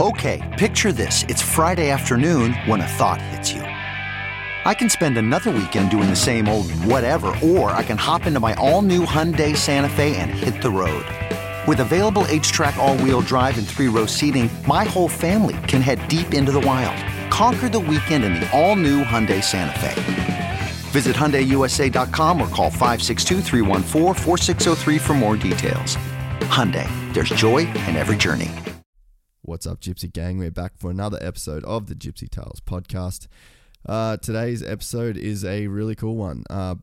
Okay, 0.00 0.40
picture 0.58 0.90
this. 0.90 1.22
It's 1.28 1.42
Friday 1.42 1.90
afternoon 1.90 2.54
when 2.64 2.80
a 2.80 2.86
thought 2.86 3.20
hits 3.20 3.52
you. 3.52 3.60
I 3.60 4.72
can 4.72 4.88
spend 4.88 5.18
another 5.18 5.50
weekend 5.50 5.90
doing 5.90 6.08
the 6.08 6.16
same 6.16 6.48
old 6.48 6.72
whatever, 6.86 7.26
or 7.42 7.72
I 7.72 7.82
can 7.82 7.98
hop 7.98 8.24
into 8.24 8.40
my 8.40 8.54
all 8.54 8.80
new 8.80 9.04
Hyundai 9.04 9.54
Santa 9.54 9.90
Fe 9.90 10.16
and 10.16 10.30
hit 10.30 10.62
the 10.62 10.70
road. 10.70 11.04
With 11.68 11.80
available 11.80 12.24
H 12.28 12.50
track, 12.50 12.78
all 12.78 12.96
wheel 13.00 13.20
drive, 13.20 13.58
and 13.58 13.68
three 13.68 13.88
row 13.88 14.06
seating, 14.06 14.48
my 14.66 14.84
whole 14.84 15.08
family 15.08 15.58
can 15.68 15.82
head 15.82 15.98
deep 16.08 16.32
into 16.32 16.52
the 16.52 16.62
wild. 16.62 16.96
Conquer 17.30 17.68
the 17.68 17.80
weekend 17.80 18.24
in 18.24 18.32
the 18.32 18.50
all 18.58 18.76
new 18.76 19.04
Hyundai 19.04 19.44
Santa 19.44 19.78
Fe. 19.78 20.60
Visit 20.88 21.14
HyundaiUSA.com 21.14 22.40
or 22.40 22.48
call 22.48 22.70
562 22.70 23.42
for 24.98 25.14
more 25.14 25.36
details. 25.36 25.96
Hyundai, 26.48 26.88
there's 27.12 27.28
joy 27.28 27.58
in 27.58 27.96
every 27.96 28.16
journey. 28.16 28.50
What's 29.44 29.66
up, 29.66 29.80
Gypsy 29.80 30.12
Gang? 30.12 30.38
We're 30.38 30.52
back 30.52 30.78
for 30.78 30.88
another 30.88 31.18
episode 31.20 31.64
of 31.64 31.88
the 31.88 31.96
Gypsy 31.96 32.30
Tales 32.30 32.60
podcast. 32.60 33.26
Uh, 33.84 34.16
today's 34.16 34.62
episode 34.62 35.16
is 35.16 35.44
a 35.44 35.66
really 35.66 35.96
cool 35.96 36.14
one. 36.14 36.44
Uh, 36.48 36.76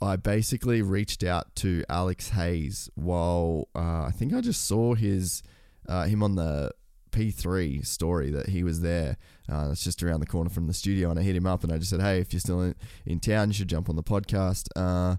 I 0.00 0.14
basically 0.14 0.82
reached 0.82 1.24
out 1.24 1.52
to 1.56 1.82
Alex 1.88 2.28
Hayes 2.28 2.88
while 2.94 3.66
uh, 3.74 4.04
I 4.04 4.12
think 4.14 4.32
I 4.32 4.40
just 4.40 4.68
saw 4.68 4.94
his 4.94 5.42
uh, 5.88 6.04
him 6.04 6.22
on 6.22 6.36
the 6.36 6.70
P3 7.10 7.84
story 7.84 8.30
that 8.30 8.50
he 8.50 8.62
was 8.62 8.82
there. 8.82 9.16
Uh, 9.50 9.70
it's 9.72 9.82
just 9.82 10.00
around 10.00 10.20
the 10.20 10.26
corner 10.26 10.48
from 10.48 10.68
the 10.68 10.72
studio, 10.72 11.10
and 11.10 11.18
I 11.18 11.22
hit 11.22 11.34
him 11.34 11.46
up 11.46 11.64
and 11.64 11.72
I 11.72 11.78
just 11.78 11.90
said, 11.90 12.00
"Hey, 12.00 12.20
if 12.20 12.32
you're 12.32 12.38
still 12.38 12.60
in, 12.62 12.76
in 13.04 13.18
town, 13.18 13.48
you 13.48 13.54
should 13.54 13.68
jump 13.68 13.88
on 13.88 13.96
the 13.96 14.04
podcast." 14.04 14.68
Uh, 14.76 15.16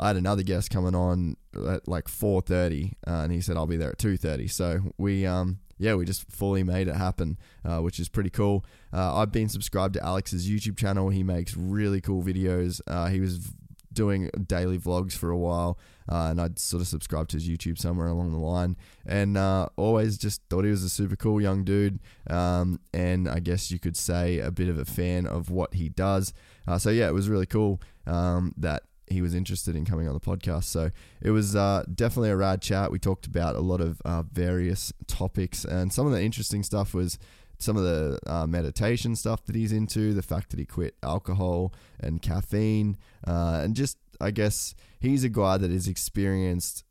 I 0.00 0.08
had 0.08 0.16
another 0.16 0.42
guest 0.42 0.68
coming 0.70 0.96
on 0.96 1.36
at 1.54 1.86
like 1.86 2.08
4:30, 2.08 2.94
uh, 3.06 3.10
and 3.22 3.32
he 3.32 3.40
said 3.40 3.56
I'll 3.56 3.68
be 3.68 3.76
there 3.76 3.90
at 3.90 3.98
2:30. 3.98 4.50
So 4.50 4.80
we, 4.98 5.24
um, 5.24 5.60
yeah, 5.78 5.94
we 5.94 6.04
just 6.04 6.30
fully 6.30 6.62
made 6.62 6.88
it 6.88 6.96
happen, 6.96 7.38
uh, 7.64 7.78
which 7.78 7.98
is 7.98 8.08
pretty 8.08 8.30
cool. 8.30 8.64
Uh, 8.92 9.16
I've 9.16 9.32
been 9.32 9.48
subscribed 9.48 9.94
to 9.94 10.04
Alex's 10.04 10.48
YouTube 10.48 10.76
channel. 10.76 11.08
He 11.08 11.22
makes 11.22 11.56
really 11.56 12.00
cool 12.00 12.22
videos. 12.22 12.80
Uh, 12.86 13.06
he 13.06 13.20
was 13.20 13.52
doing 13.92 14.30
daily 14.46 14.78
vlogs 14.78 15.12
for 15.12 15.30
a 15.30 15.36
while, 15.36 15.78
uh, 16.10 16.28
and 16.30 16.40
I'd 16.40 16.58
sort 16.58 16.80
of 16.80 16.88
subscribed 16.88 17.30
to 17.30 17.36
his 17.36 17.48
YouTube 17.48 17.78
somewhere 17.78 18.08
along 18.08 18.32
the 18.32 18.38
line, 18.38 18.76
and 19.06 19.36
uh, 19.36 19.68
always 19.76 20.18
just 20.18 20.42
thought 20.50 20.64
he 20.64 20.70
was 20.70 20.82
a 20.82 20.90
super 20.90 21.16
cool 21.16 21.40
young 21.40 21.64
dude, 21.64 21.98
um, 22.28 22.80
and 22.92 23.28
I 23.28 23.40
guess 23.40 23.70
you 23.70 23.78
could 23.78 23.96
say 23.96 24.38
a 24.38 24.50
bit 24.50 24.68
of 24.68 24.78
a 24.78 24.84
fan 24.84 25.26
of 25.26 25.50
what 25.50 25.74
he 25.74 25.88
does. 25.88 26.32
So 26.78 26.90
yeah, 26.90 27.08
it 27.08 27.14
was 27.14 27.30
really 27.30 27.46
cool 27.46 27.80
um, 28.06 28.52
that 28.58 28.82
he 29.10 29.22
was 29.22 29.34
interested 29.34 29.76
in 29.76 29.84
coming 29.84 30.08
on 30.08 30.14
the 30.14 30.20
podcast. 30.20 30.64
So 30.64 30.90
it 31.20 31.30
was 31.30 31.56
uh, 31.56 31.84
definitely 31.92 32.30
a 32.30 32.36
rad 32.36 32.62
chat. 32.62 32.90
We 32.90 32.98
talked 32.98 33.26
about 33.26 33.56
a 33.56 33.60
lot 33.60 33.80
of 33.80 34.00
uh, 34.04 34.22
various 34.22 34.92
topics, 35.06 35.64
and 35.64 35.92
some 35.92 36.06
of 36.06 36.12
the 36.12 36.22
interesting 36.22 36.62
stuff 36.62 36.94
was 36.94 37.18
some 37.58 37.76
of 37.76 37.82
the 37.82 38.18
uh, 38.26 38.46
meditation 38.46 39.16
stuff 39.16 39.44
that 39.46 39.56
he's 39.56 39.72
into, 39.72 40.14
the 40.14 40.22
fact 40.22 40.50
that 40.50 40.58
he 40.58 40.64
quit 40.64 40.94
alcohol 41.02 41.72
and 41.98 42.22
caffeine, 42.22 42.96
uh, 43.26 43.60
and 43.64 43.74
just, 43.74 43.98
I 44.20 44.30
guess, 44.30 44.74
he's 45.00 45.24
a 45.24 45.28
guy 45.28 45.56
that 45.58 45.70
has 45.70 45.88
experienced 45.88 46.84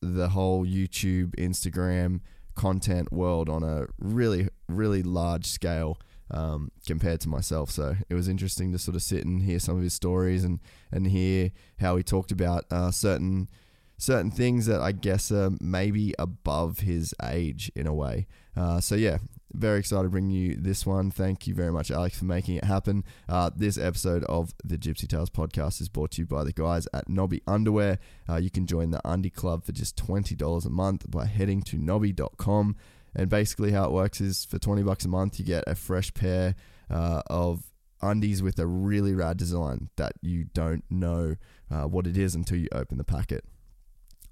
the 0.00 0.30
whole 0.30 0.64
YouTube, 0.64 1.34
Instagram 1.36 2.20
content 2.54 3.12
world 3.12 3.48
on 3.48 3.62
a 3.62 3.86
really, 3.98 4.48
really 4.68 5.02
large 5.02 5.46
scale 5.46 5.98
um, 6.34 6.70
compared 6.86 7.20
to 7.20 7.28
myself. 7.28 7.70
So 7.70 7.96
it 8.08 8.14
was 8.14 8.28
interesting 8.28 8.72
to 8.72 8.78
sort 8.78 8.96
of 8.96 9.02
sit 9.02 9.24
and 9.24 9.42
hear 9.42 9.58
some 9.58 9.76
of 9.76 9.82
his 9.82 9.94
stories 9.94 10.44
and, 10.44 10.60
and 10.90 11.06
hear 11.06 11.52
how 11.78 11.96
he 11.96 12.02
talked 12.02 12.32
about 12.32 12.64
uh, 12.70 12.90
certain 12.90 13.48
certain 13.96 14.30
things 14.30 14.66
that 14.66 14.80
I 14.80 14.90
guess 14.90 15.30
are 15.30 15.50
maybe 15.60 16.14
above 16.18 16.80
his 16.80 17.14
age 17.22 17.70
in 17.76 17.86
a 17.86 17.94
way. 17.94 18.26
Uh, 18.56 18.80
so 18.80 18.96
yeah, 18.96 19.18
very 19.52 19.78
excited 19.78 20.02
to 20.02 20.08
bring 20.08 20.30
you 20.30 20.56
this 20.56 20.84
one. 20.84 21.12
Thank 21.12 21.46
you 21.46 21.54
very 21.54 21.70
much, 21.70 21.92
Alex, 21.92 22.18
for 22.18 22.24
making 22.24 22.56
it 22.56 22.64
happen. 22.64 23.04
Uh, 23.28 23.50
this 23.54 23.78
episode 23.78 24.24
of 24.24 24.52
the 24.64 24.76
Gypsy 24.76 25.08
Tales 25.08 25.30
podcast 25.30 25.80
is 25.80 25.88
brought 25.88 26.10
to 26.12 26.22
you 26.22 26.26
by 26.26 26.42
the 26.42 26.52
guys 26.52 26.88
at 26.92 27.08
Knobby 27.08 27.40
Underwear. 27.46 27.98
Uh, 28.28 28.36
you 28.36 28.50
can 28.50 28.66
join 28.66 28.90
the 28.90 29.00
Undie 29.04 29.30
Club 29.30 29.64
for 29.64 29.72
just 29.72 29.96
$20 29.96 30.66
a 30.66 30.70
month 30.70 31.08
by 31.08 31.26
heading 31.26 31.62
to 31.62 31.78
knobby.com. 31.78 32.76
And 33.14 33.28
basically, 33.28 33.72
how 33.72 33.84
it 33.84 33.92
works 33.92 34.20
is 34.20 34.44
for 34.44 34.58
20 34.58 34.82
bucks 34.82 35.04
a 35.04 35.08
month, 35.08 35.38
you 35.38 35.44
get 35.44 35.64
a 35.66 35.74
fresh 35.74 36.12
pair 36.14 36.54
uh, 36.90 37.22
of 37.26 37.62
undies 38.02 38.42
with 38.42 38.58
a 38.58 38.66
really 38.66 39.14
rad 39.14 39.36
design 39.36 39.88
that 39.96 40.12
you 40.20 40.44
don't 40.52 40.84
know 40.90 41.36
uh, 41.70 41.84
what 41.84 42.06
it 42.06 42.16
is 42.16 42.34
until 42.34 42.58
you 42.58 42.68
open 42.72 42.98
the 42.98 43.04
packet. 43.04 43.44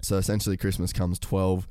So 0.03 0.17
essentially, 0.17 0.57
Christmas 0.57 0.93
comes 0.93 1.19
12 1.19 1.69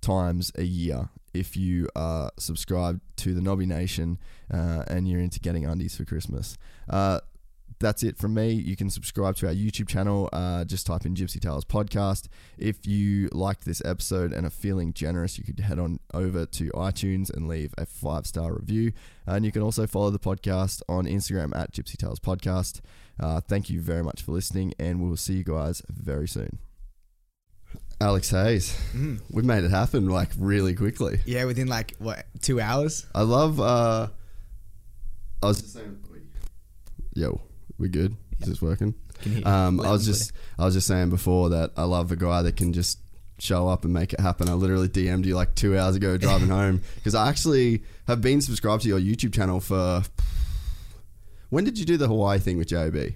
times 0.00 0.52
a 0.56 0.64
year 0.64 1.10
if 1.34 1.56
you 1.56 1.88
are 1.94 2.30
subscribed 2.38 3.00
to 3.16 3.34
the 3.34 3.40
Knobby 3.40 3.66
Nation 3.66 4.18
uh, 4.52 4.82
and 4.88 5.08
you're 5.08 5.20
into 5.20 5.40
getting 5.40 5.64
undies 5.64 5.96
for 5.96 6.04
Christmas. 6.04 6.56
Uh, 6.88 7.20
that's 7.80 8.02
it 8.02 8.18
from 8.18 8.34
me. 8.34 8.52
You 8.52 8.76
can 8.76 8.90
subscribe 8.90 9.36
to 9.36 9.46
our 9.46 9.52
YouTube 9.52 9.88
channel. 9.88 10.28
Uh, 10.32 10.64
just 10.64 10.86
type 10.86 11.06
in 11.06 11.14
Gypsy 11.14 11.40
Tales 11.40 11.64
Podcast. 11.64 12.28
If 12.56 12.86
you 12.86 13.28
liked 13.32 13.64
this 13.64 13.82
episode 13.84 14.32
and 14.32 14.46
are 14.46 14.50
feeling 14.50 14.92
generous, 14.92 15.38
you 15.38 15.44
could 15.44 15.60
head 15.60 15.78
on 15.78 16.00
over 16.12 16.44
to 16.46 16.70
iTunes 16.70 17.32
and 17.32 17.48
leave 17.48 17.74
a 17.78 17.86
five 17.86 18.26
star 18.26 18.52
review. 18.54 18.92
And 19.26 19.44
you 19.44 19.52
can 19.52 19.62
also 19.62 19.86
follow 19.86 20.10
the 20.10 20.18
podcast 20.18 20.82
on 20.88 21.06
Instagram 21.06 21.56
at 21.56 21.72
Gypsy 21.72 21.96
Tales 21.96 22.20
Podcast. 22.20 22.80
Uh, 23.20 23.40
thank 23.40 23.70
you 23.70 23.80
very 23.80 24.02
much 24.02 24.22
for 24.22 24.32
listening, 24.32 24.74
and 24.78 25.00
we 25.00 25.08
will 25.08 25.16
see 25.16 25.34
you 25.34 25.44
guys 25.44 25.82
very 25.88 26.28
soon. 26.28 26.58
Alex 28.00 28.30
Hayes. 28.30 28.78
Mm. 28.94 29.20
We've 29.30 29.44
made 29.44 29.64
it 29.64 29.70
happen 29.72 30.08
like 30.08 30.30
really 30.38 30.74
quickly. 30.74 31.20
Yeah, 31.26 31.44
within 31.44 31.66
like 31.66 31.94
what 31.98 32.26
two 32.40 32.60
hours. 32.60 33.06
I 33.14 33.22
love. 33.22 33.60
uh 33.60 34.08
I 35.42 35.46
was 35.46 35.60
just 35.60 35.74
saying. 35.74 35.98
Yo, 37.14 37.40
we 37.78 37.88
good? 37.88 38.16
Is 38.40 38.48
this 38.48 38.62
working? 38.62 38.94
Um, 39.44 39.80
I 39.80 39.90
was 39.90 40.06
just, 40.06 40.32
I 40.58 40.64
was 40.64 40.74
just 40.74 40.86
saying 40.86 41.10
before 41.10 41.48
that 41.50 41.72
I 41.76 41.82
love 41.84 42.12
a 42.12 42.16
guy 42.16 42.42
that 42.42 42.56
can 42.56 42.72
just 42.72 42.98
show 43.40 43.68
up 43.68 43.84
and 43.84 43.92
make 43.92 44.12
it 44.12 44.20
happen. 44.20 44.48
I 44.48 44.52
literally 44.52 44.88
DM'd 44.88 45.26
you 45.26 45.34
like 45.34 45.54
two 45.54 45.76
hours 45.78 45.96
ago 45.96 46.16
driving 46.16 46.48
home 46.60 46.82
because 46.96 47.14
I 47.14 47.28
actually 47.28 47.82
have 48.06 48.20
been 48.20 48.40
subscribed 48.40 48.82
to 48.82 48.88
your 48.88 49.00
YouTube 49.00 49.32
channel 49.32 49.60
for. 49.60 50.02
When 51.50 51.64
did 51.64 51.78
you 51.78 51.84
do 51.84 51.96
the 51.96 52.08
Hawaii 52.08 52.38
thing 52.38 52.58
with 52.58 52.68
JOB? 52.68 53.14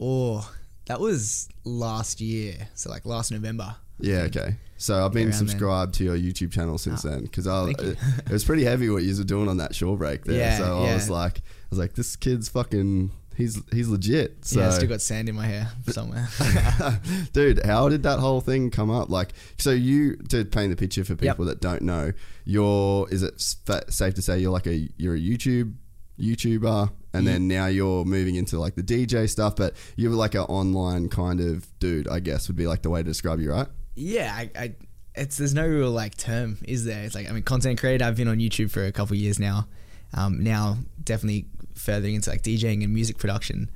Oh, 0.00 0.50
that 0.86 1.00
was 1.00 1.48
last 1.64 2.20
year. 2.20 2.68
So 2.74 2.90
like 2.90 3.06
last 3.06 3.30
November. 3.30 3.76
Yeah, 4.00 4.22
okay. 4.22 4.56
So 4.76 5.04
I've 5.04 5.12
been 5.12 5.24
around 5.24 5.32
then. 5.32 5.38
subscribed 5.38 5.94
to 5.94 6.04
your 6.04 6.16
YouTube 6.16 6.52
channel 6.52 6.78
since 6.78 7.04
Oh, 7.04 7.10
then 7.10 7.22
because 7.22 7.46
I 7.46 7.68
it, 7.70 7.80
it 7.80 8.30
was 8.30 8.44
pretty 8.44 8.64
heavy 8.64 8.88
what 8.90 9.02
you 9.02 9.16
were 9.16 9.24
doing 9.24 9.48
on 9.48 9.56
that 9.56 9.74
shore 9.74 9.96
break 9.96 10.24
there. 10.24 10.38
Yeah, 10.38 10.56
so 10.58 10.78
I 10.78 10.86
yeah. 10.86 10.94
was 10.94 11.10
like, 11.10 11.38
I 11.38 11.42
was 11.70 11.78
like, 11.78 11.94
this 11.94 12.14
kid's 12.16 12.48
fucking, 12.48 13.10
he's 13.38 13.62
he's 13.72 13.88
legit. 13.88 14.44
So 14.44 14.60
yeah, 14.60 14.68
I 14.68 14.70
still 14.70 14.88
got 14.88 15.00
sand 15.00 15.30
in 15.30 15.34
my 15.34 15.46
hair 15.46 15.70
somewhere. 15.88 16.28
dude, 17.32 17.64
how 17.64 17.88
did 17.88 18.02
that 18.02 18.18
whole 18.18 18.42
thing 18.42 18.70
come 18.70 18.90
up? 18.90 19.08
Like, 19.08 19.32
so 19.56 19.70
you 19.70 20.16
to 20.28 20.44
paint 20.44 20.70
the 20.70 20.76
picture 20.76 21.04
for 21.04 21.16
people 21.16 21.46
that 21.46 21.60
don't 21.62 21.82
know, 21.82 22.12
you're 22.44 23.08
is 23.10 23.22
it 23.22 23.40
safe 23.40 24.14
to 24.14 24.22
say 24.22 24.38
you're 24.38 24.52
like 24.52 24.66
a 24.66 24.88
you're 24.98 25.14
a 25.14 25.20
YouTube 25.20 25.74
YouTuber, 26.20 26.90
and 27.14 27.26
then 27.26 27.48
now 27.48 27.66
you're 27.66 28.04
moving 28.04 28.34
into 28.34 28.58
like 28.58 28.74
the 28.74 28.82
DJ 28.82 29.30
stuff, 29.30 29.56
but 29.56 29.74
you're 29.96 30.12
like 30.12 30.34
an 30.34 30.42
online 30.42 31.08
kind 31.08 31.40
of 31.40 31.66
dude, 31.78 32.08
I 32.08 32.20
guess 32.20 32.48
would 32.48 32.56
be 32.56 32.66
like 32.66 32.82
the 32.82 32.90
way 32.90 33.00
to 33.00 33.04
describe 33.04 33.40
you, 33.40 33.52
right? 33.52 33.68
yeah, 33.98 34.32
I, 34.34 34.50
I 34.56 34.74
it's 35.14 35.36
there's 35.36 35.54
no 35.54 35.66
real 35.66 35.90
like 35.90 36.16
term, 36.16 36.58
is 36.66 36.84
there? 36.84 37.04
It's 37.04 37.14
like 37.14 37.28
I 37.28 37.32
mean, 37.32 37.42
content 37.42 37.80
creator. 37.80 38.04
I've 38.04 38.16
been 38.16 38.28
on 38.28 38.38
YouTube 38.38 38.70
for 38.70 38.84
a 38.84 38.92
couple 38.92 39.14
of 39.14 39.20
years 39.20 39.38
now. 39.38 39.66
Um, 40.14 40.42
now 40.42 40.78
definitely 41.02 41.46
furthering 41.78 42.14
into 42.16 42.30
like 42.30 42.42
DJing 42.42 42.82
and 42.84 42.92
music 42.92 43.18
production, 43.18 43.70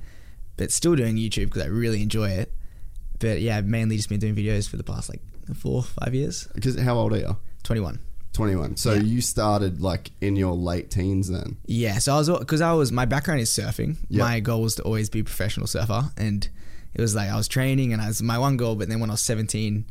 but 0.57 0.71
still 0.71 0.95
doing 0.95 1.15
YouTube 1.15 1.45
because 1.45 1.63
I 1.63 1.67
really 1.67 2.01
enjoy 2.01 2.29
it. 2.29 2.51
But 3.19 3.41
yeah, 3.41 3.57
I've 3.57 3.65
mainly 3.65 3.97
just 3.97 4.09
been 4.09 4.19
doing 4.19 4.35
videos 4.35 4.67
for 4.69 4.77
the 4.77 4.83
past 4.83 5.09
like 5.09 5.21
four, 5.55 5.83
five 5.83 6.13
years. 6.13 6.47
Because 6.53 6.79
how 6.79 6.95
old 6.97 7.13
are 7.13 7.17
you? 7.17 7.37
Twenty 7.63 7.81
one. 7.81 7.99
21. 8.33 8.77
So 8.77 8.93
Yeah. 8.93 9.01
you 9.03 9.21
started 9.21 9.79
like 9.79 10.09
in 10.19 10.35
your 10.35 10.53
late 10.55 10.89
teens 10.89 11.29
then. 11.29 11.57
Yeah, 11.67 11.99
so 11.99 12.15
I 12.15 12.17
was 12.17 12.29
because 12.39 12.61
I 12.61 12.73
was 12.73 12.91
my 12.91 13.05
background 13.05 13.41
is 13.41 13.49
surfing. 13.51 13.97
Yeah. 14.09 14.23
My 14.23 14.39
goal 14.39 14.63
was 14.63 14.73
to 14.75 14.81
always 14.83 15.07
be 15.09 15.19
a 15.19 15.23
professional 15.23 15.67
surfer, 15.67 16.09
and 16.17 16.49
it 16.95 17.01
was 17.01 17.13
like 17.13 17.29
I 17.29 17.35
was 17.35 17.47
training, 17.47 17.93
and 17.93 18.01
I 18.01 18.07
was 18.07 18.23
my 18.23 18.39
one 18.39 18.57
goal. 18.57 18.73
But 18.75 18.89
then 18.89 18.99
when 18.99 19.11
I 19.11 19.13
was 19.13 19.21
seventeen, 19.21 19.85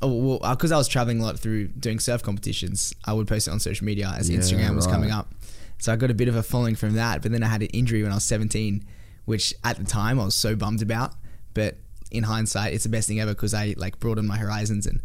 oh, 0.00 0.14
well, 0.14 0.38
uh, 0.42 0.54
because 0.54 0.70
I 0.70 0.76
was 0.76 0.86
traveling 0.86 1.20
a 1.20 1.24
lot 1.24 1.40
through 1.40 1.68
doing 1.68 1.98
surf 1.98 2.22
competitions, 2.22 2.94
I 3.04 3.14
would 3.14 3.26
post 3.26 3.48
it 3.48 3.50
on 3.50 3.58
social 3.58 3.84
media 3.84 4.14
as 4.16 4.30
Yeah, 4.30 4.38
Instagram 4.38 4.76
was 4.76 4.86
right. 4.86 4.92
coming 4.92 5.10
up. 5.10 5.34
So 5.82 5.92
I 5.92 5.96
got 5.96 6.12
a 6.12 6.14
bit 6.14 6.28
of 6.28 6.36
a 6.36 6.44
following 6.44 6.76
from 6.76 6.92
that. 6.94 7.22
But 7.22 7.32
then 7.32 7.42
I 7.42 7.48
had 7.48 7.60
an 7.60 7.66
injury 7.72 8.04
when 8.04 8.12
I 8.12 8.14
was 8.14 8.22
17, 8.22 8.84
which 9.24 9.52
at 9.64 9.78
the 9.78 9.84
time 9.84 10.20
I 10.20 10.24
was 10.24 10.36
so 10.36 10.54
bummed 10.54 10.80
about. 10.80 11.12
But 11.54 11.78
in 12.12 12.22
hindsight, 12.22 12.72
it's 12.72 12.84
the 12.84 12.88
best 12.88 13.08
thing 13.08 13.18
ever 13.18 13.32
because 13.32 13.52
I 13.52 13.74
like 13.76 13.98
broadened 13.98 14.28
my 14.28 14.36
horizons 14.36 14.86
and 14.86 15.02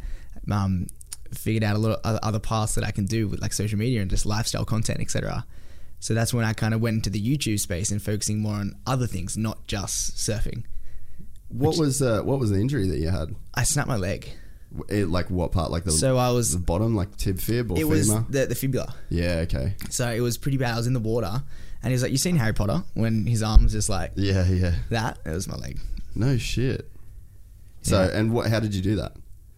um, 0.52 0.86
figured 1.34 1.64
out 1.64 1.78
a 1.78 1.80
lot 1.80 2.00
of 2.04 2.20
other- 2.22 2.40
paths 2.40 2.76
that 2.76 2.84
I 2.84 2.92
can 2.92 3.06
do 3.06 3.28
with 3.28 3.42
like 3.42 3.54
social 3.54 3.80
media 3.80 4.02
and 4.02 4.10
just 4.12 4.28
lifestyle 4.28 4.66
content, 4.66 5.02
etc. 5.02 5.48
So 6.00 6.14
that's 6.14 6.32
when 6.32 6.46
I 6.46 6.54
kind 6.54 6.76
of 6.76 6.80
went 6.80 6.98
into 6.98 7.10
the 7.10 7.20
YouTube 7.20 7.60
space 7.60 7.90
and 7.90 8.00
focusing 8.00 8.40
more 8.40 8.58
on 8.58 8.76
other 8.86 9.08
things, 9.08 9.36
not 9.36 9.66
just 9.66 10.16
surfing. 10.16 10.64
What 11.50 11.76
was 11.80 12.04
uh, 12.04 12.22
what 12.22 12.38
was 12.38 12.52
the 12.52 12.60
injury 12.60 12.88
that 12.88 13.00
you 13.00 13.10
had? 13.10 13.34
I 13.56 13.64
snapped 13.64 13.88
my 13.88 13.98
leg. 13.98 14.30
It, 14.90 15.08
like 15.10 15.30
what 15.30 15.52
part? 15.52 15.72
Like 15.72 15.84
the 15.84 15.92
So 15.92 16.18
I 16.18 16.32
was 16.32 16.52
the 16.54 16.60
bottom, 16.60 16.96
like 16.96 17.16
tib 17.18 17.40
fib 17.40 17.72
or 17.72 17.76
it 17.76 17.82
femur? 17.82 17.90
was 17.90 18.08
the, 18.30 18.46
the 18.48 18.56
fibula. 18.56 18.94
yeah. 19.10 19.40
Okay. 19.44 19.76
So 19.90 20.10
it 20.10 20.22
was 20.22 20.38
pretty 20.38 20.58
bad. 20.58 20.74
I 20.74 20.78
was 20.78 20.88
in 20.88 20.94
the 20.94 21.00
water, 21.00 21.44
and 21.84 21.92
he's 21.92 22.02
like, 22.04 22.12
"You 22.12 22.18
seen 22.18 22.36
Harry 22.38 22.54
Potter 22.54 22.84
when 22.94 23.26
his 23.26 23.42
arms 23.44 23.72
just 23.74 23.90
like 23.90 24.12
Yeah. 24.16 24.48
Yeah. 24.48 24.76
that?" 24.90 25.20
It 25.26 25.32
was 25.32 25.48
my 25.48 25.56
leg. 25.56 25.80
No 26.16 26.38
shit. 26.38 26.90
So 27.82 28.02
Yeah. 28.04 28.18
and 28.18 28.32
what? 28.34 28.48
How 28.50 28.60
did 28.60 28.74
you 28.76 28.82
do 28.82 28.96
that? 28.98 29.14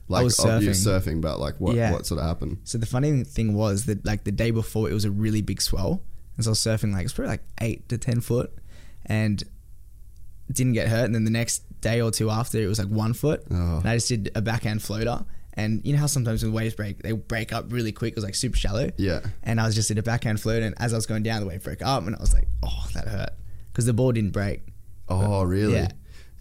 Like 0.07 0.23
was 0.23 0.39
oh, 0.39 0.57
you 0.59 0.67
were 0.67 0.73
surfing. 0.73 1.01
surfing, 1.17 1.21
but 1.21 1.39
like 1.39 1.55
what? 1.59 1.75
Yeah. 1.75 1.91
What 1.91 2.05
sort 2.05 2.19
of 2.19 2.25
happened? 2.27 2.57
So 2.63 2.77
the 2.77 2.85
funny 2.87 3.23
thing 3.23 3.53
was 3.53 3.85
that 3.85 4.05
like 4.05 4.23
the 4.23 4.31
day 4.31 4.51
before, 4.51 4.89
it 4.89 4.93
was 4.93 5.05
a 5.05 5.11
really 5.11 5.41
big 5.41 5.61
swell, 5.61 6.01
and 6.35 6.43
so 6.43 6.49
I 6.49 6.53
was 6.53 6.59
surfing 6.59 6.93
like 6.93 7.05
it's 7.05 7.13
probably 7.13 7.29
like 7.31 7.43
eight 7.61 7.87
to 7.89 7.97
ten 7.97 8.19
foot, 8.21 8.51
and 9.05 9.43
didn't 10.51 10.73
get 10.73 10.87
hurt. 10.87 11.05
And 11.05 11.13
then 11.13 11.25
the 11.25 11.29
next 11.31 11.61
day 11.81 12.01
or 12.01 12.11
two 12.11 12.29
after, 12.29 12.57
it 12.59 12.67
was 12.67 12.79
like 12.79 12.87
one 12.89 13.13
foot, 13.13 13.43
Oh. 13.51 13.77
and 13.77 13.85
I 13.87 13.95
just 13.95 14.07
did 14.09 14.31
a 14.35 14.41
backhand 14.41 14.81
floater. 14.81 15.23
And 15.53 15.81
you 15.85 15.91
know 15.93 15.99
how 15.99 16.05
sometimes 16.05 16.41
when 16.43 16.53
waves 16.53 16.73
break, 16.75 17.01
they 17.01 17.11
break 17.11 17.51
up 17.51 17.65
really 17.73 17.91
quick. 17.91 18.11
It 18.13 18.15
was 18.15 18.23
like 18.23 18.35
super 18.35 18.55
shallow. 18.57 18.91
Yeah. 18.97 19.19
And 19.43 19.59
I 19.59 19.65
was 19.65 19.75
just 19.75 19.91
in 19.91 19.97
a 19.97 20.03
backhand 20.03 20.39
float, 20.39 20.63
and 20.63 20.73
as 20.77 20.93
I 20.93 20.95
was 20.95 21.05
going 21.05 21.23
down, 21.23 21.41
the 21.41 21.47
wave 21.47 21.63
broke 21.63 21.81
up, 21.81 22.05
and 22.07 22.15
I 22.15 22.19
was 22.19 22.33
like, 22.33 22.47
"Oh, 22.63 22.85
that 22.93 23.07
hurt," 23.07 23.31
because 23.71 23.85
the 23.85 23.93
ball 23.93 24.11
didn't 24.13 24.31
break. 24.31 24.61
Oh, 25.09 25.43
really? 25.43 25.73
yeah. 25.73 25.91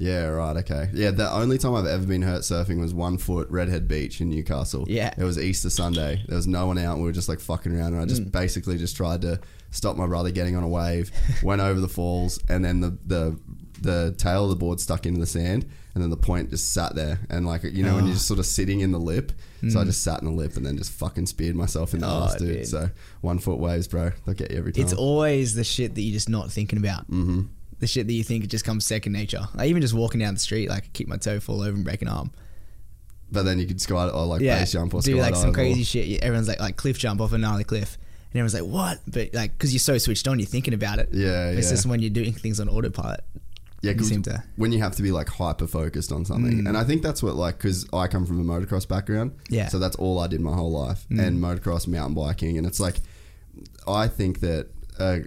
Yeah, 0.00 0.26
right, 0.26 0.56
okay. 0.58 0.90
Yeah, 0.94 1.10
the 1.10 1.28
only 1.28 1.58
time 1.58 1.74
I've 1.74 1.86
ever 1.86 2.06
been 2.06 2.22
hurt 2.22 2.42
surfing 2.42 2.78
was 2.80 2.94
one 2.94 3.18
foot 3.18 3.48
Redhead 3.50 3.88
Beach 3.88 4.20
in 4.20 4.28
Newcastle. 4.30 4.84
Yeah. 4.88 5.12
It 5.18 5.24
was 5.24 5.40
Easter 5.40 5.70
Sunday. 5.70 6.22
There 6.28 6.36
was 6.36 6.46
no 6.46 6.68
one 6.68 6.78
out 6.78 6.92
and 6.92 7.02
we 7.02 7.08
were 7.08 7.12
just 7.12 7.28
like 7.28 7.40
fucking 7.40 7.74
around 7.74 7.94
and 7.94 8.02
I 8.02 8.04
Mm. 8.04 8.08
just 8.10 8.30
basically 8.30 8.78
just 8.78 8.96
tried 8.96 9.22
to 9.22 9.40
stop 9.72 9.96
my 9.96 10.06
brother 10.06 10.30
getting 10.30 10.54
on 10.54 10.62
a 10.62 10.68
wave, 10.68 11.10
went 11.42 11.60
over 11.60 11.80
the 11.80 11.88
falls 11.88 12.38
and 12.48 12.64
then 12.64 12.78
the 12.80 12.96
the 13.06 13.36
the 13.80 14.14
tail 14.18 14.44
of 14.44 14.50
the 14.50 14.56
board 14.56 14.80
stuck 14.80 15.06
into 15.06 15.20
the 15.20 15.26
sand 15.26 15.66
and 15.94 16.02
then 16.02 16.10
the 16.10 16.16
point 16.16 16.50
just 16.50 16.72
sat 16.72 16.94
there 16.94 17.20
and 17.30 17.46
like 17.46 17.62
you 17.64 17.82
know 17.84 17.94
when 17.94 18.04
Oh. 18.04 18.06
you're 18.06 18.14
just 18.14 18.26
sort 18.28 18.38
of 18.40 18.46
sitting 18.46 18.80
in 18.80 18.90
the 18.92 18.98
lip. 19.00 19.32
So 19.70 19.80
I 19.80 19.84
just 19.84 20.02
sat 20.04 20.20
in 20.20 20.26
the 20.26 20.32
lip 20.34 20.56
and 20.56 20.64
then 20.64 20.76
just 20.76 20.92
fucking 20.92 21.26
speared 21.26 21.56
myself 21.56 21.92
in 21.94 22.00
the 22.00 22.06
Mm. 22.06 22.20
Oh, 22.20 22.24
ass, 22.26 22.36
dude. 22.36 22.48
dude. 22.58 22.66
So 22.68 22.90
one 23.22 23.38
foot 23.40 23.58
waves, 23.58 23.88
bro. 23.88 24.12
They'll 24.24 24.34
get 24.34 24.50
you 24.52 24.58
every 24.58 24.72
time. 24.72 24.84
It's 24.84 24.92
always 24.92 25.54
the 25.54 25.64
shit 25.64 25.94
that 25.96 26.00
you're 26.02 26.12
just 26.12 26.28
not 26.28 26.50
thinking 26.52 26.78
about. 26.78 27.10
Mm-hmm. 27.10 27.42
The 27.80 27.86
shit 27.86 28.06
that 28.06 28.12
you 28.12 28.22
think 28.24 28.44
it 28.44 28.48
just 28.50 28.64
comes 28.64 28.84
second 28.84 29.12
nature. 29.12 29.48
Like 29.54 29.68
even 29.68 29.82
just 29.82 29.94
walking 29.94 30.20
down 30.20 30.34
the 30.34 30.40
street, 30.40 30.68
like 30.68 30.84
I 30.84 30.88
kick 30.92 31.08
my 31.08 31.16
toe, 31.16 31.40
fall 31.40 31.62
over, 31.62 31.74
and 31.74 31.84
break 31.84 32.02
an 32.02 32.08
arm. 32.08 32.30
but 33.30 33.42
then 33.44 33.58
you 33.58 33.66
could 33.66 33.78
skydive 33.78 34.14
or 34.14 34.24
like 34.26 34.40
yeah, 34.40 34.58
base 34.60 34.72
jump 34.72 34.94
or 34.94 35.00
do 35.02 35.16
like 35.16 35.34
some 35.36 35.50
or- 35.50 35.54
crazy 35.54 35.82
shit. 35.84 36.22
Everyone's 36.22 36.48
like 36.48 36.60
like 36.60 36.76
cliff 36.76 36.98
jump 36.98 37.20
off 37.20 37.32
a 37.32 37.38
gnarly 37.38 37.64
cliff, 37.64 37.98
and 38.32 38.40
everyone's 38.40 38.54
like 38.54 38.64
what? 38.64 39.00
But 39.06 39.34
like 39.34 39.52
because 39.52 39.72
you're 39.72 39.80
so 39.80 39.98
switched 39.98 40.26
on, 40.28 40.38
you're 40.38 40.46
thinking 40.46 40.74
about 40.74 40.98
it. 40.98 41.10
Yeah, 41.12 41.50
It's 41.50 41.66
yeah. 41.66 41.72
just 41.72 41.86
when 41.86 42.00
you're 42.00 42.10
doing 42.10 42.32
things 42.32 42.58
on 42.60 42.68
autopilot. 42.68 43.20
Yeah, 43.80 43.92
You 43.92 44.02
seem 44.04 44.22
to- 44.22 44.30
Mm. 44.30 44.42
when 44.56 44.72
you 44.72 44.80
have 44.80 44.96
to 44.96 45.02
be 45.02 45.12
like 45.12 45.28
hyper 45.28 45.66
focused 45.68 46.10
on 46.10 46.24
something, 46.24 46.66
and 46.66 46.76
I 46.76 46.82
think 46.84 47.02
that's 47.02 47.22
what 47.22 47.36
like 47.36 47.58
because 47.58 47.86
I 47.92 48.08
come 48.08 48.26
from 48.26 48.40
a 48.40 48.44
motocross 48.44 48.88
background, 48.88 49.32
Yeah. 49.48 49.66
Mm. 49.66 49.70
So 49.70 49.78
that's 49.78 49.94
all 49.96 50.18
I 50.18 50.26
did 50.26 50.40
my 50.40 50.52
whole 50.54 50.72
life, 50.72 51.06
and 51.10 51.38
motocross, 51.40 51.86
mountain 51.86 52.14
biking, 52.14 52.58
and 52.58 52.66
it's 52.66 52.80
like 52.80 52.96
I 53.86 54.08
think 54.08 54.40
that 54.40 54.66
uh, 54.98 55.18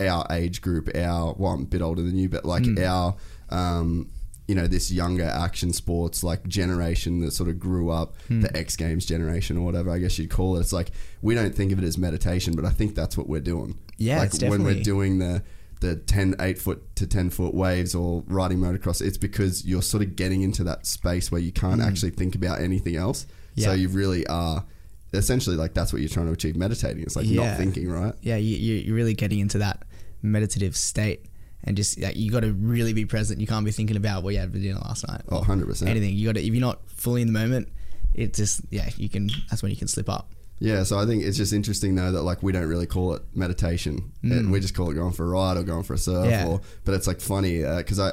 our 0.00 0.26
age 0.30 0.62
group, 0.62 0.88
our 0.96 1.34
well, 1.36 1.52
I'm 1.52 1.62
a 1.62 1.66
bit 1.66 1.82
older 1.82 2.02
than 2.02 2.16
you, 2.16 2.28
but 2.28 2.44
like 2.44 2.62
Mm. 2.62 2.86
our 2.86 3.16
um, 3.50 4.08
you 4.48 4.54
know 4.54 4.66
this 4.68 4.92
younger 4.92 5.24
action 5.24 5.72
sports 5.72 6.22
like 6.22 6.46
generation 6.46 7.18
that 7.20 7.32
sort 7.32 7.48
of 7.48 7.58
grew 7.58 7.90
up 7.90 8.14
Hmm. 8.28 8.40
the 8.42 8.56
X 8.56 8.76
Games 8.76 9.04
generation 9.04 9.56
or 9.56 9.64
whatever 9.64 9.90
I 9.90 9.98
guess 9.98 10.18
you'd 10.18 10.30
call 10.30 10.56
it. 10.56 10.60
It's 10.60 10.72
like 10.72 10.92
we 11.20 11.34
don't 11.34 11.54
think 11.54 11.72
of 11.72 11.78
it 11.78 11.84
as 11.84 11.98
meditation, 11.98 12.54
but 12.54 12.64
I 12.64 12.70
think 12.70 12.94
that's 12.94 13.16
what 13.16 13.28
we're 13.28 13.40
doing. 13.40 13.76
Yeah, 13.98 14.20
like 14.20 14.32
when 14.40 14.62
we're 14.62 14.82
doing 14.82 15.18
the 15.18 15.42
the 15.80 15.96
10 15.96 16.36
8 16.40 16.58
foot 16.58 16.96
to 16.96 17.06
10 17.06 17.30
foot 17.30 17.54
waves 17.54 17.94
or 17.94 18.24
riding 18.26 18.58
motocross 18.58 19.00
it's 19.02 19.18
because 19.18 19.64
you're 19.66 19.82
sort 19.82 20.02
of 20.02 20.16
getting 20.16 20.42
into 20.42 20.64
that 20.64 20.86
space 20.86 21.30
where 21.30 21.40
you 21.40 21.52
can't 21.52 21.82
actually 21.82 22.10
think 22.10 22.34
about 22.34 22.60
anything 22.60 22.96
else 22.96 23.26
so 23.58 23.68
Mm. 23.70 23.78
You 23.80 23.88
really 23.88 24.26
are 24.26 24.64
essentially 25.12 25.56
like 25.56 25.72
that's 25.74 25.92
what 25.92 26.00
you're 26.02 26.08
trying 26.08 26.26
to 26.26 26.32
achieve 26.32 26.56
meditating 26.56 27.02
it's 27.02 27.16
like 27.16 27.26
Yeah. 27.26 27.48
not 27.48 27.56
thinking 27.58 27.88
right 27.90 28.14
Yeah, 28.22 28.36
you, 28.36 28.56
you- 28.56 28.82
you're 28.84 28.94
really 28.96 29.14
getting 29.14 29.38
into 29.40 29.58
that 29.58 29.84
meditative 30.22 30.76
state, 30.76 31.26
and 31.64 31.76
just 31.76 31.98
like, 32.00 32.16
you 32.16 32.30
got 32.30 32.40
to 32.40 32.52
really 32.52 32.92
be 32.92 33.04
present. 33.06 33.40
You 33.40 33.46
can't 33.46 33.64
be 33.64 33.70
thinking 33.70 33.96
about 33.96 34.22
what 34.22 34.34
you 34.34 34.40
had 34.40 34.52
for 34.52 34.58
dinner 34.58 34.78
last 34.80 35.06
night. 35.08 35.22
oh 35.30 35.40
100% 35.40 35.86
Anything. 35.88 36.14
You 36.16 36.26
got 36.26 36.34
to 36.36 36.40
if 36.40 36.52
you're 36.52 36.60
not 36.60 36.80
fully 36.90 37.22
in 37.22 37.26
the 37.28 37.32
moment, 37.32 37.68
it 38.14 38.34
just 38.34 38.60
yeah 38.70 38.88
you 38.96 39.08
can. 39.08 39.28
That's 39.50 39.62
when 39.62 39.70
you 39.70 39.76
can 39.76 39.88
slip 39.88 40.08
up. 40.08 40.32
Yeah 40.58 40.82
so 40.82 40.98
i 40.98 41.04
think 41.04 41.22
it's 41.22 41.36
just 41.36 41.52
interesting 41.52 41.94
though 41.94 42.10
that 42.12 42.22
like 42.22 42.42
we 42.42 42.50
don't 42.52 42.66
really 42.68 42.86
call 42.86 43.12
it 43.14 43.22
meditation 43.34 44.12
It- 44.22 44.46
we 44.46 44.58
just 44.60 44.74
call 44.74 44.90
it 44.90 44.94
going 44.94 45.12
for 45.12 45.24
a 45.24 45.28
ride 45.28 45.56
or 45.56 45.62
going 45.62 45.82
for 45.82 45.94
a 45.94 45.98
surf 45.98 46.26
Mm. 46.26 46.30
Yeah. 46.30 46.46
or 46.48 46.60
but 46.84 46.94
it's 46.94 47.06
like 47.06 47.20
funny 47.20 47.58
because 47.62 47.98
i 48.00 48.12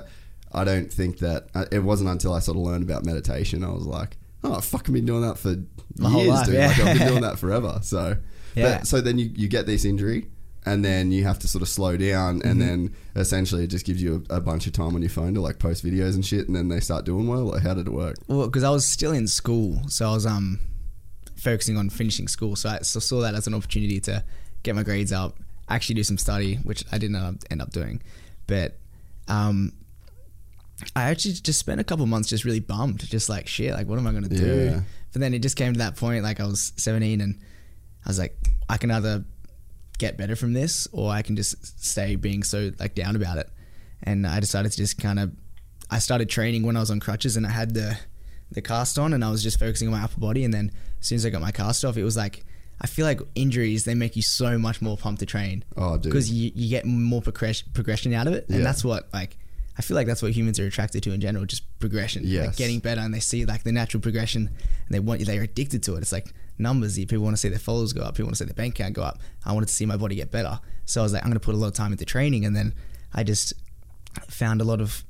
i 0.51 0.63
don't 0.63 0.91
think 0.91 1.19
that 1.19 1.47
uh, 1.55 1.65
it 1.71 1.79
wasn't 1.79 2.09
until 2.09 2.33
i 2.33 2.39
sort 2.39 2.57
of 2.57 2.63
learned 2.63 2.83
about 2.83 3.05
meditation 3.05 3.63
i 3.63 3.69
was 3.71 3.85
like 3.85 4.17
oh 4.43 4.55
i've 4.55 4.65
fucking 4.65 4.93
been 4.93 5.05
doing 5.05 5.21
that 5.21 5.37
for 5.37 5.55
My 5.97 6.09
whole 6.09 6.21
years 6.23 6.33
life, 6.35 6.45
dude 6.47 6.55
yeah. 6.55 6.67
like 6.67 6.79
i've 6.79 6.97
been 6.99 7.07
doing 7.07 7.21
that 7.29 7.39
forever 7.39 7.79
so 7.81 8.17
Yeah. 8.55 8.79
but, 8.79 8.87
so 8.87 8.99
then 9.01 9.17
you, 9.19 9.31
you 9.35 9.47
get 9.47 9.65
this 9.65 9.85
injury 9.85 10.27
and 10.65 10.83
then 10.85 11.11
you 11.11 11.23
have 11.25 11.39
to 11.39 11.47
sort 11.47 11.61
of 11.61 11.67
slow 11.69 11.97
down 11.97 12.41
and 12.43 12.59
Mm-hmm. 12.59 12.59
then 12.59 12.95
essentially 13.15 13.63
it 13.63 13.67
just 13.67 13.85
gives 13.85 14.01
you 14.03 14.23
a, 14.29 14.35
a 14.35 14.41
bunch 14.41 14.67
of 14.67 14.73
time 14.73 14.95
on 14.95 15.01
your 15.01 15.09
phone 15.09 15.33
to 15.33 15.41
like 15.41 15.59
post 15.59 15.83
videos 15.85 16.13
and 16.15 16.25
shit 16.25 16.47
and 16.47 16.55
then 16.55 16.67
they 16.69 16.79
start 16.79 17.03
doing 17.05 17.27
well 17.27 17.45
like 17.51 17.63
how 17.63 17.73
did 17.73 17.87
it 17.87 17.91
work 17.93 18.15
Well, 18.27 18.47
because 18.47 18.63
I 18.63 18.69
was 18.69 18.85
still 18.85 19.11
in 19.13 19.27
school, 19.27 19.81
so 19.89 20.09
I 20.09 20.13
was 20.13 20.25
um 20.25 20.59
focusing 21.43 21.77
on 21.77 21.89
finishing 21.89 22.27
school. 22.27 22.55
So 22.55 22.69
I 22.69 22.79
saw 22.81 23.21
that 23.21 23.35
as 23.35 23.47
an 23.47 23.53
opportunity 23.53 23.99
to 24.01 24.23
get 24.63 24.75
my 24.75 24.83
grades 24.83 25.11
up, 25.11 25.37
actually 25.69 25.95
do 25.95 26.03
some 26.03 26.17
study, 26.17 26.55
which 26.55 26.83
I 26.91 26.97
didn't 26.97 27.45
end 27.51 27.61
up, 27.61 27.71
doing. 27.71 28.01
But 28.47 28.77
um, 29.27 29.73
I 30.95 31.03
actually 31.03 31.33
just 31.35 31.59
spent 31.59 31.79
a 31.79 31.83
couple 31.83 32.05
months 32.05 32.29
just 32.29 32.45
really 32.45 32.59
bummed, 32.59 33.07
just 33.09 33.29
like 33.29 33.47
shit, 33.47 33.73
like 33.73 33.87
what 33.87 33.99
am 33.99 34.07
I 34.07 34.11
gonna 34.11 34.29
do? 34.29 34.65
Yeah. 34.65 34.81
But 35.11 35.21
then 35.21 35.33
it 35.33 35.39
just 35.39 35.55
came 35.55 35.73
to 35.73 35.79
that 35.79 35.95
point, 35.95 36.23
like 36.23 36.39
I 36.39 36.45
was 36.45 36.73
17, 36.77 37.21
and 37.21 37.39
I 38.05 38.09
was 38.09 38.19
like, 38.19 38.35
I 38.67 38.77
can 38.77 38.89
either 38.89 39.23
get 39.99 40.17
better 40.17 40.35
from 40.35 40.53
this, 40.53 40.87
or 40.91 41.11
I 41.11 41.21
can 41.21 41.35
just 41.35 41.83
stay 41.83 42.15
being 42.15 42.43
so 42.43 42.71
like 42.79 42.95
down 42.95 43.15
about 43.15 43.37
it. 43.37 43.49
And 44.01 44.25
I 44.25 44.39
decided 44.39 44.71
to 44.71 44.77
just 44.77 44.97
kind 44.97 45.19
of, 45.19 45.31
I 45.89 45.99
started 45.99 46.29
training 46.29 46.63
when 46.63 46.75
I 46.75 46.79
was 46.79 46.89
on 46.89 46.99
crutches, 46.99 47.37
and 47.37 47.45
I 47.45 47.51
had 47.51 47.73
the 47.73 47.97
the 48.51 48.61
cast 48.61 48.99
on, 48.99 49.13
and 49.13 49.23
I 49.23 49.29
was 49.29 49.43
just 49.43 49.59
focusing 49.59 49.87
on 49.87 49.93
my 49.93 50.03
upper 50.03 50.19
body. 50.19 50.43
And 50.43 50.53
then 50.53 50.71
as 51.03 51.07
soon 51.09 51.17
as 51.17 51.25
I 51.25 51.29
got 51.29 51.41
my 51.41 51.51
cast 51.51 51.85
off, 51.85 51.97
it 51.97 52.03
was 52.03 52.17
like. 52.17 52.43
I 52.81 52.87
feel 52.87 53.05
like 53.05 53.21
injuries 53.35 53.85
they 53.85 53.93
make 53.95 54.15
you 54.17 54.21
so 54.23 54.57
much 54.57 54.81
more 54.81 54.97
pumped 54.97 55.19
to 55.19 55.25
train 55.25 55.63
Oh, 55.77 55.93
dude. 55.93 56.01
because 56.11 56.29
you, 56.29 56.51
you 56.53 56.67
get 56.69 56.85
more 56.85 57.21
progression 57.21 57.69
progression 57.73 58.13
out 58.13 58.27
of 58.27 58.33
it, 58.33 58.49
and 58.49 58.57
Yeah. 58.57 58.63
that's 58.63 58.83
what 58.83 59.07
like 59.13 59.37
I 59.77 59.81
feel 59.83 59.95
like 59.95 60.05
that's 60.07 60.21
what 60.21 60.31
humans 60.33 60.59
are 60.59 60.65
attracted 60.65 61.01
to 61.03 61.13
in 61.13 61.21
general, 61.21 61.45
just 61.45 61.63
progression, 61.79 62.23
Yes. 62.25 62.47
like 62.47 62.55
getting 62.57 62.79
better, 62.79 62.99
and 62.99 63.13
they 63.13 63.21
see 63.21 63.45
like 63.45 63.63
the 63.63 63.71
natural 63.71 64.01
progression, 64.01 64.47
and 64.47 64.89
they 64.89 64.99
want 64.99 65.19
you. 65.21 65.25
they're 65.25 65.43
addicted 65.43 65.81
to 65.83 65.95
it. 65.95 65.99
It's 65.99 66.11
like 66.11 66.33
numbers. 66.57 66.95
People 66.97 67.19
want 67.19 67.35
to 67.35 67.39
see 67.39 67.47
their 67.47 67.59
followers 67.59 67.93
go 67.93 68.01
up. 68.01 68.15
People 68.15 68.25
want 68.27 68.37
to 68.37 68.43
see 68.43 68.45
their 68.47 68.55
bank 68.55 68.77
account 68.77 68.95
go 68.95 69.03
up. 69.03 69.19
I 69.45 69.53
wanted 69.53 69.67
to 69.67 69.73
see 69.73 69.85
my 69.85 69.95
body 69.95 70.15
get 70.15 70.31
better, 70.31 70.59
so 70.85 70.99
I 70.99 71.03
was 71.03 71.13
like, 71.13 71.21
I'm 71.23 71.29
going 71.29 71.39
to 71.39 71.45
put 71.45 71.55
a 71.55 71.57
lot 71.57 71.67
of 71.67 71.73
time 71.73 71.91
into 71.93 72.05
training, 72.05 72.43
and 72.43 72.53
then 72.55 72.73
I 73.13 73.23
just 73.23 73.53
found 74.27 74.59
a 74.61 74.65
lot 74.65 74.81
of 74.81 75.05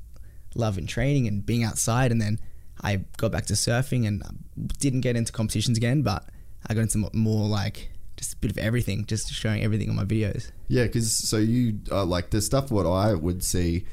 love 0.54 0.78
in 0.78 0.86
training 0.86 1.28
and 1.28 1.44
being 1.44 1.64
outside, 1.64 2.12
and 2.12 2.22
then 2.22 2.40
I 2.84 2.98
got 3.18 3.32
back 3.32 3.46
to 3.48 3.54
surfing 3.54 4.06
and 4.08 4.22
didn't 4.80 5.02
get 5.02 5.16
into 5.16 5.32
competitions 5.32 5.78
again, 5.78 6.02
but 6.02 6.26
I 6.68 6.74
got 6.74 6.82
into 6.82 7.10
more 7.14 7.48
like 7.48 7.90
just 8.18 8.34
a 8.34 8.38
bit 8.38 8.52
of 8.52 8.58
everything, 8.58 9.06
just 9.06 9.32
showing 9.32 9.64
everything 9.64 9.90
on 9.90 9.96
my 9.96 10.04
videos. 10.06 10.52
Yeah, 10.68 10.84
because 10.84 11.12
so 11.16 11.38
you 11.38 11.80
uh, 11.92 12.06
like 12.06 12.30
the 12.30 12.42
stuff 12.42 12.72
what 12.72 12.86
I 12.86 13.14
would 13.14 13.44
see. 13.44 13.86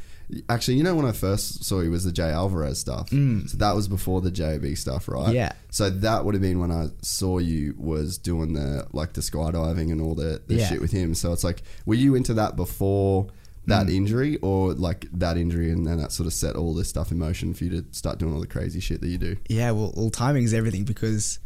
Actually, 0.49 0.77
you 0.77 0.85
know 0.85 0.95
when 0.95 1.07
I 1.07 1.11
first 1.11 1.65
saw 1.65 1.81
you 1.81 1.91
was 1.91 2.05
the 2.05 2.13
Jay 2.13 2.31
Alvarez 2.31 2.79
stuff. 2.79 3.09
So 3.09 3.57
that 3.57 3.75
was 3.75 3.89
before 3.89 4.21
the 4.21 4.31
JB 4.31 4.79
stuff, 4.79 5.09
right? 5.09 5.31
Mm. 5.31 5.35
Yeah. 5.35 5.53
So 5.71 5.91
that 5.91 6.25
would 6.25 6.35
have 6.35 6.43
been 6.43 6.61
when 6.61 6.71
I 6.71 6.87
saw 7.03 7.39
you 7.39 7.75
was 7.77 8.17
doing 8.17 8.53
the 8.53 8.87
like 8.93 9.15
the 9.15 9.23
skydiving 9.23 9.91
and 9.91 10.01
all 10.01 10.15
the, 10.15 10.41
the 10.47 10.55
Yeah. 10.55 10.69
shit 10.69 10.81
with 10.81 10.93
him. 10.93 11.15
So 11.15 11.33
it's 11.33 11.43
like, 11.43 11.63
were 11.85 11.97
you 11.97 12.15
into 12.15 12.33
that 12.35 12.55
before 12.55 13.27
that 13.67 13.87
Mm. 13.87 13.95
injury, 13.95 14.37
or 14.39 14.73
like 14.75 15.07
that 15.13 15.37
injury 15.37 15.71
and 15.71 15.87
then 15.87 15.99
that 15.99 16.13
sort 16.13 16.27
of 16.27 16.33
set 16.33 16.57
all 16.57 16.75
this 16.75 16.89
stuff 16.89 17.13
in 17.13 17.19
motion 17.19 17.53
for 17.55 17.65
you 17.65 17.71
to 17.83 17.85
start 17.93 18.19
doing 18.19 18.33
all 18.35 18.41
the 18.41 18.47
crazy 18.47 18.81
shit 18.81 19.01
that 19.01 19.09
you 19.09 19.19
do? 19.19 19.37
Yeah, 19.49 19.71
well, 19.73 19.93
well, 19.97 20.11
timing 20.11 20.45
is 20.45 20.55
everything 20.55 20.85
because 20.85 21.39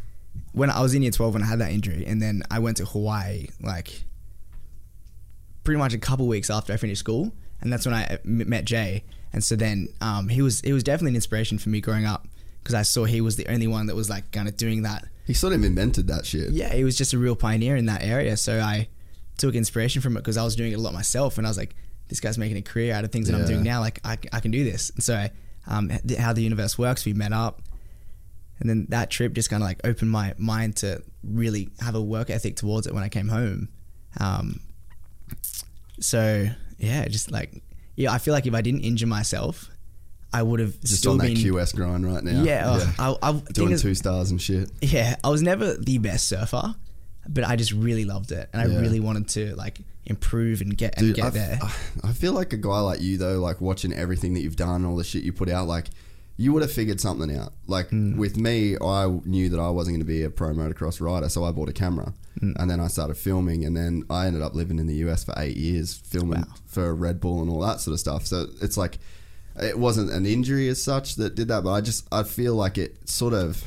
when 0.52 0.71
I 0.71 0.80
was 0.80 0.94
in 0.94 1.02
year 1.02 1.11
12 1.11 1.35
when 1.35 1.42
I 1.42 1.47
had 1.47 1.59
that 1.61 1.73
injury, 1.73 2.04
and 2.06 2.21
then 2.23 2.42
I 2.50 2.59
went 2.61 2.76
to 2.78 2.85
Hawaii 2.85 3.49
like 3.61 4.04
pretty 5.64 5.78
much 5.78 5.94
a 5.94 5.99
couple 5.99 6.26
weeks 6.26 6.50
after 6.50 6.73
I 6.73 6.76
finished 6.76 7.00
school, 7.00 7.33
and 7.61 7.73
that's 7.73 7.87
when 7.87 7.94
I 7.94 8.18
m- 8.25 8.49
met 8.49 8.64
Jay. 8.64 9.04
And 9.33 9.42
so 9.42 9.56
then 9.56 9.88
um, 10.00 10.28
he 10.28 10.42
was 10.42 10.61
he 10.61 10.73
was 10.73 10.83
definitely 10.85 11.11
an 11.11 11.16
inspiration 11.16 11.59
for 11.59 11.68
me 11.68 11.80
growing 11.80 12.04
up 12.04 12.28
because 12.62 12.75
I 12.75 12.83
saw 12.83 13.04
he 13.04 13.21
was 13.21 13.37
the 13.37 13.47
only 13.49 13.66
one 13.66 13.87
that 13.87 13.97
was 13.97 14.09
like 14.09 14.30
kind 14.30 14.49
of 14.49 14.56
doing 14.56 14.83
that. 14.83 15.04
He 15.26 15.35
sort 15.35 15.52
of 15.54 15.64
invented 15.64 16.06
that 16.09 16.26
shit. 16.26 16.50
Yeah, 16.50 16.73
he 16.75 16.85
was 16.85 16.97
just 16.97 17.12
a 17.14 17.18
real 17.18 17.35
pioneer 17.35 17.76
in 17.76 17.87
that 17.87 18.02
area. 18.02 18.37
So 18.37 18.61
I 18.61 18.88
took 19.38 19.54
inspiration 19.54 20.02
from 20.02 20.16
it 20.16 20.21
because 20.21 20.37
I 20.37 20.44
was 20.44 20.54
doing 20.54 20.73
it 20.73 20.76
a 20.76 20.80
lot 20.80 20.92
myself, 20.92 21.38
and 21.38 21.47
I 21.47 21.50
was 21.50 21.59
like, 21.59 21.75
this 22.14 22.21
guy's 22.21 22.38
making 22.38 22.56
a 22.56 22.62
career 22.62 22.94
out 22.94 23.02
of 23.02 23.11
things 23.11 23.26
that 23.28 23.35
I'm 23.35 23.44
doing 23.44 23.64
now. 23.64 23.80
Like 23.80 23.99
I, 24.04 24.16
I 24.33 24.38
can 24.38 24.52
do 24.52 24.62
this. 24.62 24.90
And 24.90 25.02
so 25.02 25.26
um, 25.66 25.90
how 26.16 26.33
the 26.33 26.42
universe 26.42 26.78
works, 26.78 27.04
we 27.04 27.12
met 27.12 27.33
up, 27.33 27.61
and 28.61 28.71
then 28.71 28.87
that 28.90 29.11
trip 29.11 29.33
just 29.33 29.50
kind 29.50 29.64
of 29.64 29.68
like 29.68 29.80
opened 29.83 30.12
my 30.12 30.33
mind 30.38 30.76
to 30.76 31.02
really 31.25 31.71
have 31.80 31.97
a 31.97 32.00
work 32.00 32.30
ethic 32.30 32.54
towards 32.54 32.87
it 32.87 32.94
when 32.94 33.02
I 33.02 33.09
came 33.09 33.26
home. 33.28 33.68
Um, 34.21 34.61
so 35.99 36.47
yeah, 36.78 37.09
just 37.09 37.33
like 37.33 37.62
yeah, 37.97 38.12
I 38.12 38.18
feel 38.18 38.33
like 38.33 38.47
if 38.47 38.54
I 38.54 38.61
didn't 38.61 38.83
injure 38.83 39.09
myself, 39.09 39.68
I 40.33 40.42
would 40.42 40.61
have 40.61 40.80
Just 40.83 40.99
still 40.99 41.12
on 41.12 41.18
that 41.18 41.35
been 41.35 41.37
QS 41.37 41.75
grind 41.75 42.06
right 42.06 42.23
now. 42.23 42.42
yeah. 42.44 42.71
uh, 42.71 43.16
I, 43.21 43.28
I 43.28 43.33
thing 43.33 43.66
Doing 43.66 43.76
two 43.78 43.94
stars 43.97 44.30
and 44.30 44.40
shit. 44.40 44.71
yeah, 44.80 45.16
I 45.25 45.30
was 45.30 45.42
never 45.42 45.75
the 45.75 45.99
best 45.99 46.28
surfer, 46.28 46.76
but 47.28 47.45
I 47.45 47.57
just 47.57 47.73
really 47.73 48.04
loved 48.04 48.33
it, 48.33 48.49
and 48.52 48.61
I 48.62 48.66
really 48.81 49.00
wanted 49.00 49.28
to 49.31 49.54
like 49.57 49.78
improve 50.07 50.61
and 50.61 50.76
get 50.76 50.97
and 50.99 51.07
Dude, 51.09 51.16
get 51.16 51.25
I, 51.26 51.31
there. 51.31 51.59
I 52.02 52.12
feel 52.12 52.33
like 52.33 52.52
a 52.52 52.57
guy 52.59 52.81
like 52.81 53.00
you 53.00 53.16
though, 53.19 53.40
like 53.40 53.61
watching 53.61 53.93
everything 53.93 54.35
that 54.35 54.40
you've 54.40 54.57
done, 54.57 54.85
all 54.85 54.97
the 54.97 55.04
shit 55.04 55.23
you 55.25 55.33
put 55.33 55.49
out, 55.49 55.66
like 55.66 55.87
you 56.37 56.52
would 56.52 56.62
have 56.62 56.73
figured 56.73 57.00
something 57.00 57.35
out. 57.37 57.52
Like 57.69 57.88
Hmm. 57.90 58.16
with 58.19 58.37
me, 58.37 58.76
I 58.81 59.07
knew 59.25 59.49
that 59.50 59.61
I 59.61 59.71
wasn't 59.71 59.95
going 59.95 60.00
to 60.00 60.04
be 60.07 60.23
a 60.25 60.31
pro 60.31 60.49
motocross 60.52 61.00
rider, 61.00 61.28
so 61.28 61.45
I 61.45 61.52
bought 61.52 61.69
a 61.69 61.73
camera, 61.73 62.12
Hmm. 62.40 62.52
and 62.57 62.71
then 62.71 62.81
I 62.81 62.88
started 62.88 63.16
filming, 63.16 63.64
and 63.64 63.76
then 63.76 64.02
I 64.11 64.26
ended 64.26 64.43
up 64.43 64.54
living 64.54 64.78
in 64.78 64.87
the 64.87 64.97
US 65.07 65.23
for 65.25 65.33
eight 65.38 65.57
years, 65.57 65.95
filming 65.95 66.40
Wow. 66.40 66.54
for 66.66 66.95
Red 66.95 67.21
Bull 67.21 67.40
and 67.40 67.49
all 67.50 67.61
that 67.61 67.81
sort 67.81 67.93
of 67.95 68.00
stuff. 68.00 68.26
So 68.26 68.49
it's 68.61 68.76
like 68.76 68.99
it 69.62 69.78
wasn't 69.78 70.11
an 70.11 70.26
injury 70.26 70.69
as 70.69 70.83
such 70.83 71.14
that 71.14 71.37
did 71.37 71.47
that, 71.49 71.62
but 71.62 71.71
I 71.73 71.81
just 71.81 72.07
I 72.12 72.25
feel 72.25 72.54
like 72.57 72.76
it 72.78 73.09
sort 73.09 73.33
of. 73.35 73.62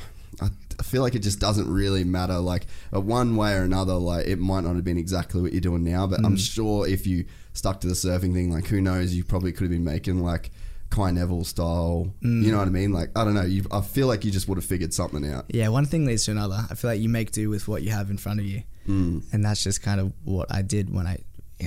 I 0.79 0.84
feel 0.84 1.01
like 1.01 1.15
it 1.15 1.19
just 1.24 1.39
doesn't 1.39 1.67
really 1.72 2.03
matter. 2.03 2.38
Like 2.39 2.67
uh, 2.96 3.01
one 3.01 3.36
way 3.36 3.53
or 3.55 3.63
another, 3.63 3.93
like 3.93 4.27
it 4.27 4.38
might 4.39 4.63
not 4.63 4.75
have 4.75 4.84
been 4.84 4.98
exactly 4.98 5.41
what 5.41 5.51
you're 5.51 5.62
doing 5.62 5.84
now, 5.84 6.05
but 6.07 6.24
I'm 6.24 6.38
sure 6.38 6.88
if 6.88 7.07
you 7.07 7.25
stuck 7.53 7.81
to 7.81 7.88
the 7.88 7.93
surfing 7.96 8.34
thing, 8.34 8.51
like 8.51 8.67
who 8.67 8.79
knows, 8.81 9.13
you 9.15 9.24
probably 9.24 9.51
could 9.51 9.63
have 9.63 9.72
been 9.72 9.84
making 9.84 10.22
like 10.24 10.51
Kai 10.89 11.12
Neville 11.12 11.43
style. 11.43 12.13
You 12.22 12.51
know 12.51 12.60
what 12.60 12.67
I 12.67 12.72
mean? 12.72 12.93
Like 12.93 13.10
I 13.15 13.24
don't 13.24 13.34
know. 13.34 13.41
You, 13.43 13.65
I 13.72 13.81
feel 13.81 14.07
like 14.07 14.24
you 14.24 14.31
just 14.31 14.48
would 14.48 14.57
have 14.57 14.65
figured 14.65 14.93
something 14.93 15.25
out. 15.29 15.46
yeah, 15.50 15.67
one 15.69 15.86
thing 15.86 16.05
leads 16.05 16.25
to 16.25 16.31
another. 16.31 16.63
I 16.69 16.75
feel 16.75 16.89
like 16.91 17.01
you 17.01 17.10
make 17.10 17.31
do 17.31 17.50
with 17.50 17.67
what 17.67 17.81
you 17.81 17.89
have 17.91 18.10
in 18.10 18.17
front 18.17 18.39
of 18.39 18.46
you, 18.46 18.63
Mm. 18.88 19.24
and 19.34 19.43
that's 19.43 19.63
just 19.63 19.81
kind 19.81 20.00
of 20.00 20.13
what 20.24 20.48
I 20.53 20.62
did 20.62 20.93
when 20.93 21.05
I 21.07 21.17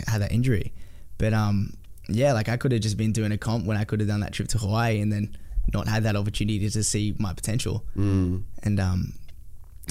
had 0.07 0.23
that 0.23 0.33
injury. 0.33 0.73
But 1.19 1.35
um, 1.35 1.75
yeah, 2.09 2.33
like 2.33 2.49
I 2.49 2.57
could 2.57 2.73
have 2.73 2.81
just 2.81 2.97
been 2.97 3.13
doing 3.13 3.31
a 3.33 3.37
comp 3.37 3.67
when 3.67 3.77
I 3.77 3.85
could 3.85 4.01
have 4.01 4.09
done 4.09 4.21
that 4.21 4.33
trip 4.33 4.49
to 4.49 4.59
Hawaii 4.59 5.01
and 5.01 5.13
then 5.13 5.37
not 5.73 5.89
had 5.89 6.03
that 6.05 6.17
opportunity 6.17 6.69
to 6.69 6.83
see 6.83 7.15
my 7.19 7.33
potential. 7.33 7.85
Mm. 7.97 8.43
And 8.63 8.81
um, 8.81 9.13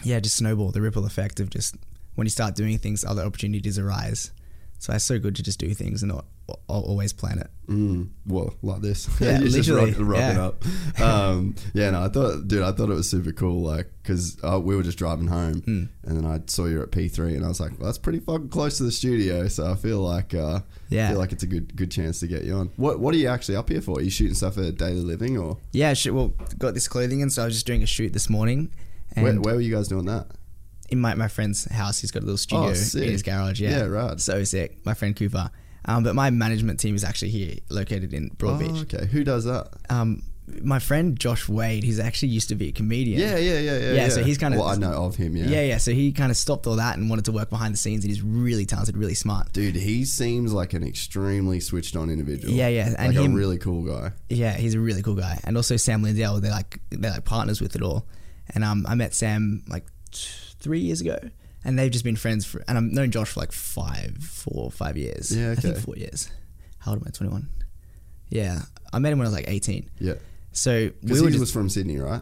yeah, 0.03 0.19
just 0.19 0.35
snowball 0.35 0.71
the 0.71 0.81
ripple 0.81 1.05
effect 1.05 1.39
of 1.39 1.49
just 1.49 1.75
when 2.15 2.25
you 2.25 2.31
start 2.31 2.55
doing 2.55 2.77
things, 2.77 3.05
other 3.05 3.23
opportunities 3.23 3.77
arise. 3.79 4.31
So 4.79 4.93
it's 4.93 5.03
so 5.03 5.19
good 5.19 5.35
to 5.35 5.43
just 5.43 5.59
do 5.59 5.73
things 5.73 6.03
and 6.03 6.11
not 6.11 6.25
al- 6.69 6.81
always 6.81 7.13
plan 7.13 7.39
it. 7.39 7.49
Mm, 7.67 8.09
well, 8.25 8.53
like 8.61 8.81
this. 8.81 9.07
Yeah, 9.21 9.39
you 9.41 9.49
just 9.49 9.69
literally, 9.69 9.93
rock, 9.93 10.19
it 10.19 10.35
yeah. 10.35 10.45
up. 10.45 10.65
Um, 10.99 11.55
yeah, 11.73 11.89
no, 11.91 12.03
I 12.03 12.09
thought, 12.09 12.47
dude, 12.47 12.63
I 12.63 12.71
thought 12.71 12.89
it 12.89 12.93
was 12.95 13.09
super 13.09 13.31
cool. 13.31 13.61
Like, 13.61 13.87
because 14.01 14.37
uh, 14.43 14.59
we 14.59 14.75
were 14.75 14.81
just 14.83 14.97
driving 14.97 15.27
home, 15.27 15.61
Hmm. 15.61 15.83
and 16.03 16.17
then 16.17 16.25
I 16.25 16.41
saw 16.47 16.65
you 16.65 16.81
at 16.81 16.91
P 16.91 17.07
three, 17.07 17.35
and 17.35 17.45
I 17.45 17.47
was 17.47 17.59
like, 17.59 17.71
well, 17.77 17.85
that's 17.85 17.97
pretty 17.99 18.19
fucking 18.19 18.49
close 18.49 18.77
to 18.77 18.83
the 18.83 18.91
studio. 18.91 19.47
So 19.47 19.71
I 19.71 19.75
feel 19.75 19.99
like, 19.99 20.33
uh, 20.33 20.61
Yeah. 20.89 21.07
I 21.07 21.11
feel 21.11 21.19
like 21.19 21.31
it's 21.31 21.43
a 21.43 21.47
good 21.47 21.75
good 21.75 21.91
chance 21.91 22.19
to 22.21 22.27
get 22.27 22.43
you 22.43 22.55
on. 22.55 22.71
What 22.77 22.99
What 22.99 23.13
are 23.13 23.17
you 23.17 23.27
actually 23.27 23.55
up 23.57 23.69
here 23.69 23.81
for? 23.81 23.99
Are 23.99 24.01
you 24.01 24.09
shooting 24.09 24.35
stuff 24.35 24.55
for 24.55 24.71
daily 24.71 25.01
living, 25.01 25.37
or 25.37 25.57
Yeah, 25.71 25.93
well, 26.11 26.33
got 26.57 26.73
this 26.73 26.87
clothing 26.87 27.21
and 27.21 27.31
so 27.31 27.43
I 27.43 27.45
was 27.45 27.53
just 27.55 27.67
doing 27.67 27.83
a 27.83 27.87
shoot 27.87 28.13
this 28.13 28.29
morning. 28.29 28.71
And 29.15 29.23
where, 29.23 29.35
where 29.41 29.55
were 29.55 29.61
you 29.61 29.73
guys 29.75 29.87
doing 29.87 30.05
that? 30.05 30.27
in 30.91 30.99
my, 30.99 31.13
my 31.13 31.27
friend's 31.27 31.65
house, 31.71 31.99
he's 31.99 32.09
got 32.09 32.23
a 32.23 32.25
little 32.25 32.35
studio 32.35 32.63
Oh, 32.65 32.69
in 32.69 33.11
his 33.11 33.21
garage. 33.21 33.61
Yeah, 33.61 33.69
Yeah, 33.69 33.83
right. 33.83 34.19
So 34.19 34.43
sick. 34.43 34.83
My 34.87 34.95
friend 34.95 35.15
Cooper. 35.15 35.51
Um, 35.85 36.03
but 36.03 36.15
my 36.15 36.29
management 36.29 36.79
team 36.79 36.95
is 36.95 37.03
actually 37.03 37.31
here, 37.31 37.55
located 37.69 38.13
in 38.13 38.29
Broad 38.37 38.61
Oh, 38.63 38.79
okay, 38.81 39.05
who 39.07 39.23
does 39.23 39.45
that? 39.45 39.69
Um, 39.89 40.23
my 40.63 40.79
friend 40.79 41.17
Josh 41.19 41.47
Wade, 41.47 41.83
he's 41.83 41.99
actually 41.99 42.29
used 42.29 42.49
to 42.49 42.55
be 42.55 42.69
a 42.69 42.71
comedian. 42.71 43.19
Yeah, 43.19 43.37
yeah, 43.37 43.59
yeah, 43.59 43.77
yeah. 43.77 43.93
Yeah, 43.93 44.09
so 44.09 44.23
he's 44.23 44.39
kinda- 44.39 44.57
Well, 44.57 44.67
I 44.67 44.75
know 44.77 44.91
of 45.05 45.15
him. 45.15 45.37
Yeah. 45.37 45.45
Yeah, 45.47 45.61
yeah. 45.61 45.77
So 45.77 45.91
he 45.91 46.11
kind 46.11 46.31
of 46.31 46.37
stopped 46.37 46.65
all 46.65 46.75
that 46.77 46.97
and 46.97 47.07
wanted 47.07 47.25
to 47.25 47.31
work 47.31 47.51
behind 47.51 47.73
the 47.73 47.77
scenes, 47.77 48.03
and 48.03 48.09
he's 48.11 48.23
really 48.23 48.65
talented, 48.65 48.97
really 48.97 49.13
smart. 49.13 49.53
Dude, 49.53 49.75
he 49.75 50.05
seems 50.05 50.51
like 50.51 50.73
an 50.73 50.83
extremely 50.83 51.59
switched 51.59 51.95
on 51.95 52.09
individual. 52.09 52.51
Yeah, 52.53 52.67
yeah, 52.67 52.95
and 52.97 53.13
like 53.15 53.23
him- 53.23 53.33
a 53.33 53.35
really 53.35 53.59
cool 53.59 53.83
guy. 53.83 54.11
Yeah, 54.29 54.53
he's 54.57 54.73
a 54.73 54.79
really 54.79 55.03
cool 55.03 55.15
guy. 55.15 55.39
And 55.43 55.55
also 55.55 55.77
Sam 55.77 56.01
Lindell, 56.01 56.39
they're 56.41 56.51
like 56.51 56.79
they're 56.89 57.11
like 57.11 57.25
partners 57.25 57.61
with 57.61 57.75
it 57.75 57.83
all. 57.83 58.07
And 58.55 58.63
um, 58.63 58.85
I 58.89 58.95
met 58.95 59.13
Sam 59.13 59.61
like 59.67 59.85
t- 60.11 60.27
three 60.59 60.79
years 60.79 60.99
ago, 61.01 61.19
and 61.69 61.77
they've 61.79 61.91
just 61.91 62.03
been 62.03 62.15
friends 62.15 62.45
for. 62.45 62.63
And 62.67 62.77
I've 62.77 62.83
known 62.83 63.11
Josh 63.11 63.29
for 63.31 63.39
like 63.39 63.51
five, 63.51 64.17
four, 64.17 64.71
five 64.71 64.97
years. 64.97 65.35
Yeah, 65.35 65.51
I 65.51 65.55
think 65.55 65.75
okay. 65.75 65.81
four 65.83 65.95
years. 65.95 66.29
How 66.79 66.91
old 66.91 67.01
am 67.01 67.07
I? 67.07 67.11
Twenty 67.11 67.31
one. 67.31 67.49
Yeah, 68.29 68.61
I 68.91 68.99
met 68.99 69.13
him 69.13 69.19
when 69.19 69.27
I 69.27 69.29
was 69.29 69.35
like 69.35 69.47
eighteen. 69.47 69.89
Yeah. 69.99 70.15
So 70.51 70.89
we 71.03 71.13
he 71.15 71.27
just 71.27 71.39
was 71.39 71.51
from 71.51 71.69
Sydney, 71.69 71.97
right? 71.99 72.21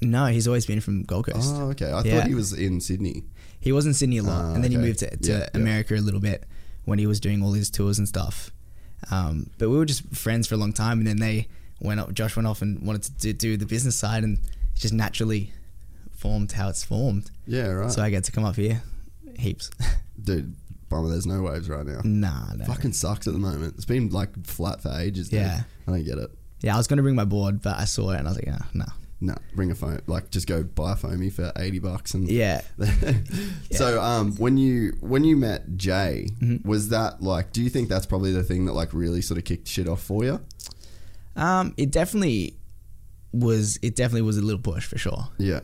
no, 0.00 0.26
he's 0.26 0.46
always 0.46 0.64
been 0.64 0.80
from 0.80 1.02
Gold 1.02 1.26
Coast. 1.26 1.50
Oh, 1.54 1.70
okay. 1.70 1.90
I 1.90 2.02
Yeah. 2.02 2.18
thought 2.20 2.28
he 2.28 2.34
was 2.34 2.52
in 2.52 2.80
Sydney. 2.80 3.24
He 3.60 3.72
was 3.72 3.84
in 3.84 3.94
Sydney 3.94 4.18
a 4.18 4.22
lot, 4.22 4.44
Ah, 4.44 4.54
and 4.54 4.62
then 4.62 4.70
he 4.70 4.76
moved 4.76 5.00
to, 5.00 5.16
to 5.16 5.30
Yeah, 5.32 5.38
yeah. 5.40 5.48
America 5.54 5.94
a 5.94 5.96
little 5.96 6.20
bit 6.20 6.44
when 6.84 6.98
he 6.98 7.06
was 7.06 7.18
doing 7.20 7.42
all 7.42 7.52
his 7.52 7.68
tours 7.70 7.98
and 7.98 8.06
stuff. 8.08 8.50
Um, 9.10 9.50
but 9.58 9.68
we 9.68 9.76
were 9.76 9.84
just 9.84 10.04
friends 10.14 10.46
for 10.46 10.54
a 10.54 10.58
long 10.58 10.72
time, 10.72 10.98
and 10.98 11.06
then 11.06 11.18
they 11.18 11.48
went 11.80 11.98
up. 12.00 12.12
Josh 12.14 12.36
went 12.36 12.46
off 12.46 12.62
and 12.62 12.80
wanted 12.86 13.02
to 13.02 13.12
do, 13.12 13.32
do 13.32 13.56
the 13.56 13.66
business 13.66 13.96
side, 13.96 14.22
and 14.24 14.38
just 14.74 14.94
naturally 14.94 15.52
formed 16.18 16.52
how 16.52 16.68
it's 16.68 16.84
formed. 16.84 17.30
Yeah, 17.46 17.68
right. 17.68 17.90
So 17.90 18.02
I 18.02 18.10
get 18.10 18.24
to 18.24 18.32
come 18.32 18.44
up 18.44 18.56
here, 18.56 18.82
heaps. 19.38 19.70
Dude, 20.22 20.54
bummer. 20.88 21.08
There's 21.08 21.26
no 21.26 21.42
waves 21.42 21.68
right 21.68 21.86
now. 21.86 22.00
nah, 22.04 22.52
no. 22.54 22.64
Fucking 22.66 22.92
sucks 22.92 23.26
at 23.26 23.32
the 23.32 23.38
moment. 23.38 23.74
It's 23.76 23.84
been 23.84 24.10
like 24.10 24.44
flat 24.46 24.80
for 24.82 24.90
ages. 24.98 25.28
Dude. 25.28 25.40
Yeah. 25.40 25.62
I 25.86 25.90
don't 25.92 26.04
get 26.04 26.18
it. 26.18 26.30
Yeah, 26.60 26.74
I 26.74 26.76
was 26.76 26.86
gonna 26.88 27.02
bring 27.02 27.14
my 27.14 27.24
board, 27.24 27.62
but 27.62 27.78
I 27.78 27.84
saw 27.84 28.10
it 28.10 28.18
and 28.18 28.26
I 28.26 28.30
was 28.32 28.38
like, 28.38 28.46
yeah, 28.46 28.58
no. 28.74 28.84
No, 29.20 29.34
bring 29.56 29.72
a 29.72 29.74
phone. 29.74 30.00
Like, 30.06 30.30
just 30.30 30.46
go 30.46 30.62
buy 30.62 30.92
a 30.92 30.96
foamy 30.96 31.30
for 31.30 31.50
eighty 31.56 31.80
bucks 31.80 32.14
and 32.14 32.28
Yeah. 32.30 32.60
so 33.72 34.00
um, 34.00 34.36
when 34.36 34.56
you 34.56 34.96
when 35.00 35.24
you 35.24 35.36
met 35.36 35.76
Jay, 35.76 36.28
Mm-hmm. 36.40 36.68
was 36.68 36.90
that 36.90 37.20
like? 37.20 37.52
Do 37.52 37.60
you 37.62 37.68
think 37.68 37.88
that's 37.88 38.06
probably 38.06 38.30
the 38.32 38.44
thing 38.44 38.66
that 38.66 38.74
like 38.74 38.92
really 38.92 39.20
sort 39.22 39.38
of 39.38 39.44
kicked 39.44 39.66
shit 39.66 39.88
off 39.88 40.02
for 40.02 40.24
you? 40.24 40.40
Um, 41.36 41.74
it 41.76 41.90
definitely 41.90 42.56
was. 43.32 43.78
It 43.82 43.96
definitely 43.96 44.22
was 44.22 44.38
a 44.38 44.42
little 44.42 44.60
push 44.62 44.86
for 44.86 44.98
sure. 44.98 45.28
Yeah, 45.38 45.60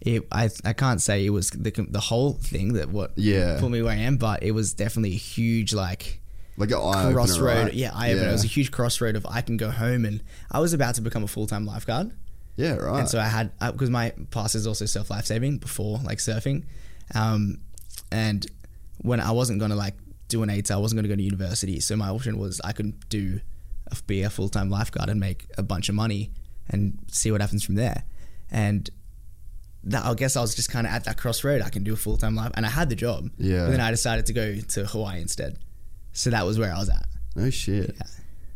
It, 0.00 0.22
I 0.30 0.48
I 0.64 0.72
can't 0.74 1.02
say 1.02 1.26
it 1.26 1.30
was 1.30 1.50
the 1.50 1.70
the 1.90 2.00
whole 2.00 2.34
thing 2.34 2.74
that 2.74 2.90
what 2.90 3.12
Yeah. 3.16 3.58
put 3.58 3.70
me 3.70 3.82
where 3.82 3.92
I 3.92 3.96
am, 3.96 4.16
but 4.16 4.42
it 4.42 4.52
was 4.52 4.72
definitely 4.74 5.12
a 5.14 5.18
huge 5.18 5.72
like 5.74 6.20
like 6.56 6.70
an 6.70 6.76
eye 6.78 7.12
crossroad. 7.12 7.50
opener, 7.50 7.64
right? 7.64 7.74
Yeah, 7.74 7.90
I 7.94 8.12
opener. 8.12 8.28
It 8.28 8.32
was 8.32 8.44
a 8.44 8.48
huge 8.48 8.70
crossroad 8.70 9.16
of 9.16 9.26
I 9.26 9.40
can 9.40 9.56
go 9.56 9.70
home 9.70 10.04
and 10.04 10.22
I 10.50 10.60
was 10.60 10.72
about 10.72 10.94
to 10.96 11.00
become 11.00 11.24
a 11.24 11.28
full 11.28 11.46
time 11.48 11.66
lifeguard, 11.66 12.12
yeah, 12.56 12.74
right. 12.76 13.00
and 13.00 13.08
so 13.08 13.18
I 13.18 13.24
had 13.26 13.50
because 13.60 13.90
my 13.90 14.12
past 14.30 14.54
is 14.54 14.66
also 14.66 14.84
surf 14.86 15.10
life 15.10 15.26
saving 15.26 15.58
before 15.58 15.98
like 16.04 16.18
surfing, 16.18 16.64
um, 17.14 17.58
and 18.12 18.46
when 18.98 19.20
I 19.20 19.32
wasn't 19.32 19.58
gonna 19.60 19.76
like 19.76 19.94
do 20.28 20.42
an 20.44 20.48
ATAR, 20.48 20.72
I 20.72 20.76
wasn't 20.78 20.98
gonna 20.98 21.08
go 21.08 21.16
to 21.16 21.22
university, 21.22 21.80
so 21.80 21.96
my 21.96 22.08
option 22.08 22.38
was 22.38 22.60
I 22.62 22.72
could 22.72 23.08
do 23.08 23.40
be 24.06 24.22
a 24.22 24.30
full 24.30 24.48
time 24.48 24.68
lifeguard 24.70 25.08
and 25.08 25.18
make 25.18 25.46
a 25.56 25.62
bunch 25.62 25.88
of 25.88 25.94
money 25.94 26.30
and 26.68 26.98
see 27.10 27.32
what 27.32 27.40
happens 27.40 27.64
from 27.64 27.74
there, 27.74 28.04
and. 28.50 28.90
That, 29.88 30.04
I 30.04 30.14
guess 30.14 30.36
I 30.36 30.40
was 30.40 30.54
just 30.54 30.70
kind 30.70 30.86
of 30.86 30.92
at 30.92 31.04
that 31.04 31.16
crossroad. 31.16 31.62
I 31.62 31.70
can 31.70 31.82
do 31.82 31.92
a 31.92 31.96
full 31.96 32.16
time 32.16 32.34
life, 32.34 32.52
and 32.54 32.64
I 32.64 32.68
had 32.68 32.88
the 32.88 32.96
job. 32.96 33.30
Yeah. 33.38 33.64
But 33.64 33.70
then 33.72 33.80
I 33.80 33.90
decided 33.90 34.26
to 34.26 34.32
go 34.32 34.56
to 34.56 34.86
Hawaii 34.86 35.20
instead. 35.20 35.58
So 36.12 36.30
that 36.30 36.44
was 36.46 36.58
where 36.58 36.72
I 36.72 36.78
was 36.78 36.88
at. 36.88 37.06
no 37.36 37.50
shit. 37.50 37.96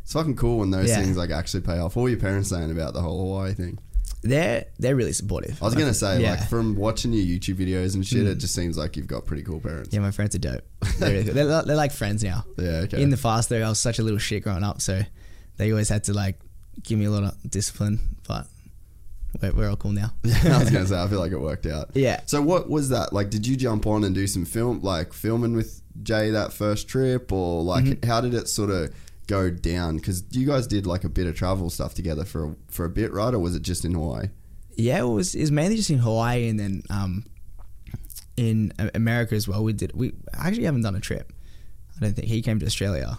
It's 0.02 0.12
fucking 0.12 0.36
cool 0.36 0.58
when 0.58 0.70
those 0.70 0.88
Yeah. 0.88 1.00
things 1.00 1.16
like 1.16 1.30
actually 1.30 1.62
pay 1.62 1.78
off. 1.78 1.96
What 1.96 2.02
were 2.02 2.08
your 2.08 2.18
parents 2.18 2.48
saying 2.48 2.70
about 2.70 2.92
the 2.92 3.00
whole 3.00 3.20
Hawaii 3.20 3.54
thing? 3.54 3.78
They're 4.22 4.66
they're 4.78 4.94
really 4.94 5.12
supportive. 5.12 5.60
I 5.60 5.64
was 5.64 5.74
gonna 5.74 5.94
say, 5.94 6.22
yeah. 6.22 6.32
like, 6.32 6.48
from 6.48 6.76
watching 6.76 7.12
your 7.12 7.24
YouTube 7.24 7.56
videos 7.56 7.94
and 7.94 8.06
shit, 8.06 8.26
it 8.26 8.36
mm. 8.36 8.40
just 8.40 8.54
seems 8.54 8.78
like 8.78 8.96
you've 8.96 9.08
got 9.08 9.24
pretty 9.26 9.42
cool 9.42 9.58
parents. 9.58 9.90
yeah, 9.92 10.00
my 10.00 10.12
friends 10.12 10.34
are 10.34 10.38
dope. 10.38 10.62
They're, 10.98 11.10
really 11.10 11.24
cool. 11.24 11.34
they're, 11.34 11.62
they're 11.62 11.76
like 11.76 11.92
friends 11.92 12.22
now. 12.22 12.44
Yeah, 12.56 12.82
okay. 12.84 13.02
In 13.02 13.10
the 13.10 13.16
past, 13.16 13.48
though, 13.48 13.60
I 13.60 13.68
was 13.68 13.80
such 13.80 13.98
a 13.98 14.02
little 14.02 14.18
shit 14.18 14.44
growing 14.44 14.62
up, 14.62 14.80
so 14.80 15.02
they 15.56 15.70
always 15.72 15.88
had 15.88 16.04
to 16.04 16.12
like 16.12 16.38
give 16.82 16.98
me 16.98 17.06
a 17.06 17.10
lot 17.10 17.24
of 17.24 17.50
discipline. 17.50 17.98
But 18.28 18.46
we're, 19.40 19.52
we're 19.52 19.68
all 19.70 19.76
cool 19.76 19.92
now. 19.92 20.12
I 20.24 20.58
was 20.58 20.70
gonna 20.70 20.86
say, 20.92 21.00
I 21.00 21.06
feel 21.08 21.18
like 21.20 21.32
it 21.32 21.40
worked 21.40 21.66
out. 21.66 21.90
Yeah. 21.94 22.20
So 22.26 22.42
what 22.42 22.68
was 22.68 22.88
that 22.90 23.12
like? 23.12 23.30
Did 23.30 23.46
you 23.46 23.56
jump 23.56 23.86
on 23.86 24.04
and 24.04 24.14
do 24.14 24.26
some 24.26 24.44
film, 24.44 24.80
like 24.82 25.12
filming 25.12 25.54
with 25.54 25.80
Jay 26.02 26.30
that 26.30 26.52
first 26.52 26.88
trip, 26.88 27.32
or 27.32 27.62
like 27.62 27.84
Mm-hmm. 27.84 28.06
how 28.08 28.20
did 28.20 28.34
it 28.34 28.48
sort 28.48 28.70
of 28.70 28.94
go 29.26 29.50
down? 29.50 29.96
Because 29.96 30.24
you 30.30 30.46
guys 30.46 30.66
did 30.66 30.86
like 30.86 31.04
a 31.04 31.08
bit 31.08 31.26
of 31.26 31.34
travel 31.34 31.70
stuff 31.70 31.94
together 31.94 32.24
for 32.24 32.50
a, 32.50 32.54
for 32.68 32.84
a 32.84 32.90
bit, 32.90 33.12
right? 33.12 33.32
Or 33.32 33.38
was 33.38 33.54
it 33.56 33.62
just 33.62 33.84
in 33.84 33.92
Hawaii? 33.94 34.28
Yeah, 34.76 35.00
it 35.00 35.06
was, 35.06 35.34
it 35.34 35.40
was 35.42 35.50
mainly 35.52 35.76
just 35.76 35.90
in 35.90 35.98
Hawaii 35.98 36.48
and 36.48 36.58
then 36.58 36.82
um, 36.90 37.24
in 38.36 38.72
America 38.94 39.34
as 39.34 39.46
well. 39.46 39.62
We 39.62 39.72
did. 39.74 39.92
We 39.94 40.12
actually 40.32 40.64
haven't 40.64 40.80
done 40.82 40.94
a 40.96 41.00
trip. 41.00 41.32
I 41.96 42.00
don't 42.00 42.14
think 42.14 42.28
he 42.28 42.40
came 42.42 42.58
to 42.58 42.66
Australia, 42.66 43.18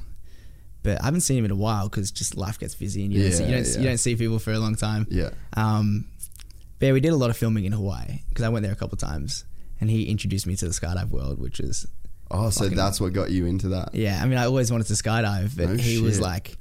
but 0.84 1.02
I 1.02 1.06
haven't 1.06 1.22
seen 1.22 1.38
him 1.38 1.46
in 1.46 1.52
a 1.52 1.56
while 1.56 1.90
because 1.90 2.12
just 2.12 2.36
life 2.38 2.60
gets 2.60 2.76
busy 2.76 3.04
and 3.04 3.14
you, 3.14 3.24
don't, 3.24 3.32
see, 3.32 3.46
you, 3.46 3.52
don't, 3.52 3.66
yeah. 3.68 3.78
you 3.80 3.84
don't 3.86 3.98
see 3.98 4.16
people 4.16 4.40
for 4.40 4.52
a 4.52 4.60
long 4.60 4.76
time. 4.76 5.08
Yeah. 5.10 5.30
Um, 5.56 6.06
But 6.80 6.88
yeah, 6.88 6.94
we 6.94 7.00
did 7.00 7.14
a 7.14 7.16
lot 7.16 7.30
of 7.30 7.38
filming 7.38 7.66
in 7.66 7.72
Hawaii 7.72 8.20
because 8.30 8.44
I 8.46 8.50
went 8.50 8.64
there 8.64 8.74
a 8.74 8.76
couple 8.76 8.98
times, 8.98 9.46
and 9.80 9.90
he 9.90 10.04
introduced 10.06 10.46
me 10.46 10.56
to 10.58 10.66
the 10.66 10.72
skydive 10.74 11.10
world, 11.10 11.40
which 11.40 11.60
is 11.60 11.88
Oh, 12.32 12.50
so 12.50 12.68
that's 12.68 13.00
what 13.00 13.14
got 13.14 13.32
you 13.32 13.46
into 13.46 13.70
that. 13.70 13.94
yeah. 13.94 14.20
I 14.22 14.26
mean, 14.28 14.38
I 14.38 14.46
always 14.46 14.72
wanted 14.72 14.88
to 14.88 14.94
skydive, 14.94 15.56
but 15.56 15.70
No 15.70 15.76
he 15.76 16.02
was 16.02 16.20
like, 16.20 16.58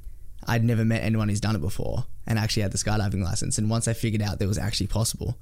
I'd 0.47 0.63
never 0.63 0.85
met 0.85 1.03
anyone 1.03 1.29
who's 1.29 1.39
done 1.41 1.55
it 1.55 1.61
before, 1.61 2.05
and 2.27 2.37
actually 2.37 2.63
had 2.63 2.71
the 2.71 2.77
skydiving 2.77 3.23
license. 3.23 3.57
And 3.57 3.69
once 3.69 3.87
I 3.87 3.93
figured 3.93 4.21
out 4.21 4.39
that 4.39 4.45
it 4.45 4.47
was 4.47 4.57
actually 4.57 4.87
possible, 4.87 5.37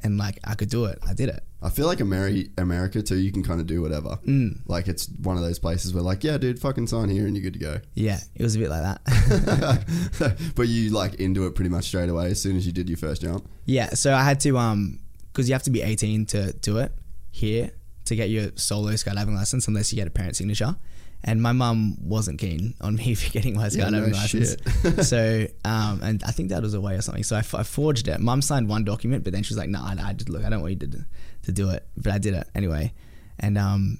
and 0.00 0.18
like 0.18 0.38
I 0.44 0.54
could 0.54 0.68
do 0.68 0.86
it, 0.86 0.98
I 1.06 1.14
did 1.14 1.28
it. 1.28 1.42
I 1.62 1.70
feel 1.70 1.86
like 1.86 1.98
Ameri- 1.98 2.50
America 2.58 3.00
too. 3.02 3.16
You 3.16 3.32
can 3.32 3.42
kind 3.42 3.60
of 3.60 3.66
do 3.66 3.80
whatever. 3.80 4.18
Mm. 4.26 4.60
Like 4.66 4.86
it's 4.86 5.08
one 5.22 5.36
of 5.36 5.42
those 5.42 5.58
places 5.58 5.94
where 5.94 6.02
like, 6.02 6.22
yeah, 6.22 6.36
dude, 6.36 6.58
fucking 6.58 6.86
sign 6.88 7.08
here 7.08 7.26
and 7.26 7.34
you're 7.34 7.42
good 7.42 7.54
to 7.54 7.58
go. 7.58 7.80
Yeah, 7.94 8.18
it 8.34 8.42
was 8.42 8.54
a 8.54 8.58
bit 8.58 8.68
like 8.68 8.82
that. 8.82 10.36
but 10.56 10.68
you 10.68 10.90
like 10.90 11.14
into 11.14 11.46
it 11.46 11.54
pretty 11.54 11.70
much 11.70 11.84
straight 11.86 12.10
away 12.10 12.26
as 12.26 12.42
soon 12.42 12.56
as 12.56 12.66
you 12.66 12.72
did 12.72 12.88
your 12.88 12.98
first 12.98 13.22
jump. 13.22 13.48
Yeah, 13.64 13.90
so 13.90 14.12
I 14.14 14.22
had 14.22 14.40
to 14.40 14.58
um 14.58 15.00
because 15.32 15.48
you 15.48 15.54
have 15.54 15.62
to 15.64 15.70
be 15.70 15.82
18 15.82 16.26
to 16.26 16.52
do 16.52 16.78
it 16.78 16.92
here 17.30 17.70
to 18.04 18.14
get 18.14 18.30
your 18.30 18.50
solo 18.56 18.90
skydiving 18.92 19.34
license 19.34 19.66
unless 19.66 19.92
you 19.92 19.96
get 19.96 20.06
a 20.06 20.10
parent 20.10 20.36
signature. 20.36 20.76
And 21.26 21.40
my 21.40 21.52
mum 21.52 21.96
wasn't 22.02 22.38
keen 22.38 22.74
on 22.82 22.96
me 23.00 23.14
for 23.14 23.30
getting 23.30 23.56
my 23.56 23.64
Yeah, 23.68 23.86
skydiving 23.88 24.12
no 24.12 24.16
license. 24.18 25.08
so, 25.08 25.46
um, 25.64 26.00
and 26.02 26.22
I 26.24 26.30
think 26.32 26.50
that 26.50 26.60
was 26.62 26.74
away 26.74 26.94
or 26.96 27.00
something. 27.02 27.24
So 27.24 27.34
I, 27.36 27.38
f- 27.38 27.54
I 27.54 27.62
forged 27.62 28.08
it. 28.08 28.20
Mum 28.20 28.42
signed 28.42 28.68
one 28.68 28.84
document, 28.84 29.24
but 29.24 29.32
then 29.32 29.42
she 29.42 29.52
was 29.54 29.58
like, 29.58 29.70
"No, 29.70 29.80
I, 29.80 29.96
I 30.02 30.12
just 30.12 30.28
look, 30.28 30.44
I 30.44 30.50
don't 30.50 30.60
want 30.60 30.74
you 30.82 30.88
to 30.88 31.06
to 31.44 31.52
do 31.52 31.70
it," 31.70 31.86
but 31.96 32.12
I 32.12 32.18
did 32.18 32.34
it 32.34 32.46
anyway. 32.54 32.92
And 33.40 33.56
um, 33.56 33.98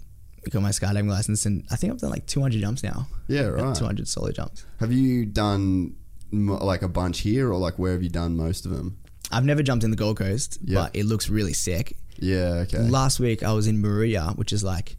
got 0.50 0.60
my 0.62 0.68
skydiving 0.68 1.08
license, 1.08 1.46
and 1.46 1.64
I 1.70 1.76
think 1.76 1.92
I've 1.94 1.98
done 1.98 2.10
like 2.10 2.26
200 2.26 2.60
jumps 2.60 2.82
now. 2.82 3.06
Yeah, 3.26 3.44
right. 3.46 3.74
200 3.74 4.06
solo 4.06 4.30
jumps. 4.30 4.66
Have 4.80 4.92
you 4.92 5.24
done 5.24 5.96
like 6.30 6.82
a 6.82 6.88
bunch 6.88 7.20
here 7.20 7.50
or 7.50 7.56
like 7.58 7.78
where 7.78 7.92
have 7.92 8.02
you 8.02 8.10
done 8.10 8.36
most 8.36 8.66
of 8.66 8.70
them? 8.72 8.98
I've 9.32 9.44
never 9.46 9.62
jumped 9.62 9.82
in 9.82 9.90
the 9.90 9.96
Gold 9.96 10.18
Coast, 10.18 10.58
Yeah. 10.62 10.74
but 10.82 10.94
it 10.96 11.04
looks 11.06 11.30
really 11.30 11.54
sick. 11.54 11.96
Yeah, 12.18 12.64
okay. 12.66 12.78
Last 12.80 13.18
week 13.18 13.42
I 13.42 13.52
was 13.54 13.66
in 13.66 13.82
Moruya, 13.82 14.36
which 14.36 14.52
is 14.52 14.62
like 14.62 14.96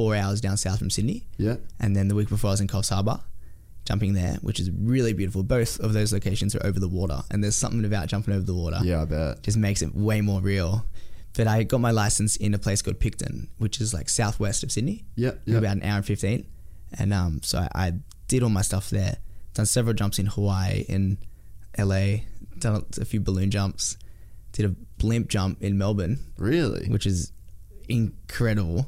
four 0.00 0.14
hours 0.16 0.40
down 0.40 0.56
south 0.56 0.78
from 0.78 0.88
Sydney, 0.90 1.26
yeah. 1.36 1.56
and 1.78 1.94
then 1.94 2.08
the 2.08 2.14
week 2.14 2.28
before 2.30 2.48
I 2.48 2.52
was 2.54 2.60
in 2.60 2.68
Coffs 2.68 2.88
Harbour, 2.90 3.20
jumping 3.84 4.14
there, 4.14 4.34
which 4.40 4.58
is 4.58 4.70
really 4.70 5.12
beautiful. 5.12 5.42
Both 5.42 5.78
of 5.80 5.92
those 5.92 6.10
locations 6.12 6.54
are 6.56 6.64
over 6.64 6.80
the 6.80 6.88
water, 6.88 7.20
and 7.30 7.42
there's 7.44 7.56
something 7.56 7.84
about 7.84 8.08
jumping 8.08 8.32
over 8.34 8.44
the 8.44 8.54
water. 8.54 8.78
Yeah, 8.82 9.02
I 9.02 9.04
bet. 9.04 9.42
just 9.42 9.58
makes 9.58 9.82
it 9.82 9.94
way 9.94 10.20
more 10.22 10.40
real. 10.40 10.84
But 11.36 11.46
I 11.46 11.62
got 11.64 11.80
my 11.80 11.90
license 11.90 12.36
in 12.36 12.54
a 12.54 12.58
place 12.58 12.80
called 12.82 12.98
Picton, 12.98 13.48
which 13.58 13.80
is 13.80 13.92
like 13.94 14.08
southwest 14.08 14.62
of 14.64 14.72
Sydney, 14.72 15.04
Yeah, 15.16 15.32
yeah. 15.44 15.58
about 15.58 15.76
an 15.76 15.82
hour 15.82 15.96
and 15.98 16.06
fifteen, 16.06 16.46
and 16.98 17.12
um, 17.12 17.40
so 17.42 17.58
I, 17.58 17.68
I 17.74 17.92
did 18.26 18.42
all 18.42 18.48
my 18.50 18.62
stuff 18.62 18.88
there. 18.90 19.18
Done 19.54 19.66
several 19.66 19.94
jumps 19.94 20.18
in 20.18 20.26
Hawaii, 20.26 20.84
in 20.88 21.18
LA, 21.78 22.22
done 22.58 22.84
a 23.00 23.04
few 23.04 23.20
balloon 23.20 23.50
jumps, 23.50 23.96
did 24.52 24.64
a 24.64 24.74
blimp 24.98 25.28
jump 25.28 25.60
in 25.62 25.76
Melbourne, 25.76 26.18
Really? 26.38 26.86
which 26.88 27.04
is 27.06 27.32
incredible. 27.88 28.86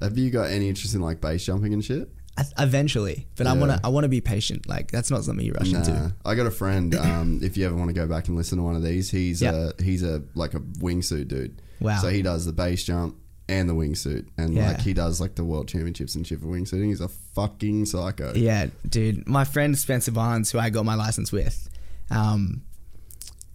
Have 0.00 0.18
you 0.18 0.30
got 0.30 0.50
any 0.50 0.68
interest 0.68 0.94
in 0.94 1.00
like 1.00 1.20
base 1.20 1.44
jumping 1.44 1.72
and 1.72 1.84
shit? 1.84 2.10
Eventually, 2.58 3.26
but 3.36 3.46
I 3.46 3.54
want 3.54 3.72
to. 3.72 3.80
I 3.82 3.88
want 3.88 4.04
to 4.04 4.10
be 4.10 4.20
patient. 4.20 4.68
Like 4.68 4.90
that's 4.90 5.10
not 5.10 5.24
something 5.24 5.44
you 5.44 5.52
rush 5.54 5.70
Nah. 5.70 5.78
into. 5.78 6.14
I 6.24 6.34
got 6.34 6.46
a 6.46 6.50
friend. 6.50 6.94
Um, 7.06 7.40
if 7.42 7.56
you 7.56 7.64
ever 7.64 7.74
want 7.74 7.88
to 7.88 7.94
go 7.94 8.06
back 8.06 8.28
and 8.28 8.36
listen 8.36 8.58
to 8.58 8.64
one 8.64 8.76
of 8.76 8.82
these, 8.82 9.10
he's 9.10 9.40
Yeah. 9.40 9.70
a 9.78 9.82
he's 9.82 10.02
a 10.02 10.22
like 10.34 10.52
a 10.52 10.60
wingsuit 10.60 11.28
dude. 11.28 11.62
Wow. 11.80 11.98
So 12.02 12.08
he 12.08 12.20
does 12.20 12.44
the 12.44 12.52
base 12.52 12.84
jump 12.84 13.16
and 13.48 13.70
the 13.70 13.74
wingsuit, 13.74 14.26
and 14.36 14.52
Yeah. 14.52 14.72
like 14.72 14.80
he 14.82 14.92
does 14.92 15.18
like 15.18 15.36
the 15.36 15.44
world 15.44 15.66
championships 15.68 16.14
and 16.14 16.26
shit 16.26 16.40
for 16.40 16.46
wingsuiting. 16.48 16.88
He's 16.88 17.00
a 17.00 17.08
fucking 17.08 17.86
psycho. 17.86 18.34
Yeah, 18.34 18.66
dude. 18.86 19.26
My 19.26 19.44
friend 19.44 19.78
Spencer 19.78 20.12
Barnes, 20.12 20.50
who 20.50 20.58
I 20.58 20.68
got 20.68 20.84
my 20.84 20.94
license 20.94 21.32
with, 21.32 21.70
um, 22.10 22.60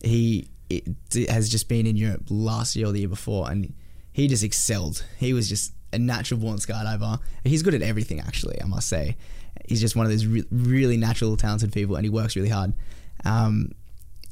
he 0.04 0.50
it, 0.72 0.88
has 1.30 1.50
just 1.50 1.68
been 1.70 1.86
in 1.86 1.98
Europe 1.98 2.24
last 2.30 2.76
year 2.76 2.88
or 2.88 2.92
the 2.94 3.00
year 3.02 3.10
before, 3.10 3.52
and 3.52 3.74
he 4.12 4.28
just 4.28 4.44
excelled. 4.44 5.06
He 5.20 5.34
was 5.34 5.48
just 5.50 5.74
a 5.94 6.00
natural 6.00 6.40
born 6.40 6.58
skydiver. 6.58 7.20
He's 7.44 7.64
good 7.64 7.74
at 7.74 7.82
everything, 7.82 8.20
actually. 8.20 8.62
I 8.62 8.66
must 8.66 8.88
say, 8.88 9.18
he's 9.68 9.82
just 9.82 9.96
one 9.96 10.06
of 10.06 10.12
those 10.12 10.26
re- 10.26 10.46
really 10.52 10.98
natural, 10.98 11.36
talented 11.38 11.72
people, 11.74 11.96
and 11.96 12.06
he 12.06 12.10
works 12.10 12.36
really 12.36 12.50
hard. 12.50 12.74
Um, 13.26 13.72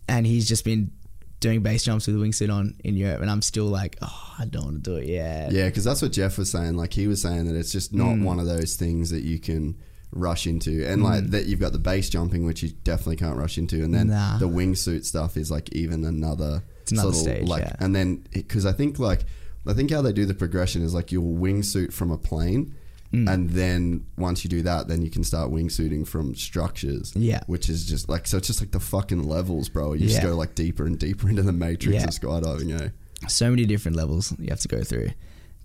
and 0.07 0.25
he's 0.25 0.47
just 0.47 0.65
been 0.65 0.91
doing 1.39 1.62
base 1.62 1.83
jumps 1.83 2.05
with 2.07 2.15
a 2.15 2.19
wingsuit 2.19 2.53
on 2.53 2.75
in 2.83 2.95
Europe, 2.95 3.21
and 3.21 3.29
I'm 3.29 3.41
still 3.41 3.65
like, 3.65 3.97
oh, 4.01 4.36
I 4.39 4.45
don't 4.45 4.63
want 4.65 4.83
to 4.83 4.89
do 4.91 4.95
it 4.97 5.07
yet. 5.07 5.51
Yeah, 5.51 5.65
because 5.67 5.83
that's 5.83 6.01
what 6.01 6.12
Jeff 6.12 6.38
was 6.38 6.51
saying. 6.51 6.75
Like 6.75 6.93
he 6.93 7.07
was 7.07 7.21
saying 7.21 7.45
that 7.45 7.55
it's 7.57 7.71
just 7.71 7.93
not 7.93 8.15
Mm. 8.15 8.23
one 8.23 8.39
of 8.39 8.45
those 8.45 8.75
things 8.75 9.10
that 9.12 9.21
you 9.23 9.39
can 9.39 9.77
rush 10.12 10.47
into, 10.47 10.86
and 10.88 11.03
like 11.03 11.25
that 11.27 11.45
you've 11.45 11.60
got 11.60 11.71
the 11.71 11.77
base 11.79 12.10
jumping, 12.10 12.43
which 12.45 12.63
you 12.63 12.69
definitely 12.83 13.15
can't 13.17 13.38
rush 13.38 13.57
into, 13.57 13.83
and 13.83 13.93
then 13.93 14.07
Nah. 14.07 14.38
the 14.39 14.49
wingsuit 14.49 15.05
stuff 15.05 15.38
is 15.38 15.51
like 15.51 15.69
even 15.73 16.03
another, 16.03 16.63
It's 16.81 16.91
another 16.91 17.13
sort 17.13 17.27
of, 17.27 17.33
stage, 17.36 17.47
Like, 17.47 17.62
yeah. 17.62 17.75
and 17.79 17.95
then 17.95 18.23
because 18.33 18.65
I 18.65 18.71
think 18.71 18.97
like 18.99 19.23
I 19.67 19.73
think 19.73 19.91
how 19.91 20.01
they 20.01 20.13
do 20.13 20.25
the 20.25 20.33
progression 20.33 20.81
is 20.81 20.93
like 20.93 21.11
you'll 21.11 21.35
wingsuit 21.37 21.93
from 21.93 22.11
a 22.11 22.17
plane. 22.17 22.75
Mm. 23.13 23.27
And 23.31 23.49
then 23.49 24.05
once 24.17 24.43
you 24.43 24.49
do 24.51 24.61
that, 24.61 24.87
then 24.87 25.01
you 25.01 25.09
can 25.09 25.23
start 25.23 25.51
wingsuiting 25.51 26.07
from 26.07 26.35
structures. 26.35 27.11
Yeah. 27.15 27.41
Which 27.47 27.67
is 27.69 27.85
just 27.87 28.07
like, 28.07 28.27
so 28.27 28.37
it's 28.37 28.47
just 28.47 28.61
like 28.61 28.71
the 28.71 28.79
fucking 28.79 29.23
levels, 29.23 29.67
bro. 29.67 29.93
You 29.93 30.07
just 30.07 30.21
go 30.21 30.35
like 30.35 30.53
deeper 30.55 30.85
and 30.85 30.97
deeper 30.97 31.27
into 31.29 31.41
the 31.41 31.51
matrix 31.51 31.95
Yeah. 31.95 32.03
of 32.03 32.09
skydiving, 32.11 32.79
eh? 32.79 32.89
so 33.27 33.49
many 33.49 33.65
different 33.65 33.97
levels 33.97 34.33
you 34.39 34.47
have 34.49 34.59
to 34.61 34.67
go 34.67 34.81
through. 34.83 35.09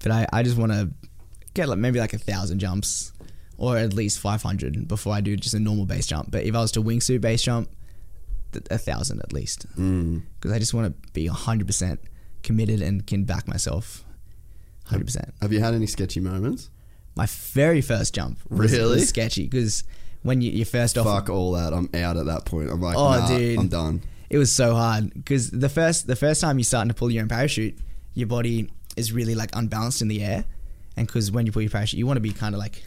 But 0.02 0.10
I, 0.12 0.26
I 0.32 0.42
just 0.42 0.56
want 0.58 0.72
to 0.72 0.90
get 1.52 1.68
like 1.68 1.78
maybe 1.78 2.00
like 2.00 2.14
a 2.14 2.18
thousand 2.18 2.58
jumps 2.58 3.12
or 3.58 3.76
at 3.76 3.92
least 3.94 4.18
500 4.18 4.88
before 4.88 5.12
I 5.14 5.20
do 5.20 5.36
just 5.36 5.54
a 5.54 5.60
normal 5.60 5.84
base 5.86 6.06
jump. 6.06 6.30
But 6.30 6.44
if 6.44 6.54
I 6.54 6.60
was 6.60 6.72
to 6.72 6.82
wingsuit 6.82 7.20
base 7.20 7.42
jump, 7.42 7.68
a 8.70 8.78
thousand 8.78 9.20
at 9.20 9.32
least. 9.32 9.66
Because 9.76 10.50
I 10.52 10.58
just 10.58 10.72
want 10.74 10.86
to 11.02 11.12
be 11.12 11.28
100% 11.28 11.98
committed 12.44 12.80
and 12.80 13.04
can 13.06 13.24
back 13.24 13.48
myself 13.48 14.04
100%. 14.90 15.32
Have 15.42 15.52
you 15.52 15.60
had 15.60 15.74
any 15.74 15.86
sketchy 15.86 16.20
moments? 16.20 16.70
My 17.16 17.26
very 17.26 17.80
first 17.80 18.14
jump 18.14 18.38
was, 18.48 18.72
Really? 18.72 18.96
was 18.96 19.08
sketchy 19.08 19.44
because 19.44 19.84
when 20.22 20.40
you, 20.40 20.50
you 20.50 20.64
first 20.64 20.96
off 20.98 21.06
Fuck 21.06 21.28
all 21.30 21.52
that. 21.52 21.72
I'm 21.72 21.88
out 21.94 22.16
at 22.16 22.26
that 22.26 22.44
point. 22.44 22.70
I'm 22.70 22.80
like, 22.80 22.96
Oh, 22.96 23.10
nah, 23.18 23.28
dude. 23.28 23.58
I'm 23.58 23.68
done. 23.68 24.02
it 24.30 24.38
was 24.38 24.50
so 24.52 24.74
hard 24.74 25.12
because 25.14 25.50
the 25.50 25.68
first 25.68 26.06
the 26.06 26.16
first 26.16 26.40
time 26.40 26.58
you're 26.58 26.64
starting 26.64 26.88
to 26.88 26.94
pull 26.94 27.10
your 27.10 27.22
own 27.22 27.28
parachute, 27.28 27.76
your 28.14 28.26
body 28.26 28.70
is 28.96 29.12
really 29.12 29.34
like 29.34 29.50
unbalanced 29.54 30.02
in 30.02 30.08
the 30.08 30.22
air, 30.24 30.44
and 30.96 31.06
because 31.06 31.30
when 31.32 31.46
you 31.46 31.52
pull 31.52 31.62
your 31.62 31.70
parachute, 31.70 31.98
you 31.98 32.06
want 32.06 32.16
to 32.16 32.20
be 32.20 32.32
kind 32.32 32.54
of 32.54 32.58
like 32.58 32.82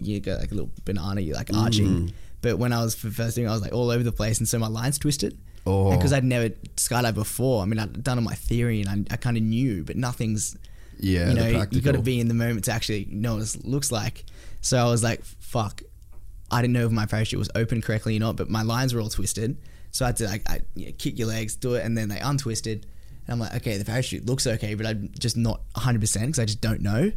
you 0.00 0.20
got 0.20 0.40
like 0.40 0.50
a 0.52 0.54
little 0.54 0.70
banana, 0.84 1.20
you're 1.20 1.36
like 1.36 1.52
arching. 1.54 1.86
Mm. 1.86 2.12
But 2.42 2.58
when 2.58 2.72
I 2.72 2.82
was 2.82 2.94
first 2.94 3.36
doing, 3.36 3.46
it, 3.46 3.50
I 3.50 3.52
was 3.52 3.62
like 3.62 3.72
all 3.72 3.90
over 3.90 4.02
the 4.02 4.12
place, 4.12 4.38
and 4.38 4.48
so 4.48 4.58
my 4.58 4.68
lines 4.68 4.98
twisted. 4.98 5.38
Oh. 5.64 5.92
because 5.94 6.12
I'd 6.12 6.24
never 6.24 6.48
skydived 6.76 7.14
before. 7.14 7.62
I 7.62 7.66
mean, 7.66 7.78
I'd 7.78 8.02
done 8.02 8.18
all 8.18 8.24
my 8.24 8.34
theory 8.34 8.82
and 8.82 9.06
I, 9.08 9.14
I 9.14 9.16
kind 9.16 9.36
of 9.36 9.44
knew, 9.44 9.84
but 9.84 9.94
nothing's 9.94 10.56
Yeah, 10.98 11.28
you 11.28 11.34
know, 11.34 11.66
you 11.70 11.80
got 11.80 11.92
to 11.92 12.02
be 12.02 12.18
in 12.18 12.26
the 12.26 12.34
moment 12.34 12.64
to 12.64 12.72
actually 12.72 13.06
know 13.08 13.36
what 13.36 13.54
it 13.54 13.64
looks 13.64 13.92
like. 13.92 14.24
So 14.60 14.76
I 14.76 14.90
was 14.90 15.04
like, 15.04 15.22
fuck. 15.24 15.82
I 16.50 16.62
didn't 16.62 16.74
know 16.74 16.84
if 16.86 16.90
my 16.90 17.06
parachute 17.06 17.38
was 17.38 17.48
open 17.54 17.80
correctly 17.80 18.16
or 18.16 18.18
not, 18.20 18.34
but 18.34 18.50
my 18.50 18.62
lines 18.62 18.92
were 18.92 19.00
all 19.00 19.08
twisted. 19.08 19.56
So 19.92 20.04
I 20.04 20.08
had 20.08 20.16
to 20.16 20.26
like 20.26 20.50
I, 20.50 20.62
you 20.74 20.86
know, 20.86 20.92
kick 20.98 21.16
your 21.16 21.28
legs, 21.28 21.54
do 21.54 21.74
it, 21.74 21.84
and 21.84 21.96
then 21.96 22.08
they 22.08 22.18
untwisted. 22.18 22.84
And 23.26 23.34
I'm 23.34 23.38
like, 23.38 23.54
okay, 23.56 23.76
the 23.78 23.84
parachute 23.84 24.26
looks 24.26 24.48
okay, 24.48 24.74
but 24.74 24.84
I'm 24.84 25.10
just 25.16 25.36
not 25.36 25.60
100 25.74 26.00
percent 26.00 26.26
because 26.26 26.40
I 26.40 26.44
just 26.44 26.60
don't 26.60 26.80
know, 26.80 27.12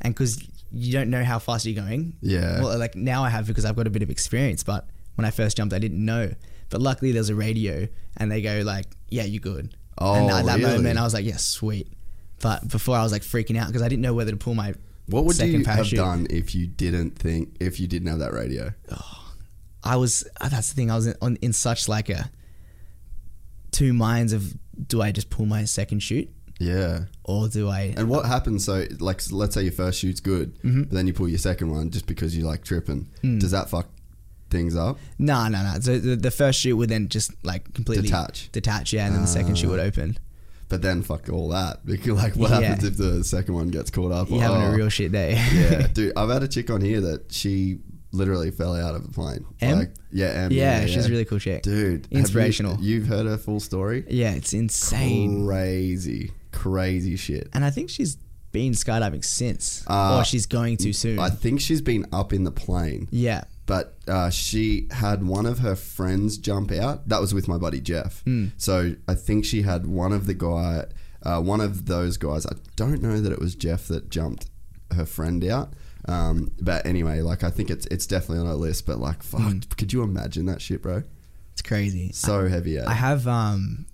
and 0.00 0.14
because 0.14 0.38
you 0.70 0.92
don't 0.92 1.10
know 1.10 1.24
how 1.24 1.38
fast 1.38 1.66
you're 1.66 1.82
going. 1.82 2.16
Yeah. 2.20 2.60
Well, 2.62 2.78
like 2.78 2.94
now 2.94 3.24
I 3.24 3.30
have 3.30 3.46
because 3.46 3.64
I've 3.64 3.76
got 3.76 3.86
a 3.86 3.90
bit 3.90 4.02
of 4.02 4.10
experience, 4.10 4.62
but 4.62 4.88
when 5.14 5.24
I 5.24 5.30
first 5.30 5.56
jumped, 5.56 5.74
I 5.74 5.78
didn't 5.78 6.04
know. 6.04 6.32
But 6.70 6.80
luckily, 6.80 7.12
there's 7.12 7.30
a 7.30 7.34
radio, 7.34 7.88
and 8.16 8.30
they 8.30 8.42
go 8.42 8.60
like, 8.64 8.86
"Yeah, 9.08 9.24
you're 9.24 9.40
good." 9.40 9.74
Oh, 9.96 10.14
and 10.14 10.30
at 10.30 10.46
that 10.46 10.58
really? 10.58 10.76
moment, 10.76 10.98
I 10.98 11.02
was 11.02 11.14
like, 11.14 11.24
"Yeah, 11.24 11.36
sweet." 11.38 11.92
But 12.40 12.68
before, 12.68 12.96
I 12.96 13.02
was 13.02 13.10
like 13.12 13.22
freaking 13.22 13.58
out 13.58 13.66
because 13.68 13.82
I 13.82 13.88
didn't 13.88 14.02
know 14.02 14.14
whether 14.14 14.30
to 14.30 14.36
pull 14.36 14.54
my 14.54 14.74
What 15.06 15.24
would 15.24 15.36
second 15.36 15.60
you 15.60 15.64
parachute. 15.64 15.98
have 15.98 16.06
done 16.06 16.26
if 16.30 16.54
you 16.54 16.66
didn't 16.66 17.12
think 17.18 17.56
if 17.58 17.80
you 17.80 17.88
didn't 17.88 18.08
have 18.08 18.18
that 18.18 18.32
radio? 18.32 18.72
I 19.82 19.96
was 19.96 20.28
uh, 20.40 20.48
that's 20.48 20.68
the 20.68 20.74
thing. 20.76 20.90
I 20.90 20.96
was 20.96 21.06
in, 21.06 21.14
on, 21.22 21.36
in 21.36 21.52
such 21.52 21.88
like 21.88 22.10
a 22.10 22.30
two 23.70 23.92
minds 23.92 24.32
of 24.32 24.54
do 24.86 25.02
I 25.02 25.10
just 25.12 25.30
pull 25.30 25.46
my 25.46 25.64
second 25.64 26.00
shoot 26.00 26.30
Yeah. 26.58 27.04
or 27.24 27.48
do 27.48 27.68
I? 27.68 27.94
And 27.96 28.08
what 28.08 28.24
happens? 28.26 28.64
So, 28.64 28.84
like, 29.00 29.20
let's 29.30 29.54
say 29.54 29.62
your 29.62 29.72
first 29.72 30.00
shoot's 30.00 30.20
good, 30.20 30.54
Mm-hmm. 30.62 30.82
but 30.84 30.90
then 30.92 31.06
you 31.06 31.12
pull 31.12 31.28
your 31.28 31.38
second 31.38 31.70
one 31.70 31.90
just 31.90 32.06
because 32.06 32.36
you 32.36 32.44
like 32.44 32.64
tripping. 32.64 33.08
Mm. 33.22 33.40
Does 33.40 33.52
that 33.52 33.70
fuck 33.70 33.86
things 34.50 34.74
up? 34.74 34.98
No, 35.18 35.46
no, 35.48 35.62
no. 35.62 35.78
So 35.80 35.98
the, 35.98 36.16
the 36.16 36.30
first 36.30 36.58
shoot 36.60 36.76
would 36.76 36.88
then 36.88 37.08
just 37.08 37.30
like 37.44 37.72
completely 37.74 38.08
Detach. 38.08 38.50
detach, 38.52 38.92
yeah, 38.92 39.06
and 39.06 39.14
then 39.14 39.22
the 39.22 39.28
second 39.28 39.56
shoot 39.56 39.68
would 39.70 39.78
open. 39.80 40.18
But 40.68 40.82
then 40.82 41.02
fuck 41.02 41.28
all 41.30 41.48
that 41.50 41.86
because 41.86 42.12
like, 42.22 42.34
what 42.36 42.50
Yeah. 42.50 42.60
happens 42.60 42.84
if 42.84 42.96
the 42.98 43.24
second 43.24 43.54
one 43.54 43.68
gets 43.68 43.90
caught 43.90 44.12
up? 44.12 44.28
You're 44.28 44.40
having 44.42 44.62
Oh. 44.62 44.72
a 44.72 44.76
real 44.76 44.88
shit 44.90 45.12
day. 45.12 45.32
yeah, 45.54 45.86
dude. 45.92 46.12
I've 46.16 46.28
had 46.28 46.42
a 46.42 46.48
chick 46.48 46.68
on 46.70 46.80
here 46.82 47.00
that 47.02 47.32
she 47.32 47.78
literally 48.12 48.50
fell 48.50 48.74
out 48.74 48.94
of 48.94 49.04
a 49.04 49.08
plane. 49.08 49.44
Em? 49.60 49.78
Like, 49.78 49.92
yeah, 50.12 50.26
Em, 50.44 50.52
yeah, 50.52 50.86
she's 50.86 51.06
a 51.06 51.10
really 51.10 51.24
cool 51.26 51.38
chick. 51.38 51.62
dude. 51.62 52.04
have 52.06 52.12
you- 52.12 52.18
Inspirational. 52.18 52.78
You've 52.80 53.06
heard 53.06 53.26
her 53.26 53.36
full 53.38 53.60
story? 53.60 54.04
Yeah, 54.08 54.32
it's 54.32 54.52
insane. 54.54 55.46
Crazy, 55.46 56.32
crazy 56.52 57.16
shit. 57.16 57.48
And 57.52 57.64
I 57.64 57.70
think 57.70 57.90
she's 57.90 58.16
been 58.52 58.72
skydiving 58.72 59.24
since, 59.24 59.84
Uh, 59.86 60.18
or 60.18 60.24
she's 60.24 60.46
going 60.46 60.76
to 60.78 60.92
soon. 60.92 61.18
I 61.18 61.30
think 61.30 61.60
she's 61.60 61.80
been 61.82 62.06
up 62.12 62.32
in 62.32 62.44
the 62.44 62.50
plane. 62.52 63.08
yeah, 63.10 63.44
but 63.66 63.98
uh, 64.08 64.30
she 64.30 64.88
had 64.90 65.22
one 65.26 65.44
of 65.44 65.58
her 65.58 65.76
friends 65.76 66.38
jump 66.38 66.72
out. 66.72 67.06
That 67.08 67.20
was 67.20 67.34
with 67.34 67.46
my 67.48 67.58
buddy 67.58 67.80
Jeff. 67.82 68.24
So 68.56 68.94
I 69.06 69.14
think 69.14 69.44
she 69.44 69.62
had 69.62 69.86
one 69.86 70.12
of 70.12 70.26
the 70.26 70.32
guy, 70.34 70.86
uh, 71.22 71.40
one 71.42 71.60
of 71.60 71.84
those 71.86 72.16
guys. 72.16 72.46
I 72.46 72.52
don't 72.76 73.02
know 73.02 73.20
that 73.20 73.30
it 73.30 73.38
was 73.38 73.54
Jeff 73.54 73.88
that 73.88 74.08
jumped 74.08 74.46
her 74.94 75.04
friend 75.04 75.44
out. 75.44 75.74
Um, 76.06 76.52
but 76.58 76.86
anyway, 76.86 77.20
like 77.20 77.44
I 77.44 77.50
think 77.50 77.68
it's 77.70 77.84
it's 77.90 78.06
definitely 78.06 78.38
on 78.38 78.46
our 78.46 78.54
list. 78.54 78.86
But 78.86 78.98
like, 78.98 79.22
fuck, 79.22 79.76
could 79.76 79.92
you 79.92 80.02
imagine 80.02 80.46
that 80.46 80.62
shit, 80.62 80.80
bro? 80.80 81.02
It's 81.52 81.60
crazy. 81.60 82.12
So 82.14 82.48
heavy. 82.48 82.78
Eh? 82.78 82.84
I 82.86 82.94
have 82.94 83.28
um, 83.28 83.84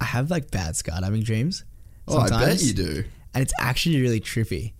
I 0.00 0.04
have 0.06 0.30
like 0.30 0.50
bad 0.50 0.72
skydiving 0.74 1.22
dreams. 1.24 1.64
Oh, 2.10 2.18
I 2.20 2.28
bet 2.28 2.62
you 2.62 2.72
do. 2.72 3.04
and 3.34 3.42
it's 3.42 3.52
actually 3.60 4.00
really 4.00 4.20
trippy. 4.20 4.72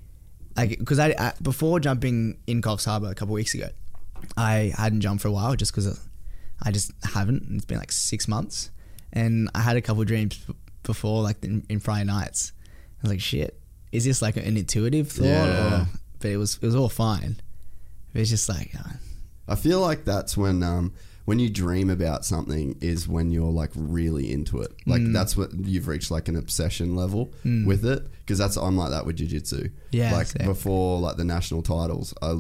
Like 0.57 0.79
because 0.79 0.99
I, 0.99 1.14
I 1.19 1.33
before 1.40 1.81
jumping 1.81 2.38
in 2.47 2.61
Coffs 2.62 2.85
Harbour 2.85 3.11
a 3.11 3.14
couple 3.14 3.35
weeks 3.35 3.55
ago, 3.55 3.69
I 4.37 4.73
hadn't 4.77 5.01
jumped 5.01 5.23
for 5.23 5.29
a 5.29 5.33
while 5.33 5.55
just 5.57 5.73
because 5.73 6.01
I 6.62 6.71
just 6.71 6.93
haven't. 7.05 7.47
It's 7.51 7.64
been 7.64 7.79
like 7.79 7.93
six 7.93 8.27
months, 8.29 8.71
and 9.12 9.49
I 9.55 9.61
had 9.61 9.77
a 9.77 9.81
couple 9.81 10.05
dreams 10.05 10.45
before, 10.83 11.23
like 11.23 11.43
in, 11.45 11.64
in 11.69 11.81
Friday 11.81 12.05
nights. 12.05 12.53
I 12.99 13.03
was 13.03 13.11
like, 13.12 13.21
shit, 13.21 13.59
is 13.93 14.05
this 14.05 14.21
like 14.21 14.37
an 14.37 14.57
intuitive 14.57 15.11
thought? 15.11 15.25
Yeah. 15.25 15.83
Or, 15.83 15.87
but 16.19 16.31
it 16.31 16.37
was 16.37 16.57
it 16.57 16.66
was 16.66 16.75
all 16.75 16.88
fine. 16.90 17.37
But 18.12 18.23
it's 18.23 18.31
just 18.31 18.49
like 18.49 18.73
uh, 18.79 18.93
I 19.49 19.55
feel 19.55 19.81
like 19.81 20.05
that's 20.05 20.37
when 20.37 20.62
um, 20.62 20.93
when 21.31 21.38
you 21.38 21.49
dream 21.49 21.88
about 21.90 22.25
something 22.25 22.77
is 22.81 23.07
when 23.07 23.31
you're 23.31 23.53
like 23.62 23.71
really 23.77 24.33
into 24.33 24.61
it. 24.61 24.73
Like 24.85 25.01
Mm. 25.03 25.12
that's 25.12 25.37
what 25.37 25.51
you've 25.55 25.87
reached 25.87 26.11
like 26.11 26.27
an 26.29 26.35
obsession 26.37 26.97
level 26.97 27.33
with 27.71 27.85
it. 27.85 28.03
Because 28.21 28.38
that's 28.38 28.57
I'm 28.57 28.77
like 28.77 28.90
that 28.90 29.07
with 29.07 29.16
jiu-jitsu. 29.16 29.69
Yeah, 29.93 30.12
Like 30.12 30.27
same. 30.27 30.47
before 30.47 30.99
like 30.99 31.16
the 31.19 31.25
national 31.25 31.62
titles, 31.62 32.12
I 32.21 32.35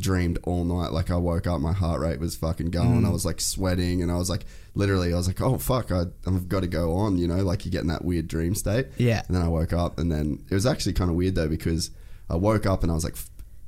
dreamed 0.00 0.38
all 0.42 0.64
night. 0.64 0.90
Like 0.92 1.10
I 1.10 1.16
woke 1.16 1.46
up, 1.46 1.60
my 1.60 1.72
heart 1.72 2.00
rate 2.00 2.18
was 2.18 2.34
fucking 2.34 2.70
going. 2.70 3.02
Mm. 3.02 3.06
I 3.06 3.10
was 3.10 3.24
like 3.24 3.40
sweating, 3.40 4.02
and 4.02 4.10
I 4.10 4.16
was 4.16 4.28
like 4.30 4.44
literally, 4.74 5.12
I 5.12 5.16
was 5.16 5.28
like, 5.28 5.40
oh 5.40 5.56
fuck, 5.58 5.92
I, 5.92 6.04
I've 6.26 6.48
got 6.48 6.60
to 6.60 6.66
go 6.66 6.94
on. 6.94 7.18
You 7.18 7.28
know, 7.28 7.36
like 7.44 7.64
you 7.64 7.70
get 7.70 7.82
in 7.82 7.86
that 7.88 8.04
weird 8.04 8.26
dream 8.26 8.54
state. 8.56 8.86
Yeah. 8.96 9.22
And 9.28 9.36
then 9.36 9.42
I 9.44 9.48
woke 9.48 9.72
up, 9.72 9.98
and 10.00 10.10
then 10.10 10.42
it 10.50 10.54
was 10.54 10.66
actually 10.66 10.94
kind 10.94 11.10
of 11.10 11.14
weird 11.16 11.36
though 11.36 11.48
because 11.48 11.90
I 12.28 12.36
woke 12.36 12.66
up 12.66 12.82
and 12.82 12.90
I 12.90 12.94
was 12.94 13.04
like, 13.04 13.16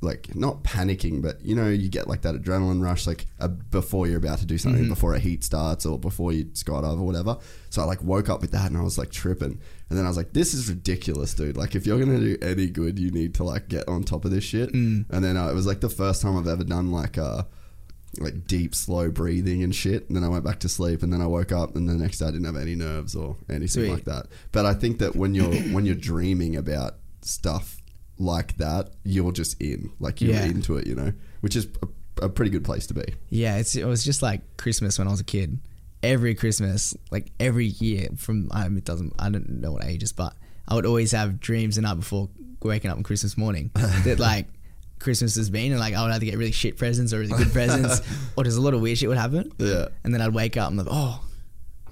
like 0.01 0.35
not 0.35 0.63
panicking, 0.63 1.23
but 1.23 1.43
you 1.45 1.55
know, 1.55 1.69
you 1.69 1.89
get 1.89 2.07
like 2.07 2.23
that 2.23 2.35
adrenaline 2.35 2.83
rush, 2.83 3.07
like 3.07 3.27
uh, 3.41 3.49
before 3.49 4.07
you're 4.07 4.19
about 4.19 4.39
to 4.39 4.47
do 4.47 4.59
something, 4.59 4.89
before 4.89 5.15
a 5.15 5.19
heat 5.19 5.43
starts 5.43 5.87
or 5.87 5.99
before 5.99 6.33
you 6.33 6.45
skydive 6.47 7.01
or 7.01 7.07
whatever. 7.07 7.39
So 7.71 7.83
I 7.83 7.85
like 7.87 8.03
woke 8.03 8.29
up 8.29 8.41
with 8.41 8.53
that 8.53 8.67
and 8.67 8.77
I 8.77 8.83
was 8.83 8.99
like 8.99 9.11
tripping, 9.11 9.59
and 9.89 9.99
then 9.99 10.05
I 10.05 10.09
was 10.09 10.17
like, 10.17 10.33
this 10.33 10.53
is 10.55 10.69
ridiculous, 10.69 11.35
dude. 11.35 11.57
Like 11.57 11.75
if 11.75 11.87
you're 11.87 11.99
gonna 11.99 12.21
do 12.21 12.37
any 12.43 12.67
good, 12.67 12.99
you 12.99 13.11
need 13.11 13.35
to 13.37 13.45
like 13.45 13.69
get 13.69 13.89
on 13.89 14.03
top 14.03 14.25
of 14.25 14.31
this 14.31 14.45
shit. 14.45 14.73
And 14.75 15.25
then 15.25 15.37
uh, 15.37 15.49
it 15.49 15.55
was 15.55 15.67
like 15.67 15.81
the 15.81 15.89
first 15.89 16.23
time 16.23 16.37
I've 16.37 16.49
ever 16.49 16.65
done 16.65 16.93
like 16.93 17.19
uh 17.19 17.45
like 18.19 18.47
deep 18.47 18.75
slow 18.75 19.11
breathing 19.11 19.63
and 19.63 19.75
shit 19.75 20.09
and 20.09 20.17
then 20.17 20.25
I 20.25 20.29
went 20.29 20.45
back 20.45 20.61
to 20.61 20.69
sleep 20.69 21.03
and 21.03 21.13
then 21.13 21.21
I 21.21 21.27
woke 21.27 21.53
up 21.53 21.77
and 21.77 21.89
the 21.89 21.95
next 21.95 22.19
day 22.19 22.27
I 22.27 22.31
didn't 22.31 22.47
have 22.47 22.57
any 22.57 22.75
nerves 22.75 23.15
or 23.15 23.37
anything 23.49 23.69
Sweet. 23.69 23.91
like 23.91 24.05
that 24.05 24.27
but 24.53 24.65
I 24.65 24.73
think 24.75 24.99
that 24.99 25.17
when 25.17 25.35
you're 25.35 25.55
when 25.73 25.85
you're 25.85 25.95
dreaming 25.95 26.57
about 26.57 26.95
stuff 27.21 27.76
like 28.19 28.57
that 28.57 28.91
you're 29.05 29.33
just 29.33 29.61
in 29.61 29.91
like 30.01 30.21
you're 30.21 30.35
Yeah. 30.35 30.45
into 30.45 30.77
it 30.77 30.87
you 30.87 30.95
know 30.95 31.13
which 31.41 31.55
is 31.57 31.67
a, 31.83 32.25
a 32.27 32.29
pretty 32.29 32.51
good 32.51 32.65
place 32.65 32.87
to 32.87 32.95
be 32.95 33.05
Yeah, 33.29 33.57
it's 33.59 33.77
it 33.77 33.85
was 33.85 34.05
just 34.05 34.23
like 34.23 34.41
Christmas 34.57 34.99
when 34.99 35.07
I 35.07 35.11
was 35.11 35.21
a 35.21 35.25
kid. 35.25 35.59
Every 36.03 36.35
Christmas, 36.35 36.95
like 37.11 37.33
every 37.41 37.67
year, 37.67 38.09
from 38.17 38.49
I 38.53 38.67
it 38.67 38.85
doesn't 38.85 39.13
I 39.19 39.29
don't 39.29 39.49
know 39.61 39.73
what 39.73 39.85
ages, 39.85 40.13
but 40.13 40.35
I 40.69 40.75
would 40.75 40.87
always 40.87 41.13
have 41.13 41.41
dreams 41.41 41.77
the 41.77 41.83
night 41.83 41.95
before 41.95 42.29
waking 42.63 42.91
up 42.91 42.97
on 42.97 43.03
Christmas 43.03 43.37
morning 43.37 43.71
that 43.75 44.19
like 44.19 44.47
Christmas 44.99 45.35
has 45.37 45.51
been, 45.51 45.73
and 45.73 45.81
like 45.81 45.95
I 45.95 46.03
would 46.03 46.13
either 46.13 46.25
get 46.25 46.39
really 46.39 46.53
shit 46.53 46.77
presents 46.79 47.13
or 47.13 47.19
really 47.19 47.37
good 47.37 47.53
presents, 47.53 48.01
or 48.37 48.45
just 48.45 48.57
a 48.57 48.61
lot 48.61 48.73
of 48.75 48.81
weird 48.81 48.97
shit 48.99 49.09
would 49.09 49.19
happen. 49.19 49.53
Yeah. 49.59 49.89
and 50.05 50.15
then 50.15 50.21
I'd 50.23 50.33
wake 50.33 50.57
up 50.57 50.69
and 50.69 50.79
like, 50.79 50.87
oh, 50.91 51.23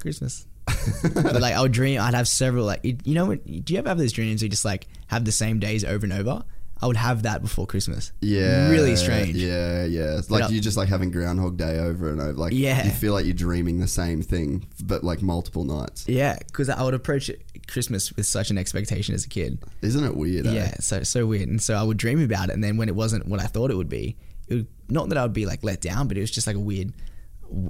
Christmas. 0.00 0.46
but 1.14 1.40
like 1.40 1.54
I 1.54 1.60
would 1.60 1.72
dream, 1.72 2.00
I'd 2.00 2.14
have 2.14 2.28
several 2.28 2.64
like 2.66 2.80
you 2.84 3.14
know 3.14 3.26
when 3.26 3.38
do 3.38 3.72
you 3.72 3.78
ever 3.78 3.88
have 3.88 3.98
those 3.98 4.12
dreams 4.12 4.40
where 4.42 4.46
you 4.46 4.50
just 4.50 4.64
like 4.64 4.86
have 5.08 5.24
the 5.24 5.32
same 5.32 5.58
days 5.58 5.84
over 5.84 6.04
and 6.06 6.12
over? 6.12 6.44
I 6.82 6.86
would 6.86 6.96
have 6.96 7.22
that 7.22 7.40
before 7.40 7.66
Christmas. 7.66 8.12
yeah 8.20 8.68
really 8.68 8.96
strange. 8.96 9.36
yeah 9.36 9.84
yeah 9.84 10.18
it's 10.18 10.30
like 10.30 10.50
you're 10.50 10.60
just 10.60 10.76
like 10.76 10.88
having 10.88 11.10
groundhog 11.10 11.56
day 11.56 11.78
over 11.78 12.10
and 12.10 12.20
over 12.20 12.32
like 12.34 12.52
Yeah. 12.52 12.84
you 12.84 12.90
feel 12.90 13.14
like 13.14 13.24
you're 13.24 13.32
dreaming 13.32 13.78
the 13.78 13.86
same 13.86 14.20
thing 14.20 14.66
but 14.82 15.02
like 15.02 15.22
multiple 15.22 15.64
nights 15.64 16.04
Yeah, 16.08 16.36
because 16.46 16.68
I 16.68 16.82
would 16.82 16.92
approach 16.92 17.30
Christmas 17.68 18.14
with 18.14 18.26
such 18.26 18.50
an 18.50 18.58
expectation 18.58 19.14
as 19.14 19.24
a 19.24 19.28
kid. 19.28 19.58
isn't 19.82 20.04
it 20.04 20.14
weird 20.16 20.46
eh? 20.46 20.52
Yeah, 20.52 20.74
so 20.80 21.02
so 21.04 21.24
weird, 21.26 21.48
and 21.48 21.62
so 21.62 21.74
I 21.74 21.82
would 21.82 21.96
dream 21.96 22.22
about 22.22 22.48
it, 22.50 22.52
and 22.54 22.62
then 22.62 22.76
when 22.76 22.88
it 22.88 22.94
wasn't 22.94 23.28
what 23.28 23.40
I 23.40 23.46
thought 23.46 23.70
it 23.70 23.76
would 23.76 23.88
be, 23.88 24.16
it 24.48 24.54
would, 24.54 24.66
not 24.90 25.08
that 25.10 25.16
I 25.16 25.22
would 25.22 25.32
be 25.32 25.46
like 25.46 25.62
let 25.64 25.80
down, 25.80 26.08
but 26.08 26.18
it 26.18 26.20
was 26.20 26.30
just 26.30 26.46
like 26.46 26.56
a 26.56 26.60
weird, 26.60 26.92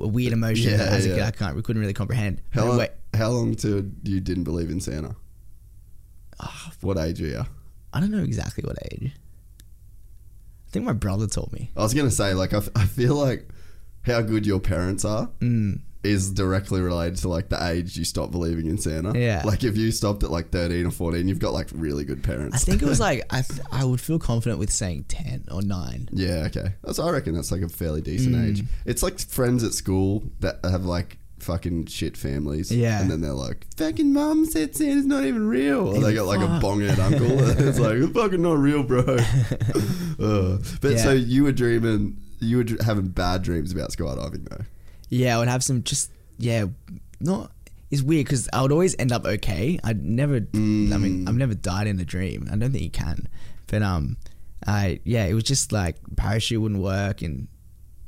a 0.02 0.08
weird 0.08 0.32
emotion 0.32 0.70
Yeah, 0.72 0.76
that 0.78 0.92
as 0.92 1.06
a 1.06 1.16
yeah. 1.16 1.26
I 1.26 1.30
can't, 1.30 1.54
we 1.56 1.62
couldn't 1.62 1.80
really 1.80 1.92
comprehend. 1.94 2.40
How 2.50 2.64
long, 2.66 2.86
how 3.14 3.28
long 3.30 3.54
till 3.54 3.84
you 4.02 4.20
didn't 4.20 4.44
believe 4.44 4.70
in 4.70 4.80
Santa? 4.80 5.14
Ah, 6.40 6.72
what 6.80 6.98
age 6.98 7.20
are 7.22 7.26
you? 7.26 7.44
I 7.92 8.00
don't 8.00 8.10
know 8.10 8.22
exactly 8.22 8.64
what 8.66 8.76
age. 8.92 9.12
I 10.66 10.70
think 10.70 10.84
my 10.84 10.92
brother 10.92 11.26
told 11.28 11.52
me. 11.52 11.70
I 11.76 11.82
was 11.82 11.94
gonna 11.94 12.10
say, 12.10 12.34
like, 12.34 12.52
I, 12.52 12.56
f- 12.58 12.68
I 12.74 12.86
feel 12.86 13.14
like 13.14 13.48
how 14.02 14.20
good 14.22 14.44
your 14.46 14.58
parents 14.60 15.04
are 15.04 15.30
Mm. 15.40 15.80
Is 16.04 16.30
directly 16.30 16.80
related 16.80 17.16
to 17.18 17.28
like 17.28 17.48
the 17.48 17.66
age 17.68 17.96
you 17.96 18.04
stop 18.04 18.30
believing 18.30 18.66
in 18.66 18.78
Santa. 18.78 19.18
Yeah. 19.18 19.42
Like 19.44 19.64
if 19.64 19.76
you 19.76 19.90
stopped 19.90 20.22
at 20.22 20.30
like 20.30 20.50
thirteen 20.50 20.86
or 20.86 20.90
fourteen, 20.90 21.28
you've 21.28 21.38
got 21.38 21.52
like 21.52 21.68
really 21.72 22.04
good 22.04 22.22
parents. 22.22 22.56
I 22.56 22.58
think 22.58 22.82
it 22.82 22.88
was 22.88 23.00
like 23.08 23.22
I 23.30 23.42
th- 23.42 23.60
I 23.72 23.84
would 23.84 24.00
feel 24.00 24.18
confident 24.18 24.58
with 24.58 24.70
saying 24.72 25.04
ten 25.08 25.44
or 25.50 25.62
nine. 25.62 26.08
yeah. 26.12 26.44
Okay. 26.46 26.72
That's 26.82 26.98
I 26.98 27.10
reckon 27.10 27.34
that's 27.34 27.50
like 27.52 27.62
a 27.62 27.68
fairly 27.68 28.00
decent 28.00 28.34
Mm. 28.34 28.48
age. 28.50 28.64
It's 28.84 29.02
like 29.02 29.18
friends 29.20 29.62
at 29.64 29.72
school 29.74 30.22
that 30.40 30.60
have 30.64 30.84
like 30.84 31.18
fucking 31.40 31.84
shit 31.86 32.16
families. 32.16 32.72
Yeah. 32.72 33.00
And 33.02 33.10
then 33.10 33.20
they're 33.20 33.32
like, 33.32 33.66
fucking 33.76 34.12
mum 34.14 34.46
said 34.46 34.74
Santa's 34.74 35.04
not 35.04 35.24
even 35.24 35.46
real. 35.46 35.88
Or 35.88 36.00
they 36.00 36.14
got 36.14 36.26
like 36.26 36.40
a 36.40 36.58
bong-head 36.58 36.98
uncle. 36.98 37.26
it's 37.48 37.78
like, 37.78 37.96
it's 37.96 38.12
fucking 38.12 38.40
not 38.40 38.56
real, 38.58 38.82
bro. 38.82 39.00
Uh, 40.18 40.58
but 40.80 40.92
Yeah. 40.92 40.96
so 40.96 41.10
you 41.12 41.44
were 41.44 41.52
dreaming, 41.52 42.16
you 42.40 42.58
were 42.58 42.64
having 42.84 43.08
bad 43.08 43.42
dreams 43.42 43.72
about 43.72 43.90
skydiving 43.90 44.48
though. 44.48 44.64
Yeah, 45.08 45.36
I 45.36 45.38
would 45.38 45.48
have 45.48 45.62
some 45.62 45.82
just 45.82 46.10
yeah, 46.38 46.66
not. 47.20 47.50
It's 47.90 48.02
weird 48.02 48.26
because 48.26 48.48
I 48.52 48.62
would 48.62 48.72
always 48.72 48.96
end 48.98 49.12
up 49.12 49.24
okay. 49.24 49.78
I'd 49.84 50.02
never. 50.02 50.36
I 50.36 50.56
mean, 50.56 51.28
I've 51.28 51.36
never 51.36 51.54
died 51.54 51.86
in 51.86 52.00
a 52.00 52.04
dream. 52.04 52.48
I 52.50 52.56
don't 52.56 52.72
think 52.72 52.82
you 52.82 52.90
can. 52.90 53.28
But 53.68 53.82
um, 53.82 54.16
I 54.66 55.00
yeah, 55.04 55.26
it 55.26 55.34
was 55.34 55.44
just 55.44 55.70
like 55.70 55.96
parachute 56.16 56.60
wouldn't 56.60 56.80
work, 56.82 57.22
and 57.22 57.46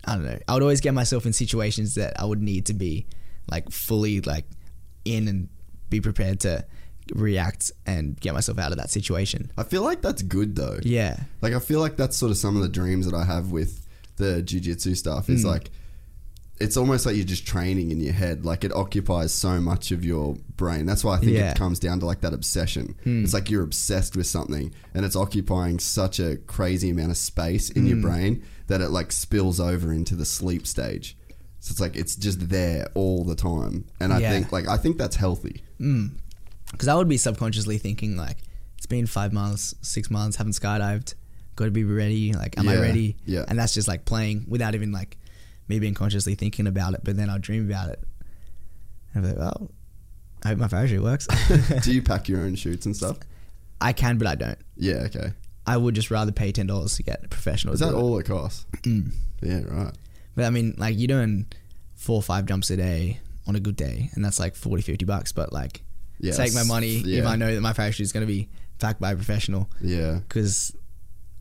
I 0.04 0.14
don't 0.14 0.24
know. 0.24 0.38
I 0.48 0.54
would 0.54 0.62
always 0.62 0.80
get 0.80 0.94
myself 0.94 1.26
in 1.26 1.32
situations 1.32 1.94
that 1.94 2.18
I 2.20 2.24
would 2.24 2.42
need 2.42 2.66
to 2.66 2.74
be 2.74 3.06
like 3.50 3.70
fully 3.70 4.20
like 4.22 4.46
in 5.04 5.28
and 5.28 5.48
be 5.88 6.00
prepared 6.00 6.40
to 6.40 6.64
react 7.14 7.70
and 7.86 8.18
get 8.18 8.34
myself 8.34 8.58
out 8.58 8.72
of 8.72 8.78
that 8.78 8.90
situation. 8.90 9.52
I 9.56 9.62
feel 9.62 9.82
like 9.82 10.02
that's 10.02 10.22
good 10.22 10.56
though. 10.56 10.78
Yeah, 10.82 11.16
Like 11.42 11.54
I 11.54 11.60
feel 11.60 11.80
like 11.80 11.96
that's 11.96 12.16
sort 12.16 12.30
of 12.32 12.36
some 12.36 12.56
of 12.56 12.62
the 12.62 12.68
dreams 12.68 13.08
that 13.08 13.14
I 13.16 13.24
have 13.24 13.52
with 13.52 13.86
the 14.16 14.42
jiu-jitsu 14.42 14.94
stuff. 14.96 15.26
Hmm. 15.26 15.34
Is 15.34 15.44
like 15.44 15.70
it's 16.58 16.76
almost 16.76 17.04
like 17.06 17.16
you're 17.16 17.24
just 17.24 17.46
training 17.46 17.90
in 17.90 18.00
your 18.00 18.12
head. 18.14 18.44
Like 18.46 18.64
it 18.64 18.72
occupies 18.72 19.34
so 19.34 19.60
much 19.60 19.92
of 19.92 20.04
your 20.04 20.36
brain. 20.56 20.86
That's 20.86 21.04
why 21.04 21.16
I 21.16 21.18
think 21.18 21.32
Yeah. 21.32 21.48
Hmm. 21.48 21.50
it 21.50 21.58
comes 21.58 21.78
down 21.78 22.00
to 22.00 22.06
like 22.06 22.22
that 22.22 22.32
obsession. 22.32 22.94
It's 23.04 23.34
like 23.34 23.50
you're 23.50 23.62
obsessed 23.62 24.16
with 24.16 24.26
something 24.26 24.72
and 24.94 25.04
it's 25.04 25.16
occupying 25.16 25.78
such 25.78 26.18
a 26.18 26.36
crazy 26.46 26.88
amount 26.90 27.10
of 27.10 27.16
space 27.18 27.68
in 27.70 27.82
Hmm. 27.82 27.88
your 27.88 27.96
brain 27.98 28.42
that 28.68 28.80
it 28.80 28.88
like 28.88 29.12
spills 29.12 29.60
over 29.60 29.92
into 29.92 30.16
the 30.16 30.24
sleep 30.24 30.66
stage. 30.66 31.16
So 31.60 31.72
it's 31.72 31.80
like 31.80 31.94
it's 31.96 32.16
just 32.16 32.48
there 32.48 32.88
all 32.94 33.24
the 33.24 33.34
time. 33.34 33.84
And 34.00 34.12
I 34.12 34.20
Yeah. 34.20 34.30
think 34.30 34.50
like 34.52 34.66
I 34.68 34.76
think 34.78 34.96
that's 34.98 35.16
healthy. 35.16 35.62
because 35.78 36.88
I 36.88 36.94
would 36.94 37.08
be 37.08 37.16
subconsciously 37.18 37.78
thinking 37.78 38.16
like, 38.16 38.38
it's 38.78 38.86
been 38.86 39.06
five 39.06 39.32
months, 39.32 39.74
six 39.82 40.10
months, 40.10 40.36
haven't 40.36 40.52
skydived, 40.52 41.14
got 41.54 41.66
to 41.66 41.70
be 41.70 41.84
ready. 41.84 42.32
Like, 42.32 42.58
am 42.58 42.68
I 42.68 42.76
ready? 42.76 43.16
yeah. 43.26 43.44
And 43.48 43.58
that's 43.58 43.74
just 43.74 43.88
like 43.88 44.04
playing 44.04 44.44
without 44.48 44.74
even 44.74 44.92
like 44.92 45.16
me 45.68 45.78
being 45.78 45.94
consciously 45.94 46.34
thinking 46.34 46.66
about 46.66 46.94
it. 46.94 47.00
But 47.04 47.16
then 47.16 47.28
I'll 47.30 47.38
dream 47.38 47.68
about 47.70 47.88
it. 47.90 48.02
And 49.14 49.24
I'm 49.26 49.30
like, 49.32 49.38
well, 49.38 49.70
I 50.44 50.48
hope 50.48 50.58
my 50.58 50.68
parachute 50.68 51.02
works. 51.02 51.26
Do 51.82 51.92
you 51.92 52.02
pack 52.02 52.28
your 52.28 52.40
own 52.40 52.54
shoots 52.54 52.86
and 52.86 52.94
stuff? 52.96 53.18
I 53.80 53.92
can, 53.92 54.18
but 54.18 54.26
I 54.26 54.34
don't. 54.34 54.58
Yeah, 54.76 55.04
okay. 55.06 55.32
I 55.66 55.76
would 55.76 55.94
just 55.94 56.10
rather 56.10 56.32
pay 56.32 56.52
ten 56.52 56.66
dollars 56.66 56.96
to 56.96 57.02
get 57.02 57.24
a 57.24 57.28
professional. 57.28 57.74
Is 57.74 57.80
that 57.80 57.92
all 57.94 58.18
it 58.18 58.26
costs? 58.26 58.66
Mm. 58.82 59.10
Yeah, 59.42 59.62
right. 59.64 59.92
But 60.36 60.44
I 60.44 60.50
mean, 60.50 60.74
like 60.78 60.96
you're 60.96 61.08
doing 61.08 61.46
four 61.94 62.16
or 62.16 62.22
five 62.22 62.46
jumps 62.46 62.70
a 62.70 62.76
day 62.76 63.20
on 63.46 63.56
a 63.56 63.60
good 63.60 63.76
day, 63.76 64.10
and 64.14 64.24
that's 64.24 64.38
like 64.38 64.54
40, 64.54 64.82
50 64.82 65.04
bucks. 65.04 65.32
But 65.32 65.52
like, 65.52 65.82
Yeah, 66.20 66.32
take 66.32 66.54
my 66.54 66.62
money 66.62 67.02
if. 67.04 67.26
I 67.26 67.36
know 67.36 67.54
that 67.54 67.60
my 67.60 67.72
parachute 67.72 68.04
is 68.04 68.12
going 68.12 68.24
to 68.26 68.32
be 68.32 68.48
packed 68.78 69.00
by 69.00 69.12
a 69.12 69.16
professional. 69.16 69.68
Yeah. 69.80 70.20
because 70.28 70.74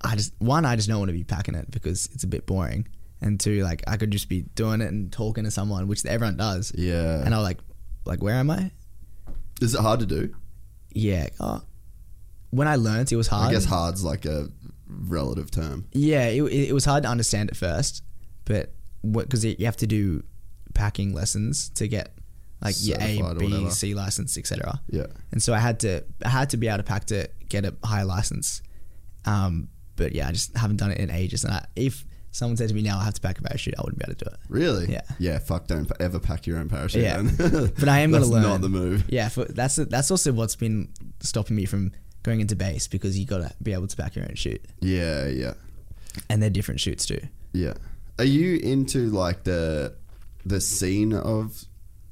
I 0.01 0.15
just 0.15 0.33
one 0.39 0.65
I 0.65 0.75
just 0.75 0.87
don't 0.87 0.99
want 0.99 1.09
to 1.09 1.13
be 1.13 1.23
packing 1.23 1.55
it 1.55 1.69
because 1.71 2.07
it's 2.13 2.23
a 2.23 2.27
bit 2.27 2.45
boring, 2.45 2.87
and 3.25 3.39
two 3.39 3.63
like 3.63 3.83
I 3.87 3.97
could 3.97 4.11
just 4.11 4.29
be 4.29 4.43
doing 4.55 4.81
it 4.81 4.89
and 4.89 5.11
talking 5.11 5.43
to 5.43 5.51
someone, 5.51 5.87
which 5.87 6.05
everyone 6.05 6.37
does, 6.37 6.71
Yeah. 6.75 7.23
and 7.25 7.35
I'll 7.35 7.41
like 7.41 7.59
like 8.05 8.21
where 8.21 8.35
am 8.35 8.49
I? 8.49 8.71
Is 9.61 9.73
it 9.75 9.81
hard 9.81 9.99
to 10.01 10.05
do? 10.05 10.33
Yeah, 10.93 11.27
oh. 11.39 11.61
when 12.51 12.67
I 12.67 12.75
learnt 12.75 13.11
it 13.11 13.17
was 13.17 13.27
hard. 13.27 13.49
I 13.49 13.51
guess 13.51 13.65
hard's 13.65 14.03
like 14.03 14.25
a 14.25 14.47
relative 14.87 15.51
term. 15.51 15.87
Yeah, 15.91 16.27
it, 16.27 16.41
it 16.43 16.69
it 16.69 16.73
was 16.73 16.85
hard 16.85 17.03
to 17.03 17.09
understand 17.09 17.49
at 17.49 17.57
first, 17.57 18.03
but 18.45 18.73
what 19.01 19.25
because 19.27 19.43
you 19.43 19.65
have 19.65 19.77
to 19.77 19.87
do 19.87 20.23
packing 20.73 21.13
lessons 21.13 21.69
to 21.69 21.87
get 21.87 22.13
like 22.61 22.75
your 22.79 22.97
A, 22.99 23.17
Certified 23.17 23.39
B. 23.39 23.69
C 23.69 23.93
license, 23.93 24.37
etc. 24.37 24.79
Yeah. 24.89 25.07
And 25.31 25.41
so 25.41 25.53
I 25.53 25.59
had 25.59 25.79
to 25.81 26.03
I 26.23 26.29
had 26.29 26.49
to 26.51 26.57
be 26.57 26.67
able 26.67 26.77
to 26.77 26.83
pack 26.83 27.05
to 27.05 27.29
get 27.49 27.65
a 27.65 27.75
higher 27.83 28.05
license. 28.05 28.61
Um, 29.25 29.69
but 29.95 30.13
yeah, 30.13 30.27
I 30.27 30.31
just 30.31 30.55
haven't 30.57 30.77
done 30.77 30.91
it 30.91 30.99
in 30.99 31.09
ages. 31.09 31.43
And 31.43 31.53
I, 31.53 31.65
if 31.75 32.05
someone 32.35 32.57
said 32.57 32.67
to 32.67 32.75
me 32.75 32.81
now 32.81 32.99
I 32.99 33.03
have 33.05 33.13
to 33.13 33.21
pack 33.21 33.39
a 33.39 33.41
parachute, 33.41 33.75
I 33.77 33.81
wouldn't 33.81 33.97
be 33.99 34.05
able 34.05 34.15
to 34.17 34.25
do 34.25 34.31
it. 34.31 34.39
Really? 34.49 34.91
Yeah. 34.91 35.01
Yeah. 35.19 35.39
Fuck! 35.39 35.67
Don't 35.67 35.89
ever 35.99 36.19
pack 36.19 36.45
your 36.45 36.57
own 36.57 36.67
parachute. 36.69 37.03
Yeah. 37.03 37.21
But 37.79 37.87
I 37.89 37.99
am 37.99 38.11
gonna 38.11 38.25
learn. 38.25 38.43
Not 38.43 38.61
the 38.61 38.69
move. 38.69 39.05
Yeah, 39.07 39.29
for, 39.29 39.45
that's 39.45 39.77
that's 39.77 40.11
also 40.11 40.33
what's 40.33 40.55
been 40.55 40.89
stopping 41.21 41.55
me 41.55 41.65
from 41.65 41.93
going 42.23 42.41
into 42.41 42.55
base 42.55 42.87
because 42.87 43.17
you 43.17 43.25
got 43.25 43.37
to 43.37 43.51
be 43.61 43.71
able 43.73 43.87
to 43.87 43.95
pack 43.95 44.15
your 44.15 44.25
own 44.25 44.33
chute, 44.35 44.63
Yeah. 44.81 45.27
Yeah. 45.27 45.53
and 46.29 46.41
they're 46.41 46.49
different 46.49 46.79
shoots 46.81 47.05
too. 47.05 47.21
Yeah. 47.53 47.73
Are 48.19 48.25
you 48.25 48.57
into 48.57 49.09
like 49.09 49.43
the 49.43 49.93
the 50.45 50.59
scene 50.59 51.13
of 51.13 51.63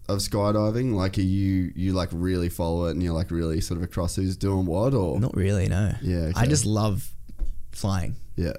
of 0.10 0.20
skydiving? 0.20 0.94
Like, 0.94 1.18
are 1.18 1.22
you 1.22 1.72
you 1.76 1.94
like 1.94 2.10
really 2.12 2.50
follow 2.50 2.86
it 2.86 2.92
and 2.92 3.02
you're 3.04 3.14
like 3.14 3.32
really 3.32 3.60
sort 3.62 3.78
of 3.78 3.84
across 3.84 4.16
who's 4.16 4.38
doing 4.38 4.66
what 4.66 4.94
or 4.94 5.20
Not 5.20 5.36
really, 5.36 5.68
no. 5.68 5.94
Yeah, 6.02 6.32
I 6.36 6.46
just 6.48 6.66
love 6.66 7.10
flying. 7.72 8.16
yeah 8.36 8.54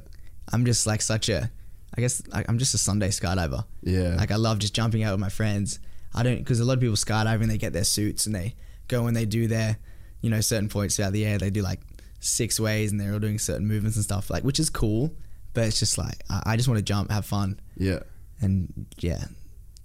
I'm 0.52 0.64
just 0.64 0.87
like 0.87 1.02
such 1.02 1.28
a, 1.28 1.50
I 1.96 2.00
guess 2.00 2.22
like, 2.28 2.46
I'm 2.48 2.59
just 2.59 2.74
a 2.74 2.78
Sunday 2.78 3.09
skydiver. 3.09 3.64
yeah 3.83 4.16
Like 4.16 4.30
I 4.30 4.37
love 4.37 4.59
just 4.59 4.74
jumping 4.74 5.02
out 5.02 5.12
with 5.12 5.20
my 5.20 5.28
friends. 5.28 5.78
I 6.14 6.22
don't 6.22 6.38
because 6.38 6.61
a 6.61 6.64
lot 6.64 6.74
of 6.74 6.80
people 6.80 6.96
skydiving 6.96 7.48
they 7.48 7.59
get 7.59 7.72
their 7.72 7.85
suits 7.85 8.26
and 8.26 8.35
they 8.35 8.54
go 8.88 9.07
and 9.07 9.16
they 9.16 9.24
do 9.24 9.46
their, 9.48 9.78
you 10.20 10.30
know, 10.30 10.40
certain 10.40 10.68
points 10.68 10.96
throughout 10.96 11.12
the 11.12 11.24
air. 11.24 11.38
They 11.38 11.50
do 11.50 11.62
like 11.62 11.80
six 12.20 12.59
ways 12.61 12.92
and 12.92 13.00
they're 13.00 13.12
all 13.12 13.18
doing 13.18 13.38
certain 13.38 13.66
movements 13.66 13.96
and 13.96 14.04
stuff 14.04 14.30
like 14.30 14.44
which 14.44 14.61
is 14.61 14.70
cool. 14.70 15.14
But 15.54 15.66
it's 15.66 15.78
just 15.78 15.98
like 15.98 16.22
I, 16.30 16.42
I 16.46 16.57
just 16.57 16.68
want 16.68 16.78
to 16.78 16.85
jump, 16.85 17.11
have 17.11 17.26
fun, 17.26 17.61
yeah 17.76 18.00
and 18.40 18.87
yeah, 18.98 19.24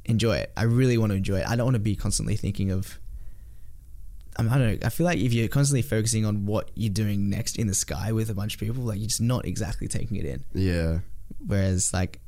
enjoy 0.06 0.38
it. 0.38 0.52
I 0.58 0.63
really 0.63 0.98
want 0.98 1.12
to 1.12 1.15
enjoy 1.15 1.39
it. 1.39 1.48
I 1.48 1.56
don't 1.56 1.65
want 1.65 1.76
to 1.76 1.80
be 1.80 1.95
constantly 1.95 2.36
thinking 2.36 2.72
of. 2.72 3.00
I, 4.38 4.44
don't 4.44 4.60
know. 4.60 4.78
I 4.86 4.89
feel 4.89 5.06
like 5.06 5.20
if 5.20 5.34
you're 5.34 5.48
constantly 5.48 5.82
focusing 5.82 6.26
on 6.26 6.46
what 6.46 6.72
you're 6.76 6.94
doing 6.94 7.30
next 7.30 7.58
in 7.58 7.68
the 7.68 7.74
sky 7.74 8.12
with 8.12 8.30
a 8.30 8.34
bunch 8.34 8.54
of 8.54 8.60
people, 8.60 8.84
like 8.84 9.00
you're 9.00 9.08
just 9.08 9.22
not 9.22 9.46
exactly 9.46 9.88
taking 9.88 10.18
it 10.18 10.26
in. 10.26 10.44
yeah 10.54 11.00
Whereas, 11.46 11.94
like, 11.94 12.20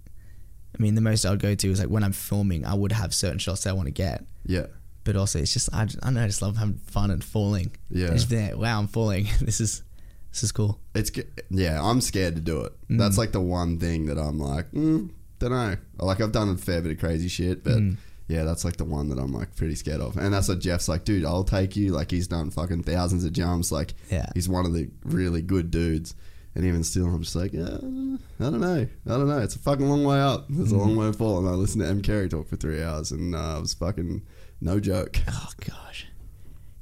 I 0.77 0.81
mean, 0.81 0.95
the 0.95 1.01
most 1.01 1.25
I 1.25 1.31
would 1.31 1.39
go 1.41 1.55
to 1.55 1.71
is 1.71 1.79
like 1.79 1.89
when 1.89 2.03
I'm 2.03 2.13
filming, 2.13 2.65
I 2.65 2.73
would 2.73 2.91
have 2.91 3.13
certain 3.13 3.39
shots 3.39 3.63
that 3.63 3.71
I 3.71 3.73
want 3.73 3.87
to 3.87 3.93
get, 3.93 4.23
yeah 4.45 4.67
but 5.03 5.15
also 5.15 5.39
it's 5.39 5.53
just 5.53 5.73
I, 5.73 5.87
I 6.03 6.11
know, 6.11 6.23
I 6.23 6.27
just 6.27 6.41
love 6.41 6.57
having 6.57 6.75
fun 6.75 7.11
and 7.11 7.23
falling. 7.23 7.71
Yeah. 7.89 8.07
And 8.07 8.15
just 8.15 8.29
being 8.29 8.45
like, 8.45 8.57
wow, 8.57 8.79
I'm 8.79 8.87
falling. 8.87 9.27
this 9.41 9.59
is 9.59 9.83
this 10.31 10.43
is 10.43 10.51
cool. 10.51 10.79
it's 10.95 11.11
yeah 11.49 11.81
I'm 11.81 12.01
scared 12.01 12.35
to 12.35 12.41
do 12.41 12.61
it. 12.61 12.73
Mm. 12.89 12.97
That's 12.99 13.17
like 13.17 13.31
the 13.31 13.41
one 13.41 13.79
thing 13.79 14.05
that 14.07 14.17
I'm 14.17 14.39
like 14.39 14.71
mm, 14.71 15.09
don't 15.39 15.51
know. 15.51 15.75
Like 15.99 16.21
I've 16.21 16.31
done 16.31 16.49
a 16.49 16.57
fair 16.57 16.81
bit 16.81 16.91
of 16.93 16.99
crazy 16.99 17.27
shit, 17.27 17.63
but. 17.63 17.73
Mm. 17.73 17.97
Yeah, 18.31 18.43
that's 18.43 18.63
like 18.63 18.77
the 18.77 18.85
one 18.85 19.09
that 19.09 19.19
I'm 19.19 19.33
like 19.33 19.55
pretty 19.55 19.75
scared 19.75 19.99
of, 20.01 20.15
and 20.17 20.33
that's 20.33 20.47
what 20.47 20.59
Jeff's 20.59 20.87
like, 20.87 21.03
dude. 21.03 21.25
I'll 21.25 21.43
take 21.43 21.75
you. 21.75 21.91
Like 21.91 22.11
he's 22.11 22.27
done 22.27 22.49
fucking 22.49 22.83
thousands 22.83 23.25
of 23.25 23.33
jumps. 23.33 23.71
Like 23.71 23.93
Yeah. 24.09 24.27
he's 24.33 24.47
one 24.47 24.65
of 24.65 24.73
the 24.73 24.89
really 25.03 25.41
good 25.41 25.69
dudes. 25.71 26.15
And 26.53 26.65
even 26.65 26.83
still, 26.83 27.05
I'm 27.05 27.21
just 27.23 27.35
like, 27.35 27.53
yeah, 27.53 27.63
I 27.63 28.43
don't 28.49 28.59
know. 28.59 28.85
I 29.05 29.09
don't 29.09 29.27
know. 29.29 29.39
It's 29.39 29.55
a 29.55 29.59
fucking 29.59 29.87
long 29.87 30.03
way 30.03 30.19
up. 30.19 30.47
It's 30.49 30.71
a 30.73 30.75
long 30.75 30.97
way 30.97 31.05
to 31.07 31.13
fall. 31.13 31.39
And 31.39 31.47
I 31.47 31.51
listened 31.51 31.81
to 31.81 31.89
Em 31.89 32.01
Carey 32.01 32.27
talk 32.27 32.49
for 32.49 32.57
three 32.57 32.83
hours, 32.83 33.11
and 33.11 33.33
uh, 33.33 33.55
it 33.57 33.61
was 33.61 33.73
fucking 33.73 34.21
no 34.59 34.79
joke. 34.79 35.17
Oh 35.29 35.49
gosh, 35.65 36.07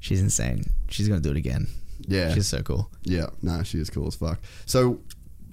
she's 0.00 0.20
insane. 0.20 0.64
She's 0.88 1.08
gonna 1.08 1.20
do 1.20 1.30
it 1.30 1.36
again. 1.36 1.68
Yeah. 2.08 2.34
She's 2.34 2.48
so 2.48 2.62
cool. 2.62 2.90
Yeah, 3.04 3.26
no, 3.42 3.62
she 3.62 3.78
is 3.78 3.90
cool 3.90 4.08
as 4.08 4.16
fuck. 4.16 4.40
So 4.66 5.00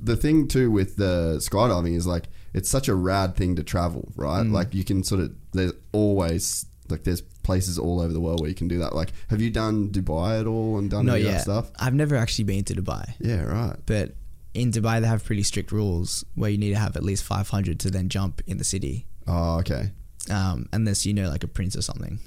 the 0.02 0.16
thing 0.16 0.48
too 0.48 0.72
with 0.72 0.96
the 0.96 1.38
skydiving 1.40 1.96
is 1.96 2.08
like 2.08 2.26
it's 2.54 2.70
such 2.70 2.88
a 2.88 2.96
rad 2.96 3.36
thing 3.36 3.56
to 3.58 3.64
travel, 3.64 4.12
right? 4.16 4.44
Mm. 4.46 4.52
Like 4.52 4.74
you 4.74 4.84
can 4.84 5.04
sort 5.04 5.22
of 5.22 5.32
there's 5.58 5.74
always 5.92 6.66
like 6.90 7.04
there's 7.04 7.22
places 7.22 7.78
all 7.78 8.00
over 8.02 8.14
the 8.14 8.20
world 8.20 8.40
where 8.40 8.50
you 8.50 8.56
can 8.56 8.68
do 8.68 8.80
that. 8.80 8.94
Like, 8.96 9.12
have 9.30 9.42
you 9.42 9.50
done 9.50 9.90
Dubai 9.90 10.40
at 10.40 10.48
all 10.48 10.78
and 10.78 10.90
done 10.90 11.06
Not 11.06 11.16
any 11.16 11.22
of 11.24 11.28
that 11.28 11.34
yet. 11.38 11.42
stuff? 11.44 11.72
I've 11.80 11.94
never 11.94 12.16
actually 12.16 12.46
been 12.46 12.64
to 12.66 12.74
Dubai, 12.76 13.14
Yeah, 13.20 13.42
right. 13.44 13.76
but 13.86 14.16
in 14.54 14.72
Dubai 14.72 15.00
they 15.02 15.08
have 15.08 15.24
pretty 15.24 15.44
strict 15.44 15.72
rules 15.72 16.24
where 16.36 16.50
you 16.50 16.58
need 16.58 16.70
to 16.72 16.78
have 16.80 16.96
at 16.96 17.04
least 17.04 17.24
500 17.24 17.80
to 17.82 17.92
then 17.92 18.10
jump 18.10 18.42
in 18.48 18.58
the 18.58 18.64
city, 18.64 19.06
Oh, 19.28 19.58
okay. 19.60 19.92
um, 20.32 20.68
unless 20.74 21.06
you 21.06 21.14
know 21.14 21.30
like 21.30 21.44
a 21.44 21.48
prince 21.48 21.76
or 21.76 21.82
something. 21.82 22.20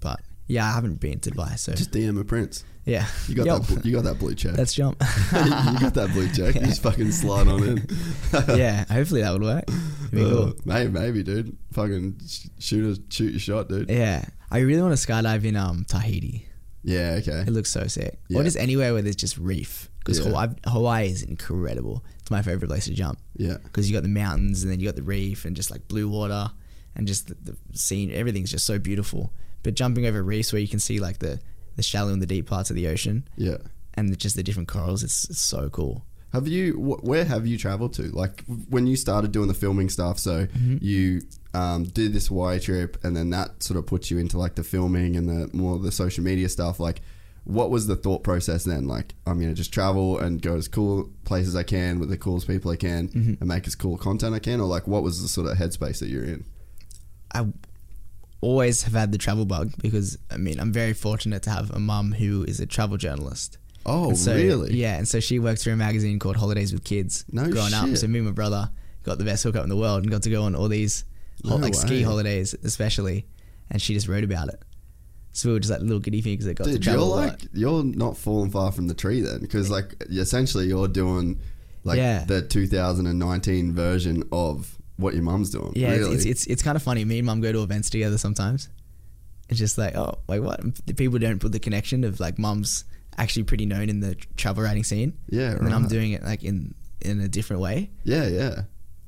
But 0.00 0.20
yeah, 0.46 0.66
I 0.68 0.72
haven't 0.74 1.00
been 1.00 1.20
to 1.20 1.30
Dubai, 1.30 1.58
so 1.58 1.72
Just 1.74 1.90
DM 1.92 2.18
a 2.20 2.24
prince. 2.24 2.64
yeah, 2.84 3.06
You 3.28 3.34
got 3.34 3.46
Yo, 3.46 3.58
that. 3.58 3.82
bl- 3.82 3.88
You 3.88 3.94
got 3.94 4.04
that 4.04 4.18
blue 4.18 4.34
check. 4.34 4.56
Let's 4.56 4.74
jump. 4.74 5.00
you 5.32 5.80
got 5.80 5.94
that 5.94 6.10
blue 6.12 6.28
check. 6.32 6.54
You 6.54 6.60
just 6.66 6.82
fucking 6.88 7.10
slide 7.12 7.48
on 7.48 7.62
in. 7.62 7.88
yeah, 8.56 8.84
hopefully 8.92 9.22
that 9.22 9.32
would 9.32 9.42
work. 9.42 9.64
Uh, 10.16 10.52
maybe, 10.64 10.90
maybe, 10.92 11.22
dude. 11.22 11.56
Fucking 11.72 12.20
sh- 12.28 12.46
shoot 12.58 12.98
a 12.98 13.02
shoot 13.12 13.30
your 13.32 13.40
shot, 13.40 13.68
dude. 13.68 13.90
Yeah, 13.90 14.24
I 14.50 14.58
really 14.58 14.82
want 14.82 14.96
to 14.96 15.06
skydive 15.06 15.44
in 15.44 15.56
um 15.56 15.84
Tahiti. 15.88 16.46
Yeah. 16.82 17.16
Okay. 17.20 17.40
It 17.46 17.48
looks 17.50 17.70
so 17.70 17.86
sick. 17.86 18.18
Yeah. 18.28 18.40
Or 18.40 18.44
just 18.44 18.58
anywhere 18.58 18.92
where 18.92 19.00
there's 19.02 19.16
just 19.16 19.38
reef. 19.38 19.88
Because 20.00 20.18
Yeah. 20.18 20.26
Hawaii, 20.26 20.48
Hawaii 20.66 21.06
is 21.08 21.22
incredible. 21.22 22.04
It's 22.20 22.30
my 22.30 22.42
favorite 22.42 22.68
place 22.68 22.84
to 22.84 22.92
jump. 22.92 23.18
Yeah. 23.38 23.56
Because 23.62 23.88
you 23.88 23.96
got 23.96 24.02
the 24.02 24.10
mountains 24.10 24.62
and 24.62 24.70
then 24.70 24.80
you 24.80 24.86
got 24.86 24.94
the 24.96 25.02
reef 25.02 25.46
and 25.46 25.56
just 25.56 25.70
like 25.70 25.88
blue 25.88 26.08
water 26.10 26.50
and 26.94 27.06
just 27.08 27.28
the, 27.28 27.36
the 27.42 27.56
scene. 27.78 28.12
Everything's 28.12 28.50
just 28.50 28.66
so 28.66 28.78
beautiful. 28.78 29.32
But 29.64 29.74
jumping 29.74 30.06
over 30.06 30.22
reefs 30.22 30.52
where 30.52 30.62
you 30.62 30.68
can 30.68 30.78
see 30.78 31.00
like 31.00 31.18
the, 31.18 31.40
the 31.74 31.82
shallow 31.82 32.12
and 32.12 32.22
the 32.22 32.26
deep 32.26 32.46
parts 32.46 32.70
of 32.70 32.76
the 32.76 32.86
ocean 32.86 33.26
Yeah. 33.36 33.56
and 33.94 34.16
just 34.16 34.36
the 34.36 34.42
different 34.44 34.68
corals, 34.68 35.02
it's, 35.02 35.28
it's 35.28 35.40
so 35.40 35.68
cool. 35.70 36.04
Have 36.32 36.46
you? 36.48 36.74
Wh- 36.74 37.04
where 37.04 37.24
have 37.24 37.46
you 37.46 37.56
traveled 37.58 37.92
to? 37.94 38.02
Like 38.10 38.44
when 38.68 38.86
you 38.86 38.94
started 38.96 39.32
doing 39.32 39.48
the 39.48 39.54
filming 39.54 39.88
stuff. 39.88 40.18
So 40.18 40.46
Mm-hmm. 40.46 40.76
you 40.80 41.22
um, 41.54 41.84
did 41.84 42.12
this 42.12 42.26
Hawaii 42.28 42.58
trip, 42.60 42.96
and 43.04 43.16
then 43.16 43.30
that 43.30 43.62
sort 43.62 43.78
of 43.78 43.86
puts 43.86 44.10
you 44.10 44.18
into 44.18 44.36
like 44.38 44.56
the 44.56 44.64
filming 44.64 45.14
and 45.16 45.28
the 45.28 45.48
more 45.56 45.78
the 45.78 45.92
social 45.92 46.24
media 46.24 46.48
stuff. 46.48 46.80
Like, 46.80 47.00
what 47.44 47.70
was 47.70 47.86
the 47.86 47.94
thought 47.94 48.24
process 48.24 48.64
then? 48.64 48.88
Like, 48.88 49.14
I'm 49.26 49.38
gonna 49.40 49.54
just 49.54 49.72
travel 49.72 50.18
and 50.18 50.42
go 50.42 50.56
as 50.56 50.66
cool 50.66 51.08
places 51.24 51.54
I 51.54 51.62
can 51.62 52.00
with 52.00 52.08
the 52.10 52.16
coolest 52.18 52.48
people 52.48 52.72
I 52.72 52.76
can, 52.76 53.06
Mm-hmm. 53.08 53.34
and 53.38 53.46
make 53.46 53.68
as 53.68 53.76
cool 53.76 53.96
content 53.96 54.34
I 54.34 54.40
can, 54.40 54.60
or 54.60 54.66
like, 54.66 54.88
what 54.88 55.04
was 55.04 55.22
the 55.22 55.28
sort 55.28 55.46
of 55.48 55.56
headspace 55.56 56.00
that 56.00 56.08
you're 56.08 56.24
in? 56.24 56.44
I 57.32 57.46
always 58.44 58.82
have 58.82 58.92
had 58.94 59.10
the 59.12 59.18
travel 59.18 59.44
bug 59.44 59.72
because 59.82 60.18
I 60.30 60.36
mean 60.36 60.60
I'm 60.60 60.72
very 60.72 60.92
fortunate 60.92 61.42
to 61.44 61.50
have 61.50 61.70
a 61.70 61.78
mum 61.78 62.12
who 62.12 62.44
is 62.44 62.60
a 62.60 62.66
travel 62.66 62.96
journalist. 62.96 63.58
Oh, 63.86 64.08
And 64.10 64.18
so, 64.18 64.34
really? 64.34 64.72
Yeah, 64.74 64.96
and 64.96 65.06
so 65.06 65.20
she 65.20 65.38
worked 65.38 65.62
for 65.62 65.70
a 65.70 65.76
magazine 65.76 66.18
called 66.18 66.36
Holidays 66.36 66.72
with 66.72 66.84
Kids. 66.84 67.24
No 67.30 67.50
growing 67.50 67.74
up, 67.74 67.94
so 67.96 68.06
me 68.06 68.18
and 68.20 68.26
my 68.28 68.32
brother 68.32 68.70
got 69.02 69.18
the 69.18 69.24
best 69.24 69.42
hookup 69.42 69.62
in 69.62 69.68
the 69.68 69.76
world 69.76 70.02
and 70.02 70.10
got 70.10 70.22
to 70.22 70.30
go 70.30 70.42
on 70.44 70.54
all 70.54 70.68
these 70.68 71.04
No 71.44 71.56
like 71.56 71.74
ski 71.74 72.02
holidays, 72.02 72.54
especially. 72.64 73.26
And 73.70 73.82
she 73.82 73.92
just 73.94 74.08
wrote 74.08 74.24
about 74.24 74.48
it. 74.48 74.60
So 75.32 75.48
we 75.48 75.52
were 75.54 75.60
just 75.60 75.70
like 75.70 75.80
little 75.82 75.98
guinea 76.00 76.22
pigs 76.22 76.44
that 76.46 76.54
got 76.54 76.64
to 76.64 76.72
Dude, 76.72 76.86
you're 76.86 76.94
travel. 76.94 77.08
a 77.08 77.16
lot. 77.16 77.28
like 77.28 77.40
you're 77.52 77.84
not 77.84 78.16
falling 78.16 78.50
far 78.50 78.70
from 78.72 78.86
the 78.88 78.94
tree 78.94 79.20
then, 79.20 79.40
because 79.40 79.68
like 79.70 79.94
essentially 80.10 80.66
you're 80.66 80.88
doing 80.88 81.40
like 81.82 81.98
Yeah. 81.98 82.24
the 82.24 82.40
2019 82.40 83.74
version 83.74 84.22
of 84.32 84.78
what 84.96 85.14
your 85.14 85.22
mum's 85.22 85.50
doing. 85.50 85.72
yeah, 85.74 85.88
it's- 85.88 86.00
really. 86.00 86.14
it's, 86.16 86.24
it's 86.24 86.46
it's 86.46 86.62
kind 86.62 86.76
of 86.76 86.82
funny. 86.82 87.04
Me 87.04 87.18
and 87.18 87.26
mum 87.26 87.40
go 87.40 87.52
to 87.52 87.62
events 87.62 87.90
together 87.90 88.18
sometimes. 88.18 88.68
It's 89.48 89.58
just 89.58 89.76
like, 89.76 89.94
oh, 89.96 90.18
like 90.28 90.40
what? 90.42 90.60
People 90.96 91.18
don't 91.18 91.38
put 91.38 91.52
the 91.52 91.60
connection 91.60 92.04
of 92.04 92.18
like 92.20 92.38
mum's 92.38 92.84
actually 93.18 93.42
pretty 93.44 93.66
known 93.66 93.88
in 93.88 94.00
the 94.00 94.14
travel 94.36 94.62
writing 94.64 94.84
scene. 94.84 95.12
Yeah, 95.28 95.50
and 95.52 95.66
then 95.66 95.72
I'm 95.74 95.86
doing 95.88 96.12
it 96.12 96.22
like 96.22 96.42
in 96.42 96.74
in 97.02 97.20
a 97.20 97.28
different 97.28 97.60
way. 97.62 97.90
yeah, 98.04 98.26
yeah. 98.26 98.62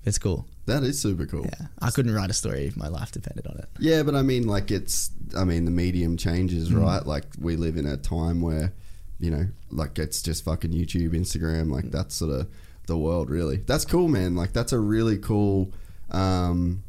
It's 0.05 0.18
cool. 0.18 0.46
That 0.66 0.83
is 0.85 1.01
super 1.01 1.27
cool. 1.27 1.44
Yeah, 1.46 1.66
I 1.81 1.90
couldn't 1.90 2.14
write 2.14 2.31
a 2.31 2.33
story 2.35 2.66
if 2.66 2.77
my 2.77 2.87
life 2.88 3.11
depended 3.12 3.46
on 3.46 3.57
it. 3.59 3.68
Yeah, 3.81 4.03
but 4.05 4.14
I 4.14 4.22
mean, 4.22 4.46
like, 4.46 4.70
it's, 4.70 5.11
I 5.37 5.44
mean, 5.44 5.64
the 5.64 5.70
medium 5.72 6.16
changes, 6.16 6.70
Mm. 6.70 6.81
right? 6.83 7.05
Like, 7.07 7.25
we 7.40 7.57
live 7.57 7.77
in 7.77 7.87
a 7.87 7.96
time 7.96 8.40
where, 8.40 8.72
you 9.18 9.31
know, 9.33 9.46
like, 9.70 9.99
it's 9.99 10.22
just 10.22 10.44
fucking 10.44 10.70
YouTube, 10.72 11.11
Instagram, 11.11 11.70
like, 11.72 11.90
that 11.92 12.12
sort 12.12 12.33
of 12.33 12.49
the 12.87 12.96
world, 12.99 13.31
really. 13.31 13.57
That's 13.59 13.85
cool, 13.85 14.09
man. 14.09 14.35
Like, 14.37 14.53
that's 14.53 14.72
a 14.72 14.79
really 14.79 15.18
cool, 15.18 15.72
um, 16.11 16.83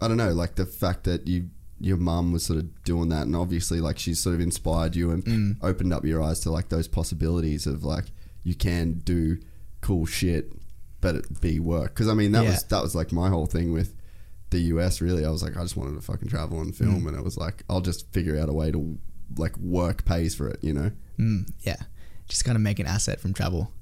I 0.00 0.08
don't 0.08 0.16
know, 0.16 0.32
like, 0.32 0.56
the 0.56 0.66
fact 0.66 1.04
that 1.04 1.26
you, 1.26 1.50
your 1.80 1.96
mum 1.96 2.32
was 2.32 2.44
sort 2.44 2.58
of 2.58 2.82
doing 2.84 3.08
that, 3.10 3.22
and 3.26 3.34
obviously, 3.36 3.80
like, 3.80 3.98
she's 3.98 4.20
sort 4.20 4.34
of 4.34 4.40
inspired 4.40 4.94
you 4.96 5.10
and 5.10 5.24
Mm. 5.24 5.56
opened 5.62 5.92
up 5.92 6.04
your 6.04 6.22
eyes 6.22 6.40
to, 6.40 6.50
like, 6.50 6.68
those 6.68 6.88
possibilities 6.88 7.66
of, 7.66 7.84
like, 7.84 8.06
you 8.42 8.54
can 8.54 8.94
do 9.04 9.38
cool 9.80 10.06
shit, 10.06 10.52
but 11.00 11.14
it 11.16 11.40
be 11.40 11.58
work. 11.60 11.94
Because, 11.94 12.08
I 12.08 12.14
mean, 12.14 12.32
that 12.32 12.44
Yeah. 12.44 12.50
was, 12.50 12.62
that 12.64 12.82
was, 12.82 12.94
like, 12.94 13.12
my 13.12 13.28
whole 13.28 13.46
thing 13.46 13.72
with, 13.72 13.94
the 14.50 14.60
US 14.60 15.00
really 15.00 15.24
I 15.24 15.30
was 15.30 15.42
like 15.42 15.56
I 15.56 15.62
just 15.62 15.76
wanted 15.76 15.96
to 15.96 16.00
fucking 16.00 16.28
travel 16.28 16.60
and 16.60 16.74
film 16.74 17.02
Mm. 17.02 17.08
and 17.08 17.16
it 17.18 17.24
was 17.24 17.36
like 17.36 17.64
I'll 17.68 17.80
just 17.80 18.10
figure 18.12 18.38
out 18.38 18.48
a 18.48 18.52
way 18.52 18.70
to 18.70 18.96
like 19.36 19.58
work 19.58 20.04
pays 20.04 20.36
for 20.36 20.46
it 20.48 20.60
you 20.62 20.72
know 20.72 20.92
Mm, 21.18 21.50
yeah, 21.62 21.74
just 22.28 22.44
kind 22.44 22.54
of 22.54 22.62
make 22.62 22.78
an 22.78 22.86
asset 22.86 23.18
from 23.20 23.34
travel. 23.34 23.72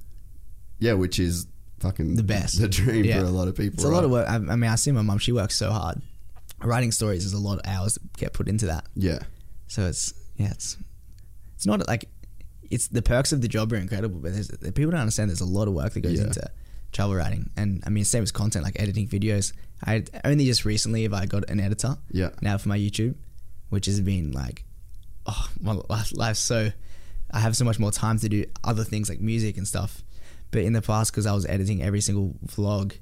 Yeah 0.84 0.92
which 1.02 1.18
is 1.18 1.46
fucking 1.80 2.16
The 2.16 2.22
best. 2.36 2.60
the 2.60 2.68
dream 2.68 3.04
Yeah. 3.04 3.20
for 3.20 3.26
a 3.26 3.30
lot 3.40 3.48
of 3.48 3.54
people 3.56 3.74
It's 3.74 3.84
a 3.84 3.88
lot 3.96 4.04
of 4.04 4.10
work. 4.10 4.26
I, 4.28 4.36
I 4.36 4.56
mean, 4.60 4.70
I 4.70 4.76
see 4.76 4.92
my 4.92 5.02
mum; 5.02 5.18
she 5.18 5.32
works 5.32 5.56
so 5.56 5.70
hard. 5.70 5.96
Writing 6.72 6.92
stories 6.92 7.24
is 7.24 7.32
a 7.34 7.38
lot 7.48 7.56
of 7.60 7.64
hours 7.74 7.94
that 7.94 8.04
get 8.22 8.32
put 8.32 8.48
into 8.48 8.66
that. 8.72 8.84
yeah 8.94 9.20
So 9.66 9.80
it's 9.90 10.14
yeah, 10.36 10.50
it's 10.56 10.76
it's 11.56 11.66
not 11.66 11.86
like 11.92 12.02
it's 12.74 12.88
the 12.88 13.02
perks 13.02 13.32
of 13.34 13.40
the 13.42 13.48
job 13.48 13.72
are 13.72 13.76
incredible, 13.76 14.18
but 14.24 14.32
there's, 14.34 14.48
people 14.78 14.90
don't 14.92 15.00
understand. 15.06 15.28
There's 15.30 15.40
a 15.50 15.52
lot 15.58 15.68
of 15.68 15.74
work 15.74 15.92
that 15.94 16.00
goes 16.00 16.18
Yeah. 16.18 16.26
into 16.28 16.44
travel 16.92 17.14
writing, 17.16 17.50
and 17.56 17.82
I 17.86 17.90
mean 17.90 18.04
same 18.04 18.22
as 18.22 18.32
content 18.32 18.64
like 18.64 18.76
editing 18.80 19.06
videos. 19.08 19.52
I 19.84 20.04
only 20.24 20.46
just 20.46 20.64
recently 20.64 21.02
have 21.02 21.12
I 21.12 21.26
got 21.26 21.50
an 21.50 21.60
editor. 21.60 21.92
Yeah. 22.10 22.30
Now 22.40 22.56
for 22.58 22.68
my 22.74 22.78
YouTube, 22.78 23.14
which 23.68 23.86
has 23.86 24.00
been 24.00 24.32
like, 24.32 24.64
oh 25.26 25.46
my 25.60 25.72
life, 25.90 26.12
life's 26.16 26.40
so. 26.40 26.70
I 27.30 27.40
have 27.40 27.54
so 27.56 27.64
much 27.64 27.78
more 27.78 27.90
time 27.90 28.18
to 28.20 28.28
do 28.28 28.44
other 28.62 28.84
things 28.84 29.08
like 29.10 29.20
music 29.20 29.56
and 29.58 29.66
stuff. 29.68 30.02
But 30.54 30.62
in 30.62 30.72
the 30.72 30.80
past, 30.82 31.10
because 31.10 31.26
I 31.26 31.32
was 31.32 31.44
editing 31.46 31.82
every 31.82 32.00
single 32.00 32.36
vlog, 32.46 32.96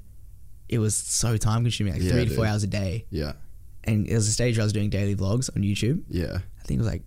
it 0.67 0.79
was 0.79 0.95
so 0.95 1.37
time 1.37 1.61
consuming, 1.63 1.93
like 1.93 2.01
Yeah, 2.01 2.11
three 2.13 2.25
to 2.25 2.31
four 2.31 2.45
dude. 2.45 2.51
hours 2.51 2.63
a 2.63 2.67
day. 2.67 3.05
Yeah. 3.11 3.33
And 3.83 4.07
it 4.07 4.15
was 4.15 4.27
a 4.27 4.31
stage 4.31 4.57
where 4.57 4.63
I 4.63 4.65
was 4.65 4.73
doing 4.73 4.89
daily 4.89 5.15
vlogs 5.15 5.55
on 5.55 5.61
YouTube. 5.61 6.03
Yeah. 6.09 6.39
I 6.59 6.63
think 6.65 6.79
it 6.79 6.83
was 6.83 6.87
like 6.91 7.03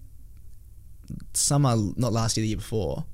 summer, 1.35 1.75
not 1.97 2.13
last 2.13 2.37
year, 2.37 2.43
the 2.43 2.49
year 2.49 2.57
before. 2.59 3.05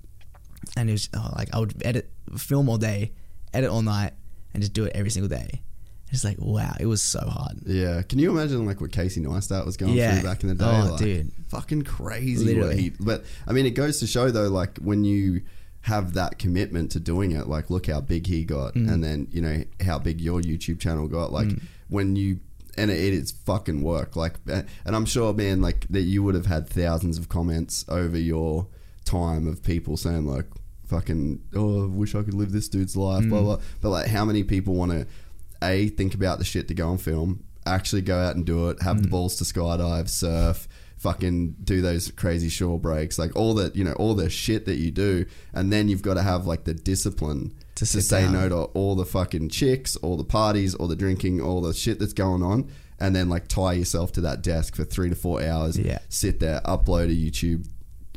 And 0.77 0.91
it 0.91 0.93
was 0.93 1.09
oh, 1.17 1.33
like 1.37 1.55
I 1.55 1.59
would 1.59 1.81
edit, 1.87 2.11
film 2.37 2.69
all 2.69 2.77
day, 2.77 3.13
edit 3.55 3.71
all 3.71 3.83
night, 3.83 4.13
and 4.53 4.63
just 4.63 4.75
do 4.75 4.85
it 4.85 4.93
every 4.95 5.11
single 5.11 5.29
day. 5.29 5.63
It's 6.11 6.25
like 6.25 6.37
wow, 6.39 6.75
it 6.79 6.85
was 6.85 7.03
so 7.03 7.21
hard. 7.21 7.61
Yeah. 7.65 8.03
Can 8.03 8.19
you 8.19 8.31
imagine 8.31 8.67
like 8.67 8.83
what 8.83 8.93
Casey 8.93 9.23
Neistat 9.23 9.65
was 9.65 9.79
going 9.79 9.95
Yeah. 9.95 10.17
through 10.21 10.29
back 10.29 10.43
in 10.43 10.51
the 10.51 10.55
day? 10.55 10.65
Oh, 10.67 10.91
like, 10.91 10.99
dude. 10.99 11.33
Fucking 11.49 11.83
crazy. 11.83 12.45
Literally. 12.45 12.69
What 12.69 12.79
he, 12.79 12.91
but 13.01 13.25
I 13.47 13.53
mean, 13.53 13.65
it 13.65 13.71
goes 13.71 14.01
to 14.01 14.07
show 14.07 14.31
though, 14.31 14.49
like 14.51 14.77
when 14.79 15.05
you 15.05 15.41
have 15.83 16.15
that 16.15 16.39
commitment 16.39 16.91
to 16.93 17.01
doing 17.01 17.33
it, 17.33 17.49
like 17.49 17.71
look 17.71 17.87
how 17.87 18.01
big 18.01 18.27
he 18.27 18.45
got, 18.45 18.75
Mm. 18.75 18.93
and 18.93 19.05
then 19.05 19.29
you 19.31 19.41
know 19.41 19.65
how 19.85 19.99
big 19.99 20.21
your 20.21 20.41
YouTube 20.41 20.79
channel 20.81 21.09
got. 21.09 21.33
Like 21.33 21.51
when 21.89 22.17
you 22.17 22.41
and 22.79 22.91
it, 22.91 22.99
it 22.99 23.13
is 23.13 23.31
fucking 23.33 23.83
work. 23.83 24.17
Like, 24.17 24.37
and 24.47 24.67
I'm 24.97 25.05
sure, 25.05 25.35
man, 25.35 25.61
like 25.61 25.87
that 25.91 26.03
you 26.03 26.23
would 26.23 26.35
have 26.35 26.47
had 26.47 26.69
thousands 26.69 27.19
of 27.19 27.29
comments 27.29 27.85
over 27.89 28.17
your 28.19 28.67
time 29.05 29.47
of 29.47 29.63
people 29.63 29.97
saying 29.97 30.27
like, 30.27 30.47
"Fucking, 30.87 31.41
oh, 31.55 31.85
I 31.85 31.87
wish 31.87 32.15
I 32.15 32.23
could 32.23 32.35
live 32.35 32.53
this 32.53 32.69
dude's 32.69 32.97
life." 32.97 33.25
Mm. 33.25 33.29
Blah 33.31 33.43
blah. 33.43 33.61
But 33.81 33.91
like, 33.91 34.07
how 34.07 34.25
many 34.25 34.43
people 34.45 34.75
want 34.75 34.93
to 34.93 35.07
a 35.63 35.89
think 35.89 36.15
about 36.15 36.39
the 36.39 36.45
shit 36.45 36.67
to 36.69 36.75
go 36.75 36.91
and 36.91 37.01
film, 37.01 37.45
actually 37.67 38.03
go 38.03 38.19
out 38.19 38.35
and 38.37 38.45
do 38.45 38.69
it, 38.71 38.83
have 38.83 39.01
the 39.03 39.09
Mm. 39.09 39.13
balls 39.13 39.37
to 39.37 39.45
skydive, 39.45 40.09
surf, 40.09 40.67
fucking 41.03 41.57
do 41.65 41.83
those 41.83 42.11
crazy 42.13 42.49
shore 42.49 42.79
breaks, 42.79 43.19
like 43.19 43.35
all 43.37 43.55
the 43.55 43.73
you 43.75 43.85
know 43.85 43.93
all 43.95 44.15
the 44.15 44.31
shit 44.31 44.65
that 44.67 44.77
you 44.77 44.91
do, 44.91 45.27
and 45.53 45.73
then 45.73 45.89
you've 45.89 46.03
got 46.03 46.15
to 46.15 46.23
have 46.23 46.47
like 46.47 46.65
the 46.65 46.75
discipline 46.75 47.53
To 47.77 47.87
to, 47.87 48.01
say 48.01 48.23
down. 48.23 48.33
no 48.35 48.49
to 48.49 48.57
all 48.75 48.95
the 48.95 49.05
fucking 49.07 49.49
chicks, 49.51 49.97
all 49.97 50.17
the 50.17 50.25
parties, 50.25 50.75
all 50.75 50.89
the 50.89 50.97
drinking, 50.97 51.41
all 51.41 51.61
the 51.61 51.75
shit 51.75 51.99
that's 51.99 52.13
going 52.13 52.43
on, 52.43 52.71
and 53.01 53.15
then 53.17 53.29
like 53.29 53.49
tie 53.49 53.73
yourself 53.73 54.13
to 54.13 54.21
that 54.23 54.43
desk 54.43 54.77
for 54.77 54.85
three 54.85 55.09
to 55.09 55.15
four 55.17 55.43
hours, 55.43 55.77
Yeah. 55.79 55.99
sit 56.09 56.39
there, 56.41 56.61
upload 56.65 57.07
a 57.07 57.15
YouTube. 57.15 57.67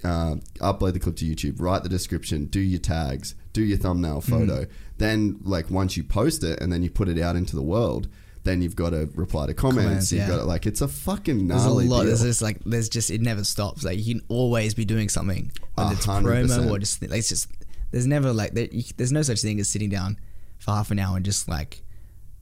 Uh, 0.03 0.35
upload 0.59 0.93
the 0.93 0.99
clip 0.99 1.15
to 1.15 1.25
YouTube, 1.25 1.59
write 1.59 1.81
the 1.81 1.89
description, 1.89 2.45
do 2.45 2.59
your 2.59 2.79
tags, 2.79 3.33
do 3.53 3.63
your 3.63 3.77
thumbnail 3.79 4.21
Mm-hmm. 4.21 4.31
photo. 4.47 4.65
Then, 4.99 5.39
like, 5.41 5.71
once 5.71 5.97
you 5.97 6.03
post 6.03 6.43
it 6.43 6.61
and 6.61 6.71
then 6.71 6.83
you 6.83 6.91
put 6.91 7.09
it 7.09 7.17
out 7.17 7.35
into 7.35 7.55
the 7.55 7.63
world, 7.63 8.07
then 8.45 8.61
you've 8.61 8.75
got 8.75 8.91
to 8.91 9.09
reply 9.15 9.47
to 9.47 9.53
comments. 9.53 9.83
Comments, 9.83 10.11
you've 10.11 10.21
yeah. 10.21 10.27
got 10.29 10.37
to, 10.37 10.43
like, 10.45 10.65
it's 10.65 10.81
a 10.81 10.87
fucking 10.87 11.47
There's 11.47 11.63
a 11.63 11.67
gnarly 11.67 11.87
lot. 11.87 12.01
deal. 12.01 12.07
There's 12.07 12.21
just 12.21 12.41
like 12.41 12.59
there's 12.63 12.87
just 12.87 13.11
it 13.11 13.19
never 13.19 13.43
stops. 13.43 13.83
Like 13.83 13.97
you 13.97 14.15
can 14.15 14.25
always 14.29 14.73
be 14.73 14.85
doing 14.85 15.09
something, 15.09 15.51
whether 15.73 15.93
it's 15.93 16.05
hundred 16.05 16.45
promo 16.45 16.71
or 16.71 16.79
just 16.79 17.01
like 17.01 17.11
it's 17.11 17.27
just 17.27 17.49
there's 17.91 18.07
never 18.07 18.31
like 18.31 18.53
there, 18.53 18.67
you, 18.71 18.83
there's 18.97 19.11
no 19.11 19.21
such 19.21 19.41
thing 19.41 19.59
as 19.59 19.67
sitting 19.67 19.89
down 19.89 20.17
for 20.59 20.71
half 20.71 20.91
an 20.91 20.99
hour 20.99 21.17
and 21.17 21.25
just 21.25 21.47
like 21.47 21.81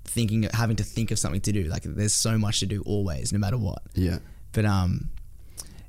thinking 0.05 0.43
having 0.53 0.75
to 0.75 0.83
think 0.83 1.11
of 1.11 1.17
something 1.17 1.41
to 1.41 1.51
do. 1.51 1.63
Like 1.63 1.83
there's 1.83 2.13
so 2.13 2.37
much 2.37 2.59
to 2.59 2.65
do 2.65 2.83
always, 2.85 3.33
no 3.33 3.39
matter 3.39 3.57
what. 3.57 3.81
yeah. 3.93 4.19
But 4.51 4.65
um, 4.65 5.09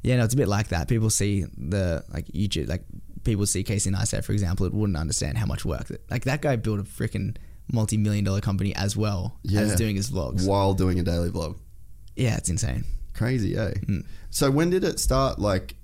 yeah, 0.02 0.16
no, 0.16 0.24
it's 0.24 0.34
a 0.34 0.36
bit 0.36 0.48
like 0.48 0.68
that. 0.68 0.88
People 0.88 1.10
see 1.10 1.44
the 1.56 2.04
like 2.12 2.26
YouTube, 2.28 2.68
like 2.68 2.84
people 3.24 3.46
see 3.46 3.62
Casey 3.62 3.90
Neistat, 3.90 4.24
for 4.24 4.32
example, 4.32 4.64
it 4.66 4.72
wouldn't 4.72 4.96
understand 4.96 5.38
how 5.38 5.46
much 5.46 5.64
work 5.64 5.86
that 5.88 6.10
like 6.10 6.24
that 6.24 6.40
guy 6.40 6.56
built 6.56 6.80
a 6.80 6.82
freaking 6.82 7.36
multi-million 7.72 8.24
dollar 8.24 8.40
company 8.40 8.74
as 8.76 8.96
well 8.96 9.38
Yeah. 9.42 9.60
as 9.60 9.74
doing 9.76 9.96
his 9.96 10.10
vlogs. 10.10 10.46
While 10.46 10.74
doing 10.74 10.98
a 10.98 11.02
daily 11.02 11.30
vlog. 11.30 11.56
Yeah, 12.16 12.36
it's 12.36 12.48
insane. 12.48 12.84
Crazy, 13.14 13.56
eh? 13.56 13.72
Mm. 13.86 14.04
So, 14.30 14.50
when 14.50 14.70
did 14.70 14.84
it 14.84 14.98
start, 15.00 15.38
like, 15.38 15.76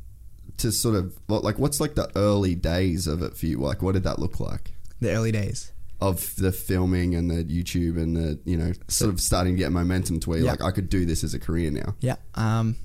to 0.59 0.71
sort 0.73 0.95
of, 0.97 1.15
like, 1.29 1.59
what's 1.59 1.81
like 1.81 1.95
the 1.95 2.11
early 2.17 2.55
days 2.55 3.07
of 3.07 3.23
it 3.23 3.37
for 3.37 3.47
you? 3.47 3.59
Like, 3.59 3.83
what 3.83 3.93
did 3.93 4.03
that 4.05 4.19
look 4.19 4.41
like? 4.41 4.73
The 5.01 5.11
early 5.13 5.33
days. 5.33 5.73
Of 6.01 6.35
the 6.37 6.51
filming 6.53 7.15
and 7.15 7.31
the 7.31 7.45
YouTube 7.45 7.97
and 8.01 8.17
the, 8.17 8.39
you 8.45 8.57
know, 8.57 8.73
sort 8.89 9.13
of 9.13 9.21
starting 9.21 9.55
to 9.55 9.59
get 9.59 9.71
momentum 9.73 10.19
to 10.21 10.31
where 10.31 10.39
Yeah. 10.41 10.51
like, 10.53 10.63
I 10.63 10.71
could 10.71 10.89
do 10.89 11.05
this 11.07 11.23
as 11.25 11.35
a 11.35 11.39
career 11.39 11.71
now. 11.71 11.95
Yeah. 12.01 12.17
Um, 12.35 12.77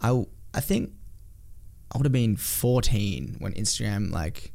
I 0.00 0.24
I 0.54 0.60
think 0.60 0.92
I 1.92 1.98
would 1.98 2.04
have 2.06 2.12
been 2.12 2.36
14 2.36 3.36
when 3.38 3.52
Instagram 3.54 4.10
like 4.10 4.52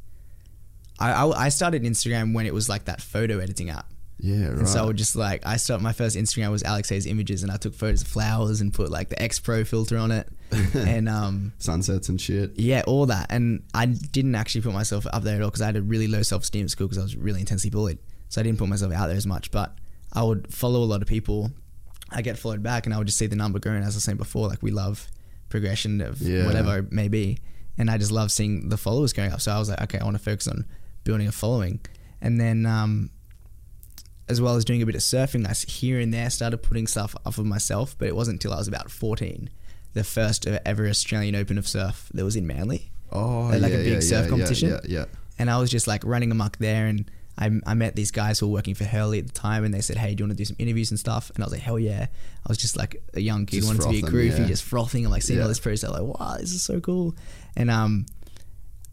I, 0.99 1.11
I 1.11 1.45
I 1.45 1.49
started 1.49 1.83
Instagram 1.83 2.33
when 2.33 2.45
it 2.45 2.53
was 2.53 2.69
like 2.69 2.85
that 2.85 3.01
photo 3.01 3.39
editing 3.39 3.69
app. 3.69 3.91
Yeah, 4.17 4.47
right. 4.47 4.57
And 4.59 4.69
so 4.69 4.81
I 4.81 4.85
would 4.85 4.95
just 4.95 5.15
like 5.15 5.45
I 5.45 5.57
started 5.57 5.83
my 5.83 5.91
first 5.91 6.15
Instagram 6.15 6.49
was 6.51 6.63
Alex 6.63 6.87
Hayes 6.89 7.05
images 7.05 7.43
and 7.43 7.51
I 7.51 7.57
took 7.57 7.73
photos 7.75 8.01
of 8.01 8.07
flowers 8.07 8.61
and 8.61 8.73
put 8.73 8.89
like 8.89 9.09
the 9.09 9.21
X 9.21 9.39
Pro 9.39 9.63
filter 9.65 9.97
on 9.97 10.11
it. 10.11 10.29
and 10.73 11.09
um 11.09 11.51
Sunsets 11.57 12.07
and 12.07 12.19
shit. 12.21 12.53
yeah, 12.57 12.83
all 12.87 13.07
that. 13.07 13.27
And 13.29 13.63
I 13.73 13.87
didn't 13.87 14.35
actually 14.35 14.61
put 14.61 14.73
myself 14.73 15.05
up 15.11 15.23
there 15.23 15.35
at 15.35 15.41
all 15.41 15.49
because 15.49 15.61
I 15.61 15.65
had 15.65 15.75
a 15.75 15.81
really 15.81 16.07
low 16.07 16.21
self 16.23 16.43
esteem 16.43 16.63
at 16.63 16.69
school 16.69 16.87
because 16.87 16.97
I 16.97 17.01
was 17.03 17.15
really 17.17 17.41
intensely 17.41 17.69
bullied. 17.69 17.99
So 18.29 18.39
I 18.39 18.43
didn't 18.43 18.57
put 18.59 18.69
myself 18.69 18.93
out 18.93 19.07
there 19.07 19.17
as 19.17 19.27
much. 19.27 19.51
But 19.51 19.75
I 20.13 20.23
would 20.23 20.53
follow 20.53 20.81
a 20.81 20.85
lot 20.85 21.01
of 21.01 21.07
people. 21.09 21.51
I 22.09 22.21
get 22.21 22.37
followed 22.37 22.63
back, 22.63 22.85
and 22.85 22.93
I 22.95 22.97
would 22.99 23.07
just 23.07 23.17
see 23.17 23.27
the 23.27 23.35
number 23.35 23.59
growing. 23.59 23.83
As 23.83 23.95
I 23.95 23.97
was 23.97 24.03
saying 24.05 24.17
before, 24.17 24.47
like 24.47 24.61
we 24.63 24.71
love 24.71 25.07
progression 25.49 25.99
of 26.01 26.21
Yeah. 26.21 26.45
whatever 26.45 26.77
it 26.77 26.91
may 26.91 27.07
be, 27.09 27.39
and 27.77 27.89
I 27.89 27.97
just 27.97 28.11
love 28.11 28.31
seeing 28.31 28.69
the 28.69 28.77
followers 28.77 29.11
going 29.11 29.31
up. 29.33 29.41
So 29.41 29.51
I 29.51 29.59
was 29.59 29.69
like, 29.69 29.81
okay, 29.81 29.99
I 29.99 30.03
want 30.05 30.15
to 30.15 30.23
focus 30.23 30.47
on 30.47 30.65
building 31.05 31.27
a 31.27 31.31
following, 31.31 31.79
and 32.21 32.39
then 32.41 32.65
um, 32.65 33.09
as 34.27 34.41
well 34.41 34.55
as 34.55 34.65
doing 34.65 34.81
a 34.81 34.85
bit 34.85 34.95
of 34.95 35.01
surfing, 35.01 35.47
I 35.47 35.53
here 35.71 35.99
and 35.99 36.13
there 36.13 36.29
started 36.29 36.57
putting 36.57 36.87
stuff 36.87 37.15
up 37.25 37.37
of 37.37 37.45
myself. 37.45 37.95
But 37.97 38.09
it 38.09 38.15
wasn't 38.15 38.35
until 38.35 38.53
I 38.53 38.57
was 38.57 38.67
about 38.67 38.91
fourteen, 38.91 39.49
the 39.93 40.03
first 40.03 40.45
ever 40.45 40.87
Australian 40.87 41.35
Open 41.35 41.57
of 41.57 41.67
surf 41.67 42.09
that 42.13 42.23
was 42.25 42.35
in 42.35 42.45
Manly 42.45 42.91
Oh, 43.11 43.47
like 43.57 43.71
a 43.71 43.77
big 43.77 43.93
yeah, 43.93 43.99
surf 44.01 44.23
yeah, 44.25 44.29
competition. 44.29 44.69
Yeah, 44.69 44.79
yeah. 44.87 45.05
and 45.39 45.49
I 45.49 45.57
was 45.59 45.69
just 45.69 45.87
like 45.87 46.03
running 46.03 46.31
amok 46.31 46.57
there. 46.57 46.87
And 46.87 47.09
I, 47.37 47.51
I 47.67 47.73
met 47.75 47.95
these 47.95 48.11
guys 48.11 48.39
who 48.39 48.47
were 48.47 48.53
working 48.53 48.73
for 48.75 48.85
Hurley 48.85 49.19
at 49.19 49.27
the 49.27 49.33
time, 49.33 49.63
and 49.63 49.73
they 49.73 49.81
said, 49.81 49.97
"Hey, 49.97 50.15
do 50.15 50.21
you 50.23 50.27
want 50.27 50.37
to 50.37 50.41
do 50.41 50.45
some 50.45 50.55
interviews 50.57 50.89
and 50.91 50.99
stuff?" 50.99 51.31
And 51.35 51.43
I 51.43 51.45
was 51.45 51.53
like, 51.53 51.61
"Hell 51.61 51.77
yeah!" 51.79 52.07
I 52.45 52.49
was 52.49 52.57
just 52.57 52.75
like 52.77 53.01
a 53.13 53.21
young 53.21 53.45
kid, 53.45 53.57
Just 53.57 53.67
wanted 53.67 53.83
to 53.83 53.89
be 53.89 53.99
a 53.99 54.01
groovy, 54.09 54.39
yeah. 54.39 54.45
just 54.47 54.63
frothing. 54.63 55.05
I'm 55.05 55.11
like 55.11 55.21
seeing 55.21 55.37
Yeah. 55.37 55.43
all 55.43 55.49
this 55.49 55.59
process, 55.59 55.89
like, 55.91 56.01
"Wow, 56.01 56.37
this 56.39 56.51
is 56.53 56.63
so 56.63 56.79
cool!" 56.79 57.15
And 57.55 57.69
um, 57.69 58.05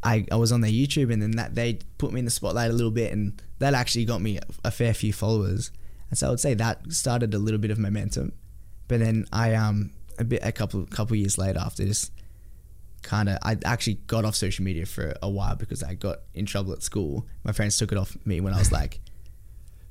I 0.03 0.27
I 0.33 0.37
was 0.37 0.53
on 0.53 0.61
their 0.63 0.71
YouTube, 0.71 1.13
and 1.13 1.23
then 1.23 1.33
that 1.33 1.55
they 1.55 1.79
put 1.99 2.13
me 2.13 2.19
in 2.19 2.25
the 2.25 2.31
spotlight 2.31 2.71
a 2.71 2.75
little 2.75 2.91
bit, 2.91 3.13
and 3.13 3.41
that 3.59 3.75
actually 3.75 4.05
got 4.05 4.21
me 4.21 4.39
a, 4.65 4.71
fair 4.71 4.93
few 4.95 5.13
followers. 5.13 5.71
And 6.11 6.19
so 6.19 6.27
I 6.27 6.31
would 6.31 6.41
say 6.41 6.55
that 6.55 6.93
started 6.93 7.33
a 7.35 7.39
little 7.39 7.61
bit 7.61 7.71
of 7.71 7.79
momentum. 7.79 8.33
But 8.89 9.01
then 9.01 9.27
I 9.33 9.55
um 9.55 9.93
a 10.19 10.25
bit 10.25 10.41
a 10.43 10.53
couple 10.53 10.85
couple 10.87 11.17
years 11.17 11.39
later 11.39 11.59
after 11.61 11.85
this 11.85 12.11
kind 13.03 13.29
of 13.29 13.39
I 13.43 13.57
actually 13.65 13.95
got 14.07 14.25
off 14.25 14.35
social 14.37 14.65
media 14.65 14.87
for 14.87 15.15
a 15.23 15.29
while 15.29 15.57
because 15.57 15.83
I 15.83 15.95
got 15.95 16.19
in 16.35 16.47
trouble 16.47 16.73
at 16.73 16.83
school. 16.83 17.27
My 17.45 17.53
friends 17.53 17.77
took 17.79 17.93
it 17.93 17.99
off 17.99 18.17
me 18.25 18.41
when 18.41 18.53
I 18.55 18.59
was 18.59 18.71
like, 18.73 19.01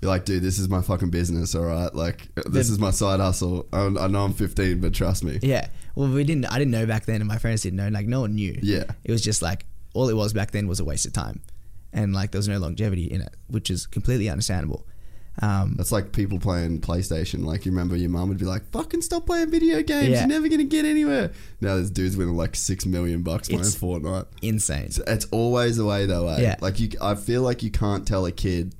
You're 0.02 0.10
like, 0.12 0.26
dude, 0.26 0.43
this 0.43 0.60
is 0.60 0.69
my 0.69 0.82
fucking 0.82 1.10
business, 1.10 1.54
all 1.56 1.63
right? 1.65 1.93
Like, 1.93 2.28
this 2.36 2.67
The- 2.67 2.74
is 2.74 2.80
my 2.80 2.91
side 2.91 3.19
hustle. 3.19 3.67
I, 3.74 3.86
I 3.86 4.08
know 4.08 4.24
I'm 4.26 4.34
15, 4.34 4.80
but 4.82 4.93
trust 4.93 5.24
me. 5.24 5.39
yeah. 5.41 5.67
Well, 5.95 6.08
we 6.10 6.24
didn't. 6.24 6.45
I 6.45 6.58
didn't 6.58 6.71
know 6.71 6.86
back 6.86 7.06
then, 7.06 7.19
and 7.19 7.28
my 7.28 7.38
friends 7.38 7.63
didn't 7.63 7.76
know. 7.78 7.89
Like 7.89 8.08
no 8.08 8.21
one 8.21 8.34
knew. 8.36 8.58
Yeah. 8.63 8.84
It 9.04 9.12
was 9.12 9.21
just 9.21 9.41
like 9.41 9.65
all 9.94 10.10
it 10.10 10.16
was 10.16 10.34
back 10.34 10.52
then 10.52 10.68
was 10.68 10.80
a 10.80 10.86
waste 10.86 11.06
of 11.06 11.14
time, 11.14 11.42
and 11.94 12.14
like 12.14 12.32
there 12.32 12.40
was 12.40 12.48
no 12.48 12.58
longevity 12.60 13.06
in 13.06 13.22
it, 13.22 13.36
which 13.48 13.70
is 13.70 13.86
completely 13.88 14.30
understandable. 14.30 14.86
Um, 15.42 15.76
That's 15.78 15.94
like 15.94 16.12
people 16.12 16.40
playing 16.40 16.82
PlayStation. 16.82 17.46
Like, 17.46 17.66
you 17.66 17.72
remember 17.72 17.96
your 17.96 18.10
mum 18.10 18.28
would 18.28 18.38
be 18.38 18.46
like, 18.46 18.70
fucking 18.72 19.02
stop 19.02 19.26
playing 19.26 19.50
video 19.50 19.82
games. 19.82 20.10
Yeah. 20.10 20.20
You're 20.20 20.28
never 20.28 20.50
going 20.50 20.60
to 20.60 20.66
get 20.66 20.84
anywhere. 20.84 21.32
Now 21.62 21.76
there's 21.76 21.90
dudes 21.90 22.18
winning 22.18 22.36
like 22.36 22.54
six 22.54 22.86
million 22.86 23.24
bucks 23.24 23.48
playing 23.48 23.62
It's- 23.62 23.76
Fortnite. 23.78 24.26
insane. 24.42 24.84
It's, 24.88 24.98
it's 25.00 25.26
always 25.32 25.78
the 25.78 25.86
way, 25.86 26.06
though, 26.06 26.28
eh? 26.28 26.42
Yeah. 26.42 26.56
Like, 26.60 26.82
you, 26.82 26.90
I 27.02 27.16
feel 27.16 27.44
like 27.44 27.64
you 27.64 27.72
can't 27.72 28.06
tell 28.06 28.26
a 28.26 28.32
kid. 28.34 28.76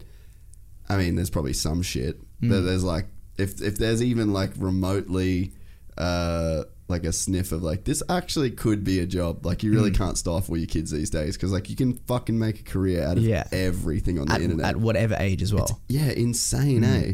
I 0.90 0.98
mean, 0.98 1.16
there's 1.16 1.30
probably 1.30 1.54
some 1.54 1.82
shit, 1.84 2.20
Mm. 2.42 2.50
but 2.50 2.62
there's 2.62 2.84
like, 2.84 3.06
if, 3.38 3.62
if 3.62 3.78
there's 3.78 4.04
even 4.04 4.34
like 4.34 4.52
remotely. 4.58 5.54
Uh, 5.98 6.64
like 6.92 7.04
a 7.06 7.12
sniff 7.12 7.52
of 7.52 7.64
like 7.64 7.86
this 7.86 8.04
actually 8.10 8.52
could 8.52 8.84
be 8.84 9.00
a 9.00 9.06
job. 9.08 9.46
Like 9.46 9.64
you 9.64 9.72
Mm. 9.72 9.76
really 9.76 9.92
can't 9.92 10.18
stifle 10.18 10.56
your 10.58 10.68
kids 10.68 10.92
these 10.92 11.10
days 11.10 11.36
because 11.38 11.52
like 11.52 11.70
you 11.70 11.76
can 11.76 11.94
fucking 12.08 12.38
make 12.38 12.60
a 12.60 12.64
career 12.64 13.04
out 13.04 13.18
of 13.18 13.24
Yeah. 13.24 13.46
everything 13.52 14.20
on 14.20 14.28
the 14.28 14.34
At, 14.34 14.42
internet. 14.42 14.66
at 14.68 14.76
whatever 14.78 15.16
age 15.20 15.42
as 15.42 15.54
well. 15.54 15.82
yeah, 15.88 16.12
insane, 16.12 16.84
Mm. 16.84 17.10
eh? 17.10 17.14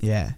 Yeah. 0.00 0.32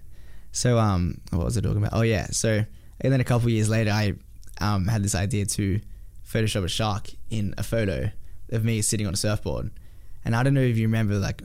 So 0.52 0.78
um, 0.78 1.20
what 1.30 1.44
was 1.44 1.57
I 1.57 1.61
talking 1.61 1.78
about? 1.78 1.92
Oh 1.94 2.02
yeah. 2.02 2.26
So 2.32 2.64
and 3.02 3.12
then 3.12 3.20
a 3.20 3.24
couple 3.24 3.48
years 3.50 3.68
later, 3.68 3.90
I 3.92 4.14
um 4.61 4.86
had 4.88 5.02
this 5.02 5.14
idea 5.14 5.46
to 5.46 5.80
Photoshop 6.26 6.64
a 6.64 6.68
shark 6.68 7.11
in 7.30 7.54
a 7.59 7.62
photo 7.62 8.11
of 8.50 8.64
me 8.64 8.82
sitting 8.82 9.07
on 9.07 9.14
a 9.14 9.16
surfboard, 9.16 9.70
and 10.24 10.34
I 10.36 10.42
don't 10.42 10.54
know 10.54 10.61
if 10.62 10.76
you 10.76 10.86
remember 10.86 11.18
like 11.18 11.42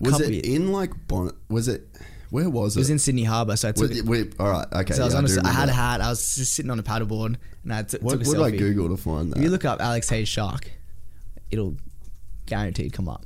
Was 0.00 0.20
it 0.20 0.32
years- 0.32 0.46
in 0.46 0.72
like 0.72 0.92
Bonnet? 1.08 1.34
Was 1.48 1.68
it? 1.68 1.88
Where 2.30 2.50
was 2.50 2.76
it 2.76 2.78
it? 2.78 2.82
was 2.82 2.90
in 2.90 2.98
Sydney 2.98 3.24
Harbour, 3.24 3.56
so 3.56 3.68
I 3.68 3.72
took. 3.72 3.88
Was 3.88 3.90
it, 3.90 3.98
it- 3.98 4.04
wait, 4.06 4.34
all 4.38 4.50
right, 4.50 4.66
okay. 4.72 4.94
so 4.94 5.02
I 5.02 5.04
was 5.06 5.14
yeah, 5.14 5.40
on 5.40 5.46
a, 5.46 5.48
I 5.48 5.52
had 5.52 5.68
a 5.68 5.72
hat. 5.72 6.00
I 6.00 6.08
was 6.08 6.34
just 6.36 6.54
sitting 6.54 6.70
on 6.70 6.78
a 6.78 6.82
paddleboard, 6.82 7.36
and 7.64 7.72
I 7.72 7.82
t- 7.82 7.98
What, 8.00 8.12
took 8.12 8.26
a 8.26 8.28
what 8.28 8.50
did 8.50 8.54
I. 8.54 8.58
Google 8.58 8.88
to 8.88 8.96
find 8.96 9.32
that? 9.32 9.38
If 9.38 9.44
you 9.44 9.50
look 9.50 9.64
up 9.64 9.80
Alex 9.80 10.08
Hayes 10.10 10.28
shark, 10.28 10.70
it'll 11.50 11.76
guaranteed 12.46 12.92
come 12.92 13.08
up. 13.08 13.24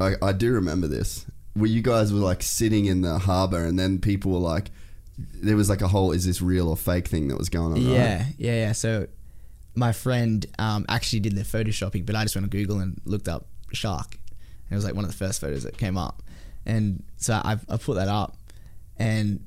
I, 0.00 0.14
I 0.22 0.32
do 0.32 0.52
remember 0.52 0.88
this. 0.88 1.26
Where 1.54 1.68
you 1.68 1.82
guys 1.82 2.12
were 2.12 2.20
like 2.20 2.42
sitting 2.42 2.86
in 2.86 3.02
the 3.02 3.18
harbor, 3.18 3.64
and 3.64 3.78
then 3.78 3.98
people 3.98 4.32
were 4.32 4.38
like, 4.38 4.70
there 5.18 5.56
was 5.56 5.68
like 5.68 5.82
a 5.82 5.88
whole 5.88 6.12
"is 6.12 6.24
this 6.24 6.40
real 6.40 6.68
or 6.68 6.76
fake" 6.76 7.08
thing 7.08 7.28
that 7.28 7.36
was 7.38 7.48
going 7.48 7.72
on. 7.72 7.80
Yeah, 7.82 8.16
right? 8.18 8.34
yeah, 8.38 8.52
yeah. 8.54 8.72
So 8.72 9.06
my 9.74 9.92
friend 9.92 10.44
um, 10.58 10.86
actually 10.88 11.20
did 11.20 11.34
the 11.36 11.42
photoshopping, 11.42 12.06
but 12.06 12.14
I 12.16 12.22
just 12.24 12.34
went 12.34 12.44
on 12.44 12.50
Google 12.50 12.80
and 12.80 13.00
looked 13.04 13.28
up 13.28 13.46
shark. 13.72 14.12
And 14.14 14.72
it 14.72 14.74
was 14.74 14.84
like 14.84 14.94
one 14.94 15.04
of 15.04 15.10
the 15.10 15.16
first 15.16 15.40
photos 15.40 15.64
that 15.64 15.76
came 15.76 15.98
up. 15.98 16.22
And 16.66 17.02
so 17.16 17.34
I, 17.34 17.58
I 17.68 17.76
put 17.76 17.94
that 17.96 18.08
up 18.08 18.36
and 18.96 19.44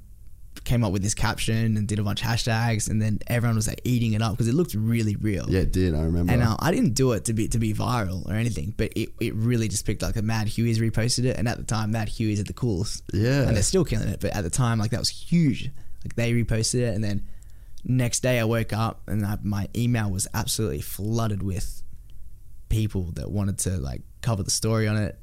came 0.64 0.84
up 0.84 0.92
with 0.92 1.04
this 1.04 1.14
caption 1.14 1.78
and 1.78 1.88
did 1.88 2.00
a 2.00 2.04
bunch 2.04 2.22
of 2.24 2.28
hashtags. 2.28 2.90
And 2.90 3.00
then 3.02 3.20
everyone 3.28 3.56
was 3.56 3.68
like 3.68 3.82
eating 3.84 4.14
it 4.14 4.22
up 4.22 4.32
because 4.32 4.48
it 4.48 4.54
looked 4.56 4.74
really 4.74 5.16
real. 5.16 5.46
yeah, 5.48 5.60
it 5.62 5.72
did. 5.72 5.94
I 5.94 6.02
remember. 6.02 6.34
And 6.34 6.42
uh, 6.42 6.56
I 6.60 6.72
didn't 6.72 6.94
do 6.96 7.12
it 7.12 7.26
to 7.26 7.34
be 7.34 7.48
to 7.50 7.60
be 7.60 7.74
viral 7.74 8.26
or 8.28 8.34
anything, 8.34 8.74
but 8.76 8.92
it, 8.96 9.10
it 9.22 9.36
really 9.36 9.68
just 9.68 9.86
picked 9.86 10.02
like 10.02 10.16
a 10.16 10.22
Mad 10.22 10.48
Hueys 10.48 10.78
reposted 10.78 11.26
it, 11.26 11.38
and 11.38 11.48
at 11.48 11.58
the 11.58 11.64
time 11.64 11.92
Mad 11.92 12.08
Hueys 12.10 12.40
at 12.40 12.48
the 12.48 12.54
coolest, 12.54 13.04
Yeah. 13.14 13.44
and 13.48 13.56
they're 13.56 13.64
still 13.64 13.86
killing 13.86 14.08
it. 14.08 14.20
But 14.20 14.32
at 14.36 14.44
the 14.44 14.50
time, 14.50 14.80
like 14.80 14.92
that 14.92 15.00
was 15.00 15.10
huge. 15.10 15.70
Like 16.04 16.16
they 16.16 16.34
reposted 16.34 16.80
it, 16.82 16.96
and 16.96 17.04
then 17.04 17.28
next 17.84 18.22
day 18.22 18.40
I 18.40 18.46
woke 18.46 18.74
up 18.74 19.02
and 19.08 19.24
I, 19.24 19.38
my 19.44 19.68
email 19.76 20.10
was 20.10 20.28
absolutely 20.34 20.82
flooded 20.82 21.44
with 21.44 21.84
people 22.70 23.12
that 23.14 23.30
wanted 23.30 23.60
to 23.60 23.78
like 23.78 24.02
cover 24.22 24.42
the 24.42 24.50
story 24.52 24.88
on 24.88 24.98
it, 24.98 25.20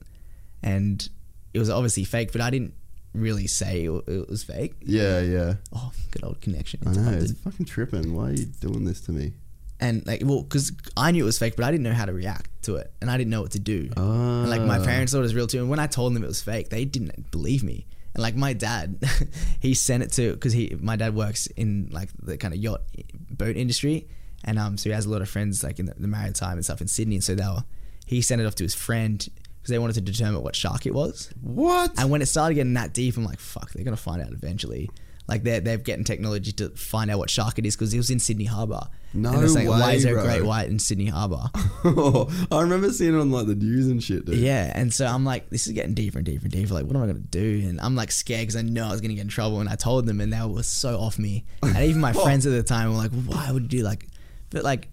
and 0.62 1.08
it 1.54 1.58
was 1.58 1.70
obviously 1.70 2.04
fake, 2.04 2.32
but 2.32 2.40
I 2.40 2.50
didn't 2.50 2.74
really 3.14 3.46
say 3.46 3.84
it 3.84 4.28
was 4.28 4.42
fake. 4.42 4.74
yeah, 4.80 5.20
yeah. 5.20 5.54
Oh, 5.74 5.92
good 6.10 6.24
old 6.24 6.40
connection. 6.40 6.80
I 6.86 6.92
know. 6.92 7.10
It's 7.18 7.32
fucking 7.32 7.66
tripping. 7.66 8.14
Why 8.14 8.30
are 8.30 8.32
you 8.32 8.46
doing 8.46 8.84
this 8.84 9.00
to 9.02 9.12
me? 9.12 9.32
and 9.80 10.06
like 10.06 10.22
well 10.24 10.42
because 10.44 10.70
i 10.96 11.10
knew 11.10 11.24
it 11.24 11.26
was 11.26 11.40
fake 11.40 11.56
but 11.56 11.64
i 11.64 11.70
didn't 11.72 11.82
know 11.82 11.92
how 11.92 12.04
to 12.04 12.12
react 12.12 12.48
to 12.62 12.76
it 12.76 12.92
and 13.00 13.10
i 13.10 13.16
didn't 13.16 13.30
know 13.30 13.42
what 13.42 13.50
to 13.50 13.58
do 13.58 13.90
and 13.96 14.48
like 14.48 14.62
my 14.62 14.78
Ah. 14.78 14.84
parents 14.84 15.10
thought 15.12 15.18
it 15.18 15.22
was 15.22 15.34
real 15.34 15.48
too 15.48 15.58
and 15.58 15.68
when 15.68 15.80
i 15.80 15.88
told 15.88 16.14
them 16.14 16.22
it 16.22 16.26
was 16.28 16.40
fake 16.40 16.68
they 16.68 16.84
didn't 16.84 17.32
believe 17.32 17.64
me 17.64 17.84
and 18.14 18.22
like 18.22 18.36
my 18.36 18.52
dad 18.52 19.02
he 19.60 19.74
sent 19.74 20.04
it 20.04 20.12
to 20.12 20.34
because 20.34 20.52
he 20.52 20.76
my 20.80 20.94
dad 20.94 21.16
works 21.16 21.48
in 21.56 21.88
like 21.90 22.10
the 22.22 22.36
kind 22.36 22.54
of 22.54 22.60
yacht 22.60 22.82
boat 23.28 23.56
industry 23.56 24.06
and 24.44 24.56
um 24.56 24.76
so 24.78 24.88
he 24.88 24.94
has 24.94 25.06
a 25.06 25.10
lot 25.10 25.20
of 25.20 25.28
friends 25.28 25.64
like 25.64 25.80
in 25.80 25.86
the, 25.86 25.94
the 25.98 26.06
maritime 26.06 26.52
and 26.58 26.64
stuff 26.64 26.80
in 26.80 26.86
sydney 26.86 27.16
and 27.16 27.24
so 27.24 27.34
they 27.34 27.42
were 27.44 27.64
he 28.06 28.22
sent 28.22 28.40
it 28.40 28.46
off 28.46 28.54
to 28.54 28.62
his 28.62 28.76
friend 28.76 29.28
because 29.62 29.70
they 29.70 29.78
wanted 29.78 29.94
to 29.94 30.00
determine 30.00 30.42
what 30.42 30.56
shark 30.56 30.86
it 30.86 30.92
was 30.94 31.32
What? 31.40 31.92
and 31.98 32.10
when 32.10 32.20
it 32.20 32.26
started 32.26 32.54
getting 32.54 32.74
that 32.74 32.92
deep, 32.92 33.16
I'm 33.16 33.24
like, 33.24 33.38
fuck, 33.40 33.70
they're 33.72 33.84
gonna 33.84 33.96
find 33.96 34.20
out 34.20 34.32
eventually. 34.32 34.90
Like 35.28 35.44
they're 35.44 35.60
they're 35.60 35.78
getting 35.78 36.04
technology 36.04 36.50
to 36.52 36.70
find 36.70 37.08
out 37.08 37.18
what 37.20 37.30
shark 37.30 37.56
it 37.58 37.64
is 37.64 37.76
because 37.76 37.94
it 37.94 37.96
was 37.96 38.10
in 38.10 38.18
Sydney 38.18 38.44
Harbour. 38.44 38.80
No 39.14 39.30
and 39.32 39.44
it's 39.44 39.54
like, 39.54 39.68
why 39.68 39.80
way, 39.88 39.96
is 39.96 40.02
there 40.02 40.14
bro. 40.14 40.24
a 40.24 40.26
great 40.26 40.44
white 40.44 40.68
in 40.68 40.80
Sydney 40.80 41.06
Harbour? 41.06 41.44
I 41.84 42.60
remember 42.60 42.90
seeing 42.92 43.14
it 43.14 43.20
on 43.20 43.30
like 43.30 43.46
the 43.46 43.54
news 43.54 43.86
and 43.86 44.02
shit, 44.02 44.24
dude. 44.24 44.34
yeah, 44.38 44.72
and 44.74 44.92
so 44.92 45.06
I'm 45.06 45.24
like, 45.24 45.48
this 45.48 45.66
is 45.68 45.74
getting 45.74 45.94
deeper 45.94 46.18
and 46.18 46.26
deeper 46.26 46.42
and 46.42 46.50
deeper. 46.52 46.74
Like, 46.74 46.86
what 46.86 46.96
am 46.96 47.02
I 47.04 47.06
gonna 47.06 47.20
do? 47.20 47.62
And 47.68 47.80
I'm 47.80 47.94
like 47.94 48.10
scared 48.10 48.40
because 48.42 48.56
I 48.56 48.62
know 48.62 48.84
I 48.84 48.90
was 48.90 49.00
gonna 49.00 49.14
get 49.14 49.20
in 49.22 49.28
trouble. 49.28 49.60
And 49.60 49.68
I 49.68 49.76
told 49.76 50.06
them, 50.06 50.20
and 50.20 50.32
they 50.32 50.44
were 50.44 50.64
so 50.64 50.98
off 50.98 51.20
me. 51.20 51.44
And 51.62 51.76
even 51.78 52.00
my 52.00 52.12
friends 52.24 52.44
at 52.44 52.50
the 52.50 52.62
time 52.64 52.90
were 52.90 52.96
like, 52.98 53.12
why 53.12 53.52
would 53.52 53.62
you 53.72 53.80
do 53.80 53.84
like? 53.84 54.08
But 54.50 54.64
like, 54.64 54.88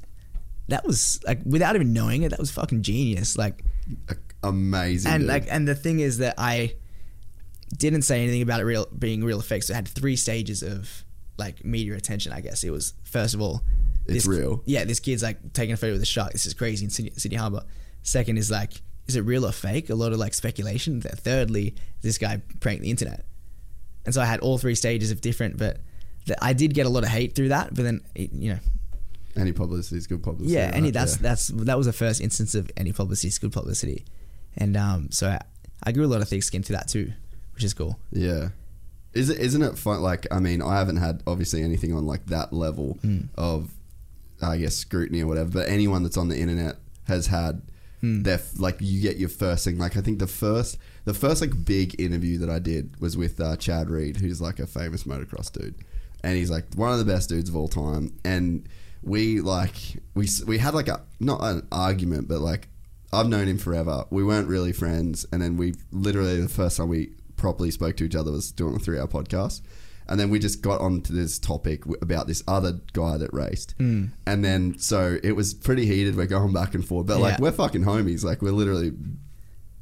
that 0.68 0.86
was 0.86 1.20
like 1.26 1.40
without 1.44 1.76
even 1.76 1.92
knowing 1.92 2.22
it, 2.22 2.30
that 2.30 2.40
was 2.40 2.52
fucking 2.52 2.84
genius. 2.84 3.36
Like, 3.36 3.64
Amazing. 4.44 5.12
and 5.12 5.22
dude. 5.22 5.28
like 5.30 5.46
and 5.50 5.68
the 5.68 5.76
thing 5.76 6.00
is 6.00 6.20
that 6.20 6.36
I 6.38 6.76
didn't 7.78 8.02
say 8.04 8.24
anything 8.24 8.42
about 8.42 8.60
it 8.62 8.64
real 8.64 8.88
being 8.98 9.24
real 9.24 9.40
effects. 9.40 9.68
So 9.68 9.74
it 9.74 9.76
had 9.76 9.88
three 9.88 10.16
stages 10.16 10.64
of 10.64 11.04
like 11.38 11.64
media 11.64 11.96
attention. 11.96 12.32
I 12.32 12.42
guess 12.42 12.64
it 12.64 12.72
was 12.72 12.94
first 13.04 13.34
of 13.34 13.42
all, 13.42 13.62
It's 14.06 14.26
this- 14.26 14.28
real. 14.28 14.62
Yeah, 14.66 14.86
this 14.86 15.00
kid's 15.00 15.24
like 15.24 15.54
taking 15.54 15.74
a 15.74 15.78
photo 15.78 15.94
with 15.94 16.02
a 16.02 16.06
shark. 16.06 16.32
This 16.32 16.46
is 16.46 16.54
crazy 16.54 16.86
in 16.86 16.90
Sydney, 16.90 17.12
Sydney 17.18 17.38
Harbour. 17.38 17.64
Second 18.02 18.38
is 18.38 18.50
like, 18.50 18.82
is 19.08 19.16
it 19.16 19.22
real 19.22 19.46
or 19.46 19.52
fake? 19.52 19.90
A 19.90 19.96
lot 19.96 20.14
of 20.14 20.20
like 20.20 20.34
speculation. 20.34 21.02
Th- 21.02 21.14
Thirdly, 21.16 21.76
this 22.02 22.18
guy 22.18 22.42
pranked 22.60 22.82
the 22.84 22.90
internet. 22.90 23.26
And 24.06 24.14
so 24.16 24.22
I 24.22 24.26
had 24.26 24.40
all 24.40 24.58
three 24.58 24.76
stages 24.76 25.12
of 25.12 25.22
different, 25.22 25.58
but 25.58 25.80
th- 26.26 26.40
I 26.42 26.54
did 26.54 26.74
get 26.74 26.86
a 26.86 26.90
lot 26.90 27.04
of 27.04 27.10
hate 27.10 27.36
through 27.36 27.50
that. 27.50 27.74
But 27.76 27.84
then, 27.84 28.02
it, 28.16 28.32
you 28.34 28.54
know, 28.54 28.60
any 29.36 29.52
publicity 29.52 29.98
is 29.98 30.08
good 30.08 30.24
publicity. 30.24 30.56
yeah, 30.56 30.72
any 30.74 30.86
right? 30.88 30.94
that's 30.94 31.16
Yeah. 31.18 31.22
that's 31.22 31.48
that 31.50 31.78
was 31.78 31.86
the 31.86 31.94
first 31.94 32.20
instance 32.22 32.56
of 32.56 32.72
any 32.78 32.92
publicity 32.94 33.28
is 33.28 33.38
good 33.38 33.52
publicity, 33.52 34.06
and 34.60 34.78
um, 34.78 35.10
so 35.12 35.28
I, 35.30 35.42
I 35.84 35.92
grew 35.92 36.06
a 36.06 36.08
lot 36.08 36.22
of 36.22 36.28
thick 36.30 36.44
skin 36.44 36.62
to 36.64 36.74
that 36.74 36.88
too, 36.88 37.14
which 37.56 37.64
is 37.64 37.74
cool. 37.74 38.00
Yeah. 38.12 38.50
Is 39.14 39.30
it 39.32 39.40
isn't 39.40 39.62
it 39.64 39.78
fun 39.78 40.02
like 40.02 40.28
I 40.32 40.40
mean, 40.40 40.62
I 40.62 40.78
haven't 40.78 40.98
had 40.98 41.24
obviously 41.26 41.64
anything 41.64 41.94
on 41.94 42.06
like 42.06 42.26
that 42.28 42.54
level 42.54 43.00
Hmm. 43.02 43.22
of 43.36 43.72
I 44.42 44.58
guess 44.58 44.76
scrutiny 44.76 45.22
or 45.24 45.28
whatever, 45.28 45.50
but 45.50 45.68
anyone 45.68 46.04
that's 46.04 46.16
on 46.18 46.28
the 46.30 46.38
internet 46.40 46.76
has 47.06 47.28
had 47.28 47.62
Hmm. 48.02 48.22
their 48.24 48.40
like 48.58 48.78
you 48.80 49.02
get 49.02 49.18
your 49.18 49.28
first 49.28 49.66
thing 49.66 49.78
like 49.78 49.98
I 49.98 50.02
think 50.02 50.20
the 50.20 50.28
first 50.28 50.78
the 51.04 51.14
first 51.14 51.42
like 51.42 51.66
big 51.66 52.00
interview 52.00 52.38
that 52.38 52.50
I 52.50 52.58
did 52.60 52.98
was 53.02 53.18
with 53.18 53.42
uh, 53.42 53.58
Chad 53.58 53.90
Reed 53.90 54.16
who's 54.18 54.40
like 54.40 54.60
a 54.60 54.66
famous 54.68 55.04
motocross 55.04 55.52
dude 55.52 55.76
and 56.24 56.38
he's 56.38 56.50
like 56.50 56.64
one 56.76 56.94
of 56.94 57.00
the 57.00 57.04
best 57.04 57.28
dudes 57.28 57.50
of 57.50 57.58
all 57.58 57.68
time 57.68 58.14
and 58.24 58.70
we 59.04 59.42
like 59.42 59.76
we 60.14 60.30
we 60.48 60.60
had 60.60 60.74
like 60.74 60.88
a 60.88 61.02
not 61.20 61.42
an 61.44 61.68
argument 61.74 62.30
but 62.30 62.40
like 62.40 62.69
I've 63.12 63.28
known 63.28 63.48
him 63.48 63.58
forever. 63.58 64.06
We 64.10 64.24
weren't 64.24 64.48
really 64.48 64.72
friends, 64.72 65.26
and 65.32 65.42
then 65.42 65.58
we 65.58 65.74
literally 65.92 66.40
the 66.42 66.48
first 66.50 66.78
time 66.78 66.90
we 66.90 67.12
properly 67.38 67.72
spoke 67.72 67.96
to 67.98 68.04
each 68.04 68.16
other 68.16 68.32
was 68.32 68.52
doing 68.52 68.76
a 68.76 68.80
three-hour 68.80 69.08
podcast, 69.08 69.62
and 70.08 70.20
then 70.20 70.30
we 70.30 70.40
just 70.40 70.62
got 70.62 70.82
onto 70.82 71.14
this 71.14 71.40
topic 71.40 71.82
w- 71.82 71.98
about 72.02 72.28
this 72.28 72.44
other 72.48 72.82
guy 72.94 73.18
that 73.18 73.34
raced, 73.34 73.74
Hmm. 73.78 74.06
and 74.28 74.44
then 74.46 74.78
so 74.78 75.18
it 75.24 75.32
was 75.34 75.54
pretty 75.54 75.86
heated. 75.86 76.16
We're 76.16 76.26
going 76.28 76.54
back 76.54 76.76
and 76.76 76.86
forth, 76.86 77.08
but 77.08 77.20
like 77.20 77.40
we're 77.40 77.52
fucking 77.52 77.84
homies. 77.84 78.24
Like 78.24 78.42
we're 78.42 78.52
literally 78.52 78.92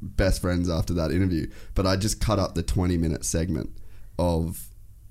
best 0.00 0.40
friends 0.40 0.70
after 0.70 0.94
that 0.94 1.10
interview. 1.10 1.48
But 1.74 1.86
I 1.86 1.96
just 1.96 2.20
cut 2.20 2.38
up 2.38 2.54
the 2.54 2.62
twenty-minute 2.62 3.24
segment 3.24 3.70
of 4.18 4.68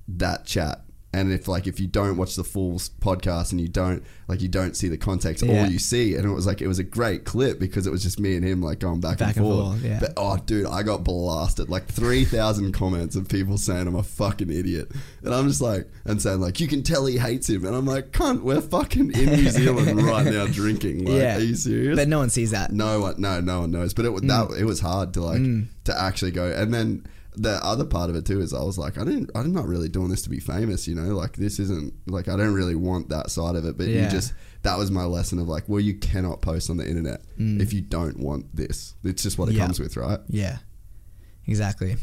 that 0.07 0.45
chat. 0.45 0.84
And 1.14 1.32
if 1.32 1.47
like 1.47 1.68
if 1.68 1.80
you 1.80 1.88
don't 1.88 2.18
watch 2.18 2.36
the 2.36 2.43
full 2.43 2.74
podcast 2.74 3.51
and 3.51 3.62
you 3.62 3.70
don't 3.70 4.03
like 4.28 4.41
you 4.41 4.49
don't 4.49 4.76
see 4.76 4.89
the 4.89 4.97
context, 4.97 5.41
Yeah. 5.41 5.64
all 5.64 5.72
you 5.72 5.80
see, 5.80 6.16
and 6.16 6.26
it 6.26 6.34
was 6.34 6.45
like 6.45 6.62
it 6.62 6.68
was 6.68 6.80
a 6.80 6.84
great 6.84 7.24
clip 7.24 7.60
because 7.60 7.88
it 7.88 7.91
was 7.91 8.03
just 8.03 8.20
me 8.20 8.36
and 8.36 8.45
him 8.45 8.62
like 8.62 8.80
going 8.80 8.99
back, 8.99 9.18
Back 9.18 9.38
and 9.38 9.45
and 9.45 9.55
forth. 9.55 9.68
forth, 9.68 9.84
yeah. 9.84 9.99
But 10.01 10.14
oh, 10.18 10.38
dude, 10.38 10.68
I 10.68 10.84
got 10.84 11.05
blasted 11.05 11.70
like 11.70 11.88
three 11.88 12.26
thousand 12.26 12.74
comments 12.74 13.16
of 13.16 13.30
people 13.30 13.58
saying 13.58 13.88
I'm 13.88 13.95
a 13.95 14.03
fucking 14.03 14.51
idiot, 14.51 14.91
and 15.24 15.34
I'm 15.34 15.47
just 15.47 15.62
like 15.62 15.89
and 16.03 16.22
saying 16.22 16.41
like 16.41 16.60
you 16.60 16.68
can 16.68 16.84
tell 16.84 17.05
he 17.05 17.18
hates 17.18 17.49
him, 17.49 17.66
and 17.66 17.74
I'm 17.74 17.86
like, 17.86 18.12
cunt, 18.12 18.41
we're 18.41 18.62
fucking 18.62 19.12
in 19.14 19.26
New 19.26 19.49
Zealand 19.49 20.01
right 20.05 20.26
now 20.26 20.45
drinking. 20.45 21.05
Like, 21.05 21.16
yeah, 21.16 21.38
are 21.38 21.39
you 21.39 21.55
serious? 21.55 21.95
But 21.97 22.10
no 22.10 22.20
one 22.20 22.30
sees 22.30 22.51
that. 22.51 22.74
No 22.74 22.99
one, 22.99 23.16
no, 23.18 23.39
no 23.39 23.62
one 23.62 23.72
knows. 23.72 23.93
But 23.93 24.05
it 24.05 24.10
was 24.10 24.24
that 24.24 24.49
mm. 24.49 24.60
it 24.60 24.66
was 24.66 24.82
hard 24.82 25.14
to 25.14 25.22
like 25.22 25.39
mm. 25.39 25.68
to 25.86 25.99
actually 25.99 26.32
go. 26.32 26.51
And 26.51 26.74
then 26.74 27.08
the 27.40 27.60
other 27.64 27.86
part 27.86 28.10
of 28.10 28.16
it 28.16 28.26
too 28.26 28.42
is 28.42 28.54
I 28.54 28.64
was 28.64 28.78
like, 28.80 28.98
I 28.98 29.04
didn't, 29.06 29.30
I'm 29.36 29.54
not 29.54 29.68
really 29.68 29.90
doing 29.90 30.10
this 30.10 30.24
to 30.24 30.30
be 30.30 30.40
famous. 30.40 30.88
You 30.88 30.96
know, 30.96 31.16
like 31.16 31.38
this 31.38 31.60
isn't 31.60 31.94
like 32.08 32.28
I 32.28 32.36
don't 32.36 32.54
really 32.54 32.76
want 32.76 33.10
that 33.10 33.30
side 33.30 33.56
of 33.56 33.64
it. 33.66 33.78
But 33.78 33.88
you 33.88 34.08
just 34.10 34.34
that 34.64 34.78
was 34.78 34.90
my 34.92 35.04
lesson 35.06 35.38
of 35.40 35.48
like, 35.48 35.64
well, 35.70 35.80
you 35.80 35.94
cannot 35.96 36.42
post 36.42 36.70
on 36.70 36.78
the 36.78 36.88
internet 36.88 37.22
if 37.38 37.74
you 37.74 37.82
don't 37.82 38.20
want 38.20 38.56
this. 38.56 38.96
It's 39.04 39.22
just 39.24 39.38
what 39.38 39.50
it 39.50 39.56
Yeah. 39.56 39.64
comes 39.66 39.80
with, 39.80 39.96
right? 39.98 40.20
Yeah, 40.28 40.58
exactly. 41.46 41.96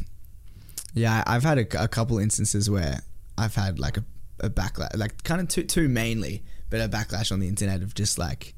Yeah, 0.94 1.24
I've 1.26 1.42
had 1.42 1.58
a, 1.58 1.82
a 1.84 1.88
couple 1.88 2.18
instances 2.18 2.70
where 2.70 3.00
I've 3.36 3.54
had 3.56 3.78
like 3.80 3.96
a, 3.96 4.04
a 4.40 4.48
backlash, 4.50 4.96
like 4.96 5.24
kind 5.24 5.40
of 5.40 5.48
two, 5.48 5.64
two 5.64 5.88
mainly, 5.88 6.44
but 6.70 6.80
a 6.80 6.88
backlash 6.88 7.32
on 7.32 7.40
the 7.40 7.48
internet 7.48 7.82
of 7.82 7.94
just 7.94 8.16
like 8.18 8.54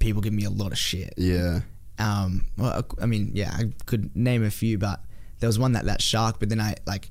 people 0.00 0.20
give 0.20 0.32
me 0.32 0.44
a 0.44 0.50
lot 0.50 0.72
of 0.72 0.78
shit. 0.78 1.14
Yeah, 1.16 1.60
Um, 2.00 2.46
well, 2.56 2.84
I 3.00 3.06
mean, 3.06 3.30
yeah, 3.34 3.52
I 3.56 3.70
could 3.86 4.14
name 4.16 4.42
a 4.44 4.50
few, 4.50 4.78
but 4.78 5.00
there 5.40 5.48
was 5.48 5.58
one 5.58 5.72
that 5.72 5.84
that 5.86 6.02
shark, 6.02 6.38
but 6.40 6.48
then 6.48 6.60
I 6.60 6.74
like 6.86 7.10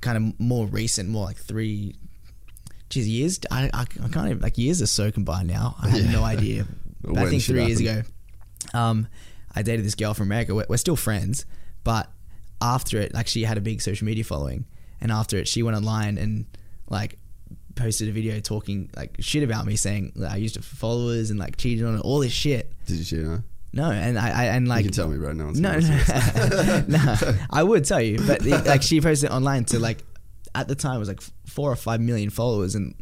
kind 0.00 0.16
of 0.18 0.40
more 0.40 0.66
recent, 0.66 1.08
more 1.08 1.24
like 1.24 1.36
three, 1.36 1.94
geez, 2.90 3.08
years. 3.08 3.40
I, 3.50 3.70
I, 3.72 3.80
I 3.82 4.08
can't 4.08 4.28
even 4.28 4.40
like 4.40 4.58
years 4.58 4.82
are 4.82 4.86
so 4.86 5.10
combined 5.10 5.48
now. 5.48 5.76
I 5.80 5.88
have 5.88 6.00
Yeah. 6.04 6.10
no 6.12 6.24
idea. 6.24 6.66
I 7.16 7.26
think 7.28 7.42
three 7.42 7.64
years 7.64 7.80
ago, 7.80 8.02
um, 8.74 9.08
I 9.54 9.62
dated 9.62 9.84
this 9.84 9.94
girl 9.94 10.14
from 10.14 10.26
America. 10.28 10.54
We're, 10.54 10.66
we're 10.68 10.76
still 10.76 10.96
friends, 10.96 11.46
but 11.84 12.10
after 12.60 13.00
it, 13.00 13.12
like 13.14 13.26
she 13.26 13.42
had 13.44 13.58
a 13.58 13.60
big 13.60 13.80
social 13.82 14.04
media 14.06 14.22
following, 14.24 14.64
and 15.00 15.10
after 15.10 15.36
it, 15.36 15.48
she 15.48 15.62
went 15.62 15.76
online 15.76 16.16
and 16.18 16.46
like 16.88 17.18
posted 17.74 18.08
a 18.08 18.12
video 18.12 18.38
talking 18.38 18.90
like 18.94 19.16
shit 19.20 19.42
about 19.42 19.66
me, 19.66 19.74
saying 19.76 20.12
that 20.16 20.30
I 20.32 20.36
used 20.36 20.56
it 20.56 20.62
for 20.64 20.76
followers 20.76 21.30
and 21.30 21.38
like 21.40 21.56
cheated 21.56 21.84
on 21.84 21.96
it, 21.96 22.00
all 22.00 22.18
this 22.20 22.32
shit. 22.32 22.72
did 22.86 22.98
you 22.98 23.04
see? 23.04 23.16
No? 23.16 23.42
No, 23.74 23.90
and 23.90 24.18
I, 24.18 24.28
I 24.28 24.44
and 24.56 24.68
like 24.68 24.84
you 24.84 24.90
can 24.90 24.94
tell 24.94 25.08
me, 25.08 25.16
right 25.16 25.34
now. 25.34 25.50
no, 25.50 25.52
gonna 25.72 25.76
listen 25.78 25.98
to 25.98 26.04
this. 26.04 26.88
no, 26.88 27.30
no, 27.32 27.38
I 27.50 27.62
would 27.62 27.84
tell 27.86 28.00
you, 28.02 28.18
but 28.26 28.40
the- 28.40 28.58
like 28.66 28.82
she 28.82 29.00
posted 29.00 29.30
it 29.30 29.32
online 29.32 29.64
to 29.66 29.78
like 29.78 30.04
at 30.54 30.68
the 30.68 30.74
time 30.74 30.96
it 30.96 30.98
was 30.98 31.08
like 31.08 31.22
four 31.46 31.72
or 31.72 31.76
five 31.76 32.00
million 32.00 32.28
followers, 32.28 32.74
and 32.74 32.94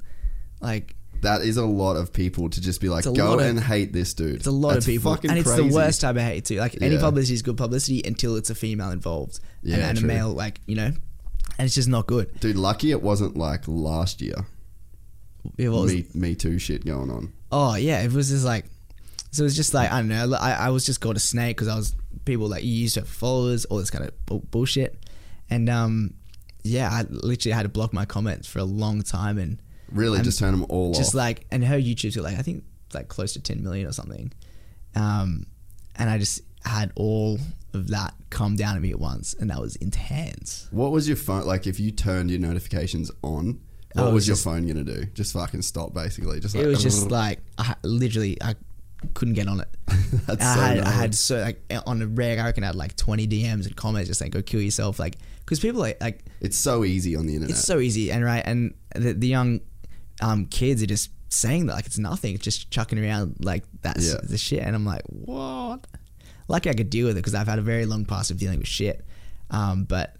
like 0.60 0.94
That 1.22 1.40
is 1.42 1.56
a 1.56 1.64
lot 1.66 1.96
of 1.96 2.12
people 2.12 2.48
to 2.50 2.60
just 2.60 2.80
be 2.80 2.88
like, 2.88 3.04
go 3.04 3.34
of- 3.34 3.40
and 3.40 3.58
hate 3.58 3.92
this 3.92 4.14
dude. 4.14 4.36
it's 4.36 4.46
a 4.46 4.52
lot 4.52 4.74
That's 4.74 4.86
of 4.86 4.90
people, 4.90 5.12
fucking 5.12 5.30
and 5.30 5.38
it's 5.40 5.48
crazy. 5.52 5.68
the 5.68 5.74
worst 5.74 6.00
type 6.02 6.14
of 6.14 6.22
hate 6.22 6.44
too. 6.44 6.56
Like 6.58 6.80
any 6.80 6.98
publicity 6.98 7.34
is 7.34 7.42
good 7.42 7.56
publicity 7.56 8.02
until 8.04 8.36
it's 8.36 8.50
a 8.50 8.54
female 8.54 8.90
involved 8.90 9.40
and, 9.62 9.72
Yeah, 9.72 9.88
and 9.88 9.98
a 9.98 10.02
male, 10.02 10.28
like 10.32 10.60
you 10.66 10.76
know, 10.76 10.84
and 11.58 11.66
it's 11.66 11.74
just 11.74 11.88
not 11.88 12.06
good. 12.06 12.38
Dude, 12.38 12.54
lucky 12.54 12.92
it 12.92 13.02
wasn't 13.02 13.36
like 13.36 13.66
last 13.66 14.22
year. 14.22 14.46
It 15.58 15.68
was- 15.68 15.92
me, 15.92 16.06
me 16.14 16.34
too 16.36 16.58
shit 16.60 16.84
going 16.84 17.10
on. 17.10 17.32
Oh 17.50 17.74
yeah, 17.74 18.02
it 18.02 18.12
was 18.12 18.28
just 18.28 18.44
like, 18.44 18.66
so 19.30 19.42
it 19.42 19.44
was 19.44 19.56
just 19.56 19.74
like 19.74 19.90
I 19.92 19.98
don't 20.00 20.08
know. 20.08 20.34
I, 20.34 20.52
I 20.52 20.68
was 20.70 20.84
just 20.86 21.00
called 21.00 21.16
a 21.16 21.20
snake 21.20 21.56
because 21.56 21.68
I 21.68 21.76
was 21.76 21.94
people 22.24 22.48
like 22.48 22.62
you 22.64 22.70
use 22.72 22.94
her 22.96 23.02
for 23.02 23.06
followers, 23.14 23.64
all 23.66 23.78
this 23.78 23.90
kind 23.90 24.04
of 24.04 24.26
bu- 24.26 24.40
bullshit. 24.50 24.98
And 25.48 25.68
um, 25.68 26.14
yeah, 26.62 26.88
I 26.90 27.02
literally 27.08 27.52
had 27.54 27.62
to 27.62 27.68
block 27.68 27.92
my 27.92 28.04
comments 28.04 28.46
for 28.48 28.58
a 28.60 28.64
long 28.64 29.02
time 29.02 29.38
and 29.38 29.60
Really, 29.92 30.20
just 30.22 30.38
turn 30.38 30.52
them 30.52 30.64
all 30.68 30.90
off? 30.90 30.96
just 30.96 31.10
off. 31.10 31.14
like 31.16 31.46
and 31.50 31.64
her 31.64 31.76
YouTube's 31.78 32.14
got 32.16 32.24
like 32.24 32.38
I 32.38 32.42
think 32.42 32.64
like 32.94 33.08
close 33.08 33.32
to 33.34 33.40
10 33.40 33.62
million 33.62 33.86
or 33.88 33.92
something. 33.92 34.32
Um, 34.94 35.46
and 35.96 36.08
I 36.10 36.18
just 36.18 36.40
had 36.64 36.92
all 36.96 37.38
of 37.72 37.88
that 37.88 38.14
come 38.30 38.56
down 38.56 38.76
at 38.76 38.82
me 38.82 38.90
at 38.90 38.98
once, 39.00 39.34
and 39.34 39.50
that 39.50 39.60
was 39.60 39.76
intense. 39.76 40.68
what 40.70 40.90
was 40.92 41.06
your 41.08 41.16
phone 41.16 41.46
like? 41.46 41.66
If 41.66 41.78
you 41.80 41.90
turned 41.90 42.30
your 42.30 42.40
notifications 42.40 43.10
on, 43.22 43.60
what 43.94 44.02
Oh, 44.02 44.04
was 44.06 44.14
was 44.14 44.26
your 44.28 44.34
just- 44.34 44.44
phone 44.44 44.66
gonna 44.66 44.84
do? 44.84 45.04
Just 45.14 45.32
fucking 45.32 45.62
stop, 45.62 45.92
basically. 45.94 46.40
Just 46.40 46.54
like 46.54 46.64
It 46.64 46.68
was 46.68 46.82
just 46.82 47.10
like 47.12 47.40
I 47.58 47.74
literally 47.82 48.36
I 48.42 48.54
couldn't 49.14 49.34
get 49.34 49.48
on 49.48 49.60
it. 49.60 49.68
That's 50.26 50.44
I 50.44 50.54
so 50.54 50.60
had 50.60 50.78
I 50.80 50.90
had 50.90 51.14
so 51.14 51.38
like 51.40 51.62
on 51.86 52.02
a 52.02 52.06
reg 52.06 52.38
I 52.38 52.44
reckon 52.46 52.64
I 52.64 52.68
had 52.68 52.76
like 52.76 52.96
20 52.96 53.26
DMs 53.26 53.66
and 53.66 53.74
comments 53.76 54.08
just 54.08 54.18
saying 54.20 54.30
go 54.30 54.42
kill 54.42 54.60
yourself 54.60 54.98
like 54.98 55.16
because 55.40 55.58
people 55.60 55.80
like 55.80 56.00
like 56.00 56.24
It's 56.40 56.56
so 56.58 56.84
easy 56.84 57.16
on 57.16 57.26
the 57.26 57.34
internet. 57.34 57.50
it's 57.56 57.64
so 57.64 57.78
easy 57.80 58.10
and 58.12 58.24
right 58.24 58.42
and 58.44 58.74
the, 58.94 59.12
the 59.14 59.26
young 59.28 59.60
um, 60.22 60.46
kids 60.46 60.82
are 60.82 60.86
just 60.86 61.10
saying 61.30 61.66
that 61.66 61.74
like 61.74 61.86
it's 61.86 61.98
nothing 61.98 62.34
it's 62.34 62.44
just 62.44 62.70
chucking 62.70 62.98
around 63.02 63.36
like 63.40 63.64
that's 63.82 64.06
Yeah. 64.06 64.20
the 64.22 64.36
shit 64.36 64.62
and 64.62 64.74
i'm 64.76 64.84
like 64.84 65.02
what 65.06 65.86
lucky 66.48 66.68
i 66.68 66.74
could 66.74 66.90
deal 66.90 67.06
with 67.06 67.16
it 67.16 67.20
because 67.20 67.34
i've 67.34 67.46
had 67.48 67.58
a 67.58 67.62
very 67.62 67.86
long 67.86 68.04
past 68.04 68.30
of 68.32 68.36
dealing 68.36 68.58
with 68.58 68.68
shit 68.68 69.04
um, 69.50 69.84
but 69.84 70.16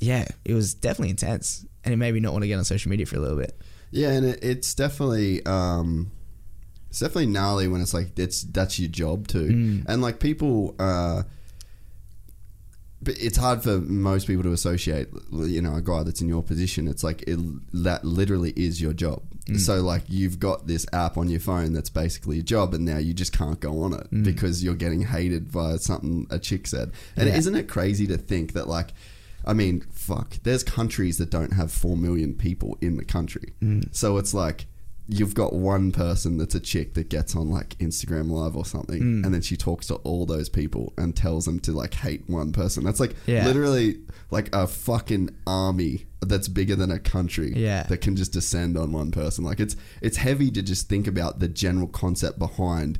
yeah 0.00 0.26
it 0.44 0.52
was 0.54 0.74
definitely 0.74 1.10
intense 1.10 1.64
and 1.84 1.92
it 1.94 1.96
made 1.96 2.12
me 2.14 2.20
not 2.20 2.32
want 2.32 2.42
to 2.42 2.48
get 2.48 2.58
on 2.58 2.64
social 2.64 2.90
media 2.90 3.06
for 3.06 3.16
a 3.16 3.20
little 3.20 3.38
bit 3.38 3.58
Yeah, 3.90 4.10
and 4.10 4.26
it, 4.26 4.38
it's 4.42 4.74
definitely 4.74 5.44
um, 5.46 6.10
it's 6.96 7.00
definitely 7.02 7.26
gnarly 7.26 7.68
when 7.68 7.82
it's 7.82 7.92
like 7.92 8.18
it's 8.18 8.42
that's 8.44 8.78
your 8.78 8.88
job 8.88 9.28
too, 9.28 9.48
Mm. 9.50 9.84
and 9.86 10.00
like 10.00 10.18
people. 10.18 10.74
Uh, 10.78 11.24
but 13.02 13.14
it's 13.20 13.36
hard 13.36 13.62
for 13.62 13.78
most 13.78 14.26
people 14.26 14.42
to 14.42 14.52
associate, 14.52 15.08
you 15.30 15.60
know, 15.60 15.74
a 15.76 15.82
guy 15.82 16.02
that's 16.02 16.22
in 16.22 16.28
your 16.28 16.42
position. 16.42 16.88
It's 16.88 17.04
like 17.04 17.22
it, 17.26 17.38
that 17.84 18.02
literally 18.06 18.54
is 18.56 18.80
your 18.80 18.94
job. 18.94 19.22
Mm. 19.44 19.60
So 19.60 19.82
like 19.82 20.04
you've 20.08 20.40
got 20.40 20.66
this 20.66 20.86
app 20.94 21.18
on 21.18 21.28
your 21.28 21.38
phone 21.38 21.74
that's 21.74 21.90
basically 21.90 22.36
your 22.36 22.44
job, 22.44 22.72
and 22.72 22.86
now 22.86 22.96
you 22.96 23.12
just 23.12 23.36
can't 23.36 23.60
go 23.60 23.82
on 23.82 23.92
it 23.92 24.06
because 24.24 24.64
you're 24.64 24.74
getting 24.74 25.02
hated 25.02 25.52
by 25.52 25.76
something 25.76 26.26
a 26.30 26.38
chick 26.38 26.66
said. 26.66 26.92
And 27.16 27.28
Mm. 27.28 27.32
Yeah. 27.32 27.38
isn't 27.38 27.54
it 27.56 27.68
crazy 27.68 28.06
to 28.06 28.16
think 28.16 28.54
that 28.54 28.66
like, 28.68 28.94
I 29.44 29.52
mean, 29.52 29.84
fuck, 29.92 30.38
there's 30.44 30.64
countries 30.64 31.18
that 31.18 31.28
don't 31.30 31.52
have 31.52 31.70
four 31.70 31.96
million 31.98 32.32
people 32.34 32.78
in 32.80 32.96
the 32.96 33.04
country, 33.04 33.52
Mm. 33.62 33.94
so 33.94 34.16
it's 34.16 34.32
like. 34.32 34.66
You've 35.08 35.34
got 35.34 35.52
one 35.52 35.92
person 35.92 36.36
that's 36.36 36.54
a 36.56 36.60
chick 36.60 36.94
that 36.94 37.08
gets 37.08 37.36
on 37.36 37.48
like 37.48 37.78
Instagram 37.78 38.28
Live 38.30 38.56
or 38.56 38.64
something, 38.66 39.00
Mm. 39.00 39.24
and 39.24 39.32
then 39.34 39.40
she 39.42 39.56
talks 39.56 39.86
to 39.86 39.94
all 39.96 40.26
those 40.26 40.48
people 40.48 40.92
and 40.98 41.14
tells 41.14 41.44
them 41.44 41.60
to 41.60 41.72
like 41.72 41.94
hate 41.94 42.28
one 42.28 42.52
person. 42.52 42.82
That's 42.84 42.98
like 42.98 43.14
Yeah. 43.26 43.46
literally 43.46 44.00
like 44.32 44.52
a 44.54 44.66
fucking 44.66 45.30
army 45.46 46.06
that's 46.22 46.48
bigger 46.48 46.74
than 46.74 46.90
a 46.90 46.98
country 46.98 47.52
Yeah. 47.54 47.84
that 47.84 47.98
can 48.00 48.16
just 48.16 48.32
descend 48.32 48.76
on 48.76 48.90
one 48.90 49.12
person. 49.12 49.44
Like 49.44 49.60
it's 49.60 49.76
it's 50.02 50.16
heavy 50.16 50.50
to 50.50 50.60
just 50.62 50.88
think 50.88 51.06
about 51.06 51.38
the 51.38 51.46
general 51.48 51.86
concept 51.86 52.38
behind 52.40 52.98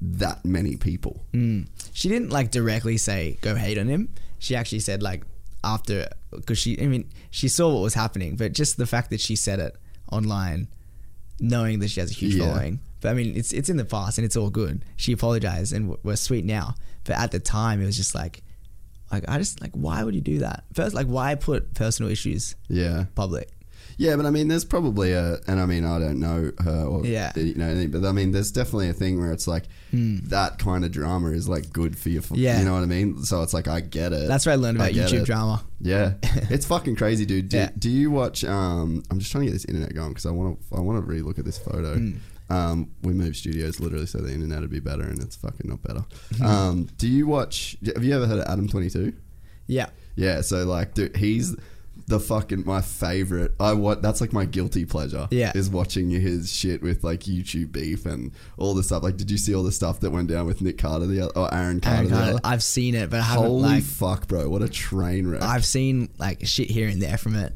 that 0.00 0.44
many 0.44 0.76
people. 0.76 1.24
Mm. 1.34 1.66
she 1.92 2.08
didn't 2.08 2.30
like 2.30 2.50
directly 2.50 2.96
say 2.96 3.36
go 3.42 3.54
hate 3.56 3.76
on 3.76 3.88
him 3.88 4.08
she 4.38 4.54
actually 4.56 4.80
said 4.80 5.02
like 5.02 5.24
after 5.62 6.08
because 6.30 6.56
she 6.56 6.80
i 6.80 6.86
mean 6.86 7.04
she 7.30 7.48
saw 7.48 7.74
what 7.74 7.82
was 7.82 7.92
happening 7.94 8.34
but 8.36 8.54
just 8.54 8.78
the 8.78 8.86
fact 8.86 9.10
that 9.10 9.20
she 9.20 9.36
said 9.36 9.58
it 9.60 9.76
online 10.10 10.68
knowing 11.40 11.78
that 11.80 11.88
she 11.90 12.00
has 12.00 12.10
a 12.10 12.14
huge 12.14 12.34
Yeah. 12.34 12.46
following. 12.46 12.80
But 13.00 13.08
i 13.10 13.14
mean 13.14 13.34
it's 13.34 13.52
it's 13.52 13.68
in 13.70 13.76
the 13.78 13.84
past 13.84 14.18
and 14.18 14.24
it's 14.24 14.36
all 14.36 14.50
good. 14.50 14.84
She 14.96 15.12
apologized 15.12 15.72
and 15.72 15.96
we're 16.02 16.16
sweet 16.16 16.44
now. 16.44 16.74
But 17.04 17.16
at 17.16 17.30
the 17.32 17.40
time 17.40 17.80
it 17.82 17.86
was 17.86 17.96
just 17.96 18.14
like 18.14 18.42
like 19.10 19.24
i 19.26 19.38
just 19.38 19.60
like 19.60 19.72
why 19.72 20.04
would 20.04 20.14
you 20.14 20.20
do 20.20 20.38
that? 20.40 20.64
First 20.74 20.94
like 20.94 21.06
why 21.06 21.34
put 21.34 21.74
personal 21.74 22.10
issues 22.12 22.54
Yeah. 22.68 23.06
public 23.14 23.50
Yeah, 24.00 24.16
but 24.16 24.24
I 24.24 24.30
mean, 24.30 24.48
there's 24.48 24.64
probably 24.64 25.12
a, 25.12 25.36
and 25.46 25.60
I 25.60 25.66
mean, 25.66 25.84
I 25.84 25.98
don't 25.98 26.18
know 26.20 26.52
her 26.64 26.84
or 26.84 27.04
Yeah. 27.04 27.32
you 27.36 27.54
know 27.54 27.66
anything, 27.66 27.90
but 27.90 28.02
I 28.08 28.12
mean, 28.12 28.32
there's 28.32 28.50
definitely 28.50 28.88
a 28.88 28.94
thing 28.94 29.20
where 29.20 29.30
it's 29.30 29.46
like 29.46 29.64
that 29.92 30.58
kind 30.58 30.86
of 30.86 30.90
drama 30.90 31.32
is 31.32 31.48
like 31.50 31.70
good 31.70 31.98
for 31.98 32.08
you. 32.08 32.22
Yeah. 32.32 32.58
you 32.60 32.64
know 32.64 32.72
what 32.72 32.82
I 32.82 32.86
mean. 32.86 33.22
So 33.24 33.42
it's 33.42 33.52
like 33.52 33.68
I 33.68 33.80
get 33.80 34.14
it. 34.14 34.26
that's 34.26 34.46
what 34.46 34.52
i 34.52 34.54
learned 34.54 34.78
about 34.78 34.92
get 34.94 35.10
youtube 35.10 35.26
drama 35.26 35.62
Yeah, 35.80 36.14
it's 36.22 36.64
fucking 36.64 36.96
crazy, 36.96 37.26
dude. 37.26 37.50
Do, 37.50 37.58
Yeah. 37.58 37.70
do 37.78 37.90
you 37.90 38.10
watch? 38.10 38.42
Um, 38.42 39.02
I'm 39.10 39.18
just 39.18 39.30
trying 39.32 39.42
to 39.42 39.46
get 39.48 39.52
this 39.52 39.66
internet 39.66 39.94
going 39.94 40.08
because 40.10 40.24
I 40.24 40.30
want 40.30 40.58
to. 40.70 40.76
I 40.76 40.80
want 40.80 41.04
to 41.04 41.12
relook 41.12 41.38
at 41.38 41.44
this 41.44 41.58
photo. 41.58 41.94
Hmm. 41.96 42.12
Um, 42.48 42.90
we 43.02 43.12
moved 43.12 43.36
studios 43.36 43.78
literally 43.80 44.06
so 44.06 44.18
the 44.18 44.32
internet 44.32 44.60
would 44.62 44.70
be 44.70 44.80
better, 44.80 45.02
and 45.04 45.22
it's 45.22 45.36
fucking 45.36 45.68
not 45.70 45.82
better. 45.82 46.04
Hmm. 46.38 46.42
um, 46.46 46.88
do 46.96 47.06
you 47.06 47.26
watch? 47.26 47.76
Have 47.94 48.02
you 48.02 48.14
ever 48.16 48.26
heard 48.26 48.38
of 48.40 48.46
Adam 48.50 48.66
Twenty 48.66 48.88
Two? 48.88 49.12
yeah 49.66 49.90
Yeah. 50.16 50.40
So 50.40 50.64
like, 50.64 50.94
dude, 50.94 51.16
he's 51.16 51.54
the 52.10 52.20
fucking 52.20 52.64
my 52.66 52.82
favorite. 52.82 53.54
I 53.58 53.72
what 53.72 54.02
that's 54.02 54.20
like 54.20 54.32
my 54.32 54.44
guilty 54.44 54.84
pleasure. 54.84 55.28
Yeah. 55.30 55.52
is 55.54 55.70
watching 55.70 56.10
his 56.10 56.52
shit 56.52 56.82
with 56.82 57.02
like 57.02 57.20
YouTube 57.20 57.72
beef 57.72 58.04
and 58.04 58.32
all 58.58 58.74
the 58.74 58.82
stuff. 58.82 59.02
Like, 59.02 59.16
did 59.16 59.30
you 59.30 59.38
see 59.38 59.54
all 59.54 59.62
the 59.62 59.72
stuff 59.72 60.00
that 60.00 60.10
went 60.10 60.28
down 60.28 60.46
with 60.46 60.60
Nick 60.60 60.76
Carter 60.76 61.06
the 61.06 61.22
other, 61.22 61.32
or 61.38 61.54
Aaron 61.54 61.80
Carter? 61.80 61.96
Aaron 61.96 62.10
the 62.10 62.16
Carter, 62.16 62.30
other? 62.32 62.40
i've 62.44 62.62
seen 62.62 62.94
it 62.94 63.08
but 63.10 63.20
i 63.20 63.22
haven't 63.22 63.46
Holy 63.46 63.62
like 63.62 63.82
fuck, 63.84 64.26
bro! 64.28 64.48
What 64.48 64.62
a 64.62 64.68
train 64.68 65.26
wreck. 65.26 65.42
I've 65.42 65.64
seen 65.64 66.10
like 66.18 66.46
shit 66.46 66.70
here 66.70 66.88
and 66.88 67.00
there 67.00 67.16
from 67.16 67.36
it, 67.36 67.54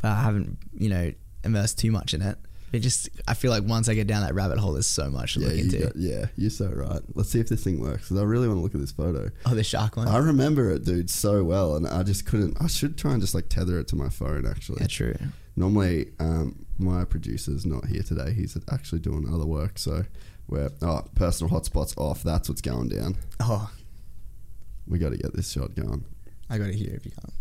but 0.00 0.08
I 0.12 0.22
haven't, 0.22 0.58
you 0.72 0.88
know, 0.88 1.12
immersed 1.44 1.78
too 1.78 1.90
much 1.92 2.14
in 2.14 2.22
it. 2.22 2.38
It 2.72 2.80
just, 2.80 3.08
I 3.26 3.34
feel 3.34 3.50
like 3.50 3.64
once 3.64 3.88
I 3.88 3.94
get 3.94 4.06
down 4.06 4.22
that 4.22 4.34
rabbit 4.34 4.58
hole, 4.58 4.72
there's 4.74 4.86
so 4.86 5.08
much 5.10 5.34
to 5.34 5.40
Yeah, 5.40 5.48
look 5.48 5.58
into. 5.58 5.78
got- 5.78 5.96
yeah, 5.96 6.26
you're 6.36 6.50
so 6.50 6.68
right. 6.68 7.00
Let's 7.14 7.30
see 7.30 7.40
if 7.40 7.48
this 7.48 7.64
thing 7.64 7.80
works 7.80 8.02
because 8.08 8.18
I 8.18 8.24
really 8.24 8.46
want 8.46 8.58
to 8.58 8.62
look 8.62 8.74
at 8.74 8.80
this 8.80 8.92
photo. 8.92 9.30
oh, 9.46 9.54
the 9.54 9.64
shark 9.64 9.96
one. 9.96 10.06
I 10.08 10.18
remember 10.18 10.70
it, 10.70 10.84
dude, 10.84 11.08
so 11.08 11.42
well, 11.44 11.76
and 11.76 11.86
I 11.86 12.02
just 12.02 12.26
couldn't. 12.26 12.56
I 12.60 12.66
should 12.66 12.98
try 12.98 13.12
and 13.12 13.20
just 13.22 13.34
like 13.34 13.48
tether 13.48 13.78
it 13.78 13.88
to 13.88 13.96
my 13.96 14.08
phone. 14.10 14.46
Actually, 14.46 14.78
yeah, 14.82 14.86
true. 14.88 15.16
normally 15.56 16.10
um, 16.20 16.66
my 16.78 17.04
producer's 17.04 17.64
not 17.64 17.86
here 17.86 18.02
today. 18.02 18.32
He's 18.34 18.56
actually 18.70 19.00
doing 19.00 19.26
other 19.32 19.46
work, 19.46 19.78
so 19.78 20.04
we're 20.46 20.70
oh 20.82 21.04
personal 21.14 21.50
hotspots 21.52 21.96
off. 21.96 22.22
That's 22.22 22.48
what's 22.50 22.60
going 22.60 22.88
down. 22.88 23.16
Oh, 23.40 23.70
We 24.86 24.98
got 24.98 25.10
to 25.12 25.16
get 25.18 25.34
this 25.34 25.50
shot 25.50 25.74
going. 25.74 26.04
I 26.50 26.58
got 26.58 26.68
it 26.68 26.74
here 26.74 26.92
if 26.94 27.04
you 27.06 27.12
can't. 27.12 27.32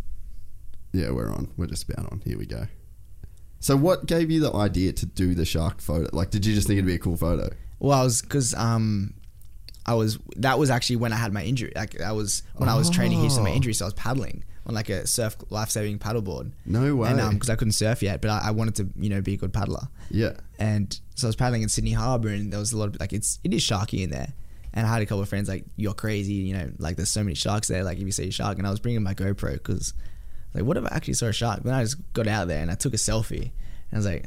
Yeah, 0.94 1.12
we're 1.12 1.30
on. 1.32 1.50
We're 1.58 1.68
just 1.68 1.88
about 1.90 2.12
on. 2.12 2.22
Here 2.26 2.38
we 2.38 2.46
go. 2.46 2.68
So, 3.60 3.76
what 3.76 4.06
gave 4.06 4.30
you 4.32 4.40
the 4.40 4.54
idea 4.54 4.94
to 4.94 5.06
do 5.06 5.34
the 5.34 5.46
shark 5.46 5.82
photo? 5.82 6.10
Like, 6.16 6.30
did 6.30 6.46
you 6.46 6.54
just 6.54 6.68
think 6.68 6.78
it'd 6.78 6.86
be 6.88 6.96
a 6.96 7.00
cool 7.00 7.18
photo? 7.18 7.50
Well, 7.80 8.00
I 8.00 8.04
was 8.04 8.22
because 8.22 8.54
um, 8.54 9.14
I 9.86 9.94
was 9.94 10.20
that 10.38 10.60
was 10.60 10.70
actually 10.70 10.98
when 10.98 11.14
I 11.14 11.18
had 11.18 11.34
my 11.34 11.44
injury. 11.44 11.72
Like 11.76 12.00
I 12.02 12.12
was 12.12 12.44
when 12.56 12.70
I 12.70 12.76
was 12.76 12.90
training 12.90 13.20
heaps 13.22 13.38
of 13.38 13.44
my 13.44 13.52
Oh. 13.52 13.56
injury, 13.56 13.74
so 13.74 13.86
I 13.86 13.88
was 13.88 13.94
paddling 13.94 14.44
on 14.66 14.76
like 14.76 14.90
a 14.90 15.08
surf 15.08 15.38
life 15.50 15.70
saving 15.70 15.98
paddleboard. 15.98 16.52
No 16.66 16.96
way. 16.96 17.10
And 17.10 17.22
um, 17.22 17.34
because 17.36 17.50
I 17.50 17.56
couldn't 17.56 17.72
surf 17.74 18.02
yet, 18.04 18.22
but 18.22 18.30
I, 18.30 18.48
I 18.50 18.52
wanted 18.52 18.76
to, 18.76 18.90
you 18.98 19.10
know, 19.10 19.22
be 19.22 19.34
a 19.34 19.38
good 19.38 19.54
paddler. 19.54 19.88
yeah. 20.12 20.34
and 20.60 21.00
so 21.16 21.28
I 21.28 21.30
was 21.30 21.36
paddling 21.36 21.62
in 21.64 21.70
Sydney 21.70 21.94
Harbour, 21.94 22.28
and 22.30 22.52
there 22.52 22.60
was 22.60 22.74
a 22.74 22.78
lot 22.78 22.90
of 22.90 23.00
like 23.00 23.14
it's 23.14 23.40
it 23.44 23.54
is 23.54 23.62
sharky 23.62 24.04
in 24.04 24.10
there. 24.12 24.34
And 24.74 24.86
I 24.86 24.90
had 24.94 25.02
a 25.02 25.06
couple 25.08 25.22
of 25.24 25.30
friends 25.30 25.48
like, 25.50 25.66
"You're 25.78 25.94
crazy," 25.96 26.34
you 26.34 26.54
know, 26.54 26.70
like 26.78 26.96
there's 26.98 27.10
so 27.10 27.24
many 27.24 27.34
sharks 27.34 27.68
there. 27.70 27.84
Like 27.84 27.98
if 27.98 28.04
you 28.04 28.12
see 28.12 28.28
a 28.28 28.32
shark, 28.32 28.58
and 28.60 28.68
I 28.68 28.70
was 28.70 28.80
bringing 28.80 29.02
my 29.02 29.16
GoPro 29.16 29.54
because, 29.54 29.94
like, 30.58 30.66
what 30.66 30.78
if 30.78 30.84
I 30.86 30.96
actually 30.96 31.14
saw 31.16 31.28
a 31.28 31.34
shark? 31.34 31.64
Then 31.64 31.74
I 31.74 31.84
just 31.84 31.98
got 32.14 32.28
out 32.28 32.48
there 32.48 32.62
and 32.62 32.70
I 32.70 32.76
took 32.76 32.94
a 32.94 32.98
selfie, 32.98 33.52
and 33.92 33.94
I 33.94 33.96
was 33.98 34.06
like, 34.06 34.26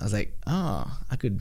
I 0.00 0.04
was 0.04 0.12
like, 0.12 0.36
oh, 0.46 0.98
I 1.10 1.16
could 1.16 1.40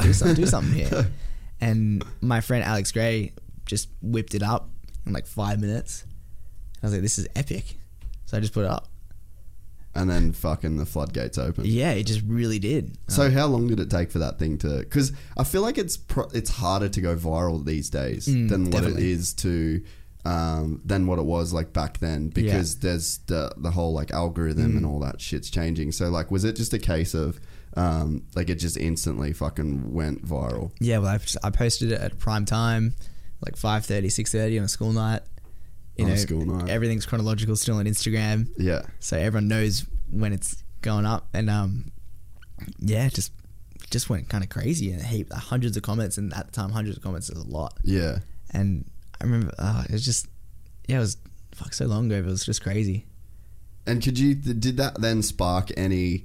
do 0.00 0.12
something, 0.12 0.34
do 0.36 0.46
something 0.46 0.72
here. 0.74 1.06
And 1.60 2.04
my 2.20 2.40
friend 2.42 2.62
Alex 2.64 2.92
Gray 2.92 3.32
just 3.64 3.88
whipped 4.02 4.34
it 4.34 4.42
up 4.42 4.68
in 5.06 5.12
like 5.14 5.26
five 5.26 5.60
minutes. 5.60 6.04
I 6.82 6.86
was 6.86 6.92
like, 6.92 7.00
this 7.00 7.18
is 7.18 7.26
epic. 7.34 7.78
So 8.26 8.36
I 8.36 8.40
just 8.40 8.52
put 8.52 8.64
it 8.64 8.70
up. 8.70 8.88
And 9.94 10.10
then 10.10 10.32
fucking 10.32 10.76
the 10.76 10.84
floodgates 10.84 11.38
open. 11.38 11.64
Yeah, 11.64 11.92
it 11.92 12.02
just 12.04 12.22
really 12.26 12.58
did. 12.58 12.98
So 13.08 13.30
how 13.30 13.46
long 13.46 13.68
did 13.68 13.78
it 13.80 13.88
take 13.88 14.10
for 14.10 14.18
that 14.18 14.38
thing 14.40 14.58
to? 14.58 14.80
Because 14.80 15.12
I 15.38 15.44
feel 15.44 15.62
like 15.62 15.78
it's 15.78 15.96
pro- 15.96 16.28
it's 16.34 16.50
harder 16.50 16.88
to 16.88 17.00
go 17.00 17.14
viral 17.16 17.64
these 17.64 17.88
days 17.88 18.26
Mm, 18.26 18.48
than 18.50 18.64
what 18.64 18.72
definitely. 18.82 19.04
it 19.04 19.10
is 19.10 19.32
to 19.34 19.82
um, 20.24 20.80
than 20.84 21.06
what 21.06 21.18
it 21.18 21.24
was 21.24 21.52
like 21.52 21.72
back 21.72 21.98
then. 21.98 22.28
Because 22.28 22.78
there's 22.78 23.18
the 23.26 23.52
the 23.56 23.70
whole 23.72 23.92
like 23.92 24.10
algorithm 24.10 24.72
Mm. 24.72 24.76
and 24.78 24.86
all 24.86 25.00
that 25.00 25.20
shit's 25.20 25.50
changing. 25.50 25.92
So 25.92 26.08
like, 26.08 26.30
was 26.30 26.44
it 26.44 26.56
just 26.56 26.72
a 26.72 26.78
case 26.78 27.14
of 27.14 27.38
um, 27.76 28.22
like 28.34 28.48
it 28.50 28.56
just 28.56 28.76
instantly 28.76 29.32
fucking 29.32 29.92
went 29.92 30.24
viral? 30.26 30.70
Yeah, 30.80 30.98
well, 30.98 31.10
I, 31.10 31.46
I 31.46 31.50
posted 31.50 31.92
it 31.92 32.00
at 32.00 32.18
prime 32.18 32.44
time, 32.44 32.94
like 33.44 33.56
5.30, 33.56 34.04
6.30 34.06 34.58
on 34.58 34.64
a 34.64 34.68
school 34.68 34.92
night. 34.92 35.22
You 35.96 36.04
On 36.06 36.10
a 36.10 36.14
know, 36.14 36.20
school 36.20 36.44
night. 36.46 36.68
Everything's 36.70 37.04
chronological 37.06 37.54
still 37.56 37.76
on 37.76 37.84
Instagram, 37.86 38.48
Yeah. 38.58 38.82
so 39.00 39.16
everyone 39.16 39.48
knows 39.48 39.84
when 40.10 40.32
it's 40.32 40.62
going 40.82 41.04
up. 41.06 41.28
And 41.34 41.48
um, 41.50 41.92
yeah, 42.80 43.08
just 43.08 43.32
just 43.90 44.08
went 44.10 44.28
kind 44.28 44.42
of 44.42 44.50
crazy 44.50 44.90
and 44.90 45.02
heap 45.02 45.32
hundreds 45.32 45.76
of 45.76 45.82
comments. 45.84 46.16
And 46.18 46.32
at 46.34 46.46
the 46.46 46.52
time, 46.52 46.70
hundreds 46.70 46.96
of 46.96 47.02
comments 47.02 47.28
is 47.30 47.38
a 47.38 47.46
lot. 47.46 47.78
Yeah. 47.84 48.18
And 48.50 48.84
I 49.20 49.24
remember 49.24 49.52
uh, 49.58 49.84
it 49.88 49.92
was 49.92 50.04
just 50.04 50.26
yeah, 50.86 50.96
it 50.96 51.00
was 51.00 51.16
fuck 51.52 51.72
so 51.74 51.86
long 51.86 52.06
ago. 52.06 52.22
But 52.22 52.28
it 52.28 52.32
was 52.32 52.46
just 52.46 52.62
crazy. 52.62 53.06
And 53.86 54.02
could 54.02 54.18
you 54.18 54.34
did 54.34 54.76
that 54.78 55.00
then 55.00 55.22
spark 55.22 55.70
any 55.76 56.24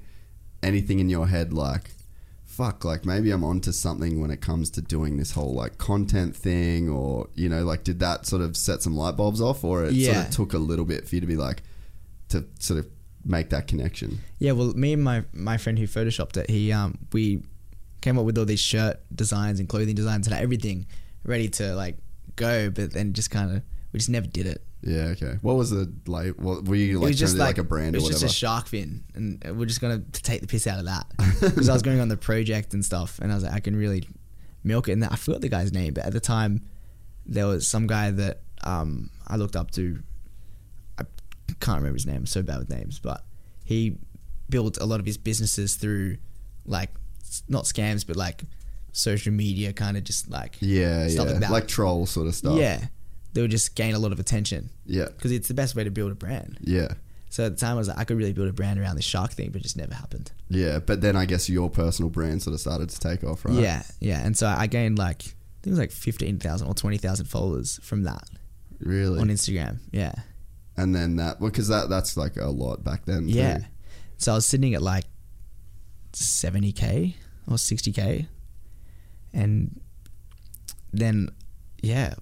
anything 0.61 0.99
in 0.99 1.09
your 1.09 1.27
head 1.27 1.53
like 1.53 1.91
fuck, 2.59 2.83
like 2.83 3.05
maybe 3.05 3.31
I'm 3.31 3.45
onto 3.45 3.71
something 3.71 4.19
when 4.19 4.31
it 4.31 4.41
comes 4.41 4.69
to 4.71 4.81
doing 4.81 5.15
this 5.15 5.31
whole 5.31 5.53
like 5.53 5.77
content 5.77 6.35
thing, 6.35 6.89
or 6.89 7.29
you 7.33 7.47
know, 7.47 7.63
like 7.63 7.85
did 7.85 7.99
that 8.01 8.25
sort 8.25 8.41
of 8.41 8.57
set 8.57 8.81
some 8.81 8.97
light 8.97 9.15
bulbs 9.15 9.39
off, 9.39 9.63
or 9.63 9.85
it 9.85 9.95
sort 9.95 10.17
of 10.17 10.29
took 10.29 10.53
a 10.53 10.57
little 10.57 10.83
bit 10.83 11.07
for 11.07 11.15
you 11.15 11.21
to 11.21 11.27
be 11.27 11.37
like 11.37 11.63
to 12.27 12.43
sort 12.59 12.79
of 12.79 12.87
make 13.23 13.49
that 13.51 13.67
connection? 13.67 14.19
Yeah, 14.39 14.51
well, 14.51 14.73
me 14.73 14.91
and 14.91 15.01
my 15.01 15.23
my 15.31 15.55
friend 15.55 15.79
who 15.79 15.87
photoshopped 15.87 16.35
it, 16.35 16.49
he 16.49 16.73
um 16.73 16.97
we 17.13 17.43
came 18.01 18.19
up 18.19 18.25
with 18.25 18.37
all 18.37 18.45
these 18.45 18.59
shirt 18.59 18.99
designs 19.15 19.61
and 19.61 19.69
clothing 19.69 19.95
designs 19.95 20.27
and 20.27 20.35
everything 20.35 20.85
ready 21.23 21.47
to 21.49 21.73
like 21.75 21.97
go, 22.39 22.69
but 22.69 22.93
then 22.93 23.13
just 23.13 23.29
kind 23.31 23.55
of 23.55 23.61
we 23.91 23.99
just 23.99 24.09
never 24.09 24.27
did 24.27 24.45
it. 24.47 24.63
Yeah, 24.81 25.07
okay. 25.15 25.37
What 25.41 25.55
was 25.57 25.69
the 25.71 25.91
like? 26.07 26.35
What 26.35 26.65
were 26.65 26.75
you 26.75 26.93
like? 26.93 26.95
it 26.95 26.99
like 27.01 27.09
was 27.09 27.19
just 27.19 27.37
like, 27.37 27.47
like 27.47 27.57
a 27.57 27.63
brand 27.63 27.95
It 27.95 27.99
or 27.99 28.01
was 28.01 28.03
whatever? 28.05 28.21
just 28.21 28.35
a 28.35 28.37
shark 28.37 28.67
fin, 28.67 29.03
and 29.13 29.43
we're 29.57 29.65
just 29.65 29.81
gonna 29.81 29.99
take 30.13 30.41
the 30.41 30.47
piss 30.47 30.67
out 30.67 30.79
of 30.79 30.85
that 30.85 31.05
because 31.41 31.67
I 31.69 31.73
was 31.73 31.81
going 31.81 31.99
on 31.99 32.07
the 32.07 32.17
project 32.17 32.73
and 32.73 32.83
stuff, 32.83 33.19
and 33.19 33.31
I 33.31 33.35
was 33.35 33.43
like, 33.43 33.53
I 33.53 33.59
can 33.59 33.75
really 33.75 34.07
milk 34.63 34.87
it. 34.87 34.93
And 34.93 35.03
I 35.03 35.15
forgot 35.15 35.41
the 35.41 35.49
guy's 35.49 35.73
name, 35.73 35.93
but 35.93 36.05
at 36.05 36.13
the 36.13 36.19
time, 36.21 36.61
there 37.25 37.45
was 37.47 37.67
some 37.67 37.87
guy 37.87 38.11
that 38.11 38.41
um, 38.63 39.09
I 39.27 39.35
looked 39.35 39.55
up 39.55 39.71
to. 39.71 40.01
I 40.97 41.03
can't 41.59 41.77
remember 41.77 41.95
his 41.95 42.05
name. 42.05 42.17
I'm 42.17 42.25
so 42.25 42.41
bad 42.41 42.59
with 42.59 42.69
names, 42.69 42.99
but 42.99 43.23
he 43.65 43.97
built 44.49 44.77
a 44.79 44.85
lot 44.85 44.99
of 44.99 45.05
his 45.05 45.17
businesses 45.17 45.75
through 45.75 46.17
like 46.65 46.91
not 47.47 47.65
scams, 47.65 48.05
but 48.07 48.15
like 48.15 48.43
social 48.91 49.31
media, 49.33 49.73
kind 49.73 49.97
of 49.97 50.03
just 50.03 50.29
like 50.29 50.57
yeah, 50.59 51.07
stuff 51.07 51.27
yeah, 51.27 51.31
like 51.33 51.41
that. 51.41 51.51
like 51.51 51.67
troll 51.67 52.05
sort 52.05 52.27
of 52.27 52.35
stuff. 52.35 52.57
yeah, 52.57 52.87
they 53.33 53.41
would 53.41 53.51
just 53.51 53.75
gain 53.75 53.93
a 53.95 53.99
lot 53.99 54.11
of 54.11 54.19
attention 54.19 54.69
yeah, 54.85 55.05
because 55.05 55.31
it's 55.31 55.47
the 55.47 55.53
best 55.53 55.75
way 55.75 55.83
to 55.83 55.91
build 55.91 56.11
a 56.11 56.15
brand. 56.15 56.57
yeah, 56.61 56.93
So 57.29 57.45
at 57.45 57.55
the 57.55 57.59
time, 57.59 57.73
I 57.75 57.75
was 57.75 57.87
like, 57.87 57.97
I 57.97 58.03
could 58.03 58.17
really 58.17 58.33
build 58.33 58.49
a 58.49 58.53
brand 58.53 58.79
around 58.79 58.95
this 58.95 59.05
shark 59.05 59.31
thing, 59.31 59.51
but 59.51 59.59
it 59.61 59.63
just 59.63 59.77
never 59.77 59.93
happened. 59.93 60.31
yeah. 60.49 60.79
But 60.79 61.01
then 61.01 61.15
I 61.15 61.25
guess 61.25 61.47
your 61.49 61.69
personal 61.69 62.09
brand 62.09 62.41
sort 62.41 62.53
of 62.55 62.59
started 62.59 62.89
to 62.89 62.99
take 62.99 63.23
off, 63.23 63.45
right? 63.45 63.53
Yeah, 63.53 63.83
yeah. 63.99 64.25
And 64.25 64.35
so 64.37 64.47
I 64.47 64.65
gained 64.67 64.97
like, 64.97 65.21
I 65.21 65.61
think 65.61 65.67
it 65.67 65.69
was 65.71 65.79
like 65.79 65.91
15,000 65.91 66.67
or 66.67 66.73
20,000 66.73 67.25
followers 67.27 67.79
from 67.83 68.03
that 68.03 68.27
really. 68.79 69.19
on 69.19 69.27
Instagram. 69.27 69.77
Yeah. 69.91 70.13
and 70.77 70.95
then 70.95 71.17
that 71.17 71.39
because 71.39 71.67
that 71.67 71.89
that's 71.89 72.15
like 72.17 72.37
a 72.37 72.47
lot 72.47 72.83
back 72.83 73.05
then. 73.05 73.27
too. 73.27 73.33
Yeah. 73.33 73.59
So 74.17 74.31
I 74.31 74.35
was 74.35 74.45
sitting 74.45 74.73
at 74.73 74.81
like 74.81 75.05
70K 76.13 77.13
or 77.47 77.55
60K. 77.55 78.27
And 79.34 79.80
then, 80.93 81.30
yeah, 81.82 82.13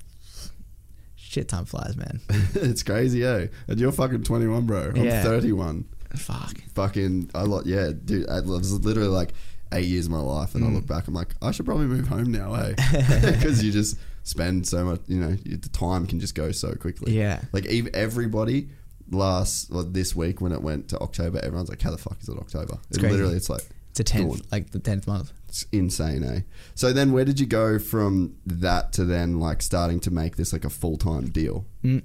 shit 1.15 1.47
time 1.47 1.65
flies, 1.65 1.95
man. 1.95 2.19
it's 2.55 2.83
crazy, 2.83 3.23
eh? 3.23 3.47
And 3.67 3.79
you're 3.79 3.91
fucking 3.91 4.23
21, 4.23 4.65
bro. 4.65 4.91
I'm 4.95 4.95
Yeah. 4.97 5.23
31. 5.23 5.85
Fuck. 6.15 6.61
Fucking 6.73 7.31
a 7.35 7.45
lot. 7.45 7.65
Yeah, 7.65 7.91
dude. 8.03 8.27
I 8.29 8.39
was 8.41 8.71
literally 8.73 9.09
like 9.09 9.33
eight 9.73 9.85
years 9.85 10.05
of 10.05 10.11
my 10.11 10.19
life, 10.19 10.55
and 10.55 10.63
I 10.63 10.67
Mm. 10.69 10.75
look 10.75 10.87
back, 10.87 11.07
I'm 11.07 11.13
like, 11.13 11.35
I 11.41 11.51
should 11.51 11.65
probably 11.65 11.85
move 11.87 12.07
home 12.07 12.31
now, 12.31 12.53
eh? 12.53 12.73
Because 13.33 13.63
you 13.63 13.71
just 13.71 13.97
spend 14.23 14.67
so 14.67 14.85
much. 14.85 15.01
You 15.07 15.17
know, 15.19 15.31
the 15.35 15.69
time 15.71 16.07
can 16.07 16.19
just 16.19 16.35
go 16.35 16.51
so 16.51 16.73
quickly. 16.75 17.17
Yeah. 17.17 17.41
Like 17.51 17.65
ev- 17.65 17.89
everybody 17.93 18.69
last 19.11 19.69
this 19.93 20.15
week 20.15 20.41
when 20.41 20.51
it 20.51 20.61
went 20.61 20.89
to 20.89 20.99
October, 20.99 21.39
everyone's 21.43 21.69
like, 21.69 21.81
"How 21.81 21.91
the 21.91 21.97
fuck 21.97 22.17
is 22.21 22.29
it 22.29 22.37
October?" 22.37 22.77
It's 22.89 22.97
It 22.97 23.03
literally, 23.03 23.35
it's 23.35 23.49
like 23.49 23.67
It's 23.91 23.99
a 23.99 24.03
10th, 24.03 24.27
Dawn. 24.29 24.41
like 24.51 24.71
the 24.71 24.79
10th 24.79 25.07
month. 25.07 25.31
It's 25.61 25.71
insane, 25.71 26.23
eh? 26.23 26.41
So 26.75 26.93
then, 26.93 27.11
where 27.11 27.25
did 27.25 27.39
you 27.39 27.45
go 27.45 27.79
from 27.79 28.35
that 28.45 28.93
to 28.93 29.05
then 29.05 29.39
like 29.39 29.61
starting 29.61 29.99
to 30.01 30.11
make 30.11 30.35
this 30.35 30.53
like 30.53 30.65
a 30.65 30.69
full 30.69 30.97
time 30.97 31.29
deal? 31.29 31.65
Mm. 31.83 32.03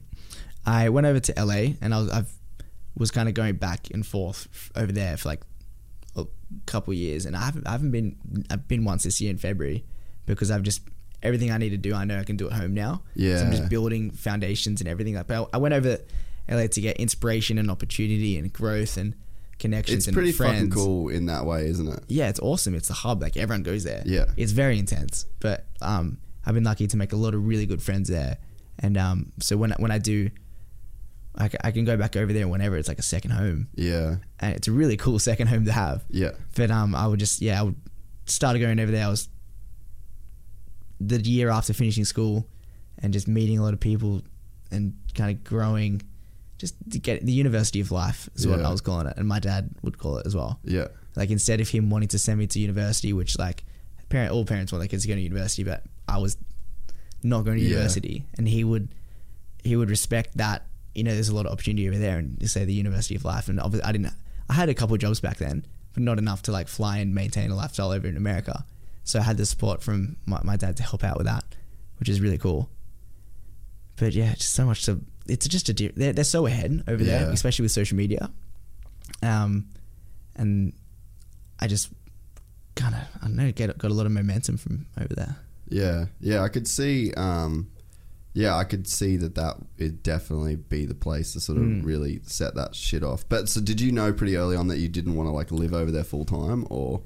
I 0.65 0.89
went 0.89 1.07
over 1.07 1.21
to 1.21 1.45
LA 1.45 1.75
and 1.81 1.93
I 1.95 1.99
was 1.99 2.11
I've 2.11 2.33
was 2.97 3.11
kind 3.11 3.29
of 3.29 3.35
going 3.35 3.57
back 3.57 3.89
and 3.93 4.07
forth 4.07 4.71
over 4.77 4.93
there 4.93 5.17
for 5.17 5.29
like 5.29 5.43
a 6.17 6.27
couple 6.67 6.95
years, 6.95 7.27
and 7.27 7.37
I 7.37 7.45
haven't 7.45 7.67
I 7.67 7.73
haven't 7.73 7.91
been 7.91 8.17
I've 8.51 8.69
been 8.69 8.85
once 8.85 9.03
this 9.03 9.21
year 9.21 9.31
in 9.31 9.39
February 9.39 9.85
because 10.27 10.51
I've 10.51 10.63
just 10.63 10.83
everything 11.23 11.51
I 11.51 11.59
need 11.59 11.71
to 11.71 11.77
do 11.77 11.95
I 11.95 12.05
know 12.05 12.19
I 12.19 12.25
can 12.25 12.37
do 12.37 12.49
at 12.49 12.55
home 12.55 12.75
now. 12.75 13.03
so 13.39 13.45
I'm 13.45 13.53
just 13.53 13.69
building 13.69 14.11
foundations 14.11 14.81
and 14.81 14.89
everything. 14.89 15.15
Like, 15.15 15.27
but 15.27 15.49
I 15.53 15.57
I 15.57 15.59
went 15.59 15.75
over 15.75 15.97
to 15.97 16.03
LA 16.49 16.67
to 16.69 16.81
get 16.81 16.97
inspiration 16.97 17.59
and 17.59 17.71
opportunity 17.71 18.39
and 18.39 18.53
growth 18.53 18.97
and 18.97 19.15
connections 19.63 19.99
It's 19.99 20.07
and 20.09 20.15
pretty 20.15 20.33
friends. 20.33 20.57
fucking 20.59 20.71
cool 20.71 21.09
in 21.09 21.27
that 21.27 21.47
way, 21.47 21.67
isn't 21.69 21.89
it? 21.89 22.01
Yeah, 22.09 22.29
it's 22.29 22.41
awesome. 22.41 22.75
It's 22.75 22.89
the 22.89 22.95
hub. 22.95 23.23
Like 23.23 23.37
everyone 23.39 23.63
goes 23.63 23.85
there. 23.85 24.03
Yeah. 24.05 24.27
It's 24.37 24.53
very 24.53 24.79
intense. 24.79 25.25
But 25.41 25.65
um, 25.81 26.19
I've 26.45 26.53
been 26.55 26.65
lucky 26.65 26.87
to 26.87 26.97
make 26.99 27.13
a 27.13 27.17
lot 27.17 27.35
of 27.35 27.47
really 27.47 27.65
good 27.67 27.81
friends 27.83 28.09
there. 28.11 28.37
And 28.79 28.99
um, 28.99 29.33
so 29.41 29.57
when 29.57 29.71
when 29.79 29.91
I 29.91 29.99
do, 29.99 30.29
I, 31.37 31.49
I 31.65 31.71
can 31.71 31.85
go 31.87 31.97
back 31.97 32.17
over 32.17 32.33
there 32.33 32.47
whenever. 32.49 32.77
It's 32.77 32.89
like 32.89 32.99
a 32.99 33.03
second 33.03 33.31
home, 33.31 33.69
Yeah, 33.75 34.17
and 34.41 34.55
it's 34.57 34.69
a 34.69 34.73
really 34.73 34.97
cool 34.99 35.19
second 35.31 35.47
home 35.47 35.65
to 35.65 35.73
have. 35.73 36.05
yeah, 36.11 36.33
But 36.57 36.71
um, 36.71 36.95
I 36.95 37.07
would 37.07 37.21
just 37.21 37.41
yeah, 37.41 37.59
I 37.61 37.63
would 37.63 37.77
started 38.27 38.59
going 38.61 38.79
over 38.81 38.91
there. 38.93 39.07
I 39.07 39.09
was 39.09 39.29
the 41.01 41.21
year 41.21 41.49
after 41.51 41.73
finishing 41.73 42.05
school, 42.05 42.47
and 42.99 43.13
just 43.13 43.29
meeting 43.29 43.59
a 43.59 43.63
lot 43.63 43.73
of 43.75 43.81
people, 43.81 44.23
and 44.71 44.95
kind 45.15 45.37
of 45.37 45.45
growing, 45.45 46.03
just 46.63 46.75
to 46.93 46.99
get 46.99 47.27
the 47.27 47.33
university 47.45 47.81
of 47.81 47.91
life 47.91 48.29
is 48.37 48.47
what 48.47 48.61
I 48.65 48.71
was 48.71 48.81
calling 48.81 49.07
it, 49.11 49.15
and 49.19 49.27
my 49.27 49.41
dad 49.41 49.63
would 49.83 49.97
call 49.99 50.19
it 50.19 50.27
as 50.27 50.35
well. 50.37 50.53
yeah, 50.77 50.87
Like 51.17 51.31
instead 51.31 51.61
of 51.61 51.69
him 51.69 51.91
wanting 51.91 52.09
to 52.15 52.19
send 52.27 52.39
me 52.39 52.47
to 52.47 52.59
university, 52.61 53.13
which 53.13 53.37
like 53.47 53.65
parent 54.09 54.31
all 54.33 54.45
parents 54.45 54.71
want 54.73 54.81
their 54.83 54.89
kids 54.89 55.03
to 55.03 55.09
go 55.09 55.15
to 55.17 55.21
university, 55.21 55.65
but 55.65 55.83
I 56.07 56.19
was 56.19 56.37
not 57.25 57.45
going 57.45 57.59
to 57.59 57.63
Yeah. 57.65 57.71
university, 57.71 58.17
and 58.39 58.47
he 58.49 58.63
would 58.65 58.87
he 59.65 59.75
would 59.77 59.91
respect 59.91 60.37
that. 60.37 60.59
You 60.95 61.05
know, 61.05 61.15
there's 61.15 61.29
a 61.31 61.35
lot 61.35 61.47
of 61.47 61.53
opportunity 61.53 61.89
over 61.89 61.99
there, 61.99 62.19
and 62.19 62.29
say 62.49 62.65
the 62.65 62.75
University 62.85 63.17
of 63.17 63.25
Life. 63.25 63.49
And 63.49 63.59
obviously, 63.61 63.89
I 63.89 63.93
didn't. 63.93 64.13
I 64.49 64.55
had 64.55 64.69
a 64.69 64.75
couple 64.75 64.95
of 64.95 65.01
jobs 65.01 65.21
back 65.21 65.39
then, 65.39 65.65
but 65.95 66.03
not 66.03 66.19
enough 66.19 66.43
to 66.43 66.53
like 66.53 66.69
fly 66.69 66.99
and 66.99 67.15
maintain 67.15 67.51
a 67.51 67.57
lifestyle 67.57 67.91
over 67.91 68.07
in 68.07 68.17
America. 68.17 68.65
So 69.05 69.19
I 69.19 69.23
had 69.23 69.37
the 69.37 69.47
support 69.47 69.83
from 69.83 70.17
my, 70.27 70.41
my 70.45 70.57
dad 70.57 70.77
to 70.79 70.83
help 70.85 71.03
out 71.03 71.17
with 71.19 71.27
that, 71.27 71.45
which 71.99 72.09
is 72.09 72.21
really 72.21 72.39
cool. 72.39 72.71
But 73.97 74.15
yeah, 74.15 74.35
just 74.35 74.55
so 74.55 74.65
much 74.67 74.85
to. 74.87 75.01
It's 75.29 75.47
just 75.47 75.69
a. 75.69 75.73
di- 75.73 75.89
They're, 75.95 76.13
they're 76.13 76.25
so 76.25 76.47
ahead 76.47 76.83
over 76.89 77.03
there, 77.05 77.31
especially 77.31 77.63
with 77.65 77.73
social 77.73 77.97
media. 77.97 78.31
Um, 79.23 79.67
and 80.37 80.73
I 81.61 81.67
just 81.67 81.91
kind 82.75 82.95
of 82.95 83.01
I 83.23 83.27
don't 83.27 83.37
know 83.37 83.53
get 83.53 83.77
got 83.79 83.91
a 83.91 83.95
lot 83.95 84.07
of 84.07 84.13
momentum 84.13 84.57
from 84.57 84.87
over 85.01 85.15
there. 85.15 85.37
yeah, 85.69 86.07
yeah. 86.21 86.43
I 86.43 86.49
could 86.49 86.67
see. 86.67 87.13
Um, 87.15 87.71
yeah, 88.35 88.57
I 88.57 88.65
could 88.65 88.89
see 88.89 89.19
that 89.19 89.35
that 89.35 89.57
would 89.79 90.03
definitely 90.03 90.57
be 90.57 90.87
the 90.87 90.95
place 90.95 91.35
to 91.35 91.41
sort 91.41 91.59
of 91.59 91.65
Mm. 91.65 91.85
really 91.85 92.21
set 92.25 92.55
that 92.55 92.75
shit 92.75 93.03
off. 93.05 93.29
But 93.29 93.49
so, 93.51 93.61
did 93.61 93.79
you 93.79 93.93
know 93.93 94.11
pretty 94.13 94.37
early 94.37 94.57
on 94.57 94.69
that 94.69 94.79
you 94.79 94.89
didn't 94.89 95.15
want 95.17 95.27
to 95.29 95.33
like 95.33 95.51
live 95.53 95.75
over 95.75 95.91
there 95.91 96.03
full 96.03 96.25
time, 96.25 96.67
or 96.71 97.03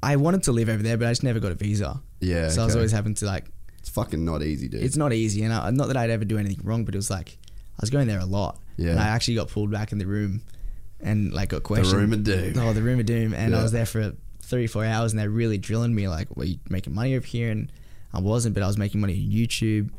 I 0.00 0.14
wanted 0.14 0.44
to 0.44 0.52
live 0.52 0.68
over 0.68 0.80
there, 0.82 0.96
but 0.96 1.08
I 1.08 1.10
just 1.10 1.24
never 1.24 1.40
got 1.40 1.50
a 1.50 1.56
visa. 1.56 2.00
yeah? 2.20 2.48
so 2.50 2.62
I 2.62 2.64
was 2.66 2.76
always 2.76 2.92
having 2.92 3.14
to 3.14 3.26
like. 3.26 3.46
It's 3.78 3.88
fucking 3.88 4.24
not 4.24 4.42
easy, 4.42 4.68
dude. 4.68 4.82
It's 4.82 4.96
not 4.96 5.12
easy, 5.12 5.42
and 5.42 5.52
I, 5.52 5.70
not 5.70 5.88
that 5.88 5.96
I'd 5.96 6.10
ever 6.10 6.24
do 6.24 6.38
anything 6.38 6.60
wrong, 6.64 6.84
but 6.84 6.94
it 6.94 6.98
was 6.98 7.10
like 7.10 7.38
I 7.78 7.80
was 7.80 7.90
going 7.90 8.06
there 8.08 8.18
a 8.20 8.24
lot, 8.26 8.58
Yeah. 8.76 8.90
and 8.90 9.00
I 9.00 9.08
actually 9.08 9.34
got 9.36 9.48
pulled 9.48 9.70
back 9.70 9.92
in 9.92 9.98
the 9.98 10.06
room, 10.06 10.42
and 11.00 11.32
like 11.32 11.50
got 11.50 11.62
questioned. 11.62 11.92
the 11.92 11.96
room 11.98 12.12
of 12.12 12.24
doom. 12.24 12.54
Oh, 12.58 12.72
the 12.72 12.82
room 12.82 12.98
of 13.00 13.06
doom, 13.06 13.32
and 13.34 13.52
Yeah. 13.52 13.58
I 13.60 13.62
was 13.62 13.72
there 13.72 13.86
for 13.86 14.12
three, 14.42 14.66
four 14.66 14.84
hours, 14.84 15.12
and 15.12 15.18
they're 15.18 15.30
really 15.30 15.58
drilling 15.58 15.94
me 15.94 16.08
like, 16.08 16.36
"Were 16.36 16.44
you 16.44 16.58
making 16.68 16.94
money 16.94 17.14
over 17.14 17.26
here?" 17.26 17.50
And 17.50 17.70
I 18.12 18.20
wasn't, 18.20 18.54
but 18.54 18.62
I 18.62 18.66
was 18.66 18.78
making 18.78 19.00
money 19.00 19.14
on 19.14 19.30
YouTube, 19.30 19.90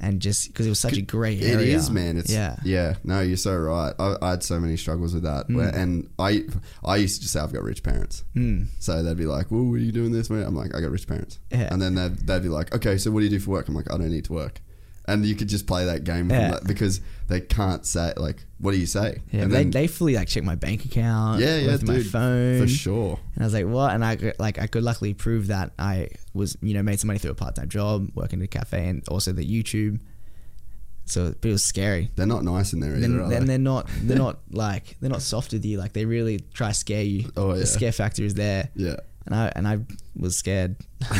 and 0.00 0.20
just 0.20 0.48
because 0.48 0.66
it 0.66 0.70
was 0.70 0.80
such 0.80 0.96
a 0.96 1.02
great 1.02 1.40
It 1.42 1.46
area. 1.54 1.76
is, 1.76 1.90
man. 1.90 2.16
It's 2.16 2.30
yeah, 2.32 2.56
yeah. 2.64 2.94
No, 3.04 3.20
you're 3.20 3.36
so 3.36 3.56
right. 3.56 3.94
I, 3.98 4.16
I 4.22 4.30
had 4.30 4.42
so 4.42 4.58
many 4.58 4.76
struggles 4.76 5.14
with 5.14 5.22
that, 5.24 5.48
Mm. 5.48 5.56
Where- 5.56 5.68
and 5.74 6.08
I 6.18 6.44
I 6.84 6.96
used 6.96 7.16
to 7.16 7.20
just 7.22 7.32
say 7.34 7.40
I've 7.40 7.52
got 7.52 7.62
rich 7.62 7.82
parents. 7.82 8.24
Mm. 8.34 8.66
So 8.78 9.02
they'd 9.02 9.16
be 9.16 9.26
like, 9.26 9.50
"Well, 9.50 9.62
what 9.64 9.74
are 9.74 9.78
you 9.78 9.92
doing 9.92 10.12
this, 10.12 10.30
man?" 10.30 10.42
I'm 10.46 10.56
like, 10.56 10.74
"I 10.74 10.80
got 10.80 10.90
rich 10.90 11.06
parents." 11.06 11.38
Yeah. 11.50 11.68
And 11.72 11.80
then 11.82 11.94
they'd, 11.94 12.16
they'd 12.26 12.42
be 12.42 12.48
like, 12.48 12.74
"Okay, 12.74 12.98
so 12.98 13.10
what 13.10 13.20
do 13.20 13.24
you 13.26 13.30
do 13.30 13.38
for 13.40 13.50
work?" 13.52 13.68
I'm 13.68 13.74
like, 13.74 13.92
"I 13.92 13.96
don't 13.98 14.10
need 14.10 14.24
to 14.26 14.32
work." 14.32 14.60
And 15.12 15.24
you 15.26 15.34
could 15.34 15.48
just 15.48 15.66
play 15.66 15.84
that 15.86 16.04
game 16.04 16.30
Yeah. 16.30 16.58
because 16.64 17.00
they 17.28 17.40
can't 17.40 17.84
say 17.86 18.12
like, 18.16 18.44
"What 18.58 18.72
do 18.72 18.78
you 18.78 18.86
say?" 18.86 19.18
Yeah, 19.32 19.42
and 19.42 19.52
they, 19.52 19.56
then, 19.58 19.70
they 19.70 19.86
fully 19.86 20.14
like 20.14 20.28
check 20.28 20.44
my 20.44 20.54
bank 20.54 20.84
account. 20.84 21.40
yeah, 21.40 21.56
yeah, 21.58 21.72
with 21.72 21.86
my 21.86 21.94
dude, 21.96 22.06
phone 22.10 22.60
for 22.60 22.68
sure. 22.68 23.18
And 23.34 23.44
I 23.44 23.46
was 23.46 23.54
like, 23.54 23.66
what? 23.66 23.92
And 23.94 24.04
I 24.04 24.16
could- 24.16 24.38
like 24.38 24.58
I 24.58 24.66
could 24.66 24.82
luckily 24.82 25.14
prove 25.14 25.46
that 25.48 25.72
I 25.78 26.08
was 26.34 26.56
you 26.60 26.74
know 26.74 26.82
made 26.82 27.00
some 27.00 27.08
money 27.08 27.18
through 27.18 27.32
a 27.32 27.34
part 27.34 27.54
time 27.56 27.68
job, 27.68 28.10
working 28.14 28.40
at 28.40 28.44
a 28.44 28.48
cafe, 28.48 28.88
and 28.88 29.02
also 29.08 29.32
the 29.32 29.44
YouTube. 29.44 30.00
So 31.06 31.34
it 31.42 31.44
was 31.44 31.64
scary. 31.64 32.10
They're 32.14 32.26
not 32.26 32.44
nice 32.44 32.72
in 32.72 32.78
there 32.80 32.90
either. 32.92 33.00
Then, 33.00 33.18
are 33.20 33.28
then 33.28 33.40
they? 33.42 33.46
they're 33.48 33.58
not 33.58 33.88
they're 34.02 34.16
not 34.28 34.38
like 34.52 34.96
they're 35.00 35.10
not 35.10 35.22
soft 35.22 35.52
with 35.52 35.64
you. 35.64 35.76
Like 35.78 35.92
they 35.92 36.04
really 36.04 36.38
try 36.54 36.68
to 36.68 36.74
scare 36.74 37.02
you. 37.02 37.30
Oh, 37.36 37.52
yeah. 37.54 37.60
The 37.60 37.66
scare 37.66 37.92
factor 37.92 38.22
is 38.22 38.34
there, 38.34 38.68
yeah, 38.76 38.96
and 39.26 39.34
I 39.34 39.52
and 39.56 39.66
I 39.66 39.78
was 40.14 40.36
scared. 40.36 40.76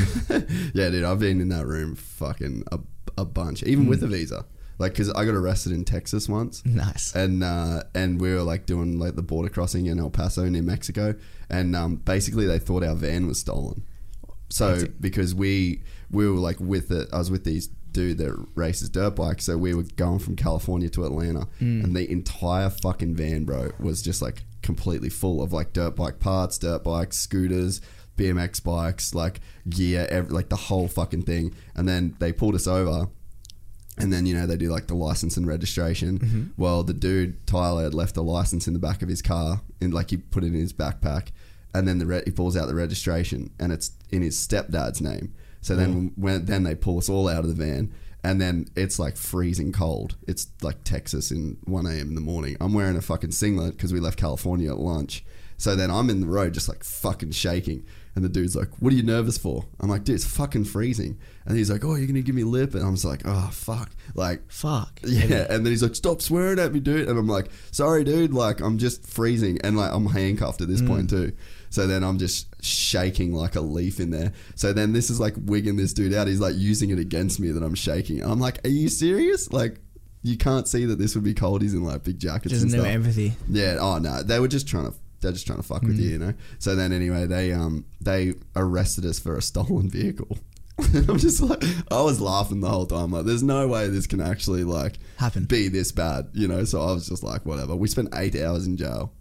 yeah, 0.75 0.91
dude. 0.91 1.05
I've 1.05 1.19
been 1.19 1.41
in 1.41 1.49
that 1.49 1.67
room 1.67 1.97
fucking 1.97 2.65
a, 2.71 2.79
a 3.19 3.25
bunch, 3.25 3.63
even 3.65 3.87
with 3.87 4.03
a 4.03 4.07
Hmm. 4.07 4.13
visa. 4.13 4.45
Like, 4.79 4.93
because 4.93 5.11
I 5.11 5.27
got 5.27 5.35
arrested 5.35 5.73
in 5.73 5.85
Texas 5.85 6.27
once. 6.29 6.65
nice. 6.65 7.15
and 7.15 7.45
uh, 7.45 7.83
and 7.95 8.19
we 8.21 8.33
were 8.33 8.43
like 8.43 8.65
doing 8.65 8.99
like 8.99 9.15
the 9.15 9.23
border 9.23 9.51
crossing 9.51 9.85
in 9.87 9.99
El 9.99 10.09
Paso 10.11 10.49
near 10.49 10.63
Mexico, 10.63 11.15
and 11.51 11.77
um, 11.77 11.97
basically 11.97 12.47
they 12.47 12.59
thought 12.59 12.83
our 12.83 12.95
van 12.95 13.27
was 13.27 13.39
stolen. 13.39 13.83
So 14.49 14.85
because 14.99 15.35
we 15.35 15.83
we 16.11 16.29
were 16.29 16.39
like 16.39 16.59
with 16.61 16.91
it, 16.91 17.09
I 17.13 17.19
was 17.19 17.31
with 17.31 17.45
these 17.45 17.69
dude 17.93 18.19
that 18.19 18.33
races 18.55 18.89
dirt 18.89 19.17
bikes, 19.17 19.45
so 19.45 19.59
we 19.59 19.75
were 19.75 19.85
going 19.97 20.19
from 20.19 20.35
California 20.37 20.89
to 20.91 21.05
Atlanta, 21.05 21.47
and 21.59 21.95
the 21.95 22.11
entire 22.11 22.71
fucking 22.71 23.15
van, 23.15 23.45
bro, 23.45 23.71
was 23.79 24.01
just 24.01 24.23
like 24.23 24.45
completely 24.63 25.09
full 25.11 25.43
of 25.43 25.53
like 25.53 25.73
dirt 25.73 25.95
bike 25.97 26.21
parts, 26.21 26.57
dirt 26.59 26.83
bikes, 26.85 27.17
scooters, 27.19 27.81
BMX 28.21 28.63
bikes, 28.63 29.15
like 29.15 29.41
gear, 29.69 30.07
ev 30.11 30.31
like 30.31 30.49
the 30.49 30.57
whole 30.57 30.89
fucking 30.89 31.23
thing. 31.23 31.55
And 31.75 31.89
then 31.89 32.17
they 32.19 32.33
pulled 32.33 32.55
us 32.55 32.67
over. 32.67 33.09
And 33.99 34.13
then 34.13 34.25
you 34.25 34.35
know 34.35 34.47
they 34.47 34.57
do 34.57 34.71
like 34.71 34.87
the 34.87 34.95
license 34.95 35.37
and 35.37 35.47
registration. 35.47 36.19
Mm-hmm. 36.19 36.45
Well, 36.57 36.83
the 36.83 36.95
dude 36.95 37.47
Tyler 37.47 37.85
had 37.85 37.95
left 37.95 38.15
the 38.15 38.23
license 38.23 38.67
in 38.67 38.73
the 38.73 38.79
back 38.79 39.03
of 39.03 39.09
his 39.09 39.21
car, 39.21 39.61
and 39.81 39.93
like 39.93 40.11
he 40.11 40.17
put 40.17 40.43
it 40.43 40.49
in 40.49 40.55
his 40.55 40.73
backpack, 40.73 41.29
and 41.75 41.87
then 41.87 41.99
the 41.99 42.07
re- 42.07 42.23
he 42.25 42.31
pulls 42.31 42.57
out 42.57 42.67
the 42.67 42.75
registration, 42.75 43.51
and 43.59 43.73
it's 43.73 43.91
in 44.11 44.23
his 44.23 44.37
stepdad's 44.37 45.03
name. 45.03 45.35
So 45.61 45.77
then 45.77 46.11
mm. 46.11 46.13
when 46.17 46.47
then 46.47 46.63
they 46.63 46.75
pull 46.75 46.97
us 46.97 47.11
all 47.11 47.29
out 47.29 47.45
of 47.45 47.49
the 47.49 47.63
van, 47.63 47.93
and 48.23 48.41
then 48.41 48.69
it's 48.77 48.99
like 48.99 49.17
freezing 49.17 49.73
cold. 49.73 50.17
It's 50.27 50.49
like 50.63 50.85
Texas 50.85 51.31
in 51.31 51.59
1 51.65 51.87
a.m. 51.87 52.09
in 52.09 52.15
the 52.15 52.21
morning. 52.21 52.57
I'm 52.61 52.73
wearing 52.73 52.97
a 52.97 53.03
fucking 53.03 53.33
singlet 53.33 53.77
because 53.77 53.93
we 53.93 54.01
left 54.01 54.19
California 54.19 54.71
at 54.71 54.79
lunch. 54.79 55.25
So 55.57 55.77
then 55.77 55.91
I'm 55.91 56.09
in 56.11 56.21
the 56.21 56.27
road 56.27 56.55
just 56.55 56.69
like 56.69 56.85
fucking 56.85 57.33
shaking. 57.33 57.85
And 58.15 58.25
the 58.25 58.29
dude's 58.29 58.57
like, 58.57 58.69
What 58.81 58.93
are 58.93 58.97
you 58.97 59.03
nervous 59.03 59.39
for? 59.39 59.65
I'm 59.79 59.89
like, 59.89 60.05
Dude, 60.05 60.17
it's 60.17 60.25
fucking 60.25 60.65
freezing. 60.65 61.19
And 61.47 61.57
he's 61.57 61.71
like, 61.71 61.85
Oh, 61.85 61.95
you're 61.95 62.07
going 62.07 62.15
to 62.15 62.23
give 62.23 62.35
me 62.35 62.45
lip? 62.45 62.75
And 62.75 62.85
I'm 62.85 62.95
just 62.95 63.05
like, 63.05 63.23
Oh, 63.25 63.51
fuck. 63.53 63.91
Like, 64.15 64.51
Fuck. 64.51 65.01
yeah. 65.05 65.47
And 65.49 65.65
then 65.65 65.73
he's 65.73 65.83
like, 65.83 65.95
Stop 65.95 66.21
swearing 66.21 66.59
at 66.59 66.73
me, 66.73 66.81
dude. 66.81 67.09
And 67.09 67.19
I'm 67.19 67.29
like, 67.29 67.51
Sorry, 67.71 68.05
dude. 68.05 68.33
Like, 68.33 68.61
I'm 68.61 68.79
just 68.79 69.07
freezing. 69.07 69.61
And 69.63 69.77
like, 69.77 69.93
I'm 69.93 70.07
handcuffed 70.07 70.61
at 70.61 70.69
this 70.69 70.83
mm. 70.83 70.89
point, 70.89 71.11
too. 71.11 71.33
So 71.71 71.87
then 71.87 72.03
I'm 72.03 72.19
just 72.19 72.49
shaking 72.65 73.33
like 73.33 73.55
a 73.55 73.61
leaf 73.61 74.01
in 74.01 74.11
there. 74.11 74.33
So 74.57 74.73
then 74.73 74.93
this 74.93 75.09
is 75.09 75.21
like 75.21 75.35
wigging 75.45 75.77
this 75.77 75.93
dude 75.93 76.13
out. 76.13 76.27
He's 76.27 76.41
like 76.41 76.57
using 76.57 76.91
it 76.91 76.99
against 76.99 77.39
me 77.39 77.53
that 77.53 77.63
I'm 77.63 77.77
shaking. 77.77 78.23
And 78.23 78.33
I'm 78.33 78.41
like, 78.41 78.65
Are 78.65 78.71
you 78.71 78.89
serious? 78.89 79.53
Like, 79.53 79.81
you 80.23 80.37
can't 80.37 80.69
see 80.69 80.85
that 80.85 80.99
this 80.99 81.15
would 81.15 81.25
be 81.25 81.35
cold. 81.35 81.63
He's 81.63 81.75
in 81.75 81.83
like 81.83 82.03
big 82.05 82.19
jackets 82.19 82.53
Just 82.53 82.67
no 82.67 82.81
stuff. 82.81 82.87
empathy. 82.87 83.33
Yeah. 83.49 83.79
Oh 83.81 83.99
no, 83.99 84.23
they 84.23 84.39
were 84.41 84.49
just 84.49 84.69
trying 84.69 84.91
to. 84.91 84.95
They're 85.21 85.33
just 85.33 85.47
trying 85.47 85.59
to 85.59 85.63
fuck 85.65 85.83
with 85.83 85.99
you, 85.99 86.11
you 86.11 86.19
know. 86.19 86.35
So 86.59 86.75
then, 86.75 86.93
anyway, 86.93 87.27
they 87.27 87.53
um 87.53 87.85
they 88.01 88.35
arrested 88.57 89.05
us 89.05 89.19
for 89.19 89.37
a 89.37 89.43
stolen 89.43 89.89
vehicle. 89.91 90.39
I'm 90.79 91.19
just 91.19 91.43
like, 91.43 91.63
I 91.91 92.01
was 92.01 92.21
laughing 92.21 92.61
the 92.61 92.69
whole 92.71 92.87
time. 92.87 93.13
Like, 93.13 93.27
there's 93.27 93.43
no 93.43 93.69
way 93.69 93.89
this 93.89 94.07
can 94.07 94.21
actually 94.21 94.65
like 94.65 94.97
Happen. 95.17 95.45
be 95.45 95.69
this 95.69 95.93
bad, 95.93 96.31
you 96.33 96.49
know. 96.49 96.65
So 96.65 96.81
I 96.81 96.93
was 96.93 97.09
just 97.09 97.23
like, 97.23 97.45
whatever. 97.45 97.77
We 97.77 97.87
spent 97.89 98.09
eight 98.15 98.35
hours 98.35 98.67
in 98.67 98.77
jail. 98.77 99.13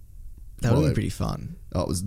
That 0.61 0.73
would 0.75 0.89
be 0.89 0.93
pretty 0.93 1.09
fun. 1.09 1.57
Oh, 1.73 1.81
it 1.81 1.87
was 1.87 2.03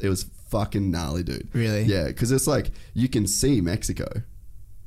it 0.00 0.08
was 0.08 0.24
fucking 0.50 0.90
gnarly, 0.90 1.22
dude. 1.22 1.48
Really? 1.52 1.82
Yeah, 1.82 2.06
because 2.06 2.30
it's 2.30 2.46
like 2.46 2.70
you 2.94 3.08
can 3.08 3.26
see 3.26 3.60
Mexico 3.60 4.22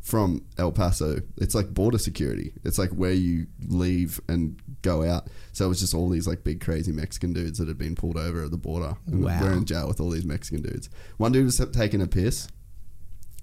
from 0.06 0.46
El 0.60 0.72
Paso. 0.72 1.20
It's 1.38 1.56
like 1.56 1.74
border 1.74 1.98
security. 1.98 2.54
It's 2.64 2.78
like 2.78 2.92
where 2.92 3.12
you 3.12 3.48
leave 3.68 4.22
and 4.30 4.56
go 4.84 5.04
out. 5.04 5.30
So 5.52 5.66
it 5.66 5.68
was 5.68 5.80
just 5.80 5.96
all 5.96 6.10
these 6.10 6.28
like 6.28 6.44
big 6.44 6.62
crazy 6.62 6.92
Mexican 6.92 7.34
dudes 7.34 7.58
that 7.58 7.68
had 7.68 7.80
been 7.80 7.96
pulled 7.96 8.16
over 8.16 8.44
at 8.44 8.52
the 8.52 8.58
border. 8.58 8.98
And 9.08 9.24
Wow. 9.26 9.40
We're 9.42 9.54
in 9.54 9.66
jail 9.66 9.88
with 9.88 10.00
all 10.00 10.12
these 10.12 10.24
Mexican 10.24 10.62
dudes. 10.62 10.92
One 11.18 11.32
dude 11.32 11.46
was 11.46 11.58
taking 11.74 12.04
a 12.04 12.08
piss 12.08 12.48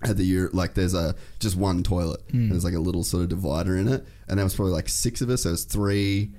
at 0.05 0.17
the 0.17 0.25
Euro, 0.25 0.51
like 0.53 0.75
there's 0.75 0.95
a 0.95 1.17
just 1.41 1.57
one 1.57 1.83
toilet. 1.83 2.21
Hmm. 2.31 2.51
There's 2.51 2.65
like 2.65 2.75
a 2.75 2.81
little 2.81 3.03
sort 3.03 3.25
of 3.25 3.29
divider 3.31 3.77
in 3.77 3.89
it, 3.89 4.07
and 4.29 4.39
there 4.39 4.45
was 4.45 4.55
probably 4.55 4.73
like 4.73 4.89
six 4.89 5.21
of 5.21 5.31
us. 5.31 5.45
It 5.45 5.51
was 5.51 5.65
three, 5.65 6.33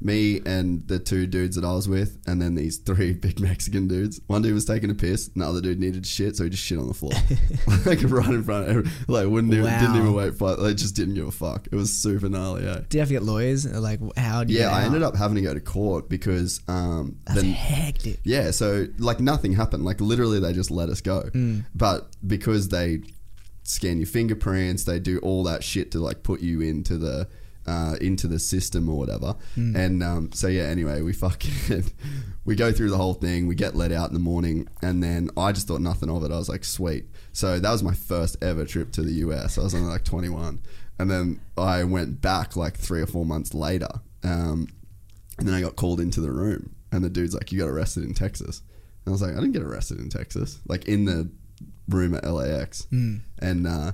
me 0.00 0.40
and 0.46 0.86
the 0.86 0.98
two 0.98 1.26
dudes 1.26 1.56
that 1.56 1.64
I 1.64 1.72
was 1.72 1.88
with, 1.88 2.18
and 2.26 2.40
then 2.40 2.54
these 2.54 2.78
three 2.78 3.12
big 3.14 3.40
Mexican 3.40 3.88
dudes. 3.88 4.20
One 4.26 4.42
dude 4.42 4.54
was 4.54 4.64
taking 4.64 4.90
a 4.90 4.94
piss, 4.94 5.30
another 5.34 5.60
dude 5.60 5.80
needed 5.80 6.06
shit, 6.06 6.36
so 6.36 6.44
he 6.44 6.50
just 6.50 6.62
shit 6.62 6.78
on 6.78 6.88
the 6.88 6.94
floor, 6.94 7.12
like 7.86 8.00
right 8.04 8.30
in 8.30 8.44
front 8.44 8.68
of 8.68 8.70
every, 8.70 8.90
like 9.08 9.26
wouldn't 9.26 9.52
even, 9.52 9.64
didn't 9.64 9.96
even 9.96 10.14
wait 10.14 10.34
for 10.34 10.54
like 10.54 10.76
just 10.76 10.94
didn't 10.94 11.14
give 11.14 11.26
a 11.26 11.32
fuck. 11.32 11.66
It 11.70 11.74
was 11.74 11.92
super 11.92 12.28
gnarly. 12.28 12.64
Yeah. 12.64 12.80
Do 12.88 12.98
you 12.98 13.00
have 13.00 13.08
to 13.08 13.14
get 13.14 13.22
lawyers? 13.22 13.66
Like, 13.66 14.00
how 14.16 14.44
do 14.44 14.52
you? 14.52 14.60
Yeah, 14.60 14.70
I 14.70 14.80
out? 14.82 14.86
ended 14.86 15.02
up 15.02 15.16
having 15.16 15.36
to 15.36 15.42
go 15.42 15.54
to 15.54 15.60
court 15.60 16.08
because 16.08 16.60
um, 16.68 17.18
That's 17.26 17.42
the, 17.42 17.52
hectic. 17.52 18.20
yeah, 18.24 18.50
so 18.50 18.86
like 18.98 19.20
nothing 19.20 19.52
happened. 19.52 19.84
Like 19.84 20.00
literally, 20.00 20.38
they 20.40 20.52
just 20.52 20.70
let 20.70 20.88
us 20.88 21.00
go. 21.00 21.22
Mm. 21.34 21.64
But 21.74 22.08
because 22.26 22.68
they 22.68 23.00
scan 23.64 23.98
your 23.98 24.06
fingerprints, 24.06 24.84
they 24.84 24.98
do 24.98 25.18
all 25.18 25.44
that 25.44 25.62
shit 25.62 25.90
to 25.92 25.98
like 25.98 26.22
put 26.22 26.40
you 26.40 26.60
into 26.60 26.96
the 26.96 27.28
uh, 27.68 27.96
into 28.00 28.26
the 28.26 28.38
system 28.38 28.88
or 28.88 28.96
whatever. 28.96 29.36
Mm. 29.56 29.76
And 29.76 30.02
um, 30.02 30.32
so 30.32 30.48
yeah, 30.48 30.62
anyway, 30.62 31.02
we 31.02 31.12
fucking 31.12 31.84
we 32.46 32.56
go 32.56 32.72
through 32.72 32.88
the 32.88 32.96
whole 32.96 33.14
thing. 33.14 33.46
We 33.46 33.54
get 33.54 33.76
let 33.76 33.92
out 33.92 34.08
in 34.08 34.14
the 34.14 34.20
morning, 34.20 34.68
and 34.80 35.02
then 35.02 35.30
I 35.36 35.52
just 35.52 35.68
thought 35.68 35.82
nothing 35.82 36.08
of 36.08 36.24
it. 36.24 36.32
I 36.32 36.38
was 36.38 36.48
like, 36.48 36.64
sweet. 36.64 37.04
So 37.32 37.60
that 37.60 37.70
was 37.70 37.82
my 37.82 37.92
first 37.92 38.42
ever 38.42 38.64
trip 38.64 38.90
to 38.92 39.02
the 39.02 39.12
US. 39.26 39.58
I 39.58 39.62
was 39.62 39.74
only 39.74 39.88
like 39.88 40.04
21, 40.04 40.60
and 40.98 41.10
then 41.10 41.40
I 41.58 41.84
went 41.84 42.22
back 42.22 42.56
like 42.56 42.76
three 42.76 43.02
or 43.02 43.06
four 43.06 43.26
months 43.26 43.52
later. 43.52 43.90
Um, 44.24 44.68
and 45.38 45.46
then 45.46 45.54
I 45.54 45.60
got 45.60 45.76
called 45.76 46.00
into 46.00 46.20
the 46.22 46.32
room, 46.32 46.74
and 46.90 47.04
the 47.04 47.10
dude's 47.10 47.34
like, 47.34 47.52
"You 47.52 47.58
got 47.58 47.68
arrested 47.68 48.04
in 48.04 48.14
Texas." 48.14 48.62
And 49.04 49.12
I 49.12 49.12
was 49.12 49.20
like, 49.20 49.32
"I 49.32 49.40
didn't 49.40 49.52
get 49.52 49.62
arrested 49.62 49.98
in 49.98 50.08
Texas." 50.08 50.58
Like 50.66 50.88
in 50.88 51.04
the 51.04 51.28
room 51.86 52.14
at 52.14 52.24
LAX, 52.24 52.86
and 53.40 53.66
uh, 53.66 53.92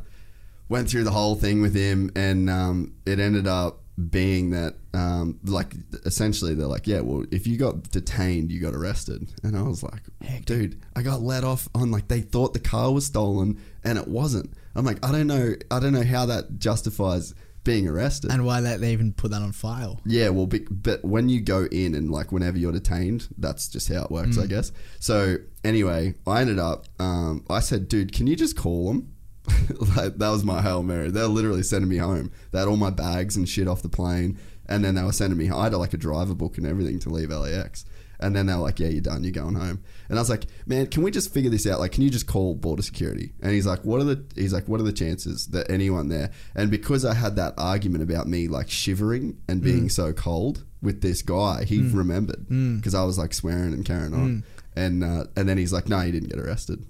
went 0.69 0.89
through 0.91 1.05
the 1.05 1.11
whole 1.11 1.35
thing 1.35 1.61
with 1.63 1.75
him, 1.75 2.11
and 2.17 2.49
um, 2.51 2.95
it 3.07 3.19
ended 3.21 3.47
up 3.47 3.81
being 4.11 4.51
that, 4.51 4.75
um, 4.93 5.39
like, 5.45 5.73
essentially, 6.05 6.55
they're 6.55 6.67
like, 6.67 6.87
"Yeah, 6.87 7.01
well, 7.01 7.25
if 7.31 7.47
you 7.47 7.57
got 7.57 7.91
detained, 7.91 8.51
you 8.51 8.61
got 8.61 8.75
arrested." 8.75 9.33
And 9.45 9.57
I 9.57 9.63
was 9.63 9.83
like, 9.83 10.03
"Dude, 10.47 10.81
I 10.97 11.03
got 11.03 11.23
let 11.23 11.45
off 11.45 11.69
on 11.75 11.91
like 11.91 12.09
they 12.09 12.21
thought 12.21 12.55
the 12.55 12.61
car 12.61 12.93
was 12.93 13.07
stolen, 13.07 13.61
and 13.85 13.99
it 13.99 14.09
wasn't." 14.09 14.53
I'm 14.75 14.85
like, 14.85 15.05
"I 15.05 15.13
don't 15.13 15.29
know, 15.29 15.55
I 15.71 15.79
don't 15.81 15.93
know 15.93 16.03
how 16.05 16.27
that 16.27 16.59
justifies." 16.59 17.35
Being 17.63 17.89
arrested, 17.89 18.31
And 18.31 18.45
why 18.45 18.61
that 18.61 18.83
they 18.83 18.93
even 18.93 19.15
put 19.15 19.31
that 19.31 19.41
on 19.41 19.53
file? 19.53 19.99
yeah, 20.05 20.29
well, 20.29 20.47
be, 20.47 20.67
but 20.71 21.03
when 21.03 21.31
you 21.31 21.41
go 21.41 21.65
in 21.65 21.95
and 21.95 22.11
like 22.11 22.31
whenever 22.31 22.59
you're 22.59 22.73
detained, 22.73 23.27
that's 23.39 23.69
just 23.69 23.89
how 23.91 24.05
it 24.05 24.11
works, 24.11 24.37
I 24.37 24.45
guess. 24.45 24.71
So 25.01 25.39
anyway, 25.65 26.13
I 26.27 26.43
ended 26.43 26.59
up. 26.59 26.85
Um, 26.99 27.43
I 27.49 27.61
said, 27.61 27.89
"Dude, 27.89 28.13
can 28.13 28.27
you 28.27 28.37
just 28.37 28.55
call 28.55 28.89
them?" 28.89 29.14
like 29.97 30.17
that 30.17 30.31
was 30.31 30.45
my 30.45 30.63
hail 30.63 30.83
mary. 30.83 31.11
They're 31.11 31.27
literally 31.27 31.63
sending 31.63 31.89
me 31.89 31.99
home. 31.99 32.31
They 32.51 32.59
had 32.59 32.69
all 32.69 32.77
my 32.77 32.91
bags 32.91 33.37
and 33.37 33.49
shit 33.49 33.69
off 33.69 33.83
the 33.83 33.89
plane, 33.89 34.39
and 34.67 34.85
then 34.85 34.95
they 34.95 35.03
were 35.03 35.13
sending 35.13 35.39
me. 35.39 35.51
I 35.51 35.65
had 35.65 35.75
like 35.75 35.95
a 35.95 35.99
driver 35.99 36.35
book 36.35 36.57
and 36.59 36.67
everything 36.67 36.99
to 37.01 37.11
leave 37.11 37.31
LAX. 37.31 37.85
And 38.21 38.35
then 38.35 38.47
they 38.47 38.55
were 38.55 38.61
like, 38.61 38.79
"Yeah, 38.79 38.89
you're 38.89 39.03
done. 39.03 39.25
You're 39.25 39.33
going 39.33 39.57
home." 39.57 39.83
And 40.09 40.19
I 40.19 40.23
was 40.23 40.31
like, 40.31 40.47
"Man, 40.67 40.87
can 40.87 41.03
we 41.03 41.11
just 41.11 41.35
figure 41.35 41.51
this 41.51 41.67
out? 41.67 41.81
Like, 41.81 41.93
can 41.93 42.03
you 42.03 42.11
just 42.11 42.27
call 42.27 42.55
border 42.55 42.83
security?" 42.83 43.33
And 43.43 43.53
he's 43.53 43.67
like, 43.67 43.85
"What 43.85 44.01
are 44.01 44.05
the?" 44.05 44.25
He's 44.35 44.53
like, 44.53 44.69
"What 44.69 44.81
are 44.81 44.85
the 44.85 44.93
chances 44.93 45.49
that 45.49 45.71
anyone 45.71 46.09
there?" 46.09 46.31
And 46.55 46.71
because 46.71 47.05
I 47.05 47.13
had 47.13 47.37
that 47.37 47.55
argument 47.59 48.05
about 48.05 48.29
me 48.29 48.49
like 48.49 48.71
shivering 48.71 49.39
and 49.49 49.61
being 49.61 49.87
mm. 49.87 49.93
so 49.93 50.13
cold 50.13 50.65
with 50.81 51.03
this 51.03 51.23
guy, 51.23 51.65
he 51.65 51.81
mm. 51.81 51.95
remembered 51.95 52.47
mm. 52.49 52.77
because 52.77 52.95
I 52.95 53.05
was 53.05 53.19
like 53.19 53.35
swearing 53.35 53.75
and 53.75 53.85
carrying 53.85 54.15
on. 54.15 54.45
And 54.77 55.05
uh, 55.05 55.25
and 55.37 55.49
then 55.49 55.59
he's 55.59 55.73
like, 55.73 55.89
"No, 55.89 56.01
you 56.01 56.13
didn't 56.13 56.31
get 56.31 56.39
arrested." 56.39 56.87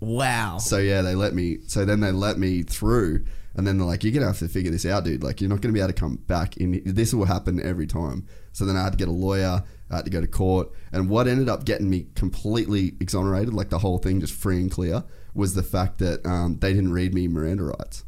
Wow. 0.00 0.58
So 0.58 0.78
yeah, 0.78 1.02
they 1.02 1.14
let 1.14 1.34
me. 1.34 1.58
So 1.66 1.84
then 1.84 2.00
they 2.00 2.12
let 2.12 2.38
me 2.38 2.62
through, 2.62 3.24
and 3.54 3.66
then 3.66 3.78
they're 3.78 3.86
like, 3.86 4.04
"You're 4.04 4.12
gonna 4.12 4.26
have 4.26 4.38
to 4.38 4.48
figure 4.48 4.70
this 4.70 4.86
out, 4.86 5.04
dude. 5.04 5.22
Like, 5.22 5.40
you're 5.40 5.50
not 5.50 5.60
gonna 5.60 5.72
be 5.72 5.80
able 5.80 5.88
to 5.88 5.92
come 5.94 6.16
back 6.26 6.56
in. 6.56 6.82
This 6.84 7.12
will 7.12 7.24
happen 7.24 7.60
every 7.60 7.86
time." 7.86 8.26
So 8.52 8.64
then 8.64 8.76
I 8.76 8.84
had 8.84 8.92
to 8.92 8.98
get 8.98 9.08
a 9.08 9.12
lawyer. 9.12 9.62
I 9.90 9.96
had 9.96 10.04
to 10.04 10.10
go 10.10 10.20
to 10.20 10.26
court, 10.26 10.70
and 10.92 11.08
what 11.08 11.26
ended 11.26 11.48
up 11.48 11.64
getting 11.64 11.88
me 11.88 12.06
completely 12.14 12.94
exonerated, 13.00 13.54
like 13.54 13.70
the 13.70 13.78
whole 13.78 13.98
thing 13.98 14.20
just 14.20 14.34
free 14.34 14.60
and 14.60 14.70
clear, 14.70 15.02
was 15.34 15.54
the 15.54 15.62
fact 15.62 15.98
that 15.98 16.24
um, 16.26 16.58
they 16.60 16.72
didn't 16.74 16.92
read 16.92 17.14
me 17.14 17.26
Miranda 17.26 17.64
rights. 17.64 18.04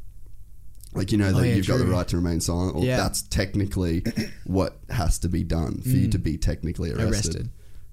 Like 0.92 1.12
you 1.12 1.18
know 1.18 1.32
that 1.32 1.38
Oh, 1.38 1.42
yeah, 1.42 1.54
you've 1.54 1.68
got 1.68 1.78
the 1.78 1.86
right 1.86 2.06
to 2.08 2.16
remain 2.16 2.40
silent. 2.40 2.74
Or 2.76 2.84
Yeah. 2.84 2.96
that's 2.96 3.22
technically 3.22 4.04
what 4.44 4.78
has 4.90 5.18
to 5.20 5.28
be 5.28 5.44
done 5.44 5.80
for 5.82 5.88
you 5.90 6.08
to 6.08 6.18
be 6.18 6.36
technically 6.36 6.90
arrested. 6.90 7.10
Arrested. 7.12 7.50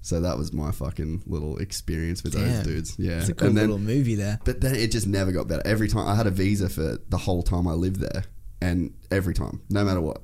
So 0.08 0.20
that 0.20 0.38
was 0.38 0.54
my 0.54 0.70
fucking 0.70 1.24
little 1.26 1.58
experience 1.58 2.22
with 2.24 2.32
Damn. 2.32 2.48
those 2.48 2.64
dudes. 2.64 2.96
Yeah, 2.98 3.18
It's 3.18 3.28
a 3.28 3.34
cool 3.34 3.48
then 3.48 3.56
little 3.56 3.78
movie 3.78 4.14
there. 4.14 4.40
but 4.42 4.62
then 4.62 4.74
it 4.74 4.90
just 4.90 5.06
never 5.06 5.32
got 5.32 5.48
better. 5.48 5.60
Every 5.66 5.86
time 5.86 6.08
I 6.08 6.14
had 6.14 6.26
a 6.26 6.30
visa 6.30 6.70
for 6.70 6.96
the 7.06 7.18
whole 7.18 7.42
time 7.42 7.68
I 7.68 7.74
lived 7.74 8.00
there, 8.00 8.24
and 8.62 8.94
every 9.10 9.34
time, 9.34 9.60
no 9.68 9.84
matter 9.84 10.00
what, 10.00 10.22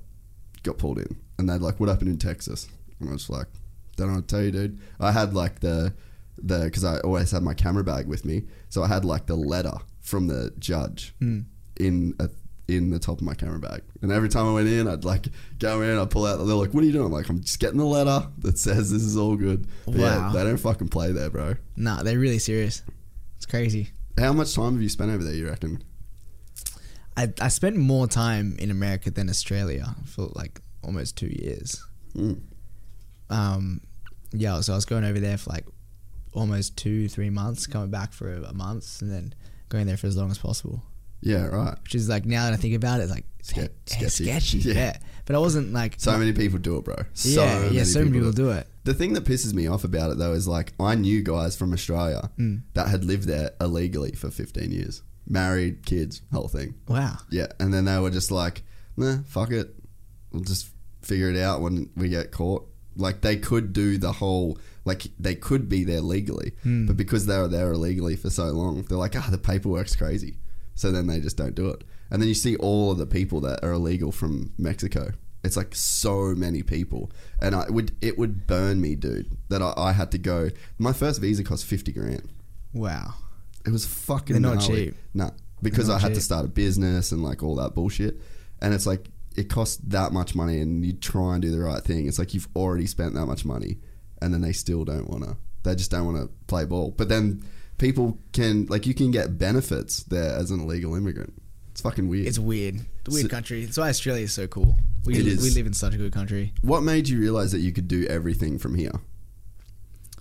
got 0.63 0.79
pulled 0.79 0.99
in. 0.99 1.19
And 1.39 1.51
they'd 1.51 1.61
like, 1.61 1.81
"What 1.81 1.91
happened 1.91 2.09
in 2.09 2.17
Texas?" 2.17 2.67
And 2.99 3.11
I 3.11 3.13
was 3.13 3.29
like, 3.29 3.47
"Don't 3.97 4.09
know 4.09 4.15
what 4.15 4.29
to 4.29 4.35
tell 4.35 4.43
you, 4.43 4.53
dude." 4.53 4.81
I 4.99 5.13
had 5.13 5.35
like 5.35 5.61
the 5.61 5.93
the 6.39 6.61
because 6.65 6.85
I 6.85 7.01
always 7.01 7.31
had 7.31 7.43
my 7.43 7.53
camera 7.53 7.85
bag 7.85 8.07
with 8.07 8.25
me, 8.25 8.45
so 8.71 8.83
I 8.83 8.89
had 8.89 9.05
like 9.05 9.27
the 9.27 9.37
letter 9.37 9.77
from 10.01 10.29
the 10.29 10.55
judge 10.59 11.15
hmm. 11.19 11.41
in 11.77 12.15
a, 12.19 12.31
in 12.67 12.91
the 12.91 12.99
top 12.99 13.19
of 13.19 13.23
my 13.23 13.35
camera 13.35 13.59
bag. 13.59 13.83
And 14.01 14.11
every 14.11 14.29
time 14.29 14.47
I 14.47 14.53
went 14.55 14.69
in, 14.69 14.89
I'd 14.89 15.05
like 15.05 15.27
go 15.59 15.83
in, 15.83 15.99
I'd 15.99 16.11
pull 16.11 16.25
out. 16.27 16.37
They're 16.39 16.47
like, 16.57 16.73
"What 16.73 16.83
are 16.83 16.87
you 16.87 16.93
doing?" 16.93 17.07
I'm 17.07 17.13
like, 17.13 17.29
"I'm 17.29 17.41
just 17.41 17.61
getting 17.61 17.79
the 17.79 17.85
letter 17.85 18.27
that 18.39 18.59
says 18.59 18.91
this 18.91 19.03
is 19.03 19.17
all 19.17 19.37
good." 19.37 19.67
But 19.85 19.97
yeah, 19.97 20.19
Wow. 20.19 20.33
they 20.33 20.45
don't 20.45 20.57
fucking 20.57 20.89
play 20.89 21.13
there, 21.13 21.29
bro. 21.31 21.55
Nah, 21.77 22.03
they're 22.03 22.19
really 22.19 22.39
serious. 22.39 22.83
It's 23.37 23.47
crazy. 23.47 23.91
How 24.19 24.33
much 24.33 24.55
time 24.55 24.73
have 24.75 24.83
you 24.83 24.89
spent 24.89 25.11
over 25.11 25.23
there? 25.25 25.35
You 25.35 25.49
reckon? 25.49 25.83
I, 27.17 27.33
I 27.41 27.49
spent 27.49 27.77
more 27.77 28.07
time 28.09 28.57
in 28.59 28.71
America 28.71 29.11
than 29.11 29.29
Australia 29.29 29.95
for 30.07 30.31
like 30.35 30.61
almost 30.83 31.17
two 31.17 31.29
years. 31.29 31.85
Mm. 32.17 32.41
Um, 33.31 33.81
yeah, 34.33 34.61
so 34.61 34.73
I 34.73 34.77
was 34.77 34.85
going 34.85 35.05
over 35.05 35.21
there 35.21 35.37
for 35.39 35.51
like 35.51 35.67
almost 36.33 36.77
two, 36.77 37.09
three 37.09 37.31
months, 37.31 37.67
coming 37.67 37.91
back 37.91 38.13
for 38.13 38.33
a 38.33 38.53
month, 38.53 39.01
and 39.03 39.11
then 39.13 39.35
going 39.69 39.87
there 39.87 39.97
for 39.97 40.07
as 40.07 40.17
long 40.17 40.31
as 40.31 40.39
possible. 40.39 40.83
Yeah, 41.25 41.47
right. 41.47 41.77
Which 41.83 41.95
is 41.95 42.09
like 42.09 42.25
now 42.27 42.45
that 42.45 42.53
I 42.53 42.57
think 42.57 42.75
about 42.75 43.01
it, 43.01 43.05
it's 43.05 43.13
like 43.13 43.25
Ske- 43.43 43.71
sketchy. 43.87 44.25
sketchy. 44.25 44.59
Yeah. 44.59 44.75
Yeah. 44.75 44.97
but 45.27 45.37
I 45.37 45.39
wasn't 45.39 45.73
like 45.73 45.95
So 45.99 46.17
many 46.19 46.33
people 46.33 46.59
do 46.59 46.77
it, 46.79 46.85
bro. 46.85 46.97
So 47.15 47.29
yeah, 47.45 47.61
many 47.61 47.77
yeah. 47.77 47.85
So 47.85 48.01
many 48.01 48.13
people 48.13 48.31
do 48.33 48.45
do 48.45 48.51
it. 48.51 48.67
The 48.85 48.95
thing 48.95 49.15
that 49.15 49.25
pisses 49.25 49.53
me 49.55 49.67
off 49.67 49.85
about 49.85 50.11
it 50.11 50.19
though 50.19 50.33
is 50.33 50.47
like 50.47 50.73
I 50.79 50.95
knew 50.95 51.23
guys 51.23 51.57
from 51.57 51.73
Australia 51.73 52.31
Mm. 52.39 52.63
that 52.75 52.89
had 52.89 53.05
lived 53.05 53.25
there 53.25 53.51
illegally 53.61 54.13
for 54.13 54.31
15 54.31 54.71
years, 54.71 55.03
married, 55.27 55.85
kids, 55.87 56.23
whole 56.33 56.49
thing. 56.49 56.75
Wow. 56.89 57.17
Yeah, 57.31 57.47
and 57.59 57.73
then 57.73 57.87
they 57.87 57.99
were 57.99 58.11
just 58.11 58.31
like, 58.31 58.63
"Nah, 58.97 59.19
fuck 59.27 59.51
it, 59.51 59.75
we'll 60.33 60.43
just 60.45 60.69
figure 61.03 61.31
it 61.31 61.39
out 61.39 61.61
when 61.63 61.91
we 61.97 62.09
get 62.11 62.31
caught." 62.33 62.69
Like 62.97 63.23
they 63.23 63.37
could 63.37 63.73
do 63.73 63.99
the 63.99 64.13
whole, 64.13 64.59
like 64.85 65.07
they 65.19 65.35
could 65.35 65.69
be 65.69 65.83
there 65.85 66.01
legally, 66.03 66.53
Hmm. 66.63 66.87
but 66.87 66.97
because 66.97 67.27
they 67.27 67.39
were 67.39 67.49
there 67.49 67.73
illegally 67.73 68.15
for 68.17 68.31
so 68.31 68.45
long, 68.53 68.83
they're 68.83 68.99
like, 68.99 69.17
"Ah, 69.17 69.29
the 69.31 69.39
paperwork's 69.39 69.97
crazy," 69.97 70.37
so 70.75 70.91
then 70.93 71.07
they 71.07 71.21
just 71.21 71.37
don't 71.37 71.55
do 71.55 71.69
it. 71.69 71.85
And 72.11 72.21
then 72.21 72.29
you 72.29 72.35
see 72.35 72.57
all 72.57 72.93
of 72.93 72.99
the 72.99 73.07
people 73.07 73.41
that 73.43 73.65
are 73.65 73.73
illegal 73.73 74.13
from 74.13 74.53
Mexico. 74.59 75.13
It's 75.43 75.57
like 75.57 75.75
so 75.75 76.35
many 76.35 76.63
people, 76.63 77.11
and 77.41 77.55
I 77.55 77.69
would 77.69 77.93
it 78.01 78.17
would 78.17 78.47
burn 78.47 78.81
me, 78.81 78.95
dude, 78.95 79.31
that 79.51 79.61
I, 79.61 79.75
I 79.77 79.93
had 79.93 80.11
to 80.13 80.19
go. 80.19 80.49
My 80.79 80.93
first 80.95 81.21
visa 81.21 81.45
cost 81.45 81.67
fifty 81.67 81.93
grand. 81.93 82.31
Wow. 82.73 83.15
It 83.67 83.71
was 83.71 83.85
fucking 83.87 84.35
They're 84.35 84.41
not 84.41 84.61
gnarly. 84.61 84.87
cheap. 84.87 84.95
Nah, 85.13 85.31
because 85.63 85.91
I 85.91 85.99
had 85.99 86.15
to 86.15 86.21
start 86.21 86.45
a 86.47 86.49
business 86.49 87.13
and 87.13 87.23
like 87.23 87.43
all 87.43 87.57
that 87.57 87.75
bullshit. 87.75 88.21
And 88.63 88.73
it's 88.73 88.87
like 88.87 89.11
it 89.37 89.51
costs 89.51 89.77
that 89.89 90.13
much 90.13 90.35
money, 90.35 90.61
and 90.61 90.85
you 90.85 90.95
try 90.95 91.35
and 91.35 91.43
do 91.43 91.51
the 91.51 91.61
right 91.61 91.83
thing. 91.83 92.07
It's 92.07 92.19
like 92.19 92.33
you've 92.33 92.49
already 92.57 92.87
spent 92.87 93.13
that 93.15 93.27
much 93.27 93.45
money, 93.45 93.79
and 94.23 94.33
then 94.33 94.41
they 94.41 94.53
still 94.53 94.85
don't 94.85 95.11
want 95.11 95.25
to. 95.25 95.37
They 95.63 95.75
just 95.75 95.91
don't 95.91 96.07
want 96.07 96.17
to 96.19 96.31
play 96.47 96.65
ball. 96.65 96.91
But 96.91 97.09
then 97.11 97.43
people 97.79 98.19
can 98.33 98.67
like 98.67 98.87
you 98.87 98.95
can 98.95 99.11
get 99.11 99.39
benefits 99.39 100.03
there 100.05 100.35
as 100.37 100.51
an 100.51 100.61
illegal 100.61 100.95
immigrant. 100.95 101.33
It's 101.73 101.81
fucking 101.81 102.09
weird. 102.09 102.27
It's 102.29 102.39
weird. 102.39 102.77
It's 102.77 103.09
a 103.09 103.11
weird 103.11 103.25
So- 103.27 103.29
country. 103.29 103.65
That's 103.65 103.77
why 103.79 103.89
Australia 103.89 104.25
is 104.25 104.33
so 104.33 104.47
cool. 104.47 104.77
We, 105.05 105.17
It 105.19 105.27
is. 105.27 105.43
we 105.43 105.51
live 105.51 105.67
in 105.67 105.73
such 105.75 105.93
a 105.95 105.97
good 105.99 106.13
country. 106.13 106.53
what 106.63 106.83
made 106.83 107.09
you 107.09 107.19
realize 107.21 107.53
that 107.53 107.59
you 107.59 107.73
could 107.73 107.89
do 107.89 108.07
everything 108.07 108.59
from 108.59 108.75
here? 108.77 108.93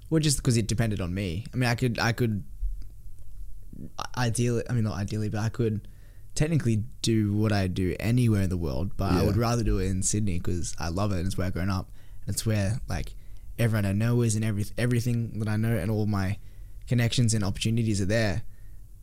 Well, 0.10 0.20
just 0.20 0.38
because 0.38 0.58
it 0.58 0.68
depended 0.68 0.99
on 0.99 1.14
me. 1.14 1.45
I 1.54 1.58
mean, 1.58 1.70
I 1.70 1.76
could, 1.76 1.97
I 1.99 2.12
could, 2.12 2.43
ideally, 4.18 4.64
I 4.70 4.74
mean, 4.74 4.84
not 4.84 4.97
ideally, 4.97 5.30
but 5.30 5.39
I 5.39 5.49
could 5.49 5.88
technically 6.36 6.84
do 7.01 7.34
what 7.34 7.51
I 7.51 7.68
do 7.68 7.95
anywhere 7.99 8.41
in 8.43 8.49
the 8.49 8.58
world. 8.58 8.91
But 8.97 9.12
I 9.14 9.24
would 9.24 9.38
rather 9.38 9.64
do 9.64 9.80
it 9.80 9.86
in 9.88 10.04
Sydney 10.04 10.39
because 10.39 10.76
I 10.80 10.89
love 10.89 11.12
it. 11.12 11.18
and 11.20 11.28
It's 11.28 11.38
where 11.38 11.47
I've 11.47 11.54
grown 11.54 11.70
up. 11.70 11.89
It's 12.28 12.45
where 12.45 12.80
like 12.89 13.14
everyone 13.60 13.86
I 13.86 13.93
know 13.93 14.22
is, 14.22 14.36
and 14.36 14.43
every 14.43 14.66
everything 14.78 15.39
that 15.39 15.47
I 15.47 15.58
know, 15.58 15.76
and 15.76 15.89
all 15.91 16.06
my 16.06 16.38
connections 16.88 17.34
and 17.34 17.43
opportunities 17.43 18.01
are 18.01 18.05
there. 18.05 18.43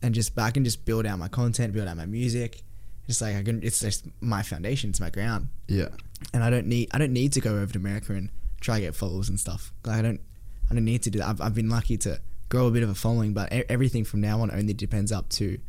And 0.01 0.15
just, 0.15 0.37
I 0.39 0.51
can 0.51 0.63
just 0.63 0.83
build 0.85 1.05
out 1.05 1.19
my 1.19 1.27
content, 1.27 1.73
build 1.73 1.87
out 1.87 1.97
my 1.97 2.05
music. 2.07 2.63
Just 3.07 3.21
like 3.21 3.35
I 3.35 3.43
can, 3.43 3.61
it's 3.63 3.79
just 3.79 4.05
my 4.21 4.41
foundation. 4.41 4.91
It's 4.91 4.99
my 4.99 5.09
ground 5.09 5.49
Yeah, 5.67 5.89
and 6.33 6.43
I 6.43 6.49
don't 6.49 6.67
need 6.67 6.89
I 6.93 6.97
don't 6.97 7.11
need 7.11 7.33
to 7.33 7.41
go 7.41 7.55
over 7.57 7.73
to 7.73 7.79
America 7.79 8.13
and 8.13 8.29
try 8.61 8.75
to 8.75 8.81
get 8.81 8.95
followers 8.95 9.27
and 9.27 9.39
stuff. 9.39 9.73
Like 9.85 9.97
I 9.97 10.01
don't 10.01 10.21
I 10.69 10.75
don't 10.75 10.85
need 10.85 11.01
to 11.03 11.09
do 11.09 11.19
that. 11.19 11.27
I've, 11.27 11.41
I've 11.41 11.55
been 11.55 11.67
lucky 11.69 11.97
to 11.97 12.21
grow 12.47 12.67
a 12.67 12.71
bit 12.71 12.83
of 12.83 12.89
a 12.89 12.95
following, 12.95 13.33
but 13.33 13.51
everything 13.51 14.05
from 14.05 14.21
now 14.21 14.41
on 14.41 14.51
only 14.51 14.73
depends 14.73 15.11
up 15.11 15.27
to 15.29 15.59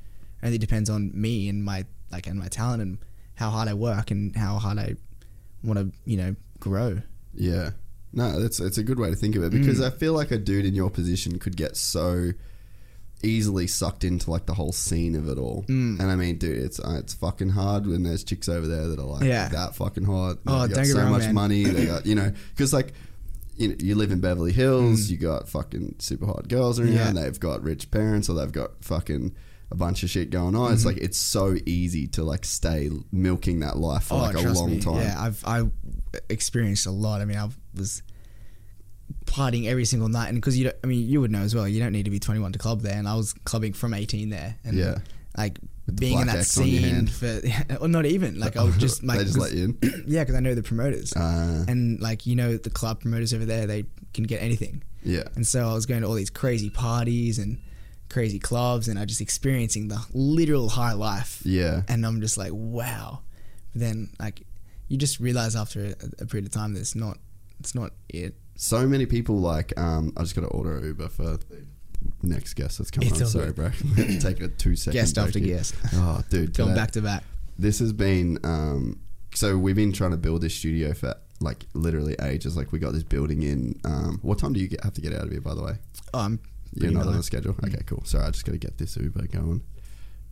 only 0.42 0.58
depends 0.58 0.90
on 0.90 1.10
me 1.14 1.48
and 1.48 1.64
my 1.64 1.84
like 2.12 2.26
and 2.26 2.38
my 2.38 2.48
talent 2.48 2.82
and 2.82 2.98
how 3.34 3.50
hard 3.50 3.66
I 3.68 3.74
work 3.74 4.10
and 4.10 4.36
how 4.36 4.58
hard 4.58 4.78
I 4.78 4.96
want 5.64 5.78
to 5.78 5.90
you 6.04 6.18
know 6.18 6.36
grow. 6.60 7.00
Yeah. 7.34 7.70
No, 8.12 8.40
that's 8.40 8.60
it's 8.60 8.78
a 8.78 8.82
good 8.82 8.98
way 8.98 9.10
to 9.10 9.16
think 9.16 9.36
of 9.36 9.42
it 9.42 9.50
because 9.52 9.80
Mm. 9.80 9.86
I 9.86 9.90
feel 9.90 10.12
like 10.12 10.30
a 10.30 10.38
dude 10.38 10.66
in 10.66 10.74
your 10.74 10.90
position 10.90 11.38
could 11.38 11.56
get 11.56 11.76
so 11.76 12.32
easily 13.24 13.66
sucked 13.68 14.02
into 14.04 14.30
like 14.30 14.46
the 14.46 14.54
whole 14.54 14.72
scene 14.72 15.14
of 15.14 15.28
it 15.28 15.38
all. 15.38 15.64
Mm. 15.68 16.00
And 16.00 16.10
I 16.10 16.16
mean, 16.16 16.38
dude, 16.38 16.58
it's 16.58 16.80
uh, 16.80 16.96
it's 16.98 17.14
fucking 17.14 17.50
hard 17.50 17.86
when 17.86 18.02
there's 18.02 18.24
chicks 18.24 18.48
over 18.48 18.66
there 18.66 18.88
that 18.88 18.98
are 18.98 19.06
like 19.06 19.24
Yeah. 19.24 19.48
that 19.48 19.76
fucking 19.76 20.04
hot. 20.04 20.38
Oh, 20.46 20.66
They've 20.66 20.76
got 20.76 20.86
so 20.86 20.98
wrong, 21.02 21.10
much 21.12 21.22
man. 21.24 21.34
money. 21.34 21.64
They 21.64 21.86
got 21.94 22.06
you 22.06 22.14
know 22.14 22.32
because 22.50 22.72
like. 22.72 22.92
You, 23.54 23.68
know, 23.68 23.74
you 23.80 23.94
live 23.96 24.10
in 24.10 24.20
Beverly 24.20 24.50
Hills. 24.50 25.06
Mm. 25.06 25.10
You 25.10 25.16
got 25.18 25.46
fucking 25.46 25.96
super 25.98 26.24
hot 26.24 26.48
girls 26.48 26.80
around. 26.80 26.94
Yeah. 26.94 27.12
They've 27.12 27.38
got 27.38 27.62
rich 27.62 27.90
parents, 27.90 28.30
or 28.30 28.32
they've 28.34 28.50
got 28.50 28.82
fucking 28.82 29.34
a 29.70 29.74
bunch 29.76 30.02
of 30.02 30.08
shit 30.08 30.30
going 30.30 30.56
on. 30.56 30.64
Mm-hmm. 30.64 30.72
It's 30.74 30.84
like 30.86 30.96
it's 30.96 31.18
so 31.18 31.56
easy 31.66 32.06
to 32.08 32.24
like 32.24 32.46
stay 32.46 32.90
milking 33.12 33.60
that 33.60 33.76
life 33.76 34.04
for 34.04 34.14
like 34.16 34.36
a 34.36 34.48
Oh, 34.48 34.52
long 34.52 34.70
me. 34.70 34.80
time. 34.80 34.96
Yeah, 35.02 35.16
I've 35.22 35.44
I 35.46 35.64
experienced 36.30 36.86
a 36.86 36.90
lot. 36.90 37.20
I 37.20 37.26
mean, 37.26 37.36
I 37.36 37.50
was 37.74 38.02
partying 39.26 39.66
every 39.66 39.84
single 39.84 40.08
night, 40.08 40.28
and 40.28 40.36
because 40.36 40.56
you, 40.58 40.64
don't, 40.64 40.76
I 40.82 40.86
mean, 40.86 41.06
you 41.08 41.20
would 41.20 41.30
know 41.30 41.40
as 41.42 41.54
well. 41.54 41.66
You 41.68 41.80
don't 41.80 41.92
need 41.92 42.04
to 42.04 42.10
be 42.10 42.18
21 42.18 42.52
to 42.52 42.58
club 42.58 42.80
there, 42.82 42.96
and 42.96 43.08
I 43.08 43.14
was 43.14 43.32
clubbing 43.44 43.72
from 43.72 43.94
18 43.94 44.30
there, 44.30 44.56
and 44.64 44.76
Yeah. 44.76 44.98
like 45.36 45.58
being 45.94 46.18
in 46.20 46.26
that 46.28 46.36
X 46.38 46.58
on 46.58 46.66
your 46.68 46.80
scene 46.82 47.06
for, 47.08 47.40
or 47.80 47.88
not 47.88 48.06
even 48.06 48.38
like 48.38 48.56
I 48.56 48.62
was 48.62 48.76
just 48.76 49.02
like 49.04 49.18
they 49.18 49.24
just 49.24 49.38
let 49.38 49.52
you 49.52 49.76
in. 49.82 50.04
yeah, 50.06 50.22
because 50.22 50.34
I 50.36 50.40
know 50.40 50.54
the 50.54 50.62
promoters, 50.62 51.12
Uh, 51.14 51.64
and 51.68 52.00
like 52.00 52.26
you 52.26 52.36
know 52.36 52.56
the 52.56 52.70
club 52.70 53.00
promoters 53.00 53.34
over 53.34 53.44
there, 53.44 53.66
they 53.66 53.84
can 54.14 54.24
get 54.24 54.42
anything, 54.42 54.82
yeah. 55.02 55.24
and 55.34 55.46
so 55.46 55.68
I 55.68 55.74
was 55.74 55.86
going 55.86 56.02
to 56.02 56.06
all 56.08 56.14
these 56.14 56.30
crazy 56.30 56.70
parties 56.70 57.38
and 57.38 57.58
crazy 58.08 58.38
clubs, 58.38 58.88
and 58.88 58.98
I 58.98 59.04
just 59.06 59.20
experiencing 59.22 59.88
the 59.88 59.98
literal 60.12 60.68
high 60.68 60.92
life, 60.92 61.40
Yeah. 61.44 61.82
and 61.88 62.04
I'm 62.06 62.20
just 62.20 62.36
like, 62.36 62.50
wow. 62.52 63.20
But 63.72 63.80
then 63.80 64.10
like 64.20 64.42
you 64.88 64.98
just 64.98 65.18
realize 65.18 65.56
after 65.56 65.86
a, 65.86 65.94
a 66.22 66.26
period 66.26 66.44
of 66.46 66.52
time 66.52 66.74
that 66.74 66.80
it's 66.80 66.94
not 66.94 67.16
it's 67.62 67.76
not 67.76 67.92
it. 68.08 68.34
So 68.56 68.88
many 68.88 69.06
people 69.06 69.38
like 69.38 69.72
um 69.78 70.12
I 70.16 70.22
just 70.22 70.34
got 70.34 70.42
to 70.42 70.48
order 70.48 70.84
Uber 70.84 71.08
for 71.08 71.38
the 71.38 71.66
next 72.24 72.54
guest 72.54 72.78
that's 72.78 72.90
coming 72.90 73.08
It's 73.10 73.20
on. 73.20 73.28
Sorry, 73.28 73.52
bro. 73.52 73.70
Take 73.96 74.40
a 74.40 74.48
two 74.48 74.74
second 74.74 74.98
Guest 75.00 75.16
after 75.16 75.38
here. 75.38 75.58
guest. 75.58 75.76
Oh, 75.94 76.22
dude. 76.28 76.54
Going 76.56 76.74
back 76.74 76.90
to 76.92 77.02
back. 77.02 77.22
This 77.56 77.78
has 77.78 77.92
been 77.92 78.38
um 78.42 78.98
so 79.34 79.56
we've 79.56 79.76
been 79.76 79.92
trying 79.92 80.10
to 80.10 80.16
build 80.16 80.40
this 80.42 80.54
studio 80.54 80.92
for 80.92 81.14
like 81.40 81.66
literally 81.72 82.16
ages. 82.20 82.56
Like 82.56 82.72
we 82.72 82.80
got 82.80 82.94
this 82.94 83.04
building 83.04 83.42
in 83.44 83.80
um 83.84 84.18
what 84.22 84.38
time 84.38 84.52
do 84.52 84.60
you 84.60 84.66
get, 84.66 84.82
have 84.82 84.94
to 84.94 85.00
get 85.00 85.12
out 85.12 85.22
of 85.22 85.30
here 85.30 85.40
by 85.40 85.54
the 85.54 85.62
way? 85.62 85.74
Oh, 86.12 86.18
I'm 86.18 86.40
You're 86.74 86.90
not 86.90 87.06
on 87.06 87.16
the 87.16 87.22
schedule? 87.22 87.54
Okay, 87.64 87.82
cool. 87.86 88.02
Sorry, 88.04 88.24
I 88.24 88.30
just 88.32 88.44
got 88.44 88.52
to 88.52 88.58
get 88.58 88.78
this 88.78 88.96
Uber 88.96 89.28
going. 89.28 89.62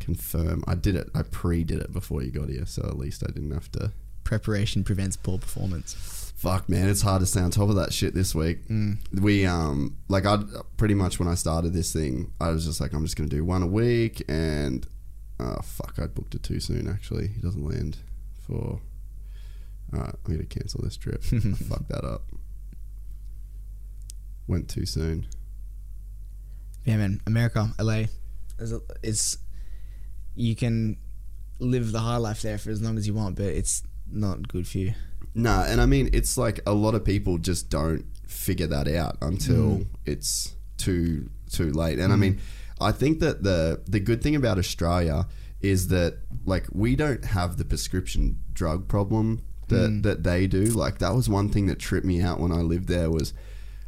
Confirm. 0.01 0.65
I 0.67 0.75
did 0.75 0.97
it. 0.97 1.11
I 1.15 1.23
pre 1.23 1.63
did 1.63 1.79
it 1.79 1.93
before 1.93 2.23
you 2.23 2.33
got 2.33 2.49
here, 2.49 2.67
so 2.67 2.83
at 2.83 2.99
least 2.99 3.23
I 3.23 3.31
didn't 3.31 3.53
have 3.53 3.71
to 3.73 3.93
Preparation 4.25 4.85
prevents 4.85 5.17
poor 5.17 5.39
performance. 5.39 6.30
Fuck 6.41 6.71
man, 6.71 6.89
it's 6.89 7.03
hard 7.03 7.21
to 7.21 7.27
stay 7.27 7.43
on 7.43 7.51
top 7.51 7.69
of 7.69 7.75
that 7.75 7.93
shit 7.93 8.15
this 8.15 8.35
week. 8.35 8.67
Mm. 8.69 8.97
We 9.21 9.45
um 9.45 9.99
like 10.09 10.25
I 10.25 10.39
pretty 10.79 10.95
much 10.95 11.19
when 11.19 11.29
I 11.29 11.35
started 11.35 11.75
this 11.75 11.93
thing, 11.93 12.33
I 12.41 12.49
was 12.49 12.65
just 12.65 12.81
like 12.81 12.95
I'm 12.95 13.05
just 13.05 13.15
gonna 13.15 13.29
do 13.29 13.45
one 13.45 13.63
a 13.63 13.67
week, 13.67 14.23
and 14.27 14.87
oh 15.39 15.59
fuck, 15.63 15.99
I 15.99 16.07
booked 16.07 16.35
it 16.35 16.43
too 16.43 16.59
soon. 16.59 16.89
Actually, 16.89 17.27
it 17.27 17.43
doesn't 17.43 17.63
land 17.63 17.99
for. 18.47 18.81
All 19.93 20.01
right, 20.01 20.15
I'm 20.15 20.33
gonna 20.33 20.47
cancel 20.47 20.81
this 20.83 20.97
trip. 20.97 21.23
fuck 21.69 21.87
that 21.89 22.07
up. 22.07 22.23
Went 24.47 24.71
too 24.71 24.87
soon. 24.87 25.27
Yeah, 26.87 26.97
man. 26.97 27.21
America, 27.27 27.71
LA, 27.79 28.05
is 28.59 28.73
it's 29.03 29.37
you 30.35 30.57
can 30.57 30.97
live 31.59 31.93
the 31.93 32.01
high 32.01 32.17
life 32.17 32.41
there 32.41 32.57
for 32.57 32.71
as 32.71 32.81
long 32.81 32.97
as 32.97 33.07
you 33.07 33.13
want, 33.13 33.37
but 33.37 33.45
it's 33.45 33.83
not 34.11 34.49
good 34.49 34.67
for 34.67 34.79
you. 34.79 34.95
Nah, 35.35 35.65
and 35.65 35.81
I 35.81 35.87
mean 35.87 36.11
it's 36.13 36.37
like 36.37 36.61
a 36.67 36.73
lot 36.73 36.95
of 36.95 37.05
people 37.05 37.39
just 37.39 37.71
don't 37.71 38.05
figure 38.27 38.67
that 38.67 38.89
out 38.89 39.17
until 39.21 39.79
mm. 39.79 39.87
it's 40.07 40.55
too 40.77 41.31
too 41.51 41.71
late. 41.73 41.99
And 41.99 42.13
I 42.13 42.17
mm. 42.17 42.21
mean, 42.21 42.41
I 42.81 42.93
think 42.93 43.21
that 43.21 43.43
the 43.43 43.83
the 43.87 44.01
good 44.01 44.23
thing 44.23 44.35
about 44.35 44.59
Australia 44.59 45.27
is 45.61 45.89
that 45.89 46.19
like 46.45 46.67
we 46.73 46.97
don't 46.97 47.25
have 47.25 47.59
the 47.59 47.65
prescription 47.65 48.39
drug 48.53 48.89
problem 48.89 49.43
that 49.69 49.91
mm. 49.91 50.03
that 50.03 50.25
they 50.25 50.47
do. 50.47 50.65
Like 50.65 50.99
that 50.99 51.15
was 51.15 51.29
one 51.29 51.49
thing 51.49 51.67
that 51.67 51.79
tripped 51.79 52.07
me 52.07 52.21
out 52.21 52.41
when 52.41 52.53
I 52.53 52.63
lived 52.63 52.89
there 52.89 53.11
was 53.11 53.35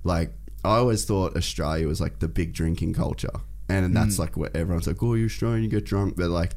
like 0.05 0.33
I 0.65 0.77
always 0.77 1.05
thought 1.05 1.37
Australia 1.37 1.89
was 1.89 2.01
like 2.01 2.21
the 2.21 2.29
big 2.29 2.53
drinking 2.53 2.95
culture. 2.95 3.41
And 3.69 3.97
that's 3.97 4.19
like 4.19 4.37
where 4.37 4.55
everyone's 4.55 4.87
like, 4.87 5.03
oh, 5.03 5.15
you're 5.15 5.27
Australian, 5.27 5.63
you 5.63 5.71
get 5.71 5.85
drunk. 5.85 6.17
But 6.17 6.29
like, 6.29 6.55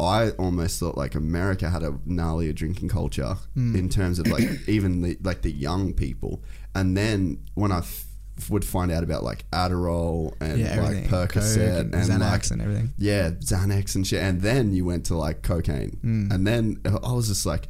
I 0.00 0.30
almost 0.38 0.78
thought 0.80 0.96
like 0.96 1.14
America 1.14 1.68
had 1.70 1.82
a 1.82 1.90
gnarlier 2.06 2.54
drinking 2.54 2.88
culture 2.88 3.36
in 3.56 3.88
terms 3.88 4.18
of 4.18 4.26
like 4.28 4.48
even 4.68 5.02
the 5.02 5.18
like 5.22 5.42
the 5.42 5.50
young 5.50 5.92
people. 5.92 6.42
And 6.74 6.96
then 6.96 7.40
when 7.54 7.72
I 7.72 7.78
f- 7.78 8.04
would 8.48 8.64
find 8.64 8.92
out 8.92 9.02
about 9.02 9.24
like 9.24 9.44
Adderall 9.50 10.34
and 10.40 10.58
Yeah, 10.60 10.80
like. 10.80 11.08
Percocet 11.08 11.80
and, 11.80 11.94
and 11.94 12.04
Xanax 12.04 12.20
like 12.20 12.50
and 12.52 12.62
everything. 12.62 12.92
yeah, 12.96 13.30
Xanax 13.30 13.96
and 13.96 14.06
shit. 14.06 14.22
And 14.22 14.40
then 14.40 14.72
you 14.72 14.84
went 14.84 15.06
to 15.06 15.16
like 15.16 15.42
cocaine, 15.42 15.98
Mm. 16.04 16.32
and 16.32 16.46
then 16.46 16.80
I 16.86 17.12
was 17.12 17.26
just 17.28 17.44
like, 17.46 17.68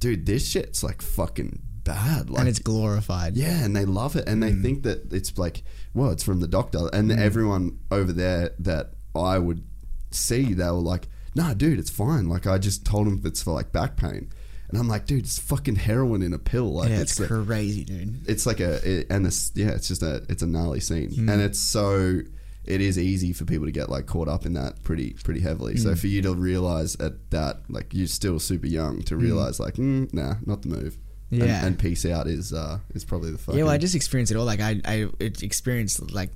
dude, 0.00 0.26
this 0.26 0.46
shit's 0.46 0.82
like 0.84 1.00
fucking 1.00 1.60
bad. 1.84 2.28
Like 2.28 2.40
and 2.40 2.48
it's 2.48 2.58
glorified. 2.58 3.36
yeah, 3.36 3.64
and 3.64 3.74
they 3.74 3.86
love 3.86 4.14
it, 4.16 4.28
and 4.28 4.42
they 4.42 4.52
Mm. 4.52 4.62
think 4.62 4.82
that 4.82 5.10
it's 5.12 5.38
like, 5.38 5.62
well, 5.94 6.10
it's 6.10 6.22
from 6.22 6.40
the 6.40 6.48
doctor, 6.48 6.88
and 6.92 7.10
everyone 7.10 7.78
over 7.90 8.12
there 8.12 8.50
that 8.58 8.92
I 9.16 9.38
would 9.38 9.64
see, 10.10 10.52
they 10.52 10.64
were 10.64 10.72
like, 10.72 11.08
nah, 11.34 11.54
dude, 11.54 11.78
it's 11.78 11.90
fine. 11.90 12.28
Like 12.28 12.46
I 12.46 12.58
just 12.58 12.84
told 12.84 13.06
them 13.06 13.20
it's 13.24 13.42
for 13.42 13.52
like 13.52 13.72
back 13.72 13.96
pain, 13.96 14.30
and 14.68 14.78
I'm 14.78 14.88
like, 14.88 15.06
dude, 15.06 15.24
it's 15.24 15.38
fucking 15.38 15.76
heroin 15.76 16.22
in 16.22 16.32
a 16.32 16.38
pill. 16.38 16.72
Like 16.72 16.90
yeah, 16.90 17.00
it's 17.00 17.18
it's 17.18 17.28
crazy, 17.28 17.84
dude. 17.84 18.28
it's 18.28 18.46
like 18.46 18.60
a 18.60 18.74
it, 19.00 19.06
and 19.10 19.24
this 19.26 19.50
yeah 19.54 19.70
it's 19.70 19.88
just 19.88 20.02
a 20.02 20.24
it's 20.28 20.42
a 20.42 20.46
gnarly 20.46 20.80
scene 20.80 21.10
Mm. 21.10 21.32
and 21.32 21.42
it's 21.42 21.60
so 21.60 22.20
it 22.64 22.80
is 22.80 22.96
easy 22.96 23.32
for 23.32 23.44
people 23.44 23.66
to 23.66 23.72
get 23.72 23.88
like 23.90 24.06
caught 24.06 24.28
up 24.28 24.46
in 24.46 24.52
that 24.52 24.82
pretty 24.84 25.14
pretty 25.24 25.40
heavily 25.40 25.74
Mm. 25.74 25.82
so 25.82 25.94
for 25.96 26.06
you 26.06 26.22
to 26.22 26.32
realize 26.34 26.94
at 27.00 27.30
that 27.30 27.62
like 27.68 27.92
you're 27.92 28.06
still 28.06 28.38
super 28.38 28.68
young 28.68 29.02
to 29.02 29.16
realize 29.16 29.58
like 29.58 29.74
mm, 29.74 30.12
nah 30.14 30.34
not 30.46 30.62
the 30.62 30.68
move 30.68 30.96
Yeah. 31.30 31.66
and 31.66 31.76
peace 31.76 32.06
out 32.06 32.28
is 32.28 32.52
uh 32.52 32.78
is 32.94 33.04
probably 33.04 33.32
the 33.32 33.38
fucking 33.38 33.58
Yeah, 33.58 33.64
well, 33.64 33.72
I 33.72 33.78
just 33.78 33.94
experienced 33.96 34.30
it 34.32 34.36
all. 34.36 34.44
Like 34.44 34.60
I, 34.60 34.80
I 34.84 35.08
experienced 35.20 36.12
like 36.12 36.30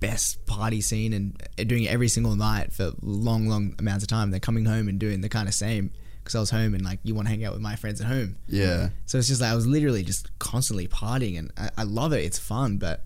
best 0.00 0.44
party 0.46 0.80
scene 0.80 1.12
and 1.12 1.42
uh, 1.58 1.64
doing 1.64 1.84
it 1.84 1.90
every 1.90 2.08
single 2.08 2.36
night 2.36 2.72
for 2.72 2.92
long, 3.02 3.48
long 3.48 3.74
amounts 3.78 4.04
of 4.04 4.08
time. 4.08 4.30
Then 4.30 4.40
coming 4.40 4.64
home 4.64 4.88
and 4.88 4.98
doing 4.98 5.20
the 5.20 5.28
kind 5.28 5.48
of 5.48 5.54
same 5.54 5.90
because 6.22 6.34
I 6.34 6.40
was 6.40 6.50
home 6.50 6.74
and 6.74 6.84
like 6.84 7.00
you 7.02 7.14
want 7.14 7.26
to 7.26 7.30
hang 7.30 7.44
out 7.44 7.52
with 7.52 7.62
my 7.62 7.74
friends 7.76 8.00
at 8.00 8.06
home. 8.06 8.36
yeah 8.48 8.90
So 9.06 9.18
it's 9.18 9.28
just 9.28 9.40
like 9.40 9.50
I 9.50 9.54
was 9.54 9.66
literally 9.66 10.02
just 10.02 10.36
constantly 10.38 10.86
partying 10.88 11.38
and 11.38 11.50
I, 11.56 11.70
I 11.78 11.82
love 11.84 12.12
it. 12.12 12.24
It's 12.24 12.38
fun, 12.38 12.76
but 12.76 13.04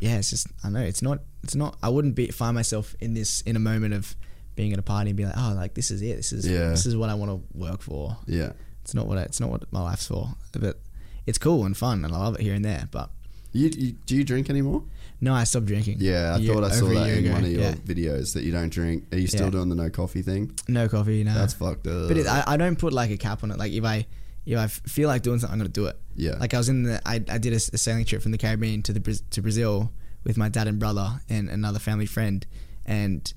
yeah, 0.00 0.18
it's 0.18 0.30
just 0.30 0.46
I 0.62 0.70
know 0.70 0.80
it's 0.80 1.02
not 1.02 1.20
it's 1.42 1.54
not. 1.54 1.76
I 1.82 1.88
wouldn't 1.88 2.14
be 2.14 2.28
find 2.28 2.54
myself 2.54 2.94
in 3.00 3.14
this 3.14 3.40
in 3.42 3.56
a 3.56 3.60
moment 3.60 3.94
of 3.94 4.14
being 4.56 4.72
at 4.72 4.78
a 4.78 4.82
party 4.82 5.10
and 5.10 5.16
be 5.16 5.24
like, 5.24 5.34
oh, 5.36 5.52
like 5.56 5.74
this 5.74 5.90
is 5.90 6.02
it. 6.02 6.16
This 6.16 6.32
is 6.32 6.46
Yeah. 6.46 6.68
this 6.70 6.84
is 6.86 6.96
what 6.96 7.08
I 7.10 7.14
want 7.14 7.30
to 7.30 7.58
work 7.58 7.80
for. 7.82 8.16
yeah. 8.26 8.52
It's 8.82 8.94
not 8.94 9.06
what 9.06 9.18
I, 9.18 9.22
it's 9.22 9.38
not 9.40 9.50
what 9.50 9.70
my 9.72 9.82
life's 9.82 10.06
for. 10.06 10.30
But 10.52 10.78
it's 11.26 11.36
cool 11.38 11.64
and 11.66 11.76
fun 11.76 12.04
and 12.04 12.14
I 12.14 12.18
love 12.18 12.36
it 12.36 12.40
here 12.40 12.54
and 12.54 12.64
there. 12.64 12.88
But 12.90 13.10
You, 13.52 13.68
you 13.76 13.92
do 14.06 14.16
you 14.16 14.24
drink 14.24 14.48
anymore? 14.50 14.82
No, 15.20 15.34
I 15.34 15.44
stopped 15.44 15.66
drinking. 15.66 15.96
Yeah, 16.00 16.34
I 16.34 16.38
year- 16.38 16.54
thought 16.54 16.64
I 16.64 16.70
saw 16.70 16.88
that 16.88 17.08
in 17.10 17.24
ago. 17.24 17.32
one 17.34 17.44
of 17.44 17.50
your 17.50 17.60
Yeah. 17.62 17.74
videos 17.74 18.34
that 18.34 18.44
you 18.44 18.52
don't 18.52 18.68
drink. 18.70 19.04
Are 19.12 19.18
you 19.18 19.26
still 19.26 19.46
Yeah. 19.46 19.50
doing 19.50 19.68
the 19.68 19.74
no 19.74 19.90
coffee 19.90 20.22
thing? 20.22 20.52
No 20.68 20.88
coffee. 20.88 21.24
No. 21.24 21.34
That's 21.34 21.54
fucked 21.54 21.86
up. 21.86 22.08
But 22.08 22.16
it, 22.18 22.26
I, 22.26 22.44
I 22.46 22.56
don't 22.56 22.78
put 22.78 22.92
like 22.92 23.10
a 23.10 23.16
cap 23.16 23.42
on 23.42 23.50
it. 23.50 23.58
Like 23.58 23.72
if 23.72 23.84
I 23.84 24.06
if 24.46 24.56
I 24.58 24.66
feel 24.66 25.08
like 25.08 25.22
doing 25.22 25.38
something, 25.40 25.52
I'm 25.52 25.58
gonna 25.58 25.68
do 25.68 25.86
it. 25.86 25.98
Yeah. 26.16 26.36
Like 26.38 26.54
I 26.54 26.58
was 26.58 26.68
in 26.68 26.84
the 26.84 27.00
I, 27.06 27.16
I 27.28 27.38
did 27.38 27.52
a 27.52 27.60
sailing 27.60 28.04
trip 28.04 28.22
from 28.22 28.32
the 28.32 28.38
Caribbean 28.38 28.82
to 28.82 28.92
the 28.92 29.20
to 29.30 29.42
Brazil 29.42 29.92
with 30.24 30.36
my 30.36 30.48
dad 30.48 30.66
and 30.68 30.78
brother 30.78 31.20
and 31.28 31.48
another 31.50 31.78
family 31.78 32.06
friend, 32.06 32.46
and 32.86 33.32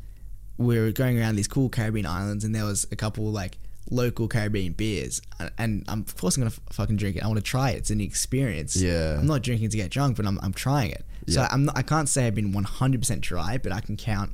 we 0.58 0.78
were 0.80 0.92
going 0.92 1.18
around 1.20 1.36
these 1.36 1.48
cool 1.48 1.70
Caribbean 1.70 2.06
islands, 2.06 2.44
and 2.44 2.54
there 2.54 2.66
was 2.66 2.86
a 2.92 2.96
couple 2.96 3.26
like 3.32 3.58
local 3.90 4.28
Caribbean 4.28 4.74
beers, 4.74 5.22
and, 5.40 5.52
and 5.58 5.86
I'm 5.88 6.02
of 6.02 6.16
course 6.16 6.38
I'm 6.38 6.42
gonna 6.44 6.52
f- 6.56 6.62
fucking 6.76 6.98
drink 6.98 7.18
it. 7.18 7.24
I 7.24 7.28
want 7.28 7.38
to 7.38 7.44
try 7.44 7.72
it. 7.72 7.78
It's 7.78 7.90
an 7.92 8.02
experience. 8.02 8.76
Yeah. 8.76 9.18
I'm 9.20 9.26
not 9.28 9.42
drinking 9.42 9.70
to 9.70 9.78
get 9.78 9.90
drunk, 9.92 10.18
but 10.18 10.26
I'm 10.26 10.40
I'm 10.44 10.54
trying 10.54 10.92
it. 10.92 11.06
So 11.28 11.42
Yeah. 11.42 11.48
I'm 11.52 11.66
not, 11.66 11.78
I 11.78 11.82
can't 11.84 12.10
say 12.10 12.28
I've 12.28 12.36
been 12.36 12.54
100% 12.54 13.20
dry, 13.22 13.58
but 13.58 13.72
I 13.72 13.82
can 13.82 13.98
count 13.98 14.32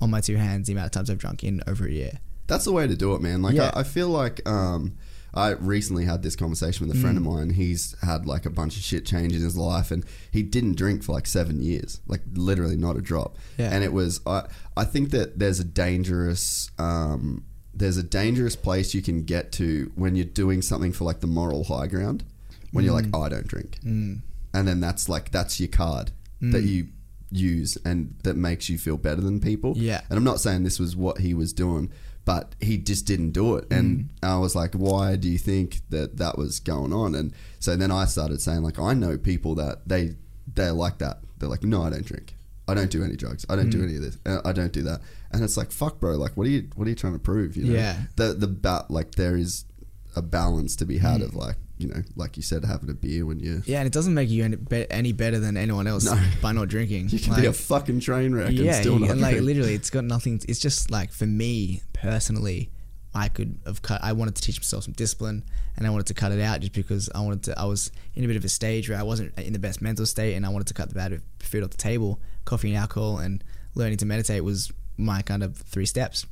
on 0.00 0.10
my 0.10 0.20
two 0.20 0.36
hands 0.36 0.66
the 0.66 0.72
amount 0.72 0.86
of 0.86 0.92
times 0.92 1.10
I've 1.10 1.18
drunk 1.18 1.44
in 1.44 1.62
over 1.66 1.86
a 1.86 1.90
year. 1.90 2.20
That's 2.46 2.64
the 2.64 2.72
way 2.72 2.86
to 2.86 2.96
do 2.96 3.14
it, 3.14 3.20
man. 3.20 3.42
Like 3.42 3.54
Yeah. 3.54 3.70
I, 3.74 3.80
I 3.80 3.82
feel 3.82 4.08
like 4.08 4.46
um, 4.48 4.96
I 5.34 5.50
recently 5.50 6.04
had 6.06 6.22
this 6.22 6.34
conversation 6.34 6.88
with 6.88 6.96
a 6.96 7.00
friend 7.00 7.16
Mm. 7.18 7.26
of 7.26 7.32
mine. 7.32 7.50
He's 7.50 7.94
had 8.02 8.26
like 8.26 8.46
a 8.46 8.50
bunch 8.50 8.76
of 8.76 8.82
shit 8.82 9.04
change 9.06 9.34
in 9.34 9.42
his 9.42 9.56
life, 9.56 9.90
and 9.92 10.04
he 10.32 10.42
didn't 10.42 10.74
drink 10.76 11.04
for 11.04 11.12
like 11.12 11.26
seven 11.26 11.60
years, 11.62 12.00
like 12.08 12.22
literally 12.34 12.76
not 12.76 12.96
a 12.96 13.00
drop. 13.00 13.36
Yeah. 13.58 13.70
And 13.72 13.84
it 13.84 13.92
was 13.92 14.20
I 14.26 14.46
I 14.76 14.84
think 14.84 15.10
that 15.10 15.38
there's 15.38 15.60
a 15.60 15.64
dangerous 15.64 16.70
um, 16.78 17.44
there's 17.72 17.96
a 17.98 18.02
dangerous 18.02 18.56
place 18.56 18.94
you 18.94 19.02
can 19.02 19.22
get 19.22 19.52
to 19.52 19.92
when 19.94 20.16
you're 20.16 20.24
doing 20.24 20.60
something 20.62 20.92
for 20.92 21.04
like 21.04 21.20
the 21.20 21.26
moral 21.28 21.64
high 21.64 21.86
ground. 21.86 22.24
When 22.72 22.84
you're 22.84 22.94
like, 22.94 23.04
Mm. 23.06 23.10
oh, 23.14 23.22
I 23.22 23.28
don't 23.28 23.46
drink, 23.46 23.78
and 23.84 24.22
then 24.52 24.80
that's 24.80 25.08
like 25.08 25.30
that's 25.30 25.60
your 25.60 25.68
card 25.68 26.10
that 26.40 26.60
hmm. 26.62 26.66
you 26.66 26.88
use 27.30 27.78
and 27.84 28.16
that 28.24 28.36
makes 28.36 28.68
you 28.68 28.78
feel 28.78 28.96
better 28.96 29.20
than 29.20 29.40
people. 29.40 29.74
Yeah. 29.76 30.00
And 30.08 30.16
I'm 30.16 30.24
not 30.24 30.40
saying 30.40 30.64
this 30.64 30.80
was 30.80 30.96
what 30.96 31.18
he 31.18 31.34
was 31.34 31.52
doing, 31.52 31.92
but 32.24 32.54
he 32.60 32.78
just 32.78 33.06
didn't 33.06 33.32
do 33.32 33.56
it. 33.56 33.66
And 33.70 34.02
hmm. 34.02 34.06
I 34.22 34.38
was 34.38 34.54
like, 34.54 34.74
why 34.74 35.16
do 35.16 35.28
you 35.28 35.38
think 35.38 35.80
that 35.90 36.16
that 36.18 36.36
was 36.36 36.60
going 36.60 36.92
on? 36.92 37.14
And 37.14 37.32
so 37.58 37.76
then 37.76 37.90
I 37.90 38.04
started 38.06 38.40
saying, 38.40 38.62
like, 38.62 38.78
I 38.78 38.94
know 38.94 39.16
people 39.16 39.54
that 39.56 39.88
they 39.88 40.16
they're 40.52 40.72
like 40.72 40.98
that. 40.98 41.18
They're 41.38 41.48
like, 41.48 41.62
no, 41.62 41.82
I 41.82 41.90
don't 41.90 42.04
drink. 42.04 42.34
I 42.68 42.74
don't 42.74 42.90
do 42.90 43.02
any 43.02 43.16
drugs. 43.16 43.44
I 43.48 43.56
don't 43.56 43.70
do 43.70 43.78
hmm. 43.78 43.84
any 43.84 43.96
of 43.96 44.02
this. 44.02 44.18
Uh, 44.24 44.40
I 44.44 44.52
don't 44.52 44.72
do 44.72 44.82
that. 44.82 45.00
And 45.32 45.42
it's 45.42 45.56
like, 45.56 45.72
fuck, 45.72 45.98
bro. 45.98 46.12
Like, 46.16 46.36
what 46.36 46.46
are 46.46 46.50
you 46.50 46.68
what 46.74 46.86
are 46.86 46.90
you 46.90 46.96
trying 46.96 47.14
to 47.14 47.18
prove? 47.18 47.56
You 47.56 47.64
know? 47.64 47.74
Yeah. 47.74 47.96
The 48.16 48.34
the 48.34 48.46
ba- 48.46 48.86
like 48.88 49.16
there 49.16 49.36
is 49.36 49.64
a 50.16 50.22
balance 50.22 50.76
to 50.76 50.84
be 50.84 50.98
had 50.98 51.20
of 51.20 51.34
like 51.34 51.56
you 51.80 51.88
know, 51.88 52.02
like 52.16 52.36
you 52.36 52.42
said, 52.42 52.64
having 52.64 52.90
a 52.90 52.94
beer 52.94 53.24
when 53.26 53.40
you 53.40 53.62
Yeah, 53.66 53.78
and 53.78 53.86
it 53.86 53.92
doesn't 53.92 54.12
make 54.14 54.28
you 54.28 54.44
any, 54.44 54.56
be- 54.56 54.90
any 54.90 55.12
better 55.12 55.38
than 55.38 55.56
anyone 55.56 55.86
else 55.86 56.04
No. 56.04 56.20
by 56.42 56.52
not 56.52 56.68
drinking. 56.68 57.08
you 57.08 57.18
can 57.18 57.34
be 57.40 57.46
a 57.46 57.52
fucking 57.52 58.00
train 58.00 58.34
wreck 58.34 58.48
and 58.48 58.58
yeah, 58.58 58.80
still 58.80 58.94
you- 58.94 59.00
not 59.00 59.10
and 59.10 59.20
like 59.20 59.32
drink. 59.32 59.46
literally, 59.46 59.74
it's 59.74 59.90
got 59.90 60.04
nothing. 60.04 60.40
It's 60.48 60.60
just 60.60 60.90
like 60.90 61.10
for 61.12 61.26
me 61.26 61.82
personally, 61.92 62.70
I 63.14 63.28
could 63.28 63.58
have 63.66 63.82
cut. 63.82 64.00
I 64.04 64.12
wanted 64.12 64.36
to 64.36 64.42
teach 64.42 64.58
myself 64.60 64.84
some 64.84 64.92
discipline, 64.92 65.42
and 65.76 65.86
I 65.86 65.90
wanted 65.90 66.06
to 66.06 66.14
cut 66.14 66.30
it 66.32 66.40
out 66.40 66.60
just 66.60 66.72
because 66.72 67.08
I 67.14 67.20
wanted 67.20 67.42
to. 67.44 67.58
I 67.58 67.64
was 67.64 67.90
in 68.14 68.22
a 68.24 68.26
bit 68.28 68.36
of 68.36 68.44
a 68.44 68.48
stage 68.48 68.88
where 68.88 68.98
I 68.98 69.02
wasn't 69.02 69.36
in 69.38 69.52
the 69.52 69.58
best 69.58 69.82
mental 69.82 70.06
state, 70.06 70.34
and 70.34 70.46
I 70.46 70.48
wanted 70.48 70.68
to 70.68 70.74
cut 70.74 70.88
the 70.90 70.94
bad 70.94 71.20
food 71.40 71.64
off 71.64 71.70
the 71.70 71.76
table. 71.76 72.20
Coffee 72.44 72.68
and 72.68 72.76
alcohol, 72.76 73.18
and 73.18 73.42
learning 73.74 73.96
to 73.98 74.06
meditate 74.06 74.44
was 74.44 74.70
my 74.96 75.22
kind 75.22 75.42
of 75.42 75.56
three 75.56 75.86
steps, 75.86 76.24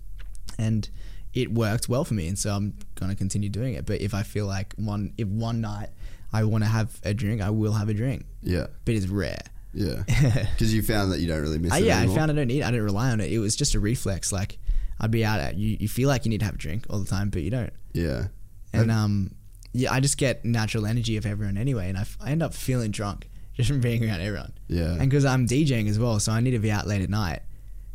and 0.58 0.88
it 1.34 1.52
worked 1.52 1.88
well 1.88 2.04
for 2.04 2.14
me, 2.14 2.28
and 2.28 2.38
so 2.38 2.50
I'm 2.54 2.74
gonna 2.94 3.14
continue 3.14 3.48
doing 3.48 3.74
it. 3.74 3.86
But 3.86 4.00
if 4.00 4.14
I 4.14 4.22
feel 4.22 4.46
like 4.46 4.74
one, 4.76 5.12
if 5.18 5.28
one 5.28 5.60
night 5.60 5.90
I 6.32 6.44
want 6.44 6.64
to 6.64 6.68
have 6.70 6.98
a 7.04 7.14
drink, 7.14 7.40
I 7.42 7.50
will 7.50 7.72
have 7.72 7.88
a 7.88 7.94
drink, 7.94 8.24
yeah, 8.42 8.66
but 8.84 8.94
it's 8.94 9.06
rare. 9.06 9.40
yeah, 9.74 10.02
because 10.52 10.72
you 10.74 10.82
found 10.82 11.12
that 11.12 11.20
you 11.20 11.28
don't 11.28 11.40
really 11.42 11.58
miss 11.58 11.72
Uh, 11.72 11.76
it. 11.76 11.84
yeah, 11.84 11.98
anymore. 11.98 12.14
I 12.14 12.18
found 12.18 12.30
I 12.30 12.34
don't 12.34 12.48
need. 12.48 12.62
I 12.62 12.70
didn't 12.70 12.84
rely 12.86 13.10
on 13.10 13.20
it. 13.20 13.30
It 13.32 13.38
was 13.38 13.54
just 13.56 13.74
a 13.74 13.80
reflex. 13.80 14.32
Like 14.32 14.58
I'd 15.00 15.10
be 15.10 15.24
out 15.24 15.40
at 15.40 15.56
you. 15.56 15.76
You 15.78 15.88
feel 15.88 16.08
like 16.08 16.24
you 16.24 16.30
need 16.30 16.38
to 16.40 16.46
have 16.46 16.54
a 16.56 16.58
drink 16.58 16.86
all 16.90 16.98
the 16.98 17.06
time, 17.06 17.30
but 17.30 17.42
you 17.42 17.50
don't. 17.50 17.72
Yeah, 17.92 18.28
And 18.72 18.90
um, 18.90 19.34
yeah, 19.72 19.92
I 19.92 20.00
just 20.00 20.18
get 20.18 20.44
natural 20.44 20.86
energy 20.86 21.16
of 21.16 21.24
everyone 21.26 21.56
anyway, 21.56 21.88
and 21.88 21.96
I, 21.98 22.02
f- 22.02 22.16
I 22.20 22.30
end 22.30 22.42
up 22.42 22.54
feeling 22.54 22.90
drunk 22.90 23.28
just 23.54 23.68
from 23.68 23.80
being 23.80 24.04
around 24.04 24.20
everyone. 24.20 24.52
Yeah. 24.68 24.92
And 24.92 25.08
because 25.10 25.24
I'm 25.24 25.46
DJing 25.46 25.88
as 25.88 25.98
well, 25.98 26.18
so 26.20 26.32
I 26.32 26.40
need 26.40 26.52
to 26.52 26.58
be 26.58 26.70
out 26.70 26.86
late 26.86 27.02
at 27.02 27.10
night, 27.10 27.40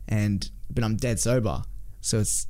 and 0.08 0.50
but 0.70 0.84
I'm 0.84 0.96
dead 0.98 1.20
sober, 1.20 1.64
so 2.02 2.20
it's 2.20 2.48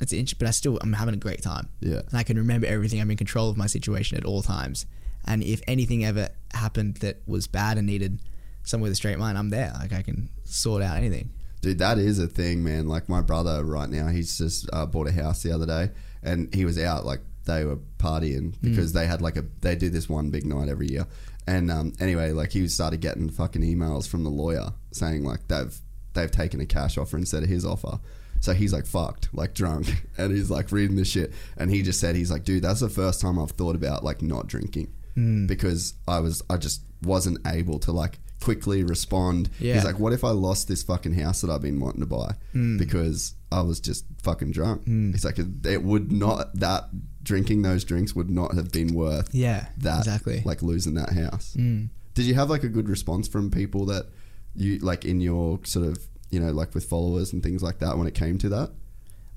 it's 0.00 0.12
inch. 0.12 0.38
But 0.38 0.48
I 0.48 0.50
still 0.50 0.78
I'm 0.82 0.92
having 0.92 1.14
a 1.14 1.18
great 1.18 1.42
time. 1.42 1.68
Yeah. 1.80 2.00
And 2.08 2.14
I 2.14 2.22
can 2.22 2.36
remember 2.36 2.66
everything. 2.66 3.00
I'm 3.00 3.10
in 3.10 3.16
control 3.16 3.50
of 3.50 3.56
my 3.56 3.66
situation 3.66 4.16
at 4.18 4.24
all 4.24 4.42
times. 4.42 4.86
And 5.26 5.42
if 5.42 5.62
anything 5.66 6.04
ever 6.04 6.28
happened 6.52 6.96
that 6.96 7.22
was 7.26 7.46
bad 7.46 7.78
and 7.78 7.86
needed 7.86 8.20
someone 8.64 8.88
with 8.88 8.92
a 8.92 8.96
straight 8.96 9.18
mind, 9.18 9.38
I'm 9.38 9.50
there. 9.50 9.72
Like 9.78 9.92
I 9.92 10.02
can 10.02 10.28
sort 10.44 10.82
out 10.82 10.96
anything. 10.96 11.30
Dude, 11.62 11.78
that 11.78 11.98
is 11.98 12.18
a 12.18 12.26
thing, 12.26 12.62
man. 12.62 12.88
Like 12.88 13.08
my 13.08 13.22
brother 13.22 13.64
right 13.64 13.88
now, 13.88 14.08
he's 14.08 14.36
just 14.36 14.68
uh, 14.72 14.84
bought 14.84 15.08
a 15.08 15.12
house 15.12 15.42
the 15.42 15.52
other 15.52 15.64
day, 15.64 15.90
and 16.22 16.54
he 16.54 16.66
was 16.66 16.78
out 16.78 17.06
like 17.06 17.20
they 17.46 17.64
were 17.64 17.78
partying 17.98 18.54
because 18.60 18.92
they 18.92 19.06
had 19.06 19.22
like 19.22 19.36
a 19.36 19.44
they 19.62 19.74
do 19.76 19.88
this 19.88 20.08
one 20.08 20.30
big 20.30 20.44
night 20.44 20.68
every 20.68 20.88
year. 20.88 21.06
And 21.46 21.70
um, 21.70 21.92
anyway, 22.00 22.32
like 22.32 22.52
he 22.52 22.66
started 22.68 23.00
getting 23.00 23.28
fucking 23.30 23.62
emails 23.62 24.08
from 24.08 24.24
the 24.24 24.30
lawyer 24.30 24.72
saying 24.92 25.24
like 25.24 25.48
they've 25.48 25.78
they've 26.14 26.30
taken 26.30 26.60
a 26.60 26.66
cash 26.66 26.96
offer 26.96 27.16
instead 27.16 27.42
of 27.42 27.48
his 27.48 27.64
offer. 27.64 27.98
So 28.44 28.52
he's 28.52 28.74
like 28.74 28.84
fucked, 28.84 29.30
like 29.32 29.54
drunk, 29.54 30.06
and 30.18 30.30
he's 30.30 30.50
like 30.50 30.70
reading 30.70 30.96
this 30.96 31.08
shit. 31.08 31.32
And 31.56 31.70
he 31.70 31.80
just 31.80 31.98
said 31.98 32.14
he's 32.14 32.30
like, 32.30 32.44
dude, 32.44 32.62
that's 32.62 32.80
the 32.80 32.90
first 32.90 33.22
time 33.22 33.38
I've 33.38 33.52
thought 33.52 33.74
about 33.74 34.04
like 34.04 34.20
not 34.20 34.48
drinking 34.48 34.92
hmm. 35.14 35.46
because 35.46 35.94
I 36.06 36.20
was 36.20 36.42
I 36.50 36.58
just 36.58 36.82
wasn't 37.02 37.38
able 37.46 37.78
to 37.80 37.92
like 37.92 38.18
quickly 38.42 38.84
respond. 38.84 39.48
Yeah. 39.58 39.74
He's 39.74 39.84
like, 39.86 39.98
what 39.98 40.12
if 40.12 40.24
I 40.24 40.28
lost 40.28 40.68
this 40.68 40.82
fucking 40.82 41.14
house 41.14 41.40
that 41.40 41.48
I've 41.48 41.62
been 41.62 41.80
wanting 41.80 42.00
to 42.00 42.06
buy 42.06 42.34
hmm. 42.52 42.76
because 42.76 43.34
I 43.50 43.62
was 43.62 43.80
just 43.80 44.04
fucking 44.22 44.50
drunk? 44.50 44.84
Hmm. 44.84 45.12
He's 45.12 45.24
like, 45.24 45.38
it 45.38 45.82
would 45.82 46.12
not 46.12 46.54
that 46.60 46.90
drinking 47.22 47.62
those 47.62 47.82
drinks 47.82 48.14
would 48.14 48.28
not 48.28 48.52
have 48.52 48.70
been 48.70 48.94
worth 48.94 49.34
Yeah, 49.34 49.68
that 49.78 50.00
exactly. 50.00 50.42
like 50.44 50.60
losing 50.60 50.92
that 50.94 51.14
house. 51.14 51.54
Did 51.54 52.26
you 52.26 52.34
have 52.34 52.50
like 52.50 52.62
a 52.62 52.68
good 52.68 52.90
response 52.90 53.26
from 53.26 53.50
people 53.50 53.86
that 53.86 54.08
you 54.54 54.80
like 54.80 55.06
in 55.06 55.22
your 55.22 55.60
sort 55.64 55.86
of 55.86 55.98
you 56.34 56.40
know 56.40 56.50
like 56.50 56.74
with 56.74 56.84
followers 56.84 57.32
and 57.32 57.42
things 57.42 57.62
like 57.62 57.78
that 57.78 57.96
when 57.96 58.06
it 58.06 58.14
came 58.14 58.36
to 58.38 58.48
that? 58.50 58.70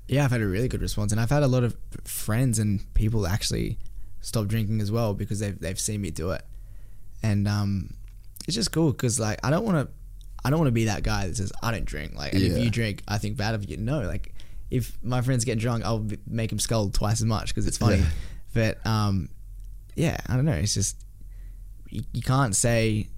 Yeah, 0.08 0.24
I've 0.24 0.30
had 0.30 0.40
a 0.40 0.46
really 0.46 0.68
good 0.68 0.80
response, 0.82 1.12
and 1.12 1.20
I've 1.20 1.30
had 1.30 1.42
a 1.42 1.48
lot 1.48 1.64
of 1.64 1.76
friends 2.04 2.58
and 2.58 2.80
people 2.94 3.26
actually 3.26 3.78
stop 4.20 4.46
drinking 4.46 4.80
as 4.80 4.90
well 4.90 5.14
because 5.14 5.38
they've 5.40 5.58
they've 5.58 5.78
seen 5.78 6.00
me 6.00 6.10
do 6.10 6.30
it, 6.30 6.42
and 7.22 7.46
um, 7.46 7.94
it's 8.46 8.54
just 8.54 8.72
cool 8.72 8.90
because 8.92 9.20
like 9.20 9.38
I 9.44 9.50
don't 9.50 9.64
want 9.64 9.86
to, 9.86 9.94
I 10.44 10.50
don't 10.50 10.58
want 10.58 10.68
to 10.68 10.72
be 10.72 10.86
that 10.86 11.02
guy 11.02 11.26
that 11.26 11.36
says 11.36 11.52
I 11.62 11.70
don't 11.70 11.84
drink. 11.84 12.14
Like, 12.16 12.32
and 12.32 12.42
Yeah. 12.42 12.52
if 12.56 12.64
you 12.64 12.70
drink, 12.70 13.02
I 13.06 13.18
think 13.18 13.36
bad 13.36 13.54
of 13.54 13.68
you. 13.68 13.76
No, 13.76 14.00
like 14.00 14.34
if 14.70 14.96
my 15.02 15.20
friends 15.20 15.44
get 15.44 15.58
drunk, 15.58 15.84
I'll 15.84 15.98
b- 16.00 16.18
make 16.26 16.50
them 16.50 16.58
scold 16.58 16.94
twice 16.94 17.20
as 17.20 17.24
much 17.26 17.48
because 17.54 17.66
it's 17.66 17.78
funny. 17.78 17.98
Yeah. 17.98 18.06
But 18.54 18.86
um, 18.86 19.28
yeah, 19.94 20.16
I 20.26 20.36
don't 20.36 20.46
know. 20.46 20.52
It's 20.52 20.72
just 20.74 20.96
you, 21.90 22.02
you 22.14 22.22
can't 22.22 22.56
say 22.56 23.08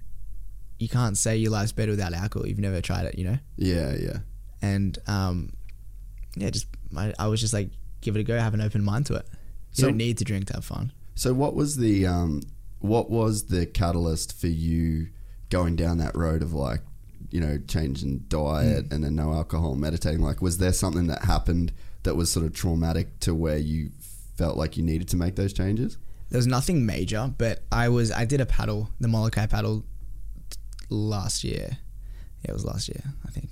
you 0.81 0.89
can't 0.89 1.17
say 1.17 1.37
your 1.37 1.51
life's 1.51 1.71
better 1.71 1.91
without 1.91 2.13
alcohol. 2.13 2.47
You've 2.47 2.59
never 2.59 2.81
tried 2.81 3.05
it, 3.05 3.17
you 3.17 3.23
know 3.25 3.37
Yeah, 3.57 3.95
yeah. 3.95 4.17
and 4.61 4.97
um, 5.07 5.53
yeah, 6.35 6.49
just 6.49 6.67
I, 6.95 7.13
I 7.19 7.27
was 7.27 7.39
just 7.39 7.53
like, 7.53 7.69
give 8.01 8.15
it 8.15 8.19
a 8.19 8.23
go, 8.23 8.37
have 8.39 8.53
an 8.53 8.61
open 8.61 8.83
mind 8.83 9.05
to 9.07 9.15
it. 9.15 9.25
You 9.31 9.37
So- 9.73 9.87
don't 9.87 9.97
need 9.97 10.17
to 10.17 10.23
drink 10.25 10.45
to 10.47 10.53
have 10.53 10.65
fun. 10.65 10.91
So 11.15 11.33
what 11.33 11.53
was 11.55 11.77
the 11.77 12.07
um, 12.07 12.41
what 12.79 13.09
was 13.09 13.45
the 13.45 13.65
catalyst 13.65 14.39
for 14.39 14.47
you 14.47 15.07
going 15.49 15.75
down 15.75 15.97
that 15.99 16.15
road 16.15 16.41
of 16.41 16.53
like 16.53 16.81
you 17.29 17.39
know 17.39 17.59
changing 17.67 18.25
diet 18.27 18.85
Hmm. 18.87 18.93
and 18.93 19.03
then 19.03 19.15
no 19.15 19.33
alcohol, 19.33 19.75
meditating? 19.75 20.21
Like, 20.21 20.41
was 20.41 20.57
there 20.57 20.73
something 20.73 21.07
that 21.07 21.25
happened 21.25 21.73
that 22.03 22.15
was 22.15 22.31
sort 22.31 22.45
of 22.45 22.53
traumatic 22.53 23.19
to 23.19 23.35
where 23.35 23.57
you 23.57 23.91
felt 24.35 24.57
like 24.57 24.77
you 24.77 24.83
needed 24.83 25.07
to 25.09 25.17
make 25.17 25.35
those 25.35 25.53
changes? 25.53 25.97
There 26.29 26.37
was 26.39 26.47
nothing 26.47 26.85
major, 26.85 27.31
but 27.37 27.63
I 27.71 27.89
was 27.89 28.09
I 28.11 28.23
did 28.25 28.39
a 28.41 28.45
paddle, 28.45 28.89
the 29.01 29.07
Molokai 29.09 29.45
paddle, 29.47 29.83
last 30.91 31.43
year. 31.43 31.77
Yeah, 32.43 32.51
it 32.51 32.53
was 32.53 32.65
last 32.65 32.87
year, 32.89 33.01
I 33.25 33.31
think. 33.31 33.49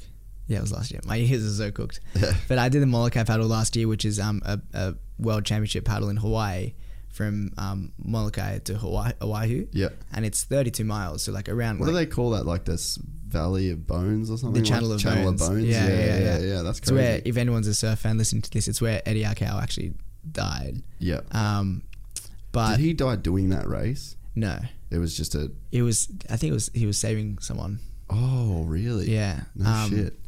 Yeah, 0.48 0.58
it 0.58 0.62
was 0.62 0.72
last 0.72 0.92
year. 0.92 1.00
My 1.06 1.18
ears 1.30 1.46
are 1.46 1.50
so 1.66 1.72
cooked. 1.72 2.00
but 2.48 2.58
I 2.58 2.70
did 2.70 2.82
the 2.82 2.86
Molokai 2.88 3.24
paddle 3.24 3.48
last 3.48 3.76
year, 3.76 3.88
which 3.88 4.04
is 4.06 4.20
um 4.20 4.42
a, 4.46 4.60
a 4.74 4.96
world 5.18 5.46
championship 5.46 5.86
paddle 5.86 6.10
in 6.10 6.18
Hawaii 6.18 6.74
from 7.10 7.52
um, 7.58 7.92
Molokai 7.98 8.60
to 8.60 8.76
Hawaii, 8.76 9.14
Oahu. 9.22 9.68
Yeah. 9.72 9.90
and 10.14 10.26
it's 10.26 10.44
32 10.44 10.84
miles, 10.84 11.24
so 11.24 11.32
like 11.32 11.50
around 11.50 11.80
What 11.80 11.88
like, 11.88 11.94
do 11.94 11.96
they 11.98 12.06
call 12.06 12.30
that? 12.32 12.46
Like 12.46 12.66
this 12.66 13.00
Valley 13.28 13.72
of 13.72 13.88
Bones 13.88 14.30
or 14.30 14.38
something? 14.38 14.62
the 14.62 14.68
Channel 14.68 14.90
like 14.90 14.96
of 14.98 15.02
Channel 15.02 15.24
Bones. 15.26 15.42
of 15.42 15.50
Bones. 15.50 15.66
Yeah, 15.66 15.88
yeah, 15.88 16.20
yeah. 16.20 16.38
yeah. 16.40 16.62
That's 16.62 16.78
It's 16.80 16.92
where 16.92 17.20
if 17.26 17.36
anyone's 17.38 17.68
a 17.68 17.74
surf 17.74 18.00
fan 18.00 18.18
listening 18.20 18.44
to 18.44 18.52
this, 18.52 18.68
it's 18.68 18.80
where 18.82 19.02
Eddie 19.08 19.24
Aikau 19.24 19.62
actually 19.62 19.94
died. 20.32 20.82
yeah. 21.00 21.22
Um, 21.32 21.82
but 22.52 22.78
Did 22.78 22.80
he 22.86 22.94
die 22.94 23.16
doing 23.16 23.50
that 23.50 23.68
race? 23.68 24.16
no, 24.36 24.58
It 24.92 24.98
was 24.98 25.16
just 25.16 25.36
a. 25.36 25.52
it 25.72 25.82
was 25.84 26.08
I 26.30 26.38
think 26.38 26.52
it 26.52 26.54
was 26.54 26.70
he 26.74 26.86
was 26.86 26.98
saving 26.98 27.38
someone. 27.40 27.80
Oh, 28.10 28.64
really? 28.66 29.12
Yeah, 29.12 29.42
No 29.56 29.70
um, 29.70 29.90
shit. 29.92 30.20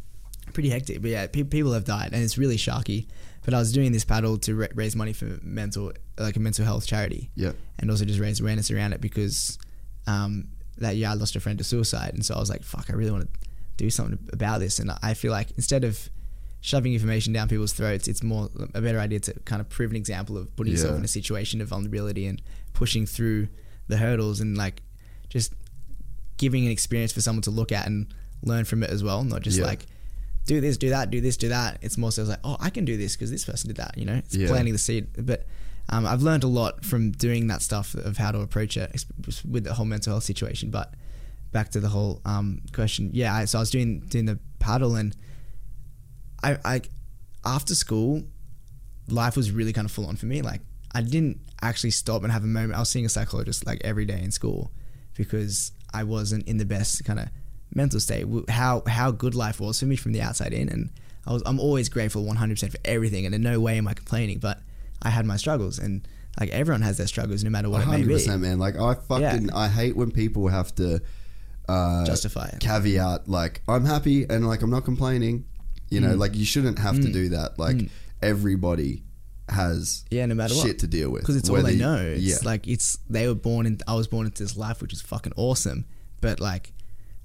pretty 0.53 0.69
hectic. 0.69 1.01
But 1.01 1.09
yeah, 1.11 1.25
pe- 1.27 1.43
people 1.43 1.73
have 1.73 1.83
died, 1.85 2.09
and 2.13 2.23
it's 2.23 2.37
really 2.37 2.57
sharky. 2.57 3.07
But 3.43 3.55
I 3.55 3.57
was 3.57 3.71
doing 3.71 3.91
this 3.91 4.05
paddle 4.05 4.37
to 4.39 4.53
ra- 4.55 4.67
raise 4.75 4.95
money 4.95 5.13
for 5.13 5.39
mental, 5.41 5.91
like 6.19 6.35
a 6.35 6.39
mental 6.39 6.63
health 6.63 6.85
charity, 6.85 7.31
Yeah. 7.35 7.53
and 7.79 7.89
also 7.89 8.05
just 8.05 8.19
raise 8.19 8.39
awareness 8.39 8.69
around 8.69 8.93
it 8.93 9.01
because 9.01 9.57
um, 10.05 10.49
that 10.77 10.95
year 10.95 11.07
I 11.09 11.13
lost 11.15 11.35
a 11.35 11.39
friend 11.39 11.57
to 11.57 11.63
suicide, 11.63 12.13
and 12.13 12.23
so 12.23 12.35
I 12.35 12.39
was 12.39 12.51
like, 12.51 12.63
"Fuck, 12.63 12.91
I 12.91 12.93
really 12.93 13.09
want 13.11 13.23
to 13.33 13.39
do 13.77 13.89
something 13.89 14.19
about 14.31 14.59
this." 14.59 14.77
And 14.77 14.91
I 15.01 15.15
feel 15.15 15.31
like 15.31 15.49
instead 15.57 15.83
of 15.83 16.07
shoving 16.63 16.93
information 16.93 17.33
down 17.33 17.49
people's 17.49 17.73
throats, 17.73 18.07
it's 18.07 18.21
more 18.21 18.47
a 18.75 18.81
better 18.81 18.99
idea 18.99 19.19
to 19.21 19.33
kind 19.45 19.59
of 19.59 19.69
prove 19.69 19.89
an 19.89 19.97
example 19.97 20.37
of 20.37 20.55
putting 20.55 20.71
yourself 20.73 20.95
in 20.95 21.03
a 21.03 21.07
situation 21.07 21.61
of 21.61 21.69
vulnerability 21.69 22.27
and 22.27 22.39
pushing 22.73 23.07
through 23.07 23.47
the 23.87 23.97
hurdles 23.97 24.39
and 24.39 24.57
like 24.57 24.81
just 25.29 25.53
giving 26.37 26.65
an 26.65 26.71
experience 26.71 27.11
for 27.11 27.21
someone 27.21 27.41
to 27.43 27.51
look 27.51 27.71
at 27.71 27.85
and 27.87 28.13
learn 28.43 28.65
from 28.65 28.83
it 28.83 28.89
as 28.89 29.03
well, 29.03 29.23
not 29.23 29.41
just 29.41 29.59
Yeah. 29.59 29.65
like 29.65 29.85
do 30.47 30.59
this, 30.59 30.77
do 30.77 30.89
that, 30.89 31.11
do 31.11 31.21
this, 31.21 31.37
do 31.37 31.49
that. 31.49 31.77
It's 31.81 31.97
more 31.97 32.11
so 32.11 32.23
like, 32.23 32.39
oh, 32.43 32.57
I 32.59 32.69
can 32.71 32.83
do 32.85 32.97
this 32.97 33.15
because 33.15 33.29
this 33.29 33.45
person 33.45 33.67
did 33.67 33.77
that. 33.77 33.97
You 33.97 34.05
know, 34.05 34.15
it's 34.15 34.35
Yeah. 34.35 34.47
planting 34.47 34.73
the 34.73 34.79
seed. 34.79 35.07
But 35.25 35.45
um, 35.89 36.05
I've 36.05 36.23
learned 36.23 36.43
a 36.43 36.47
lot 36.47 36.83
from 36.83 37.11
doing 37.11 37.47
that 37.47 37.61
stuff 37.61 37.93
of 37.93 38.17
how 38.17 38.31
to 38.31 38.39
approach 38.39 38.75
it 38.77 39.05
with 39.47 39.63
the 39.65 39.73
whole 39.75 39.85
mental 39.85 40.13
health 40.13 40.23
situation. 40.23 40.71
But 40.71 40.95
back 41.51 41.69
to 41.71 41.79
the 41.79 41.89
whole 41.89 42.21
um, 42.25 42.61
question, 42.73 43.11
yeah. 43.13 43.33
I, 43.35 43.45
so 43.45 43.59
I 43.59 43.61
was 43.61 43.69
doing 43.69 43.99
doing 44.01 44.25
the 44.25 44.39
paddle, 44.59 44.95
and 44.95 45.15
I, 46.43 46.57
I 46.65 46.81
after 47.45 47.75
school, 47.75 48.23
life 49.09 49.35
was 49.35 49.51
really 49.51 49.73
kind 49.73 49.85
of 49.85 49.91
full 49.91 50.05
on 50.07 50.15
for 50.15 50.25
me. 50.25 50.41
Like 50.41 50.61
I 50.93 51.01
didn't 51.01 51.39
actually 51.61 51.91
stop 51.91 52.23
and 52.23 52.31
have 52.31 52.43
a 52.43 52.47
moment. 52.47 52.73
I 52.73 52.79
was 52.79 52.89
seeing 52.89 53.05
a 53.05 53.09
psychologist 53.09 53.65
like 53.65 53.81
every 53.83 54.05
day 54.05 54.21
in 54.21 54.31
school 54.31 54.71
because 55.15 55.71
I 55.93 56.03
wasn't 56.03 56.47
in 56.47 56.57
the 56.57 56.65
best 56.65 57.03
kind 57.05 57.19
of 57.19 57.27
mental 57.73 57.99
state. 57.99 58.25
How 58.49 58.83
how 58.87 59.11
good 59.11 59.35
life 59.35 59.59
was 59.59 59.79
for 59.79 59.85
me 59.85 59.95
from 59.95 60.11
the 60.13 60.21
outside 60.21 60.53
in, 60.53 60.69
and 60.69 60.89
I 61.27 61.33
was 61.33 61.43
I'm 61.45 61.59
always 61.59 61.89
grateful 61.89 62.23
100 62.25 62.53
percent 62.55 62.71
for 62.71 62.79
everything, 62.85 63.25
and 63.25 63.35
in 63.35 63.41
no 63.41 63.59
way 63.59 63.77
am 63.77 63.87
I 63.87 63.93
complaining. 63.93 64.39
But 64.39 64.59
I 65.01 65.09
had 65.09 65.25
my 65.25 65.37
struggles, 65.37 65.79
and 65.79 66.07
like 66.39 66.49
everyone 66.49 66.81
has 66.81 66.97
their 66.97 67.07
struggles, 67.07 67.43
no 67.43 67.49
matter 67.49 67.69
what 67.69 67.81
it 67.81 67.87
may 67.87 68.03
be. 68.03 68.27
man. 68.37 68.57
Like 68.59 68.77
I 68.79 68.93
fucking 68.95 69.45
Yeah. 69.49 69.55
I 69.57 69.67
hate 69.67 69.95
when 69.95 70.11
people 70.11 70.47
have 70.47 70.73
to 70.75 71.01
uh, 71.69 72.05
Justify 72.05 72.47
it. 72.47 72.59
caveat 72.59 73.27
like 73.29 73.61
I'm 73.67 73.85
happy 73.85 74.23
and 74.29 74.47
like 74.47 74.61
I'm 74.61 74.69
not 74.71 74.83
complaining. 74.85 75.45
You 75.89 75.99
Mm. 75.99 76.03
know, 76.03 76.15
like 76.15 76.35
you 76.35 76.45
shouldn't 76.45 76.79
have 76.79 76.95
to 77.01 77.11
do 77.11 77.29
that. 77.29 77.59
Like 77.59 77.89
everybody 78.21 79.03
has 79.51 80.05
Yeah, 80.09 80.25
no 80.25 80.35
matter 80.35 80.53
shit 80.53 80.63
what. 80.65 80.79
to 80.79 80.87
deal 80.87 81.09
with 81.09 81.21
because 81.21 81.35
it's 81.35 81.49
all 81.49 81.55
Whether 81.55 81.67
they 81.69 81.73
you- 81.75 81.79
know. 81.79 81.97
It's 82.01 82.21
yeah, 82.23 82.35
like 82.43 82.67
it's 82.67 82.97
they 83.09 83.27
were 83.27 83.35
born 83.35 83.65
in. 83.65 83.79
I 83.87 83.93
was 83.95 84.07
born 84.07 84.25
into 84.25 84.41
this 84.43 84.55
life, 84.57 84.81
which 84.81 84.93
is 84.93 85.01
fucking 85.01 85.33
awesome. 85.35 85.85
But 86.21 86.39
like, 86.39 86.73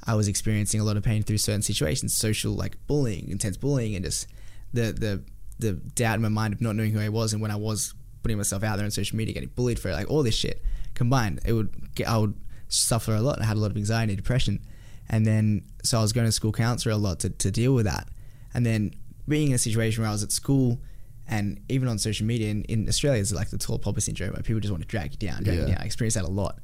I 0.04 0.14
was 0.14 0.28
experiencing 0.28 0.80
a 0.80 0.84
lot 0.84 0.96
of 0.96 1.02
pain 1.02 1.22
through 1.22 1.38
certain 1.38 1.62
situations, 1.62 2.14
social 2.16 2.52
like 2.52 2.76
bullying, 2.86 3.28
intense 3.28 3.56
bullying, 3.56 3.94
and 3.94 4.04
just 4.04 4.26
the 4.72 4.92
the 4.92 5.22
the 5.58 5.72
doubt 5.74 6.16
in 6.16 6.22
my 6.22 6.28
mind 6.28 6.52
of 6.54 6.60
not 6.60 6.76
knowing 6.76 6.92
who 6.92 7.00
I 7.00 7.08
was, 7.08 7.32
and 7.32 7.40
when 7.40 7.50
I 7.50 7.56
was 7.56 7.94
putting 8.22 8.36
myself 8.36 8.62
out 8.64 8.76
there 8.76 8.84
on 8.84 8.90
social 8.90 9.16
media, 9.16 9.32
getting 9.34 9.50
bullied 9.54 9.78
for 9.78 9.88
it, 9.88 9.92
like 9.94 10.10
all 10.10 10.22
this 10.22 10.34
shit 10.34 10.62
combined, 10.94 11.40
it 11.46 11.52
would 11.52 11.94
get, 11.94 12.08
I 12.08 12.16
would 12.18 12.34
suffer 12.68 13.14
a 13.14 13.20
lot. 13.20 13.40
I 13.40 13.44
had 13.44 13.56
a 13.56 13.60
lot 13.60 13.70
of 13.70 13.76
anxiety, 13.76 14.12
and 14.12 14.16
depression, 14.16 14.60
and 15.08 15.24
then 15.26 15.62
so 15.84 15.98
I 15.98 16.02
was 16.02 16.12
going 16.12 16.26
to 16.26 16.32
school 16.32 16.52
counselor 16.52 16.92
a 16.94 16.98
lot 16.98 17.20
to 17.20 17.30
to 17.30 17.50
deal 17.50 17.72
with 17.74 17.84
that, 17.86 18.08
and 18.52 18.66
then 18.66 18.92
being 19.28 19.48
in 19.48 19.54
a 19.54 19.58
situation 19.58 20.02
where 20.02 20.08
I 20.08 20.12
was 20.12 20.22
at 20.22 20.32
school 20.32 20.80
and 21.28 21.60
even 21.68 21.88
on 21.88 21.98
social 21.98 22.26
media 22.26 22.50
in, 22.50 22.62
in 22.64 22.88
Australia, 22.88 23.20
it's 23.20 23.32
like 23.32 23.50
the 23.50 23.58
tall 23.58 23.78
poppy 23.78 24.00
syndrome 24.00 24.32
where 24.32 24.42
people 24.42 24.60
just 24.60 24.70
want 24.70 24.82
to 24.82 24.88
drag 24.88 25.12
you 25.12 25.28
down, 25.28 25.42
drag 25.42 25.56
you 25.56 25.62
Yeah. 25.62 25.74
down. 25.74 25.78
I 25.82 25.84
experienced 25.84 26.16
that 26.16 26.24
a 26.24 26.28
lot. 26.30 26.58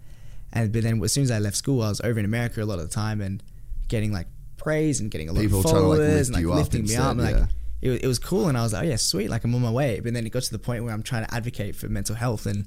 And 0.52 0.72
but 0.72 0.82
then 0.82 1.02
as 1.02 1.12
soon 1.12 1.24
as 1.24 1.30
I 1.30 1.38
left 1.38 1.56
school, 1.56 1.82
I 1.82 1.88
was 1.88 2.00
over 2.02 2.18
in 2.18 2.24
America 2.24 2.62
a 2.62 2.64
lot 2.64 2.78
of 2.78 2.88
the 2.88 2.94
time 2.94 3.20
and 3.20 3.42
getting 3.88 4.12
like 4.12 4.26
praise 4.56 5.00
and 5.00 5.10
getting 5.10 5.28
a 5.28 5.32
lot 5.32 5.40
People 5.40 5.58
of 5.60 5.64
to, 5.66 5.68
like, 5.72 5.76
followers 5.80 6.28
and 6.28 6.34
like 6.36 6.42
you 6.42 6.52
lifting 6.52 6.84
me 6.84 6.94
up. 6.96 7.12
And, 7.12 7.20
like 7.22 7.36
yeah. 7.36 7.46
it, 7.80 7.90
was- 7.90 8.00
it 8.00 8.06
was 8.06 8.18
cool, 8.18 8.48
and 8.48 8.56
I 8.56 8.62
was 8.62 8.72
like, 8.72 8.84
oh 8.84 8.88
yeah, 8.88 8.96
sweet, 8.96 9.28
like 9.30 9.44
I'm 9.44 9.54
on 9.54 9.62
my 9.62 9.70
way. 9.70 10.00
But 10.00 10.12
then 10.14 10.24
it 10.26 10.30
got 10.30 10.42
to 10.44 10.52
the 10.52 10.58
point 10.58 10.84
where 10.84 10.92
I'm 10.92 11.02
trying 11.02 11.24
to 11.26 11.34
advocate 11.34 11.74
for 11.74 11.88
mental 11.88 12.14
health 12.14 12.46
and 12.46 12.66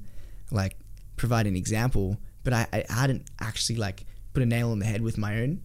like 0.50 0.76
provide 1.16 1.46
an 1.46 1.56
example, 1.56 2.18
but 2.44 2.52
I, 2.52 2.66
I 2.72 2.84
hadn't 2.92 3.30
actually 3.40 3.76
like 3.76 4.04
put 4.34 4.42
a 4.42 4.46
nail 4.46 4.70
on 4.70 4.78
the 4.80 4.84
head 4.86 5.00
with 5.00 5.16
my 5.16 5.40
own 5.40 5.60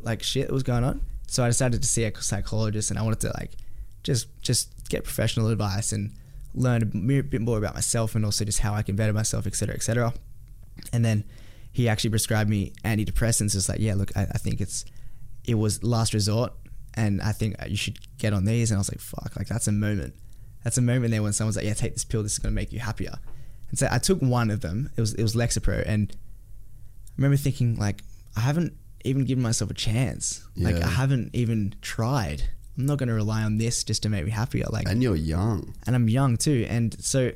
like 0.00 0.22
shit 0.22 0.48
that 0.48 0.52
was 0.52 0.62
going 0.64 0.82
on. 0.82 1.00
So 1.28 1.44
I 1.44 1.48
decided 1.48 1.82
to 1.82 1.88
see 1.88 2.04
a 2.04 2.12
psychologist, 2.22 2.90
and 2.90 2.98
I 2.98 3.02
wanted 3.02 3.20
to 3.20 3.32
like 3.38 3.52
just 4.02 4.26
just 4.42 4.70
get 4.88 5.04
professional 5.04 5.48
advice 5.48 5.92
and 5.92 6.12
learn 6.54 6.82
a 6.82 7.22
bit 7.22 7.40
more 7.40 7.58
about 7.58 7.74
myself 7.74 8.14
and 8.14 8.24
also 8.24 8.44
just 8.44 8.60
how 8.60 8.74
I 8.74 8.82
can 8.82 8.96
better 8.96 9.12
myself, 9.12 9.46
etc., 9.46 9.74
etc. 9.74 10.14
And 10.92 11.04
then 11.04 11.24
he 11.72 11.88
actually 11.88 12.10
prescribed 12.10 12.48
me 12.48 12.72
antidepressants. 12.84 13.54
It's 13.54 13.68
like, 13.68 13.80
yeah, 13.80 13.94
look, 13.94 14.10
I, 14.16 14.22
I 14.22 14.38
think 14.38 14.60
it's 14.60 14.84
it 15.44 15.54
was 15.54 15.84
last 15.84 16.14
resort, 16.14 16.52
and 16.94 17.20
I 17.20 17.32
think 17.32 17.54
you 17.68 17.76
should 17.76 17.98
get 18.18 18.32
on 18.32 18.44
these. 18.44 18.70
And 18.70 18.78
I 18.78 18.80
was 18.80 18.90
like, 18.90 19.00
fuck, 19.00 19.36
like 19.36 19.46
that's 19.46 19.68
a 19.68 19.72
moment. 19.72 20.14
That's 20.64 20.78
a 20.78 20.82
moment 20.82 21.10
there 21.12 21.22
when 21.22 21.32
someone's 21.32 21.56
like, 21.56 21.66
yeah, 21.66 21.74
take 21.74 21.92
this 21.92 22.04
pill. 22.04 22.22
This 22.22 22.32
is 22.32 22.38
gonna 22.38 22.54
make 22.54 22.72
you 22.72 22.80
happier. 22.80 23.14
And 23.68 23.78
so 23.78 23.88
I 23.90 23.98
took 23.98 24.20
one 24.20 24.50
of 24.50 24.60
them. 24.62 24.90
It 24.96 25.00
was 25.00 25.14
it 25.14 25.22
was 25.22 25.34
Lexapro, 25.34 25.84
and 25.86 26.10
I 26.14 27.12
remember 27.18 27.36
thinking 27.36 27.76
like, 27.76 28.02
I 28.36 28.40
haven't 28.40 28.74
even 29.04 29.24
given 29.24 29.42
myself 29.42 29.70
a 29.70 29.74
chance. 29.74 30.46
Like 30.56 30.76
I 30.82 30.88
haven't 30.88 31.34
even 31.34 31.74
tried. 31.80 32.42
I'm 32.78 32.86
not 32.86 32.98
gonna 32.98 33.14
rely 33.14 33.42
on 33.42 33.58
this 33.58 33.84
just 33.84 34.02
to 34.02 34.08
make 34.08 34.24
me 34.24 34.30
happier. 34.30 34.66
Like 34.70 34.88
and 34.88 35.02
you're 35.02 35.16
young. 35.16 35.74
and 35.86 35.96
I'm 35.96 36.08
young 36.08 36.36
too. 36.36 36.66
And 36.68 36.94
so 37.02 37.32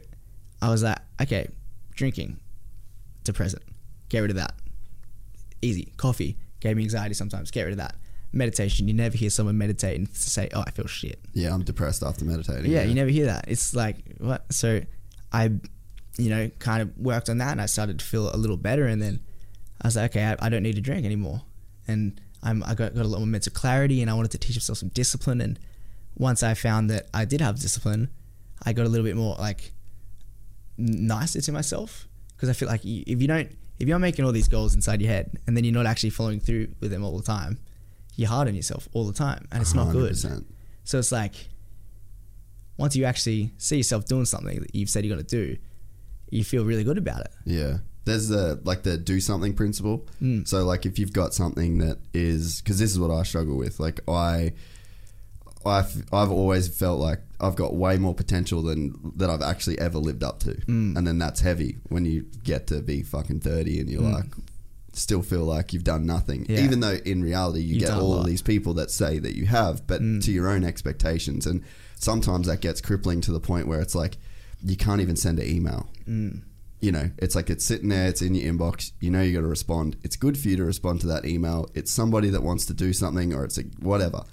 I 0.61 0.69
was 0.69 0.83
like, 0.83 0.99
okay, 1.23 1.49
drinking, 1.95 2.39
depressant, 3.25 3.63
get 4.09 4.21
rid 4.21 4.31
of 4.31 4.37
that. 4.37 4.55
Easy. 5.63 5.93
Coffee 5.97 6.37
gave 6.61 6.77
me 6.77 6.83
anxiety 6.83 7.15
sometimes, 7.15 7.51
get 7.51 7.63
rid 7.63 7.73
of 7.73 7.79
that. 7.79 7.97
Meditation, 8.33 8.87
you 8.87 8.95
never 8.95 9.17
hear 9.17 9.31
someone 9.31 9.59
meditate 9.59 9.99
and 9.99 10.09
say, 10.11 10.49
oh, 10.55 10.63
I 10.67 10.71
feel 10.71 10.87
shit. 10.87 11.19
Yeah, 11.33 11.53
I'm 11.53 11.65
depressed 11.65 12.03
after 12.03 12.25
meditating. 12.25 12.71
Yeah, 12.71 12.83
you 12.85 12.95
never 12.95 13.11
hear 13.11 13.27
that. 13.27 13.47
It's 13.49 13.75
like, 13.75 13.97
what? 14.19 14.53
So 14.53 14.83
I, 15.33 15.51
you 16.17 16.31
know, 16.31 16.49
kind 16.59 16.83
of 16.83 16.97
worked 16.97 17.29
on 17.29 17.39
that 17.39 17.51
and 17.53 17.61
I 17.61 17.67
started 17.67 17.99
to 17.99 18.05
feel 18.05 18.33
a 18.33 18.37
little 18.37 18.57
better. 18.57 18.87
And 18.87 19.03
then 19.03 19.21
I 19.83 19.89
was 19.89 19.97
like, 19.97 20.13
okay, 20.13 20.25
I, 20.25 20.47
I 20.47 20.49
don't 20.49 20.63
need 20.63 20.77
to 20.77 20.81
drink 20.81 21.05
anymore. 21.05 21.43
And 21.89 22.21
I'm, 22.43 22.63
I 22.65 22.75
got, 22.75 22.95
got 22.95 23.05
a 23.05 23.09
lot 23.09 23.19
more 23.19 23.27
mental 23.27 23.53
clarity 23.53 24.01
and 24.01 24.11
I 24.11 24.15
wanted 24.15 24.31
to 24.33 24.39
teach 24.39 24.57
myself 24.57 24.79
some 24.79 24.89
discipline. 24.91 25.41
And 25.41 25.59
once 26.17 26.43
I 26.43 26.55
found 26.55 26.91
that 26.91 27.09
I 27.13 27.25
did 27.25 27.41
have 27.41 27.61
discipline, 27.61 28.09
I 28.63 28.73
got 28.73 28.87
a 28.87 28.89
little 28.89 29.05
bit 29.05 29.17
more 29.17 29.37
like 29.39 29.73
nicer 30.79 31.41
to 31.41 31.53
myself 31.53 32.09
because 32.37 32.49
I 32.49 32.53
feel 32.53 32.69
like 32.69 32.85
if 32.85 33.21
you 33.21 33.29
don't, 33.29 33.51
if 33.79 33.89
you're 33.89 33.99
making 33.99 34.25
all 34.25 34.33
these 34.33 34.49
goals 34.49 34.75
inside 34.75 35.01
your 35.01 35.11
head 35.11 35.39
and 35.47 35.57
then 35.57 35.65
you're 35.65 35.75
not 35.75 35.87
actually 35.87 36.11
following 36.11 36.41
through 36.41 36.69
with 36.81 36.91
them 36.91 37.05
all 37.05 37.17
the 37.17 37.25
time, 37.25 37.59
you're 38.17 38.29
hard 38.29 38.49
on 38.49 38.55
yourself 38.55 38.89
all 38.93 39.07
the 39.07 39.13
time 39.13 39.47
and 39.53 39.63
it's 39.63 39.75
not 39.75 39.93
good. 39.93 40.17
So 40.85 40.99
it's 40.99 41.13
like 41.13 41.35
once 42.77 42.97
you 42.97 43.05
actually 43.05 43.53
see 43.59 43.77
yourself 43.77 44.07
doing 44.07 44.25
something 44.25 44.61
that 44.61 44.75
you've 44.75 44.89
said 44.91 45.05
you're 45.05 45.15
going 45.15 45.27
to 45.27 45.37
do, 45.37 45.57
you 46.31 46.45
feel 46.45 46.65
really 46.65 46.85
good 46.85 46.99
about 46.99 47.21
it. 47.21 47.31
Yeah. 47.45 47.79
There's 48.11 48.29
the 48.29 48.61
like 48.65 48.83
the 48.83 48.97
do 48.99 49.21
something 49.21 49.55
principle. 49.55 50.07
Mm. 50.21 50.47
So 50.47 50.65
like 50.65 50.85
if 50.87 50.99
you've 50.99 51.13
got 51.13 51.35
something 51.35 51.79
that 51.79 51.99
is 52.13 52.61
because 52.61 52.79
this 52.79 52.91
is 52.91 52.99
what 52.99 53.11
I 53.11 53.23
struggle 53.25 53.57
with. 53.57 53.79
Like 53.81 54.01
I, 54.09 54.53
I've 55.65 56.05
I've 56.13 56.31
always 56.31 56.69
felt 56.69 57.01
like 57.01 57.21
I've 57.41 57.57
got 57.57 57.75
way 57.75 57.99
more 57.99 58.15
potential 58.15 58.63
than 58.63 59.13
that 59.17 59.29
I've 59.31 59.43
actually 59.43 59.79
ever 59.79 59.99
lived 59.99 60.23
up 60.25 60.41
to, 60.41 60.53
Mm. 60.55 60.97
and 60.97 61.07
then 61.07 61.19
that's 61.19 61.41
heavy 61.41 61.79
when 61.89 62.05
you 62.05 62.27
get 62.45 62.67
to 62.69 62.81
be 62.81 63.03
fucking 63.03 63.41
thirty 63.41 63.79
and 63.81 63.89
you're 63.91 64.01
like 64.03 64.27
still 64.93 65.23
feel 65.23 65.45
like 65.45 65.73
you've 65.73 65.85
done 65.85 66.05
nothing, 66.05 66.47
Yeah. 66.49 66.65
even 66.65 66.81
though 66.81 66.99
in 67.05 67.23
reality 67.23 67.61
you 67.61 67.75
You've 67.77 67.89
get 67.89 67.93
all 67.93 68.19
of 68.19 68.27
these 68.27 68.43
people 68.43 68.75
that 68.75 68.91
say 68.91 69.21
that 69.21 69.37
you 69.37 69.47
have, 69.47 69.87
but 69.87 70.01
Mm. 70.03 70.23
to 70.25 70.33
your 70.33 70.49
own 70.49 70.65
expectations, 70.65 71.47
and 71.47 71.63
sometimes 71.95 72.47
that 72.49 72.61
gets 72.61 72.81
crippling 72.81 73.21
to 73.23 73.31
the 73.33 73.39
point 73.41 73.69
where 73.69 73.81
it's 73.81 73.95
like 73.95 74.17
you 74.65 74.77
can't 74.77 75.01
even 75.01 75.17
send 75.17 75.39
an 75.39 75.47
email 75.49 75.89
Mm. 76.09 76.43
You 76.81 76.91
know, 76.91 77.11
it's 77.19 77.35
like 77.35 77.51
it's 77.51 77.65
sitting 77.65 77.91
there, 77.91 78.09
it's 78.09 78.23
in 78.23 78.35
your 78.35 78.53
inbox. 78.53 78.93
You 79.01 79.11
know, 79.11 79.21
you 79.21 79.35
got 79.35 79.41
to 79.41 79.47
respond. 79.47 79.97
It's 80.03 80.17
good 80.17 80.39
for 80.39 80.49
you 80.49 80.57
to 80.57 80.65
respond 80.65 81.01
to 81.03 81.07
that 81.09 81.25
email. 81.27 81.69
It's 81.75 81.91
somebody 81.91 82.31
that 82.31 82.43
wants 82.43 82.67
to 82.67 82.75
do 82.75 82.93
something, 82.93 83.35
or 83.35 83.45
it's 83.45 83.59
a, 83.59 83.63
whatever, 83.81 84.25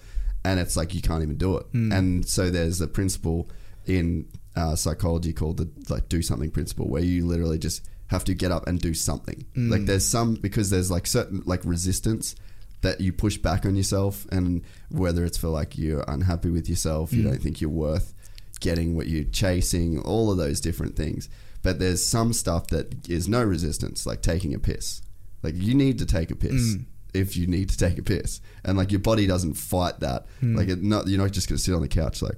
and 0.46 0.60
it's 0.60 0.78
like 0.78 0.96
you 0.96 1.02
can't 1.02 1.24
even 1.24 1.38
do 1.38 1.58
it. 1.58 1.66
Hmm. 1.72 1.92
And 1.92 2.28
so 2.28 2.50
there's 2.50 2.80
a 2.80 2.88
principle 2.88 3.50
in 3.86 4.30
uh, 4.56 4.76
psychology 4.76 5.34
called 5.34 5.58
the 5.58 5.70
like 5.90 6.08
do 6.08 6.22
something 6.22 6.50
principle, 6.50 6.88
where 6.88 7.04
you 7.04 7.26
literally 7.26 7.60
just 7.60 7.88
have 8.08 8.24
to 8.24 8.34
get 8.34 8.52
up 8.52 8.66
and 8.68 8.80
do 8.80 8.94
something. 8.94 9.46
Hmm. 9.54 9.70
Like 9.70 9.86
there's 9.86 10.06
some 10.06 10.36
because 10.36 10.70
there's 10.70 10.90
like 10.90 11.06
certain 11.06 11.44
like 11.46 11.66
resistance 11.66 12.36
that 12.82 13.02
you 13.02 13.12
push 13.12 13.38
back 13.38 13.66
on 13.66 13.76
yourself, 13.76 14.26
and 14.32 14.64
whether 14.90 15.26
it's 15.26 15.38
for 15.38 15.50
like 15.50 15.78
you're 15.78 16.06
unhappy 16.08 16.50
with 16.50 16.70
yourself, 16.70 17.12
you 17.12 17.24
hmm. 17.24 17.30
don't 17.30 17.42
think 17.42 17.60
you're 17.60 17.70
worth 17.70 18.14
getting 18.62 18.96
what 18.96 19.08
you're 19.08 19.26
chasing, 19.26 20.00
all 20.00 20.32
of 20.32 20.38
those 20.38 20.62
different 20.62 20.96
things. 20.96 21.30
But 21.64 21.80
there's 21.80 22.06
some 22.06 22.34
stuff 22.34 22.68
that 22.68 23.10
is 23.10 23.28
no 23.28 23.44
resistance, 23.44 24.06
like 24.06 24.22
taking 24.22 24.54
a 24.54 24.60
piss. 24.60 25.02
Like 25.44 25.56
you 25.56 25.74
need 25.74 26.00
to 26.00 26.06
take 26.06 26.32
a 26.32 26.36
piss 26.36 26.76
Mm. 26.76 26.86
if 27.14 27.36
you 27.38 27.48
need 27.48 27.70
to 27.70 27.78
take 27.78 27.98
a 27.98 28.04
piss, 28.04 28.42
and 28.64 28.78
like 28.78 28.92
your 28.92 29.00
body 29.00 29.28
doesn't 29.28 29.54
fight 29.56 30.00
that. 30.02 30.26
Mm. 30.42 30.56
Like 30.58 30.70
it 30.70 30.84
not 30.84 31.08
you're 31.08 31.22
not 31.22 31.32
just 31.32 31.48
gonna 31.50 31.58
sit 31.60 31.74
on 31.74 31.82
the 31.82 31.88
couch 31.88 32.22
like, 32.22 32.38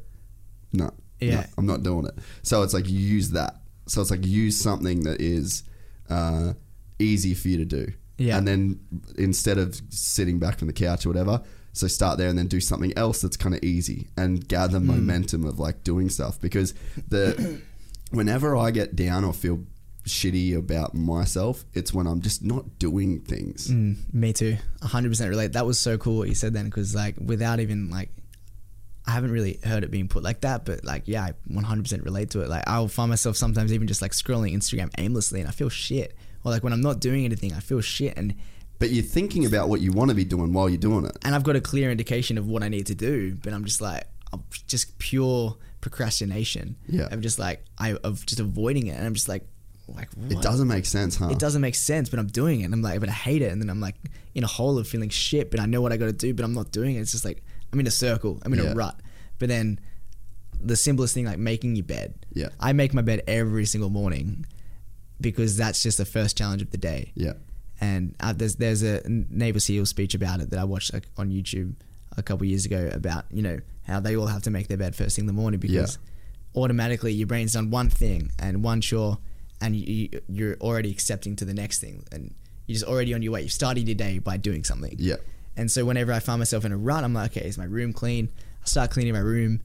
no, 0.74 0.91
Yeah. 1.20 1.36
no, 1.41 1.44
I'm 1.58 1.66
not 1.66 1.84
doing 1.84 2.06
it. 2.06 2.14
So 2.44 2.62
it's 2.64 2.74
like 2.74 2.88
you 2.90 3.00
use 3.00 3.32
that. 3.32 3.62
So 3.88 4.02
it's 4.02 4.12
like 4.12 4.26
use 4.26 4.60
something 4.60 5.02
that 5.04 5.20
is 5.22 5.64
uh, 6.10 6.54
easy 7.00 7.34
for 7.34 7.48
you 7.50 7.58
to 7.58 7.66
do. 7.66 7.91
Yeah. 8.18 8.38
And 8.38 8.48
then 8.48 8.80
instead 9.18 9.58
of 9.58 9.80
sitting 9.90 10.40
back 10.40 10.60
from 10.60 10.68
the 10.68 10.74
couch 10.74 11.06
or 11.06 11.10
whatever, 11.10 11.41
so 11.74 11.88
start 11.88 12.18
there 12.18 12.28
and 12.30 12.38
then 12.38 12.48
do 12.48 12.60
something 12.60 12.91
else 12.98 13.22
that's 13.22 13.38
kind 13.38 13.56
of 13.56 13.64
easy 13.64 14.08
and 14.18 14.46
gather 14.48 14.80
momentum 14.80 15.46
of 15.46 15.58
like 15.60 15.84
doing 15.84 16.10
stuff 16.10 16.40
because 16.41 16.74
the 17.08 17.62
whenever 18.10 18.56
I 18.56 18.72
get 18.72 18.95
down 18.95 19.23
or 19.23 19.34
feel 19.34 19.64
shitty 20.06 20.56
about 20.57 20.95
myself, 20.95 21.65
it's 21.73 21.94
when 21.94 22.07
I'm 22.07 22.22
just 22.22 22.44
not 22.44 22.80
doing 22.80 23.19
things. 23.22 23.68
Mm, 23.69 23.98
me 24.14 24.34
too. 24.34 24.57
100% 24.81 25.30
relate. 25.30 25.53
That 25.53 25.65
was 25.65 25.80
so 25.80 25.98
cool 25.98 26.18
what 26.18 26.30
you 26.30 26.36
said 26.36 26.53
then 26.53 26.65
because 26.65 26.95
like 26.95 27.15
without 27.23 27.60
even 27.60 27.90
like 27.90 28.10
I 29.06 29.11
haven't 29.11 29.31
really 29.31 29.60
heard 29.64 29.84
it 29.84 29.90
being 29.91 30.07
put 30.07 30.23
like 30.23 30.41
that, 30.41 30.65
but 30.65 30.84
like 30.84 31.03
yeah, 31.07 31.23
I 31.23 31.34
100% 31.52 32.06
relate 32.06 32.31
to 32.31 32.41
it. 32.41 32.49
Like 32.49 32.64
I'll 32.68 32.88
find 32.88 33.10
myself 33.10 33.36
sometimes 33.38 33.73
even 33.73 33.88
just 33.88 34.02
like 34.02 34.11
scrolling 34.11 34.56
Instagram 34.56 34.90
aimlessly 34.98 35.40
and 35.40 35.49
I 35.49 35.52
feel 35.52 35.69
shit. 35.69 36.15
Or 36.44 36.52
like 36.52 36.64
when 36.64 36.73
I'm 36.73 36.81
not 36.81 36.99
doing 36.99 37.26
anything, 37.26 37.53
I 37.53 37.60
feel 37.60 37.81
shit 37.81 38.14
and 38.18 38.36
But 38.80 38.91
you're 38.91 39.03
thinking 39.03 39.45
about 39.45 39.68
what 39.68 39.81
you 39.81 39.91
want 39.91 40.10
to 40.10 40.15
be 40.15 40.26
doing 40.26 40.53
while 40.53 40.69
you're 40.69 40.77
doing 40.77 41.06
it. 41.06 41.18
and 41.23 41.36
I've 41.36 41.44
got 41.44 41.56
a 41.56 41.61
clear 41.61 41.91
indication 41.91 42.38
of 42.38 42.48
what 42.48 42.64
I 42.64 42.69
need 42.69 42.86
to 42.88 42.95
do, 42.95 43.36
but 43.44 43.52
I'm 43.53 43.65
just 43.65 43.81
like 43.81 44.06
I'm 44.31 44.44
just 44.68 44.98
pure 44.99 45.57
procrastination. 45.82 46.76
Yeah. 46.88 47.08
I'm 47.12 47.22
just 47.22 47.40
like 47.40 47.64
I 47.78 47.94
of 47.96 48.26
just 48.26 48.40
avoiding 48.40 48.88
it 48.88 48.92
and 48.98 49.06
I'm 49.06 49.14
just 49.14 49.30
like 49.30 49.48
like 49.88 50.10
what? 50.16 50.32
It 50.32 50.42
doesn't 50.42 50.68
make 50.68 50.86
sense, 50.86 51.16
huh? 51.18 51.30
it 51.30 51.40
doesn't 51.40 51.62
make 51.62 51.76
sense, 51.76 52.10
but 52.10 52.20
I'm 52.20 52.28
doing 52.28 52.62
it. 52.62 52.66
And 52.66 52.74
I'm 52.74 52.82
like, 52.82 53.00
but 53.00 53.10
I 53.10 53.14
hate 53.14 53.42
it. 53.42 53.52
And 53.52 53.62
then 53.62 53.70
I'm 53.70 53.80
like 53.80 53.96
in 54.36 54.44
a 54.44 54.48
hole 54.48 54.78
of 54.78 54.88
feeling 54.88 55.10
shit, 55.10 55.50
but 55.52 55.60
I 55.60 55.66
know 55.66 55.82
what 55.82 55.92
I 55.92 55.98
got 55.98 56.06
to 56.06 56.14
do, 56.14 56.34
but 56.34 56.46
I'm 56.46 56.54
not 56.54 56.72
doing 56.72 56.96
it. 56.96 57.00
It's 57.00 57.12
just 57.12 57.26
like 57.26 57.44
I'm 57.74 57.80
in 57.80 57.88
a 57.88 57.92
circle. 57.92 58.40
I'm 58.44 58.54
in 58.54 58.60
Yeah. 58.60 58.72
a 58.72 58.76
rut. 58.76 59.00
But 59.40 59.50
then 59.50 59.80
the 60.62 60.76
simplest 60.76 61.14
thing, 61.14 61.26
like 61.26 61.40
making 61.40 61.76
your 61.76 61.86
bed. 61.86 62.14
Yeah. 62.34 62.50
I 62.60 62.74
make 62.74 62.94
my 62.94 63.02
bed 63.02 63.24
every 63.28 63.66
single 63.66 63.90
morning 63.90 64.46
because 65.22 65.58
that's 65.58 65.82
just 65.82 65.98
the 65.98 66.06
first 66.06 66.38
challenge 66.38 66.62
of 66.62 66.72
the 66.72 66.78
day. 66.78 67.12
Yeah. 67.16 67.34
And 67.82 68.16
uh, 68.20 68.34
there's 68.34 68.58
there's 68.58 68.84
a 68.84 69.02
Navy 69.08 69.60
Seal 69.60 69.86
speech 69.86 70.14
about 70.14 70.42
it 70.42 70.50
that 70.52 70.60
I 70.60 70.66
watched 70.66 70.94
like, 70.94 71.08
on 71.18 71.30
YouTube 71.30 71.76
a 72.20 72.24
couple 72.24 72.46
years 72.46 72.66
ago 72.66 72.90
about 72.94 73.26
you 73.32 73.41
know 73.41 73.60
how 73.88 74.00
they 74.00 74.16
all 74.16 74.28
have 74.28 74.44
to 74.44 74.52
make 74.52 74.68
their 74.68 74.78
bed 74.78 74.96
first 74.96 75.16
thing 75.16 75.24
in 75.24 75.28
the 75.28 75.34
morning 75.34 75.60
because 75.60 75.98
automatically 76.56 77.12
your 77.14 77.28
brain's 77.28 77.54
done 77.54 77.72
one 77.72 77.90
thing 77.90 78.32
and 78.40 78.64
one 78.64 78.82
chore 78.82 79.18
and 79.62 79.76
you- 79.76 80.10
you're 80.28 80.56
already 80.62 80.91
accepting 80.91 81.36
to 81.36 81.46
the 81.46 81.54
next 81.54 81.80
thing 81.80 82.04
and 82.12 82.34
you're 82.68 82.76
just 82.76 82.86
already 82.86 83.14
on 83.14 83.22
your 83.22 83.34
way. 83.34 83.41
You've 83.41 83.52
started 83.52 83.88
your 83.88 83.96
day 83.96 84.20
by 84.20 84.38
doing 84.38 84.64
something. 84.64 84.96
Yeah. 85.00 85.16
And 85.58 85.72
so 85.72 85.84
whenever 85.86 86.14
I 86.14 86.20
find 86.20 86.40
myself 86.40 86.64
in 86.66 86.72
a 86.72 86.78
rut, 86.78 87.04
I'm 87.04 87.14
like, 87.14 87.36
okay, 87.36 87.48
is 87.48 87.58
my 87.58 87.66
room 87.66 87.91
clean? 87.94 88.30
I 88.64 88.66
start 88.66 88.91
cleaning 88.91 89.14
my 89.14 89.20
room, 89.20 89.62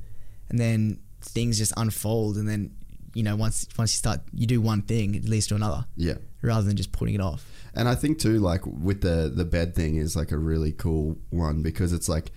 and 0.48 0.58
then 0.58 0.98
things 1.20 1.58
just 1.58 1.72
unfold. 1.76 2.36
And 2.36 2.48
then 2.48 2.70
you 3.14 3.22
know, 3.22 3.36
once 3.36 3.68
once 3.78 3.92
you 3.94 3.98
start, 3.98 4.20
you 4.32 4.44
do 4.46 4.60
one 4.60 4.82
thing, 4.82 5.14
it 5.14 5.24
leads 5.24 5.46
to 5.48 5.54
another, 5.54 5.84
Yeah. 5.96 6.14
rather 6.42 6.66
than 6.66 6.76
just 6.76 6.90
putting 6.90 7.14
it 7.14 7.20
off. 7.20 7.46
And 7.76 7.88
I 7.88 7.94
think 7.94 8.18
too, 8.18 8.38
like 8.38 8.64
with 8.66 9.00
the 9.00 9.30
the 9.34 9.44
bed 9.44 9.74
thing, 9.74 9.96
is 9.96 10.16
like 10.16 10.30
a 10.32 10.38
really 10.38 10.72
cool 10.72 11.18
one 11.30 11.62
because 11.62 11.92
it's 11.92 12.08
like 12.08 12.30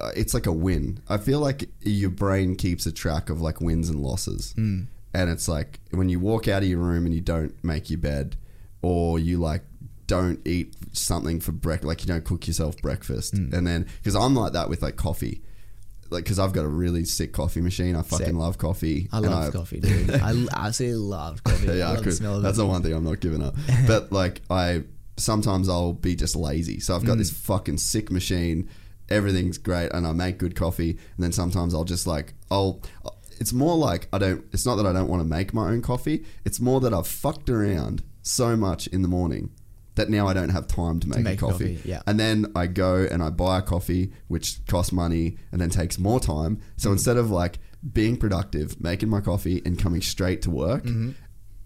uh, 0.00 0.10
it's 0.14 0.34
like 0.34 0.46
a 0.46 0.52
win. 0.52 1.00
I 1.08 1.16
feel 1.18 1.40
like 1.40 1.68
your 1.80 2.10
brain 2.10 2.56
keeps 2.56 2.86
a 2.86 2.92
track 2.92 3.30
of 3.30 3.40
like 3.40 3.60
wins 3.60 3.88
and 3.88 4.00
losses, 4.00 4.54
mm. 4.56 4.86
and 5.14 5.30
it's 5.30 5.48
like 5.48 5.80
when 5.90 6.08
you 6.08 6.20
walk 6.20 6.48
out 6.48 6.62
of 6.62 6.68
your 6.68 6.80
room 6.80 7.06
and 7.06 7.14
you 7.14 7.20
don't 7.20 7.62
make 7.64 7.90
your 7.90 7.98
bed, 7.98 8.36
or 8.82 9.18
you 9.18 9.38
like 9.38 9.62
don't 10.06 10.46
eat 10.46 10.74
something 10.92 11.40
for 11.40 11.52
breakfast, 11.52 11.86
like 11.86 12.02
you 12.02 12.06
don't 12.06 12.24
cook 12.24 12.46
yourself 12.46 12.76
breakfast, 12.82 13.34
and 13.34 13.66
then 13.66 13.86
because 13.98 14.14
I'm 14.14 14.34
like 14.34 14.52
that 14.52 14.68
with 14.68 14.82
like 14.82 14.96
coffee. 14.96 15.42
Like, 16.10 16.24
because 16.24 16.38
I've 16.38 16.52
got 16.52 16.64
a 16.64 16.68
really 16.68 17.04
sick 17.04 17.32
coffee 17.32 17.60
machine. 17.60 17.94
I 17.96 18.02
fucking 18.02 18.26
Sick. 18.26 18.34
love 18.34 18.56
coffee. 18.58 19.08
I 19.12 19.18
love 19.18 19.52
coffee, 19.52 19.80
dude. 19.80 20.10
I 20.14 20.34
absolutely 20.54 20.96
love 20.98 21.44
coffee. 21.44 21.66
Yeah, 21.78 21.86
I 21.86 21.88
love 21.90 21.96
the 21.98 22.04
could. 22.04 22.14
smell 22.14 22.36
of 22.36 22.42
That's 22.42 22.56
it. 22.58 22.62
the 22.62 22.66
one 22.66 22.82
thing 22.82 22.92
I'm 22.94 23.04
not 23.04 23.20
giving 23.20 23.42
up. 23.42 23.54
but 23.86 24.10
like, 24.12 24.40
I 24.48 24.84
sometimes 25.16 25.68
I'll 25.68 25.92
be 25.92 26.14
just 26.16 26.34
lazy. 26.36 26.80
So 26.80 26.94
I've 26.96 27.04
got 27.04 27.16
Mm. 27.16 27.18
this 27.18 27.30
fucking 27.30 27.78
sick 27.78 28.10
machine. 28.10 28.68
Everything's 29.10 29.58
great, 29.58 29.90
and 29.92 30.06
I 30.06 30.12
make 30.12 30.38
good 30.38 30.54
coffee. 30.54 30.90
And 30.90 31.24
then 31.24 31.32
sometimes 31.32 31.74
I'll 31.74 31.84
just 31.84 32.06
like 32.06 32.34
I'll. 32.50 32.80
It's 33.40 33.52
more 33.52 33.76
like 33.76 34.08
I 34.12 34.18
don't. 34.18 34.44
It's 34.52 34.66
not 34.66 34.76
that 34.76 34.86
I 34.86 34.92
don't 34.92 35.08
want 35.08 35.20
to 35.22 35.28
make 35.28 35.52
my 35.54 35.68
own 35.70 35.80
coffee. 35.82 36.24
It's 36.44 36.60
more 36.60 36.80
that 36.80 36.92
I've 36.94 37.06
fucked 37.06 37.48
around 37.50 38.02
so 38.22 38.56
much 38.56 38.86
in 38.88 39.02
the 39.02 39.08
morning 39.08 39.50
that 39.98 40.08
now 40.08 40.26
I 40.26 40.32
don't 40.32 40.48
have 40.48 40.66
time 40.66 40.98
to 41.00 41.08
make, 41.08 41.20
make 41.20 41.38
a 41.38 41.46
coffee. 41.46 41.76
coffee, 41.76 41.88
yeah. 41.88 42.02
And 42.06 42.18
then 42.18 42.46
I 42.56 42.66
go 42.66 43.06
and 43.10 43.22
I 43.22 43.30
buy 43.30 43.58
a 43.58 43.62
coffee, 43.62 44.12
which 44.28 44.64
costs 44.66 44.92
money 44.92 45.36
and 45.52 45.60
then 45.60 45.70
takes 45.70 45.98
more 45.98 46.18
time. 46.18 46.60
So 46.76 46.88
mm-hmm. 46.88 46.94
instead 46.94 47.16
of 47.16 47.30
like 47.30 47.58
being 47.92 48.16
productive, 48.16 48.80
making 48.80 49.08
my 49.08 49.20
coffee 49.20 49.62
and 49.64 49.78
coming 49.78 50.00
straight 50.00 50.42
to 50.42 50.50
work, 50.50 50.84
mm-hmm. 50.84 51.10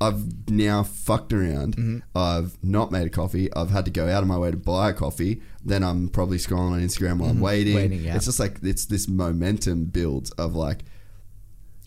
I've 0.00 0.50
now 0.50 0.82
fucked 0.82 1.32
around. 1.32 1.76
Mm-hmm. 1.76 1.98
I've 2.16 2.59
not 2.64 2.90
made 2.90 3.06
a 3.06 3.10
coffee. 3.10 3.52
I've 3.54 3.70
had 3.70 3.84
to 3.84 3.90
go 3.90 4.09
out 4.09 4.22
of 4.22 4.28
my 4.28 4.36
way 4.36 4.50
to 4.50 4.56
buy 4.56 4.90
a 4.90 4.92
coffee. 4.92 5.42
Then 5.64 5.84
I'm 5.84 6.09
probably 6.09 6.38
scrolling 6.38 6.72
on 6.72 6.80
Instagram 6.80 7.18
while 7.18 7.30
I'm 7.30 7.40
waiting. 7.40 7.76
Waiting, 7.76 8.02
yeah. 8.02 8.16
It's 8.16 8.24
just 8.24 8.40
like 8.40 8.59
it's 8.62 8.86
this 8.86 9.06
momentum 9.06 9.84
build 9.84 10.30
of 10.38 10.56
like 10.56 10.80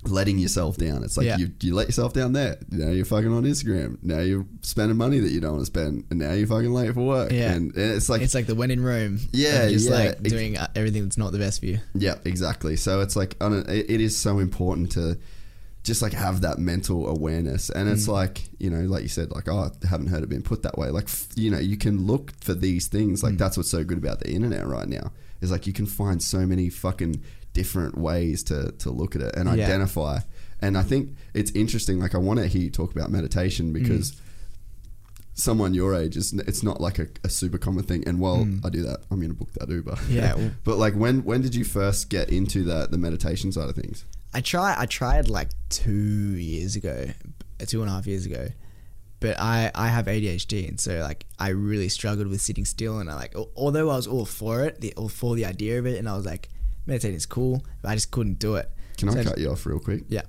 letting 0.07 0.37
yourself 0.37 0.77
down. 0.77 1.03
It's 1.03 1.17
like 1.17 1.25
Yeah. 1.25 1.37
you, 1.37 1.51
you 1.61 1.73
let 1.75 1.87
yourself 1.87 2.13
down 2.13 2.33
there. 2.33 2.57
Now 2.69 2.89
you're 2.89 3.05
fucking 3.05 3.31
on 3.31 3.43
Instagram. 3.43 3.97
Now 4.03 4.19
you're 4.19 4.45
spending 4.61 4.97
money 4.97 5.19
that 5.19 5.31
you 5.31 5.39
don't 5.41 5.53
want 5.53 5.61
to 5.61 5.65
spend, 5.67 6.05
and 6.09 6.19
now 6.19 6.31
you're 6.33 6.47
fucking 6.47 6.71
late 6.73 6.93
for 6.93 7.01
work. 7.05 7.31
Yeah. 7.31 7.51
and, 7.53 7.75
and 7.75 7.91
it's 7.95 8.09
like 8.09 8.21
It's 8.21 8.33
like 8.35 8.45
the 8.47 8.55
when 8.55 8.71
in 8.71 8.83
Rome. 8.83 9.19
Yeah, 9.31 9.67
just 9.69 9.89
yeah. 9.89 9.95
like 9.95 10.23
doing 10.23 10.57
uh, 10.57 10.67
everything 10.75 11.03
that's 11.03 11.17
not 11.17 11.31
the 11.31 11.39
best 11.39 11.59
for 11.59 11.65
you. 11.67 11.79
Yeah, 11.93 12.15
exactly. 12.25 12.75
So 12.75 13.01
it's 13.01 13.15
like 13.15 13.35
I 13.41 13.49
don't, 13.49 13.67
it, 13.69 13.89
it 13.89 14.01
is 14.01 14.17
so 14.17 14.39
important 14.39 14.91
to 14.93 15.17
just 15.83 16.01
like 16.01 16.13
have 16.13 16.41
that 16.41 16.57
mental 16.57 17.07
awareness, 17.07 17.69
and 17.69 17.87
Mm. 17.87 17.93
it's 17.93 18.07
like 18.07 18.43
you 18.59 18.69
know, 18.71 18.81
like 18.89 19.03
you 19.03 19.09
said, 19.09 19.31
like 19.31 19.47
oh, 19.47 19.69
I 19.83 19.87
haven't 19.87 20.07
heard 20.07 20.23
it 20.23 20.29
being 20.29 20.41
put 20.41 20.63
that 20.63 20.77
way. 20.77 20.89
Like 20.89 21.05
f- 21.05 21.27
you 21.35 21.51
know, 21.51 21.59
you 21.59 21.77
can 21.77 22.05
look 22.07 22.31
for 22.41 22.53
these 22.55 22.87
things. 22.87 23.19
Mm. 23.21 23.23
Like 23.23 23.37
that's 23.37 23.55
what's 23.57 23.69
so 23.69 23.83
good 23.83 23.97
about 23.99 24.19
the 24.19 24.31
internet 24.31 24.65
right 24.67 24.87
now 24.87 25.11
is 25.41 25.51
like 25.51 25.67
you 25.67 25.73
can 25.73 25.85
find 25.85 26.23
so 26.23 26.39
many 26.45 26.69
fucking 26.69 27.21
different 27.55 27.97
ways 27.97 28.43
to 28.49 28.57
to 28.83 28.91
look 28.91 29.15
at 29.15 29.21
it 29.27 29.35
and 29.35 29.45
Yeah. 29.47 29.65
identify. 29.65 30.19
And 30.61 30.77
I 30.77 30.83
think 30.83 31.15
it's 31.33 31.51
interesting. 31.51 31.99
Like 31.99 32.13
I 32.13 32.19
want 32.19 32.39
to 32.39 32.47
hear 32.47 32.61
you 32.61 32.69
talk 32.69 32.91
about 32.95 33.09
meditation 33.11 33.73
because. 33.73 34.11
Mm. 34.11 34.19
Someone 35.37 35.73
your 35.73 35.93
age 35.93 36.15
is 36.15 36.31
it's 36.31 36.63
not 36.63 36.79
like 36.79 36.97
a, 36.97 37.07
a 37.25 37.29
super 37.29 37.57
common 37.57 37.83
thing, 37.83 38.07
and 38.07 38.21
while 38.21 38.47
I 38.63 38.69
do 38.69 38.81
that, 38.83 38.99
I'm 39.11 39.19
gonna 39.19 39.33
book 39.33 39.51
that 39.55 39.67
Uber. 39.67 39.91
Mm. 39.91 40.09
Yeah, 40.09 40.49
but 40.63 40.77
like 40.77 40.93
when 40.93 41.25
when 41.25 41.41
did 41.41 41.53
you 41.53 41.65
first 41.65 42.09
get 42.09 42.29
into 42.29 42.63
the 42.63 42.87
the 42.89 42.97
meditation 42.97 43.51
side 43.51 43.67
of 43.67 43.75
things? 43.75 44.05
I 44.33 44.39
try. 44.39 44.73
I 44.79 44.85
tried 44.85 45.27
like 45.27 45.49
two 45.67 45.91
years 45.91 46.77
ago, 46.77 47.07
two 47.67 47.81
and 47.81 47.91
a 47.91 47.93
half 47.93 48.07
years 48.07 48.25
ago. 48.25 48.47
But 49.19 49.37
I, 49.37 49.71
I 49.75 49.87
have 49.89 50.05
ADHD, 50.05 50.69
and 50.69 50.79
so 50.79 50.99
like 50.99 51.25
I 51.37 51.49
really 51.49 51.89
struggled 51.89 52.27
with 52.27 52.39
sitting 52.41 52.63
still. 52.63 52.99
And 52.99 53.09
I 53.09 53.15
like, 53.15 53.35
although 53.57 53.89
I 53.89 53.95
was 53.97 54.07
all 54.07 54.25
for 54.25 54.63
it, 54.63 54.79
the, 54.79 54.93
all 54.95 55.09
for 55.09 55.35
the 55.35 55.45
idea 55.45 55.79
of 55.79 55.85
it, 55.85 55.97
and 55.99 56.07
I 56.07 56.15
was 56.15 56.25
like, 56.25 56.47
meditating 56.85 57.15
is 57.17 57.25
cool, 57.25 57.63
but 57.81 57.89
I 57.89 57.95
just 57.95 58.11
couldn't 58.11 58.39
do 58.39 58.55
it. 58.55 58.69
Can 58.97 59.09
I 59.09 59.23
cut 59.23 59.37
you 59.37 59.51
off 59.51 59.65
real 59.65 59.79
quick? 59.79 60.03
Yeah. 60.07 60.21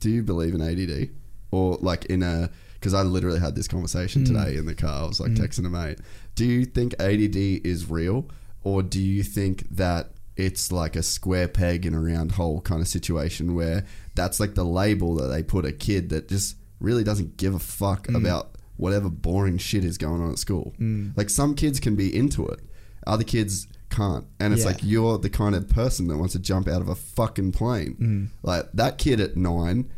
Do 0.00 0.10
you 0.10 0.22
believe 0.22 0.54
in 0.54 0.60
ADD 0.60 1.10
or 1.50 1.78
like 1.80 2.06
in 2.06 2.22
a? 2.22 2.50
Because 2.74 2.94
I 2.94 3.02
literally 3.02 3.38
had 3.38 3.54
this 3.54 3.68
conversation 3.68 4.24
Hmm. 4.26 4.34
today 4.34 4.56
in 4.56 4.66
the 4.66 4.74
car. 4.74 5.04
I 5.04 5.06
was 5.06 5.20
like 5.20 5.32
texting 5.32 5.66
a 5.66 5.70
mate. 5.70 5.98
Do 6.34 6.44
you 6.44 6.64
think 6.64 6.94
ADD 7.00 7.36
is 7.64 7.88
real, 7.90 8.28
or 8.64 8.82
do 8.82 9.00
you 9.00 9.22
think 9.22 9.68
that 9.70 10.12
it's 10.36 10.72
like 10.72 10.96
a 10.96 11.02
square 11.02 11.46
peg 11.46 11.84
in 11.86 11.94
a 11.94 12.00
round 12.00 12.32
hole 12.32 12.60
kind 12.62 12.80
of 12.80 12.88
situation 12.88 13.54
where 13.54 13.84
that's 14.14 14.40
like 14.40 14.54
the 14.54 14.64
label 14.64 15.14
that 15.16 15.26
they 15.28 15.42
put 15.42 15.64
a 15.64 15.72
kid 15.72 16.08
that 16.08 16.28
just 16.28 16.56
really 16.80 17.04
doesn't 17.04 17.36
give 17.36 17.54
a 17.54 17.58
fuck 17.60 18.06
Hmm. 18.08 18.16
about 18.16 18.56
whatever 18.76 19.08
boring 19.10 19.58
shit 19.58 19.84
is 19.84 19.98
going 19.98 20.20
on 20.22 20.32
at 20.32 20.38
school. 20.38 20.74
Like 21.16 21.30
some 21.30 21.54
kids 21.54 21.78
can 21.78 21.94
be 21.94 22.12
into 22.16 22.46
it, 22.48 22.58
other 23.06 23.22
kids 23.24 23.68
can't, 23.92 24.24
and 24.40 24.52
it's 24.52 24.62
Yeah. 24.62 24.68
like 24.70 24.80
you're 24.82 25.18
the 25.18 25.30
kind 25.30 25.54
of 25.54 25.68
person 25.68 26.08
that 26.08 26.16
wants 26.16 26.32
to 26.32 26.38
jump 26.40 26.66
out 26.66 26.80
of 26.80 26.88
a 26.88 26.94
fucking 26.96 27.52
plane. 27.52 27.96
Mm. 28.00 28.28
Like 28.42 28.66
that 28.74 28.98
kid 28.98 29.20
at 29.20 29.36
nine 29.36 29.90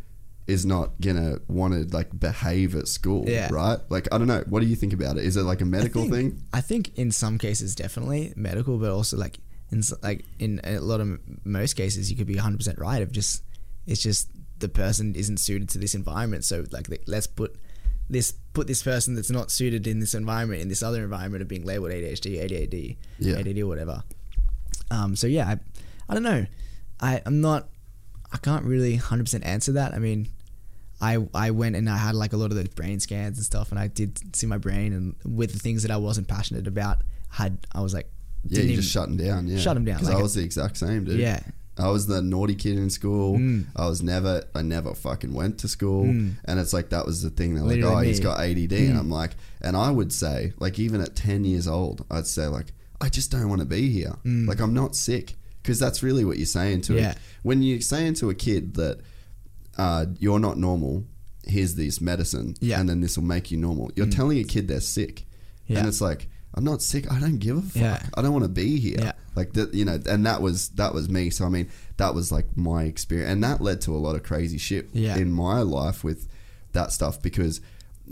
is 0.47 0.67
not 0.67 1.01
gonna 1.01 1.39
want 1.49 1.73
to 1.73 1.97
like 1.97 2.11
behave 2.19 2.75
at 2.75 2.87
school, 2.89 3.25
Yeah. 3.27 3.49
right? 3.51 3.79
Like 3.89 4.07
I 4.13 4.19
don't 4.19 4.27
know. 4.27 4.45
What 4.49 4.61
do 4.61 4.67
you 4.67 4.77
think 4.77 4.93
about 4.93 5.17
it? 5.17 5.25
Is 5.25 5.37
it 5.39 5.43
like 5.45 5.63
a 5.63 5.65
medical 5.65 6.03
I 6.03 6.09
think, 6.11 6.35
thing? 6.35 6.43
I 6.53 6.61
think 6.61 6.91
in 6.99 7.11
some 7.13 7.39
cases 7.39 7.75
definitely 7.75 8.35
medical, 8.37 8.77
but 8.79 8.91
also 8.91 9.17
like 9.17 9.39
in 9.71 9.83
like 10.03 10.25
in 10.39 10.61
a 10.65 10.81
lot 10.81 11.01
of 11.01 11.19
most 11.45 11.75
cases 11.77 12.11
you 12.11 12.17
could 12.19 12.27
be 12.27 12.35
100 12.35 12.59
percent 12.59 12.79
right. 12.79 13.01
Of 13.01 13.11
just 13.13 13.43
it's 13.87 14.03
just 14.03 14.29
the 14.59 14.69
person 14.69 15.15
isn't 15.15 15.39
suited 15.39 15.69
to 15.71 15.79
this 15.79 15.95
environment, 15.95 16.45
so 16.45 16.65
like 16.71 16.89
let's 17.07 17.27
put 17.27 17.57
this 18.11 18.33
put 18.53 18.67
this 18.67 18.83
person 18.83 19.15
that's 19.15 19.31
not 19.31 19.51
suited 19.51 19.87
in 19.87 19.99
this 19.99 20.15
environment 20.15 20.61
in 20.63 20.69
this 20.69 20.83
other 20.83 21.03
environment 21.03 21.43
of 21.43 21.49
being 21.49 21.65
labeled 21.65 21.91
ADHD, 21.91 22.39
ADHD, 22.45 22.97
Yeah. 23.19 23.37
ADD 23.39 23.59
or 23.61 23.67
whatever. 23.67 24.03
Um, 24.91 25.17
so 25.17 25.27
yeah, 25.27 25.49
I, 25.49 25.59
I 26.09 26.15
don't 26.15 26.23
know. 26.23 26.47
I 27.01 27.23
I'm 27.27 27.41
not. 27.41 27.69
I 28.33 28.37
can't 28.39 28.65
really 28.65 28.95
100 28.95 29.25
percent 29.25 29.45
answer 29.45 29.73
that. 29.73 29.95
I 29.95 29.99
mean, 29.99 30.29
I 31.01 31.19
I 31.35 31.51
went 31.51 31.77
and 31.77 31.89
I 31.89 31.97
had 31.97 32.15
like 32.15 32.33
a 32.33 32.37
lot 32.37 32.51
of 32.51 32.57
those 32.57 32.69
brain 32.69 33.01
scans 33.01 33.39
and 33.39 33.45
stuff, 33.47 33.71
and 33.71 33.79
I 33.79 33.89
did 33.89 34.37
see 34.37 34.47
my 34.47 34.59
brain 34.59 34.93
and 34.93 35.17
with 35.25 35.53
the 35.53 35.59
things 35.59 35.83
that 35.83 35.91
I 35.91 35.97
wasn't 35.97 36.29
passionate 36.29 36.67
about, 36.67 36.99
had 37.31 37.67
I 37.73 37.81
was 37.81 37.95
like, 37.95 38.11
Yeah, 38.45 38.63
you 38.63 38.77
just 38.77 38.91
shut 38.93 39.09
them 39.09 39.17
down. 39.17 39.47
Yeah, 39.49 39.59
Shut 39.59 39.77
'em 39.77 39.85
down, 39.85 39.97
Because 39.97 40.09
like 40.11 40.19
I 40.19 40.23
was 40.23 40.35
the 40.35 40.43
exact 40.45 40.77
same, 40.77 41.05
dude. 41.05 41.19
Yeah. 41.19 41.41
I 41.77 41.89
was 41.89 42.07
the 42.07 42.23
naughty 42.23 42.55
kid 42.55 42.77
in 42.79 42.89
school. 42.91 43.37
Mm. 43.39 43.67
I 43.75 43.89
was 43.89 44.01
never, 44.03 44.45
I 44.55 44.63
never 44.63 44.95
fucking 44.95 45.33
went 45.35 45.59
to 45.59 45.69
school. 45.69 46.05
And 46.05 46.37
it's 46.61 46.73
like, 46.73 46.91
that 46.91 47.05
was 47.05 47.23
the 47.23 47.31
thing. 47.31 47.55
They're 47.55 47.65
like, 47.65 47.77
Literally 47.77 47.97
oh, 47.97 48.09
he's 48.09 48.21
got 48.21 48.39
ADD. 48.41 48.73
And 48.73 48.97
I'm 48.97 49.11
like, 49.11 49.33
and 49.61 49.77
I 49.77 49.91
would 49.91 50.13
say, 50.13 50.53
like, 50.59 50.79
even 50.79 51.01
at 51.01 51.17
10 51.17 51.45
years 51.45 51.67
old, 51.67 52.05
I'd 52.11 52.27
say, 52.29 52.47
like, 52.47 52.67
I 53.01 53.09
just 53.09 53.33
don't 53.33 53.49
want 53.49 53.61
to 53.61 53.67
be 53.67 53.91
here. 53.91 54.15
Like, 54.25 54.61
I'm 54.61 54.73
not 54.75 54.95
sick. 54.95 55.35
Because 55.63 55.79
that's 55.81 56.03
really 56.03 56.25
what 56.25 56.37
you're 56.37 56.47
saying 56.47 56.83
to 56.83 56.93
Mm. 56.93 57.01
Yeah. 57.01 57.11
it. 57.13 57.19
When 57.43 57.63
you're 57.63 57.81
saying 57.81 58.15
to 58.15 58.31
a 58.31 58.35
kid 58.35 58.75
that 58.75 59.01
uh, 59.77 60.07
you're 60.21 60.39
not 60.39 60.59
normal, 60.59 61.05
here's 61.47 61.75
this 61.75 62.01
medicine, 62.01 62.55
Yeah. 62.61 62.79
and 62.81 62.89
then 62.89 63.01
this 63.01 63.17
will 63.19 63.25
make 63.25 63.51
you 63.51 63.57
normal, 63.59 63.91
you're 63.97 64.07
telling 64.07 64.39
a 64.39 64.45
kid 64.45 64.69
they're 64.69 64.81
sick. 64.81 65.25
Yeah. 65.67 65.79
And 65.81 65.89
it's 65.89 66.01
like, 66.01 66.29
I'm 66.55 66.65
not 66.65 66.83
sick. 66.83 67.11
I 67.11 67.19
don't 67.21 67.39
give 67.39 67.59
a 67.59 67.63
fuck. 67.63 67.83
Yeah. 67.83 68.03
I 68.15 68.23
don't 68.23 68.33
want 68.33 68.45
to 68.45 68.49
be 68.49 68.79
here. 68.79 68.97
Yeah. 68.99 69.13
Like 69.35 69.53
that, 69.55 69.75
you 69.75 69.85
know, 69.85 69.99
and 70.09 70.25
that 70.27 70.41
was 70.41 70.69
that 70.71 70.95
was 70.95 71.09
me. 71.09 71.31
So 71.31 71.45
I 71.45 71.49
mean, 71.49 71.69
that 71.97 72.15
was 72.15 72.31
like 72.31 72.57
my 72.57 72.85
experience, 72.85 73.33
and 73.33 73.43
that 73.43 73.61
led 73.61 73.81
to 73.83 73.95
a 73.95 73.99
lot 73.99 74.15
of 74.15 74.23
crazy 74.23 74.59
shit 74.59 74.89
Yeah. 74.93 75.17
in 75.17 75.33
my 75.33 75.63
life 75.63 76.05
with 76.05 76.29
that 76.73 76.93
stuff 76.93 77.21
because, 77.21 77.61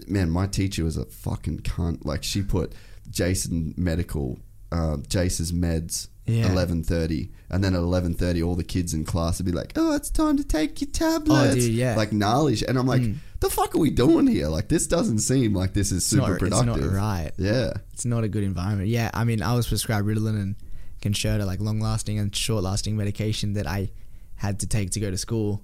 man, 0.08 0.30
my 0.30 0.46
teacher 0.48 0.82
was 0.84 0.96
a 0.96 1.04
fucking 1.06 1.60
cunt. 1.60 2.04
Like 2.04 2.24
she 2.24 2.42
put 2.42 2.72
Jason 3.10 3.74
medical, 3.76 4.38
uh, 4.72 4.96
Jace's 5.08 5.52
meds. 5.52 6.08
Eleven 6.24 6.84
thirty, 6.84 7.32
and 7.50 7.64
then 7.64 7.74
at 7.74 7.80
eleven 7.80 8.14
thirty, 8.14 8.40
all 8.44 8.54
the 8.54 8.62
kids 8.62 8.94
in 8.94 9.04
class 9.04 9.38
would 9.38 9.44
be 9.44 9.50
like, 9.50 9.72
"Oh, 9.74 9.96
it's 9.96 10.08
time 10.08 10.36
to 10.36 10.44
take 10.44 10.80
your 10.80 10.88
tablets." 10.88 11.52
Oh, 11.52 11.54
dude, 11.56 11.72
yeah. 11.72 11.96
Like 11.96 12.12
gnarly, 12.12 12.54
shit. 12.54 12.68
and 12.68 12.78
I'm 12.78 12.86
like, 12.86 13.02
"The 13.42 13.50
fuck 13.50 13.74
are 13.74 13.78
we 13.78 13.90
doing 13.90 14.26
here? 14.26 14.46
Like, 14.48 14.68
this 14.68 14.86
doesn't 14.86 15.18
seem 15.18 15.52
like 15.54 15.74
this 15.74 15.92
is 15.92 16.06
super 16.06 16.22
not- 16.22 16.42
it's 16.42 16.50
not 16.50 16.64
productive." 16.64 16.92
right. 16.92 17.30
Yeah, 17.36 17.72
it's 17.92 18.04
not 18.04 18.24
a 18.24 18.28
good 18.28 18.44
environment. 18.44 18.88
Yeah, 18.88 19.10
I 19.12 19.24
mean, 19.24 19.42
I 19.42 19.54
was 19.54 19.66
prescribed 19.68 20.06
Ritalin 20.06 20.40
and 20.40 20.56
Concerta, 21.02 21.44
like 21.44 21.60
long-lasting 21.60 22.18
and 22.18 22.34
short-lasting 22.34 22.96
medication 22.96 23.54
that 23.54 23.66
I 23.66 23.90
had 24.36 24.60
to 24.60 24.66
take 24.66 24.90
to 24.90 25.00
go 25.00 25.10
to 25.10 25.18
school, 25.18 25.62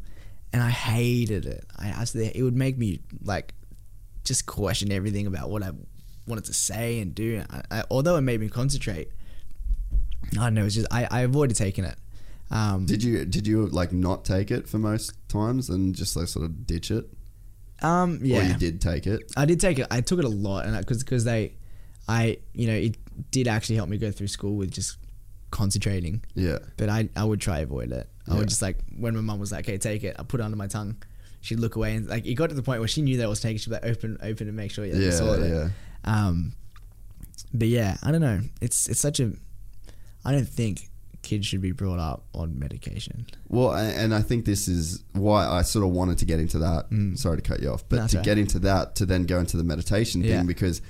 and 0.53 0.61
I 0.63 0.71
hated 0.71 1.47
it. 1.47 1.65
I 1.77 1.89
absolutely, 1.89 2.39
it 2.39 2.43
would 2.43 2.57
make 2.57 2.77
me 2.77 3.01
like 3.23 3.55
just 4.25 4.47
question 4.47 4.91
everything 4.93 5.27
about 5.27 5.49
what 5.49 5.63
I 5.63 5.71
wanted 6.27 6.45
to 6.47 6.55
say 6.55 7.01
and 7.01 7.15
do. 7.15 7.43
I, 7.51 7.63
I, 7.71 7.85
although 7.91 8.17
it 8.17 8.23
made 8.23 8.41
me 8.41 8.49
concentrate, 8.49 9.09
I 10.33 10.45
don't 10.45 10.55
know. 10.55 10.67
It's 10.67 10.75
just 10.75 10.89
I, 10.91 11.07
I 11.11 11.21
avoided 11.21 11.57
taking 11.57 11.85
it. 11.85 11.97
Um, 12.51 12.87
Did 12.87 13.03
you 13.03 13.25
did 13.27 13.47
you 13.47 13.67
like 13.67 13.93
not 13.93 14.25
take 14.25 14.51
it 14.51 14.69
for 14.69 14.79
most 14.79 15.13
times 15.29 15.69
and 15.69 15.95
just 15.95 16.17
like 16.17 16.29
sort 16.29 16.47
of 16.47 16.67
ditch 16.67 16.91
it, 16.91 17.09
um, 17.83 18.21
yeah, 18.23 18.39
or 18.41 18.43
you 18.43 18.55
did 18.55 18.81
take 18.81 19.07
it? 19.07 19.31
I 19.37 19.45
did 19.45 19.61
take 19.61 19.79
it. 19.79 19.87
I 19.91 20.01
took 20.01 20.19
it 20.19 20.25
a 20.25 20.29
lot, 20.29 20.67
and 20.67 20.77
because 20.79 21.03
because 21.03 21.25
they, 21.25 21.55
I 22.09 22.39
you 22.55 22.67
know 22.67 22.75
it 22.75 22.97
did 23.31 23.49
actually 23.49 23.77
help 23.77 23.89
me 23.89 23.99
go 23.99 24.11
through 24.11 24.29
school 24.29 24.57
with 24.57 24.71
just 24.71 24.97
concentrating. 25.51 26.23
Yeah, 26.35 26.59
But 26.77 26.89
I 26.89 27.09
I 27.17 27.25
would 27.25 27.41
try 27.41 27.61
avoid 27.61 27.93
it. 27.93 28.09
I 28.27 28.33
Yeah. 28.33 28.39
would 28.41 28.49
just 28.49 28.63
like 28.63 28.79
when 28.97 29.15
my 29.15 29.21
mum 29.23 29.39
was 29.41 29.53
like, 29.53 29.65
"Okay, 29.69 29.79
take 29.79 30.05
it," 30.05 30.17
I 30.19 30.23
put 30.23 30.41
it 30.41 30.43
under 30.45 30.57
my 30.57 30.67
tongue. 30.67 30.97
She'd 31.41 31.61
look 31.61 31.77
away, 31.77 31.95
and 31.95 32.07
like 32.09 32.27
it 32.27 32.35
got 32.35 32.49
to 32.51 32.55
the 32.55 32.63
point 32.63 32.81
where 32.81 32.89
she 32.89 33.01
knew 33.03 33.17
that 33.19 33.25
I 33.25 33.29
was 33.29 33.41
taking. 33.41 33.57
it. 33.57 33.61
She'd 33.61 33.71
be 33.71 33.75
like, 33.77 33.87
"Open, 33.87 34.19
open, 34.23 34.49
and 34.49 34.57
make 34.57 34.71
sure 34.71 34.85
you 34.85 34.95
yeah, 34.97 35.11
saw 35.13 35.35
it." 35.35 35.49
yeah. 35.49 35.69
Um, 36.05 36.55
but 37.55 37.69
yeah, 37.69 37.97
I 38.03 38.11
don't 38.11 38.21
know. 38.21 38.41
It's 38.61 38.89
it's 38.89 39.01
such 39.01 39.21
a. 39.21 39.33
I 40.25 40.33
don't 40.33 40.49
think 40.49 40.91
kids 41.29 41.47
should 41.47 41.61
be 41.61 41.73
brought 41.73 41.99
up 42.11 42.21
on 42.35 42.59
medication. 42.59 43.27
Well, 43.49 43.71
and 43.75 44.15
I 44.15 44.23
think 44.29 44.45
this 44.45 44.67
is 44.69 45.05
why 45.13 45.47
I 45.47 45.63
sort 45.63 45.85
of 45.87 45.91
wanted 45.93 46.17
to 46.19 46.25
get 46.25 46.39
into 46.41 46.59
that. 46.67 46.87
Sorry 47.17 47.37
to 47.37 47.43
cut 47.51 47.61
you 47.63 47.71
off, 47.71 47.85
but 47.89 47.97
Mm. 47.97 47.99
That's 48.01 48.13
to 48.13 48.19
right. 48.19 48.25
get 48.31 48.39
into 48.39 48.59
that, 48.61 48.95
to 48.97 49.07
then 49.07 49.23
go 49.25 49.39
into 49.39 49.57
the 49.57 49.65
meditation 49.65 50.23
Yeah. 50.23 50.39
thing, 50.39 50.47
because 50.47 50.81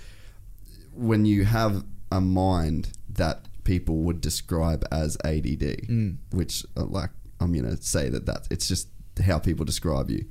when 0.95 1.25
you 1.25 1.45
have 1.45 1.85
a 2.11 2.21
mind 2.21 2.91
that 3.15 3.37
people 3.65 3.97
would 4.07 4.21
describe 4.21 4.85
as 4.91 5.17
ADD, 5.25 5.87
Mm. 5.89 6.17
which 6.31 6.65
uh, 6.77 6.85
like 6.85 7.11
I'm 7.41 7.53
gonna 7.53 7.77
say 7.81 8.09
that 8.09 8.27
that 8.27 8.47
it's 8.51 8.67
just 8.69 8.89
how 9.29 9.39
people 9.39 9.65
describe 9.65 10.11
you, 10.11 10.25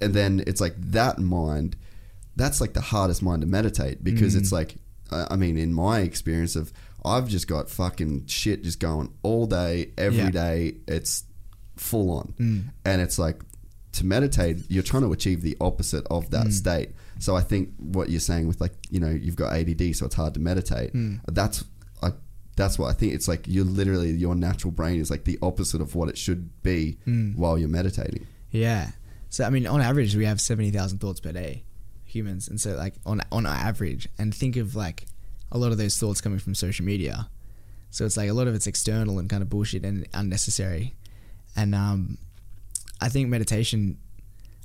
and 0.00 0.12
then 0.14 0.42
it's 0.46 0.60
like 0.60 0.74
that 0.92 1.18
mind, 1.18 1.76
that's 2.36 2.60
like 2.60 2.74
the 2.74 2.80
hardest 2.92 3.22
mind 3.22 3.40
to 3.42 3.46
meditate 3.46 4.02
because 4.04 4.34
Mm. 4.34 4.38
it's 4.40 4.52
like, 4.52 4.76
I 5.10 5.36
mean, 5.36 5.56
in 5.56 5.72
my 5.72 6.00
experience 6.00 6.56
of 6.56 6.72
I've 7.06 7.28
just 7.28 7.46
got 7.48 7.70
fucking 7.70 8.26
shit 8.26 8.62
just 8.62 8.80
going 8.80 9.10
all 9.22 9.46
day, 9.46 9.92
every 9.96 10.18
Yeah. 10.18 10.30
day. 10.30 10.74
It's 10.88 11.24
full 11.76 12.10
on, 12.10 12.34
Mm. 12.38 12.64
and 12.84 13.00
it's 13.00 13.18
like 13.18 13.42
to 13.92 14.04
meditate, 14.04 14.58
you're 14.68 14.82
trying 14.82 15.02
to 15.04 15.12
achieve 15.12 15.40
the 15.40 15.56
opposite 15.60 16.06
of 16.10 16.26
Mm. 16.26 16.30
that 16.30 16.52
state. 16.52 16.90
So 17.18 17.34
I 17.34 17.40
think 17.40 17.70
what 17.78 18.10
you're 18.10 18.20
saying 18.20 18.46
with 18.48 18.60
like 18.60 18.74
you 18.90 19.00
know 19.00 19.10
you've 19.10 19.36
got 19.36 19.52
ADD, 19.54 19.92
so 19.94 20.04
it's 20.06 20.14
hard 20.16 20.34
to 20.34 20.40
meditate. 20.40 20.92
Mm. 20.92 21.20
That's 21.32 21.64
I, 22.02 22.12
that's 22.56 22.78
what 22.78 22.88
I 22.88 22.92
think. 22.92 23.14
It's 23.14 23.28
like 23.28 23.46
you're 23.48 23.64
literally 23.64 24.10
your 24.10 24.34
natural 24.34 24.70
brain 24.70 25.00
is 25.00 25.10
like 25.10 25.24
the 25.24 25.38
opposite 25.40 25.80
of 25.80 25.94
what 25.94 26.08
it 26.10 26.18
should 26.18 26.50
be 26.62 26.98
Mm. 27.06 27.36
while 27.36 27.56
you're 27.58 27.68
meditating. 27.70 28.26
Yeah. 28.50 28.90
So 29.30 29.44
I 29.44 29.50
mean, 29.50 29.66
on 29.66 29.80
average, 29.80 30.14
we 30.14 30.24
have 30.26 30.40
seventy 30.40 30.70
thousand 30.70 30.98
thoughts 30.98 31.20
per 31.20 31.32
day, 31.32 31.64
humans, 32.04 32.48
and 32.48 32.60
so 32.60 32.74
like 32.76 32.94
on 33.06 33.20
on 33.32 33.46
average, 33.46 34.08
and 34.18 34.34
think 34.34 34.56
of 34.56 34.74
like 34.76 35.06
a 35.52 35.58
lot 35.58 35.72
of 35.72 35.78
those 35.78 35.96
thoughts 35.96 36.20
coming 36.20 36.38
from 36.38 36.54
social 36.54 36.84
media. 36.84 37.28
So 37.90 38.04
it's 38.04 38.16
like 38.16 38.28
a 38.28 38.32
lot 38.32 38.46
of 38.48 38.54
it's 38.54 38.66
external 38.66 39.18
and 39.18 39.30
kind 39.30 39.42
of 39.42 39.48
bullshit 39.48 39.84
and 39.84 40.06
unnecessary. 40.12 40.94
And 41.56 41.74
um, 41.74 42.18
I 43.00 43.08
think 43.08 43.28
meditation, 43.28 43.98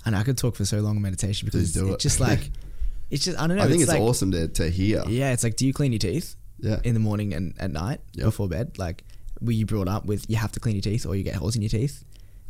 and 0.06 0.16
I 0.16 0.24
could 0.24 0.38
talk 0.38 0.56
for 0.56 0.66
so 0.66 0.80
long 0.80 0.98
on 0.98 1.02
meditation 1.02 1.46
because 1.46 1.76
it's 1.76 1.78
it. 1.78 2.00
just 2.00 2.20
like 2.20 2.50
it's 3.10 3.24
just 3.24 3.40
I 3.40 3.48
don't 3.48 3.58
know. 3.58 3.64
I 3.64 3.68
think 3.68 3.82
it's, 3.82 3.92
like, 3.92 4.02
awesome 4.02 4.32
to, 4.32 4.48
to 4.48 4.70
hear. 4.70 5.04
Yeah, 5.08 5.32
it's 5.34 5.44
like, 5.44 5.56
do 5.56 5.66
you 5.66 5.74
clean 5.74 5.92
your 5.92 6.00
teeth? 6.00 6.36
Yeah. 6.60 6.80
In 6.84 6.94
the 6.94 7.00
morning 7.00 7.34
and 7.34 7.56
at 7.60 7.72
night 7.72 8.02
Yep. 8.14 8.26
before 8.26 8.48
bed? 8.48 8.78
Like, 8.78 9.04
were 9.42 9.52
you 9.52 9.66
brought 9.66 9.88
up 9.88 10.06
with 10.06 10.30
you 10.30 10.36
have 10.36 10.52
to 10.52 10.60
clean 10.60 10.76
your 10.76 10.82
teeth 10.84 11.06
or 11.06 11.16
you 11.16 11.24
get 11.24 11.36
holes 11.36 11.56
in 11.56 11.62
your 11.62 11.70
teeth? 11.70 12.04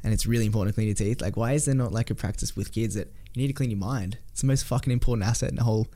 And 0.04 0.14
it's 0.14 0.26
really 0.26 0.46
important 0.46 0.74
to 0.74 0.78
clean 0.78 0.88
your 0.88 0.96
teeth. 0.96 1.22
Like, 1.22 1.38
why 1.38 1.54
is 1.54 1.66
there 1.66 1.76
not 1.76 1.94
like 1.94 2.10
a 2.10 2.16
practice 2.16 2.56
with 2.56 2.74
kids 2.74 2.96
that 2.96 3.14
you 3.34 3.42
need 3.42 3.48
to 3.48 3.54
clean 3.54 3.70
your 3.70 3.80
mind? 3.80 4.18
It's 4.32 4.42
the 4.42 4.48
most 4.48 4.66
fucking 4.66 4.92
important 4.92 5.28
asset 5.28 5.50
in 5.50 5.56
the 5.56 5.64
whole 5.64 5.88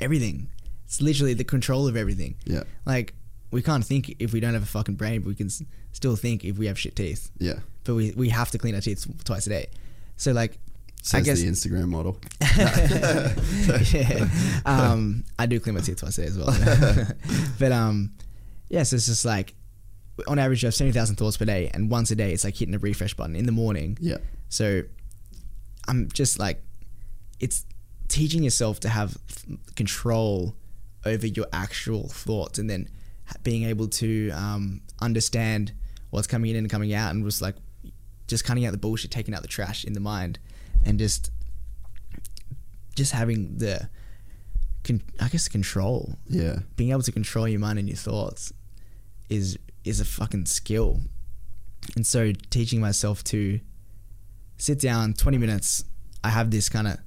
everything. 0.00 0.48
It's 0.90 1.00
literally 1.00 1.34
the 1.34 1.44
control 1.44 1.86
of 1.86 1.96
everything. 1.96 2.34
Yeah. 2.44 2.64
Like, 2.84 3.14
we 3.52 3.62
can't 3.62 3.84
think 3.84 4.16
if 4.18 4.32
we 4.32 4.40
don't 4.40 4.54
have 4.54 4.64
a 4.64 4.66
fucking 4.66 4.96
brain, 4.96 5.20
but 5.20 5.28
we 5.28 5.36
can 5.36 5.46
s- 5.46 5.62
still 5.92 6.16
think 6.16 6.44
if 6.44 6.58
we 6.58 6.66
have 6.66 6.76
shit 6.76 6.96
teeth. 6.96 7.30
Yeah. 7.38 7.60
But 7.84 7.94
we, 7.94 8.10
we 8.16 8.28
have 8.30 8.50
to 8.50 8.58
clean 8.58 8.74
our 8.74 8.80
teeth 8.80 9.06
twice 9.24 9.46
a 9.46 9.50
day. 9.50 9.68
So, 10.16 10.32
like, 10.32 10.58
Says 11.00 11.20
I 11.20 11.24
guess 11.24 11.38
the 11.40 11.46
Instagram 11.48 11.90
model. 11.90 12.18
yeah. 13.94 14.28
Um, 14.66 15.24
I 15.38 15.46
do 15.46 15.60
clean 15.60 15.76
my 15.76 15.80
teeth 15.80 15.98
twice 16.00 16.18
a 16.18 16.22
day 16.22 16.26
as 16.26 16.36
well. 16.36 17.06
but 17.60 17.70
um, 17.70 18.12
yeah, 18.68 18.82
so 18.82 18.96
it's 18.96 19.06
just 19.06 19.24
like 19.24 19.54
on 20.26 20.38
average, 20.40 20.62
you 20.62 20.66
have 20.66 20.74
seventy 20.74 20.92
thousand 20.92 21.16
thoughts 21.16 21.36
per 21.36 21.44
day, 21.44 21.70
and 21.72 21.88
once 21.88 22.10
a 22.10 22.16
day, 22.16 22.32
it's 22.32 22.44
like 22.44 22.56
hitting 22.56 22.74
a 22.74 22.78
refresh 22.78 23.14
button 23.14 23.36
in 23.36 23.46
the 23.46 23.52
morning. 23.52 23.96
Yeah. 24.00 24.18
So 24.50 24.82
I'm 25.88 26.08
just 26.12 26.38
like, 26.38 26.62
it's 27.38 27.64
teaching 28.08 28.42
yourself 28.42 28.80
to 28.80 28.88
have 28.90 29.16
f- 29.30 29.46
control 29.76 30.54
over 31.04 31.26
your 31.26 31.46
actual 31.52 32.08
thoughts, 32.08 32.58
and 32.58 32.68
then 32.68 32.88
being 33.42 33.64
able 33.64 33.88
to 33.88 34.30
um, 34.30 34.82
understand 35.00 35.72
what's 36.10 36.26
coming 36.26 36.50
in 36.50 36.56
and 36.56 36.68
coming 36.70 36.92
out, 36.94 37.14
and 37.14 37.24
just 37.24 37.40
like 37.42 37.54
just 38.26 38.44
cutting 38.44 38.64
out 38.64 38.72
the 38.72 38.78
bullshit, 38.78 39.10
taking 39.10 39.34
out 39.34 39.42
the 39.42 39.48
trash 39.48 39.84
in 39.84 39.92
the 39.92 40.00
mind, 40.00 40.38
and 40.84 40.98
just 40.98 41.30
just 42.96 43.12
having 43.12 43.56
the 43.58 43.88
con- 44.84 45.02
I 45.20 45.28
guess 45.28 45.48
control 45.48 46.16
Yeah. 46.28 46.60
being 46.76 46.90
able 46.90 47.02
to 47.02 47.12
control 47.12 47.48
your 47.48 47.60
mind 47.60 47.78
and 47.78 47.88
your 47.88 47.96
thoughts 47.96 48.52
is 49.28 49.58
is 49.84 50.00
a 50.00 50.04
fucking 50.04 50.46
skill. 50.46 51.00
And 51.96 52.06
so 52.06 52.32
teaching 52.50 52.80
myself 52.80 53.24
to 53.24 53.60
sit 54.58 54.78
down 54.78 55.14
20 55.14 55.38
minutes, 55.38 55.84
I 56.22 56.28
have 56.28 56.50
this 56.50 56.68
kind 56.68 56.86
of 56.86 56.98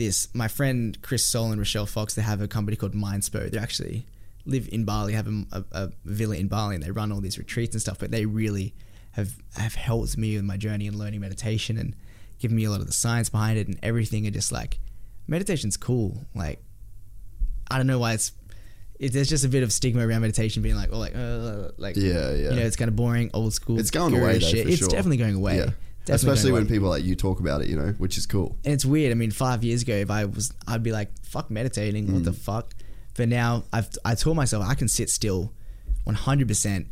this 0.00 0.28
my 0.34 0.48
friend 0.48 1.00
Chris 1.02 1.24
Sol 1.24 1.52
and 1.52 1.58
Rochelle 1.58 1.86
Fox, 1.86 2.14
they 2.14 2.22
have 2.22 2.40
a 2.40 2.48
company 2.48 2.76
called 2.76 2.94
Mindspo. 2.94 3.50
They 3.50 3.58
actually 3.58 4.06
live 4.46 4.68
in 4.72 4.84
Bali, 4.84 5.12
have 5.12 5.28
a, 5.28 5.44
a, 5.52 5.64
a 5.72 5.90
villa 6.04 6.36
in 6.36 6.48
Bali 6.48 6.74
and 6.74 6.82
they 6.82 6.90
run 6.90 7.12
all 7.12 7.20
these 7.20 7.38
retreats 7.38 7.74
and 7.74 7.82
stuff, 7.82 7.98
but 7.98 8.10
they 8.10 8.26
really 8.26 8.74
have 9.12 9.34
have 9.56 9.74
helped 9.74 10.16
me 10.16 10.36
with 10.36 10.44
my 10.44 10.56
journey 10.56 10.86
in 10.86 10.98
learning 10.98 11.20
meditation 11.20 11.76
and 11.76 11.94
given 12.38 12.56
me 12.56 12.64
a 12.64 12.70
lot 12.70 12.80
of 12.80 12.86
the 12.86 12.92
science 12.92 13.28
behind 13.28 13.58
it 13.58 13.68
and 13.68 13.78
everything 13.82 14.26
and 14.26 14.34
just 14.34 14.50
like 14.50 14.78
meditation's 15.28 15.76
cool. 15.76 16.24
Like 16.34 16.62
I 17.70 17.76
don't 17.76 17.86
know 17.86 17.98
why 17.98 18.14
it's 18.14 18.32
it, 18.98 19.12
there's 19.12 19.28
just 19.28 19.44
a 19.44 19.48
bit 19.48 19.62
of 19.62 19.72
stigma 19.72 20.06
around 20.06 20.20
meditation 20.20 20.62
being 20.62 20.76
like, 20.76 20.90
oh, 20.92 20.98
like, 20.98 21.14
uh, 21.16 21.70
like, 21.78 21.96
Yeah, 21.96 22.32
yeah. 22.32 22.50
you 22.50 22.56
know, 22.56 22.62
it's 22.62 22.76
kind 22.76 22.88
of 22.90 22.96
boring, 22.96 23.30
old 23.32 23.54
school. 23.54 23.78
It's 23.80 23.90
going 23.90 24.14
away 24.14 24.34
though, 24.34 24.46
shit. 24.46 24.68
it's 24.68 24.78
sure. 24.78 24.88
definitely 24.88 25.16
going 25.16 25.36
away. 25.36 25.56
Yeah. 25.56 25.70
Especially 26.08 26.50
when 26.52 26.66
people 26.66 26.88
like 26.88 27.04
you 27.04 27.14
talk 27.14 27.40
about 27.40 27.60
it, 27.62 27.68
you 27.68 27.76
know, 27.76 27.94
which 27.98 28.16
is 28.18 28.26
cool. 28.26 28.58
And 28.64 28.74
it's 28.74 28.84
weird. 28.84 29.12
I 29.12 29.14
mean, 29.14 29.30
five 29.30 29.62
years 29.62 29.82
ago, 29.82 29.94
if 29.94 30.10
I 30.10 30.24
was, 30.24 30.52
I'd 30.66 30.82
be 30.82 30.92
like, 30.92 31.10
fuck 31.24 31.50
meditating. 31.50 32.12
What 32.12 32.22
Mm. 32.22 32.24
the 32.24 32.32
fuck? 32.32 32.74
But 33.16 33.28
now 33.28 33.64
I've 33.72 33.88
I 34.04 34.14
told 34.14 34.36
myself 34.36 34.64
I 34.66 34.74
can 34.74 34.88
sit 34.88 35.10
still, 35.10 35.52
100 36.04 36.48
percent, 36.48 36.86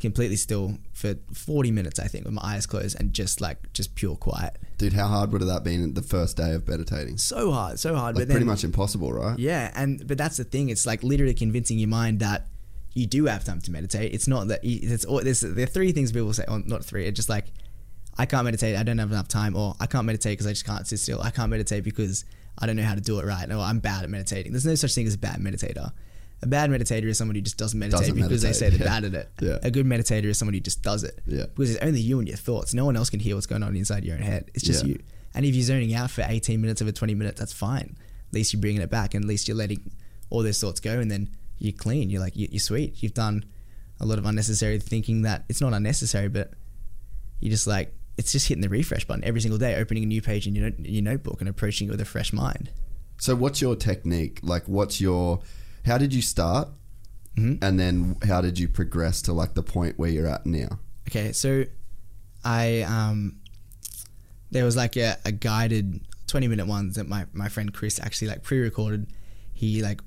completely 0.00 0.36
still 0.36 0.78
for 0.92 1.14
40 1.32 1.70
minutes, 1.70 1.98
I 1.98 2.06
think, 2.08 2.24
with 2.24 2.34
my 2.34 2.42
eyes 2.44 2.66
closed 2.66 2.98
and 3.00 3.12
just 3.12 3.40
like 3.40 3.72
just 3.72 3.94
pure 3.94 4.16
quiet. 4.16 4.58
Dude, 4.78 4.92
how 4.92 5.06
hard 5.08 5.32
would 5.32 5.40
have 5.40 5.48
that 5.48 5.64
been 5.64 5.94
the 5.94 6.02
first 6.02 6.36
day 6.36 6.52
of 6.52 6.66
meditating? 6.68 7.16
So 7.18 7.52
hard, 7.52 7.78
so 7.78 7.94
hard. 7.94 8.16
Like 8.16 8.22
but 8.22 8.28
then, 8.28 8.34
pretty 8.36 8.46
much 8.46 8.64
impossible, 8.64 9.12
right? 9.12 9.38
Yeah, 9.38 9.70
and 9.74 10.06
but 10.06 10.18
that's 10.18 10.36
the 10.36 10.44
thing. 10.44 10.68
It's 10.68 10.86
like 10.86 11.02
literally 11.02 11.34
convincing 11.34 11.78
your 11.78 11.88
mind 11.88 12.20
that 12.20 12.48
you 12.94 13.06
do 13.06 13.24
have 13.26 13.44
time 13.44 13.60
to 13.62 13.70
meditate. 13.72 14.12
It's 14.12 14.28
not 14.28 14.48
that 14.48 14.62
you, 14.64 14.78
it's 14.82 15.04
all, 15.06 15.22
there's 15.22 15.40
there 15.40 15.64
are 15.64 15.66
three 15.66 15.92
things 15.92 16.12
people 16.12 16.32
say. 16.34 16.44
Or 16.48 16.58
not 16.58 16.84
three. 16.84 17.06
It's 17.06 17.16
just 17.16 17.28
like 17.30 17.46
I 18.22 18.26
can't 18.26 18.44
meditate. 18.44 18.76
I 18.76 18.84
don't 18.84 18.98
have 18.98 19.10
enough 19.10 19.26
time, 19.26 19.56
or 19.56 19.74
I 19.80 19.86
can't 19.86 20.06
meditate 20.06 20.34
because 20.34 20.46
I 20.46 20.50
just 20.50 20.64
can't 20.64 20.86
sit 20.86 21.00
still. 21.00 21.20
I 21.20 21.30
can't 21.30 21.50
meditate 21.50 21.82
because 21.82 22.24
I 22.56 22.66
don't 22.66 22.76
know 22.76 22.84
how 22.84 22.94
to 22.94 23.00
do 23.00 23.18
it 23.18 23.24
right, 23.24 23.50
or 23.50 23.58
I'm 23.58 23.80
bad 23.80 24.04
at 24.04 24.10
meditating. 24.10 24.52
There's 24.52 24.64
no 24.64 24.76
such 24.76 24.94
thing 24.94 25.08
as 25.08 25.14
a 25.14 25.18
bad 25.18 25.38
meditator. 25.40 25.90
A 26.42 26.46
bad 26.46 26.70
meditator 26.70 27.06
is 27.06 27.18
someone 27.18 27.34
who 27.34 27.40
just 27.40 27.58
doesn't 27.58 27.76
meditate 27.76 27.98
Doesn't 28.00 28.14
because 28.14 28.44
meditate, 28.44 28.60
they 28.60 28.70
say 28.70 28.76
they're 28.76 28.86
yeah. 28.86 29.00
bad 29.00 29.04
at 29.06 29.14
it. 29.14 29.28
Yeah. 29.40 29.58
A 29.64 29.72
good 29.72 29.86
meditator 29.86 30.26
is 30.26 30.38
someone 30.38 30.54
who 30.54 30.60
just 30.60 30.82
does 30.82 31.02
it. 31.02 31.18
Yeah. 31.26 31.46
Because 31.46 31.74
it's 31.74 31.84
only 31.84 31.98
you 32.00 32.20
and 32.20 32.28
your 32.28 32.36
thoughts. 32.36 32.74
No 32.74 32.84
one 32.84 32.96
else 32.96 33.10
can 33.10 33.18
hear 33.18 33.34
what's 33.34 33.46
going 33.46 33.64
on 33.64 33.74
inside 33.74 34.04
your 34.04 34.14
own 34.14 34.22
head. 34.22 34.52
It's 34.54 34.64
just 34.64 34.84
you. 34.86 35.02
And 35.34 35.44
if 35.44 35.56
you're 35.56 35.64
zoning 35.64 35.92
out 35.92 36.12
for 36.12 36.24
18 36.24 36.60
minutes 36.60 36.80
over 36.80 36.92
20 36.92 37.16
minutes, 37.16 37.40
that's 37.40 37.52
fine. 37.52 37.96
At 38.28 38.34
least 38.34 38.52
you're 38.52 38.60
bringing 38.60 38.82
it 38.82 38.90
back, 38.90 39.14
and 39.14 39.24
at 39.24 39.28
least 39.28 39.48
you're 39.48 39.56
letting 39.56 39.90
all 40.30 40.44
those 40.44 40.60
thoughts 40.60 40.78
go, 40.78 41.00
and 41.00 41.10
then 41.10 41.28
you're 41.58 41.72
clean. 41.72 42.08
You're 42.08 42.20
like 42.20 42.36
you- 42.36 42.48
you're 42.52 42.60
sweet. 42.60 43.02
You've 43.02 43.14
done 43.14 43.44
a 43.98 44.06
lot 44.06 44.18
of 44.18 44.26
unnecessary 44.26 44.78
thinking 44.78 45.22
that 45.22 45.44
it's 45.48 45.60
not 45.60 45.72
unnecessary, 45.72 46.28
but 46.28 46.52
you're 47.40 47.50
just 47.50 47.66
like 47.66 47.92
it's 48.16 48.32
just 48.32 48.48
hitting 48.48 48.62
the 48.62 48.68
refresh 48.68 49.04
button 49.04 49.24
every 49.24 49.40
single 49.40 49.58
day, 49.58 49.76
opening 49.76 50.02
a 50.02 50.06
new 50.06 50.22
page 50.22 50.46
in 50.46 50.54
your, 50.54 50.70
your 50.78 51.02
notebook 51.02 51.40
and 51.40 51.48
approaching 51.48 51.88
it 51.88 51.90
with 51.90 52.00
a 52.00 52.04
fresh 52.04 52.32
mind. 52.32 52.70
So 53.18 53.34
what's 53.34 53.60
your 53.60 53.76
technique? 53.76 54.40
Like 54.42 54.66
what's 54.66 55.00
your 55.00 55.40
how 55.84 55.98
did 55.98 56.12
you 56.14 56.22
start? 56.22 56.68
Mm-hmm. 57.36 57.64
And 57.64 57.80
then 57.80 58.16
how 58.26 58.40
did 58.40 58.58
you 58.58 58.68
progress 58.68 59.22
to 59.22 59.32
like 59.32 59.54
the 59.54 59.62
point 59.62 59.98
where 59.98 60.10
you're 60.10 60.26
at 60.26 60.44
now? 60.44 60.78
Okay, 61.08 61.32
so 61.32 61.64
I 62.44 62.82
um 62.82 63.36
there 64.50 64.64
was 64.64 64.76
like 64.76 64.96
a, 64.96 65.16
a 65.24 65.32
guided 65.32 66.00
20 66.26 66.48
minute 66.48 66.66
ones 66.66 66.96
that 66.96 67.08
my, 67.08 67.26
my 67.32 67.48
friend 67.48 67.72
Chris 67.72 67.98
actually 68.00 68.28
like 68.28 68.42
pre-recorded. 68.42 69.06
He 69.54 69.82
like 69.82 70.00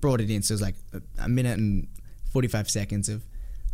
brought 0.00 0.20
it 0.20 0.30
in, 0.30 0.42
so 0.42 0.52
it 0.52 0.54
was 0.54 0.62
like 0.62 0.76
a, 0.92 1.24
a 1.24 1.28
minute 1.28 1.58
and 1.58 1.88
45 2.32 2.70
seconds 2.70 3.08
of 3.08 3.24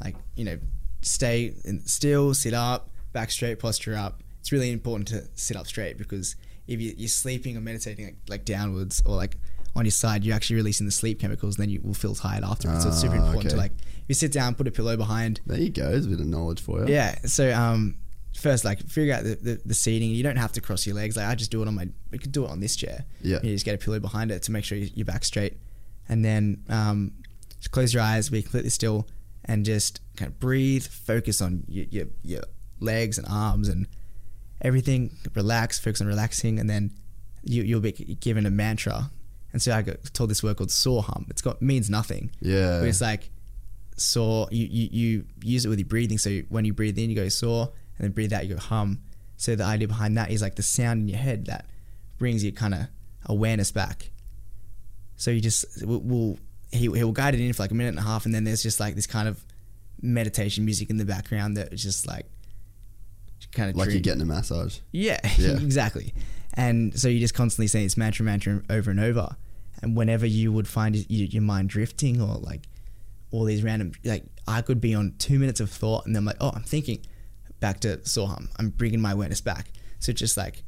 like 0.02 0.16
you 0.34 0.44
know 0.44 0.58
stay 1.02 1.54
in, 1.64 1.86
still, 1.86 2.34
sit 2.34 2.54
up, 2.54 2.90
back 3.16 3.30
straight, 3.30 3.58
posture 3.58 3.96
up. 3.96 4.22
It's 4.40 4.52
really 4.52 4.70
important 4.70 5.08
to 5.08 5.18
sit 5.34 5.56
up 5.56 5.66
straight 5.66 5.96
because 5.98 6.36
if 6.68 6.80
you, 6.80 6.94
you're 6.96 7.08
sleeping 7.08 7.56
or 7.56 7.60
meditating 7.60 8.04
like, 8.04 8.16
like 8.28 8.44
downwards 8.44 9.02
or 9.06 9.16
like 9.16 9.36
on 9.74 9.84
your 9.84 9.90
side, 10.04 10.24
you're 10.24 10.36
actually 10.36 10.56
releasing 10.56 10.86
the 10.86 10.92
sleep 10.92 11.20
chemicals. 11.20 11.56
And 11.56 11.62
then 11.64 11.70
you 11.70 11.80
will 11.82 11.94
feel 11.94 12.14
tired 12.14 12.44
afterwards. 12.44 12.82
so 12.84 12.88
it's 12.90 13.00
super 13.00 13.16
Ah, 13.16 13.24
important 13.24 13.50
to 13.50 13.56
like 13.56 13.72
if 13.72 14.04
you 14.08 14.14
sit 14.14 14.32
down, 14.32 14.54
put 14.54 14.68
a 14.68 14.70
pillow 14.70 14.96
behind, 14.96 15.40
There 15.46 15.58
you 15.58 15.70
go. 15.70 15.90
There's 15.90 16.06
a 16.06 16.08
bit 16.08 16.20
of 16.20 16.26
knowledge 16.26 16.60
for 16.60 16.80
you. 16.86 16.92
yeah. 16.94 17.18
So 17.24 17.52
um, 17.52 17.96
first, 18.38 18.64
like 18.64 18.78
figure 18.88 19.14
out 19.14 19.24
the, 19.24 19.34
the, 19.34 19.60
the 19.64 19.74
seating. 19.74 20.10
You 20.10 20.22
don't 20.22 20.36
have 20.44 20.52
to 20.52 20.60
cross 20.60 20.86
your 20.86 20.94
legs. 20.94 21.16
Like 21.16 21.26
I 21.26 21.34
just 21.34 21.50
do 21.50 21.60
it 21.62 21.68
on 21.68 21.74
my. 21.74 21.88
We 22.12 22.18
could 22.18 22.32
do 22.32 22.44
it 22.44 22.50
on 22.50 22.60
this 22.60 22.76
chair. 22.76 23.04
Yeah. 23.22 23.40
You 23.42 23.52
just 23.52 23.64
get 23.64 23.74
a 23.74 23.78
pillow 23.78 23.98
behind 24.00 24.30
it 24.30 24.42
to 24.44 24.52
make 24.52 24.64
sure 24.64 24.78
you- 24.78 24.90
you're 24.94 25.04
back 25.14 25.24
straight, 25.24 25.54
and 26.08 26.24
then 26.24 26.62
um, 26.68 27.12
just 27.58 27.70
close 27.72 27.92
your 27.94 28.02
eyes, 28.04 28.28
be 28.30 28.42
completely 28.42 28.70
still, 28.70 29.08
and 29.44 29.64
just 29.64 30.00
kind 30.16 30.30
of 30.30 30.38
breathe. 30.38 30.86
Focus 30.86 31.40
on 31.40 31.64
your 31.68 31.86
your, 31.90 32.06
your 32.22 32.42
legs 32.80 33.18
and 33.18 33.26
arms 33.28 33.68
and 33.68 33.86
everything. 34.60 35.16
Relax. 35.34 35.78
Focus 35.78 36.00
on 36.00 36.06
relaxing, 36.06 36.58
and 36.58 36.68
then 36.68 36.92
you 37.44 37.62
you'll 37.62 37.80
be 37.80 37.92
given 37.92 38.46
a 38.46 38.50
mantra. 38.50 39.10
And 39.52 39.62
so 39.62 39.72
I 39.72 39.82
got 39.82 40.12
told 40.12 40.30
this 40.30 40.42
word 40.42 40.56
called 40.56 40.70
saw 40.70 41.02
hum. 41.02 41.26
It's 41.30 41.42
got 41.42 41.62
means 41.62 41.88
nothing. 41.88 42.30
Yeah. 42.40 42.80
But 42.80 42.88
it's 42.88 43.00
like 43.00 43.30
saw 43.96 44.46
you, 44.50 44.66
you 44.66 44.88
you 44.92 45.24
use 45.42 45.64
it 45.64 45.68
with 45.68 45.78
your 45.78 45.88
breathing 45.88 46.18
so 46.18 46.40
when 46.48 46.64
you 46.64 46.72
breathe 46.72 46.98
in 46.98 47.08
you 47.08 47.16
go 47.16 47.28
saw 47.28 47.62
and 47.62 47.72
then 47.98 48.10
breathe 48.10 48.32
out 48.32 48.46
you 48.46 48.54
go 48.54 48.60
hum 48.60 49.00
so 49.36 49.56
the 49.56 49.64
idea 49.64 49.88
behind 49.88 50.16
that 50.16 50.30
is 50.30 50.42
like 50.42 50.54
the 50.56 50.62
sound 50.62 51.00
in 51.00 51.08
your 51.08 51.18
head 51.18 51.46
that 51.46 51.64
brings 52.18 52.44
your 52.44 52.52
kind 52.52 52.74
of 52.74 52.88
awareness 53.24 53.72
back 53.72 54.10
so 55.16 55.30
you 55.30 55.40
just 55.40 55.64
will 55.86 56.00
will 56.00 56.38
he, 56.70 56.80
he 56.80 57.04
will 57.04 57.12
guide 57.12 57.34
it 57.34 57.40
in 57.40 57.52
for 57.52 57.62
like 57.62 57.70
a 57.70 57.74
minute 57.74 57.90
and 57.90 57.98
a 57.98 58.02
half 58.02 58.26
and 58.26 58.34
then 58.34 58.44
there's 58.44 58.62
just 58.62 58.80
like 58.80 58.94
this 58.94 59.06
kind 59.06 59.28
of 59.28 59.42
meditation 60.02 60.64
music 60.64 60.90
in 60.90 60.98
the 60.98 61.04
background 61.04 61.56
that 61.56 61.72
is 61.72 61.82
just 61.82 62.06
like 62.06 62.26
kind 63.52 63.70
of 63.70 63.76
like 63.76 63.90
you're 63.90 64.00
getting 64.00 64.22
a 64.22 64.26
massage. 64.26 64.78
yeah, 64.92 65.18
Yeah. 65.38 65.52
exactly. 65.58 66.12
And 66.54 66.98
so 66.98 67.08
you 67.08 67.20
just 67.20 67.34
constantly 67.34 67.66
say 67.66 67.82
this 67.82 67.96
mantra, 67.96 68.24
mantra 68.24 68.62
over 68.70 68.90
and 68.90 69.00
over. 69.00 69.36
And 69.82 69.94
whenever 69.96 70.24
you 70.26 70.52
would 70.52 70.66
find 70.66 70.96
your 71.10 71.42
mind 71.42 71.68
drifting 71.68 72.20
or 72.20 72.36
like 72.36 72.62
all 73.30 73.44
these 73.44 73.62
random, 73.62 73.92
like 74.04 74.24
I 74.48 74.62
could 74.62 74.80
be 74.80 74.94
on 74.94 75.14
two 75.18 75.38
minutes 75.38 75.60
of 75.60 75.70
thought 75.70 76.06
and 76.06 76.14
then 76.14 76.20
I'm 76.22 76.24
like, 76.24 76.36
oh, 76.40 76.52
I'm 76.54 76.62
thinking 76.62 77.04
back 77.60 77.80
to 77.80 77.98
Soham. 77.98 78.48
I'm 78.58 78.70
bringing 78.70 79.00
my 79.00 79.12
awareness 79.12 79.40
back. 79.42 79.66
So 79.98 80.10
it's 80.10 80.18
just 80.20 80.36
like 80.38 80.62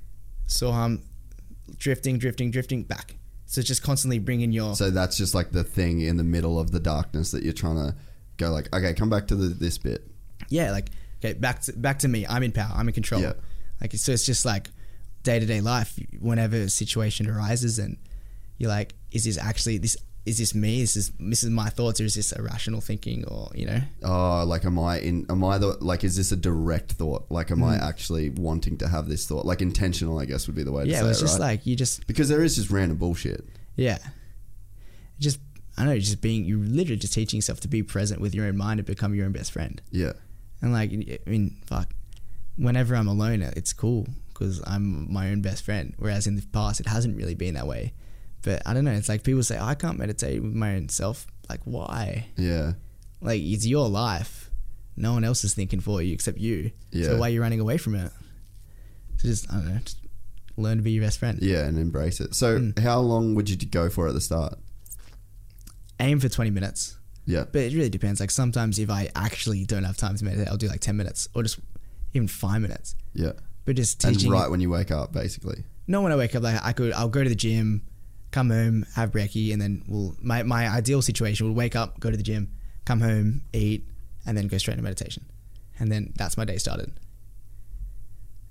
Soham, 0.46 1.02
drifting, 1.78 2.18
drifting, 2.18 2.50
drifting 2.50 2.82
back. 2.82 3.16
So 3.46 3.60
it's 3.60 3.68
just 3.68 3.82
constantly 3.82 4.18
bringing 4.18 4.52
your 4.52 4.74
So 4.74 4.90
that's 4.90 5.16
just 5.16 5.34
like 5.34 5.52
the 5.52 5.64
thing 5.64 6.02
in 6.02 6.18
the 6.18 6.24
middle 6.24 6.58
of 6.60 6.70
the 6.70 6.80
darkness 6.80 7.30
that 7.30 7.42
you're 7.42 7.54
trying 7.54 7.76
to 7.76 7.94
go 8.36 8.50
like, 8.50 8.68
okay, 8.74 8.92
come 8.92 9.08
back 9.08 9.26
to 9.28 9.34
the, 9.36 9.48
this 9.48 9.78
bit. 9.78 10.06
yeah, 10.50 10.70
like 10.70 10.90
okay, 11.24 11.34
back 11.34 11.62
to 11.62 11.72
back 11.72 11.98
to 12.00 12.08
me. 12.08 12.26
I'm 12.28 12.42
in 12.42 12.52
power. 12.52 12.72
I'm 12.74 12.88
in 12.88 12.94
control. 12.94 13.20
Yeah. 13.22 13.32
Like 13.80 13.92
so, 13.94 14.12
it's 14.12 14.26
just 14.26 14.44
like 14.44 14.68
day 15.22 15.38
to 15.38 15.46
day 15.46 15.60
life. 15.60 15.98
Whenever 16.20 16.56
a 16.56 16.68
situation 16.68 17.28
arises, 17.28 17.78
and 17.78 17.96
you're 18.58 18.70
like, 18.70 18.94
is 19.12 19.24
this 19.24 19.38
actually 19.38 19.78
this? 19.78 19.96
Is 20.26 20.36
this 20.36 20.54
me? 20.54 20.82
Is 20.82 20.92
this 20.92 21.10
this 21.18 21.42
is 21.42 21.48
my 21.48 21.70
thoughts, 21.70 22.00
or 22.00 22.04
is 22.04 22.14
this 22.14 22.32
irrational 22.32 22.82
thinking, 22.82 23.24
or 23.26 23.48
you 23.54 23.64
know? 23.64 23.80
Oh, 24.02 24.44
like 24.46 24.64
am 24.66 24.78
I 24.78 24.98
in? 24.98 25.24
Am 25.30 25.42
I 25.42 25.56
the 25.56 25.78
like? 25.80 26.04
Is 26.04 26.16
this 26.16 26.32
a 26.32 26.36
direct 26.36 26.92
thought? 26.92 27.26
Like, 27.30 27.50
am 27.50 27.62
I 27.62 27.76
actually 27.76 28.28
wanting 28.30 28.76
to 28.78 28.88
have 28.88 29.08
this 29.08 29.26
thought? 29.26 29.46
Like 29.46 29.62
intentional, 29.62 30.18
I 30.18 30.26
guess 30.26 30.46
would 30.46 30.56
be 30.56 30.64
the 30.64 30.72
way 30.72 30.84
to 30.84 30.88
Mm. 30.90 30.92
Yeah, 30.92 31.00
say 31.02 31.08
it's 31.10 31.18
it, 31.20 31.22
just 31.22 31.38
right? 31.38 31.46
like 31.46 31.66
you 31.66 31.76
just 31.76 32.06
because 32.06 32.28
there 32.28 32.42
is 32.42 32.56
just 32.56 32.68
random 32.70 32.98
bullshit. 32.98 33.46
yeah, 33.76 33.98
just 35.18 35.38
I 35.78 35.82
don't 35.84 35.94
know, 35.94 35.98
just 36.00 36.20
being 36.20 36.44
you 36.44 36.58
literally 36.62 36.98
just 36.98 37.14
teaching 37.14 37.38
yourself 37.38 37.60
to 37.60 37.68
be 37.68 37.82
present 37.82 38.20
with 38.20 38.34
your 38.34 38.46
own 38.46 38.56
mind 38.56 38.80
and 38.80 38.86
become 38.86 39.14
your 39.14 39.24
own 39.24 39.32
best 39.32 39.52
friend. 39.52 39.80
Yeah, 39.92 40.12
And 40.60 40.72
like, 40.72 40.90
I 40.92 41.18
mean, 41.30 41.56
fuck, 41.66 41.88
whenever 42.56 42.94
I'm 42.96 43.08
alone, 43.08 43.42
it's 43.42 43.72
cool 43.72 44.06
because 44.28 44.60
I'm 44.66 45.12
my 45.12 45.30
own 45.30 45.40
best 45.40 45.64
friend. 45.64 45.94
Whereas 45.98 46.26
in 46.26 46.36
the 46.36 46.42
past, 46.52 46.80
it 46.80 46.86
hasn't 46.86 47.16
really 47.16 47.34
been 47.34 47.54
that 47.54 47.66
way. 47.66 47.92
But 48.42 48.62
I 48.66 48.74
don't 48.74 48.84
know. 48.84 48.92
It's 48.92 49.08
like 49.08 49.22
people 49.24 49.42
say, 49.42 49.58
I 49.58 49.74
can't 49.74 49.98
meditate 49.98 50.42
with 50.42 50.54
my 50.54 50.74
own 50.76 50.88
self. 50.88 51.26
Like, 51.48 51.60
why? 51.64 52.26
yeah, 52.36 52.72
Like, 53.20 53.40
it's 53.42 53.66
your 53.66 53.88
life. 53.88 54.50
No 54.96 55.12
one 55.12 55.24
else 55.24 55.44
is 55.44 55.54
thinking 55.54 55.80
for 55.80 56.02
you 56.02 56.12
except 56.12 56.38
you. 56.38 56.72
Yeah. 56.90 57.06
So 57.06 57.18
why 57.18 57.28
are 57.28 57.30
you 57.30 57.40
running 57.40 57.60
away 57.60 57.78
from 57.78 57.94
it? 57.94 58.12
So 59.18 59.28
just, 59.28 59.50
I 59.50 59.54
don't 59.56 59.68
know, 59.68 59.78
just 59.84 59.98
learn 60.56 60.76
to 60.78 60.82
be 60.82 60.90
your 60.92 61.04
best 61.04 61.18
friend. 61.18 61.38
yeah, 61.40 61.64
and 61.64 61.78
embrace 61.78 62.20
it. 62.20 62.34
So, 62.34 62.58
Mm. 62.58 62.78
how 62.80 63.00
long 63.00 63.34
would 63.34 63.48
you 63.48 63.56
go 63.56 63.88
for 63.88 64.08
at 64.08 64.14
the 64.14 64.20
start? 64.20 64.58
Aim 66.00 66.20
for 66.20 66.28
20 66.28 66.50
minutes. 66.50 66.96
Yeah, 67.28 67.44
But 67.52 67.60
it 67.62 67.74
really 67.74 67.90
depends. 67.90 68.20
Like, 68.20 68.30
sometimes 68.30 68.78
if 68.78 68.88
I 68.88 69.10
actually 69.14 69.64
don't 69.66 69.84
have 69.84 69.96
time 69.98 70.16
to 70.16 70.24
meditate, 70.24 70.48
I'll 70.48 70.56
do 70.56 70.66
like 70.68 70.80
10 70.80 70.96
minutes 70.96 71.28
or 71.34 71.42
just 71.42 71.58
even 72.14 72.26
five 72.26 72.62
minutes. 72.62 72.94
yeah, 73.12 73.32
But 73.66 73.76
just 73.76 74.02
and 74.04 74.20
right 74.24 74.50
when 74.50 74.60
you 74.60 74.70
wake 74.70 74.90
up, 74.90 75.12
basically. 75.12 75.64
not 75.86 76.02
when 76.02 76.10
I 76.12 76.16
wake 76.16 76.34
up. 76.34 76.42
Like 76.42 76.58
I 76.64 76.72
could, 76.72 76.92
I'll 76.94 77.10
go 77.10 77.22
to 77.22 77.28
the 77.28 77.34
gym, 77.46 77.82
come 78.30 78.48
home, 78.48 78.86
have 78.94 79.10
brekkie, 79.10 79.52
and 79.52 79.60
then 79.60 79.82
we'll. 79.86 80.16
My 80.22 80.42
my 80.42 80.68
ideal 80.68 81.02
situation 81.02 81.46
would 81.46 81.56
wake 81.56 81.76
up, 81.76 82.00
go 82.00 82.10
to 82.10 82.16
the 82.16 82.22
gym, 82.22 82.48
come 82.86 83.00
home, 83.02 83.42
eat, 83.52 83.84
and 84.26 84.36
then 84.36 84.48
go 84.48 84.56
straight 84.58 84.74
into 84.74 84.84
meditation, 84.84 85.24
and 85.78 85.92
then 85.92 86.12
that's 86.16 86.36
my 86.38 86.46
day 86.46 86.56
started. 86.56 86.92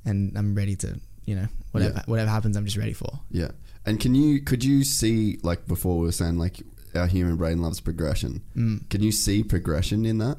And 0.05 0.37
I'm 0.37 0.55
ready 0.55 0.75
to, 0.77 0.99
you 1.25 1.35
know, 1.35 1.47
whatever 1.71 1.95
Yeah. 1.95 2.03
whatever 2.05 2.29
happens, 2.29 2.55
I'm 2.55 2.65
just 2.65 2.77
ready 2.77 2.93
for. 2.93 3.19
Yeah, 3.31 3.51
and 3.85 3.99
can 3.99 4.15
you 4.15 4.39
could 4.41 4.63
you 4.63 4.83
see 4.83 5.39
like 5.43 5.67
before 5.67 5.97
we 5.97 6.05
were 6.05 6.11
saying 6.11 6.37
like 6.37 6.61
our 6.97 7.07
human 7.07 7.37
brain 7.37 7.61
loves 7.61 7.79
progression. 7.79 8.41
Mm. 8.55 8.89
Can 8.89 9.01
you 9.03 9.11
see 9.11 9.43
progression 9.43 10.05
in 10.05 10.17
that? 10.17 10.37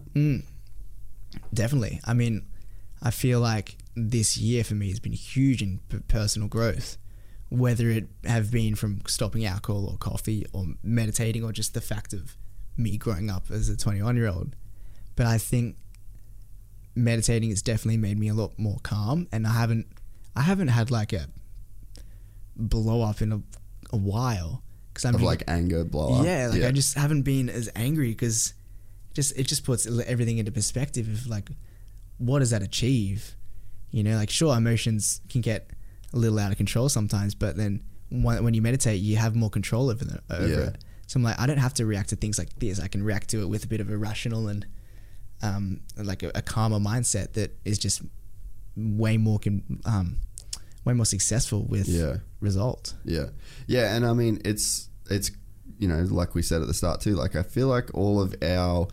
Definitely. 1.53 2.01
I 2.05 2.15
mean, 2.15 2.47
I 3.03 3.11
feel 3.11 3.41
like 3.41 3.77
this 3.95 4.37
year 4.37 4.65
for 4.65 4.75
me 4.75 4.89
has 4.89 5.01
been 5.01 5.13
huge 5.13 5.63
in 5.63 5.81
p- 5.89 5.99
personal 6.09 6.49
growth, 6.49 6.99
whether 7.49 7.89
it 7.91 8.09
have 8.25 8.51
been 8.51 8.75
from 8.75 9.01
stopping 9.07 9.45
alcohol 9.45 9.87
or 9.87 9.97
coffee 9.97 10.47
or 10.53 10.67
meditating 10.83 11.45
or 11.45 11.53
just 11.53 11.75
the 11.75 11.81
fact 11.81 12.13
of 12.13 12.37
me 12.77 12.97
growing 12.97 13.31
up 13.31 13.51
as 13.51 13.69
a 13.69 13.77
21 13.77 14.17
year 14.17 14.29
old. 14.29 14.55
But 15.17 15.27
I 15.27 15.39
think 15.39 15.77
meditating 16.95 17.51
has 17.51 17.63
definitely 17.63 17.99
made 17.99 18.19
me 18.19 18.29
a 18.29 18.35
lot 18.35 18.59
more 18.59 18.79
calm, 18.83 19.29
and 19.33 19.47
I 19.47 19.53
haven't, 19.53 19.87
I 20.37 20.43
haven't 20.43 20.69
had 20.69 20.91
like 20.91 21.13
a 21.13 21.27
blow 22.57 23.03
up 23.03 23.23
in 23.23 23.33
a, 23.33 23.43
a 23.93 23.97
while 23.97 24.63
because 24.99 25.09
I'm 25.09 25.15
Of 25.15 25.23
like 25.23 25.45
anger, 25.49 25.85
blow 25.85 26.15
up. 26.21 26.25
yeah, 26.27 26.49
like 26.53 26.65
I 26.65 26.73
just 26.73 26.95
haven't 26.97 27.23
been 27.23 27.49
as 27.49 27.69
angry 27.77 28.09
because 28.09 28.55
just 29.15 29.37
it 29.39 29.47
just 29.47 29.65
puts 29.65 29.87
everything 29.87 30.39
into 30.39 30.51
perspective 30.53 31.07
of 31.09 31.27
like 31.29 31.51
what 32.19 32.41
does 32.41 32.51
that 32.51 32.63
achieve? 32.63 33.37
You 33.93 34.03
know, 34.03 34.17
like 34.17 34.29
sure 34.31 34.57
emotions 34.57 35.21
can 35.29 35.41
get 35.41 35.71
a 36.13 36.17
little 36.19 36.39
out 36.39 36.51
of 36.51 36.57
control 36.57 36.89
sometimes, 36.89 37.35
but 37.35 37.57
then 37.57 37.83
when, 38.11 38.43
when 38.43 38.55
you 38.55 38.63
meditate, 38.63 39.01
you 39.01 39.17
have 39.17 39.37
more 39.37 39.51
control 39.51 39.89
over, 39.91 40.05
the, 40.05 40.21
over 40.31 40.47
Yeah. 40.49 40.67
it. 40.71 40.79
So 41.07 41.19
I'm 41.19 41.23
like, 41.23 41.39
I 41.39 41.47
don't 41.47 41.59
have 41.59 41.75
to 41.75 41.87
react 41.87 42.09
to 42.11 42.17
things 42.17 42.39
like 42.39 42.51
this. 42.59 42.81
I 42.81 42.89
can 42.89 43.03
react 43.03 43.29
to 43.31 43.41
it 43.43 43.49
with 43.49 43.65
a 43.65 43.67
bit 43.69 43.81
of 43.81 43.89
a 43.91 43.97
rational 43.97 44.49
and 44.49 44.67
um, 45.43 45.81
like 45.97 46.23
a, 46.25 46.31
a 46.35 46.43
calmer 46.43 46.79
mindset 46.79 47.35
that 47.35 47.57
is 47.65 47.79
just 47.79 48.03
way 48.77 49.17
more 49.17 49.39
con- 49.39 49.81
um, 49.85 50.17
way 50.85 50.95
more 50.95 51.07
successful 51.07 51.65
with 51.65 51.89
Yeah. 51.89 52.19
results. 52.41 52.95
Yeah, 53.05 53.27
yeah, 53.67 53.95
and 53.95 54.07
I 54.07 54.13
mean 54.13 54.41
it's 54.45 54.89
it's 55.11 55.31
you 55.79 55.89
know 55.89 56.01
like 56.11 56.35
we 56.35 56.43
said 56.43 56.61
at 56.61 56.69
the 56.69 56.75
start 56.75 57.01
too. 57.01 57.15
Like 57.15 57.37
I 57.37 57.43
feel 57.43 57.69
like 57.69 57.93
all 57.95 58.21
of 58.21 58.35
our 58.43 58.89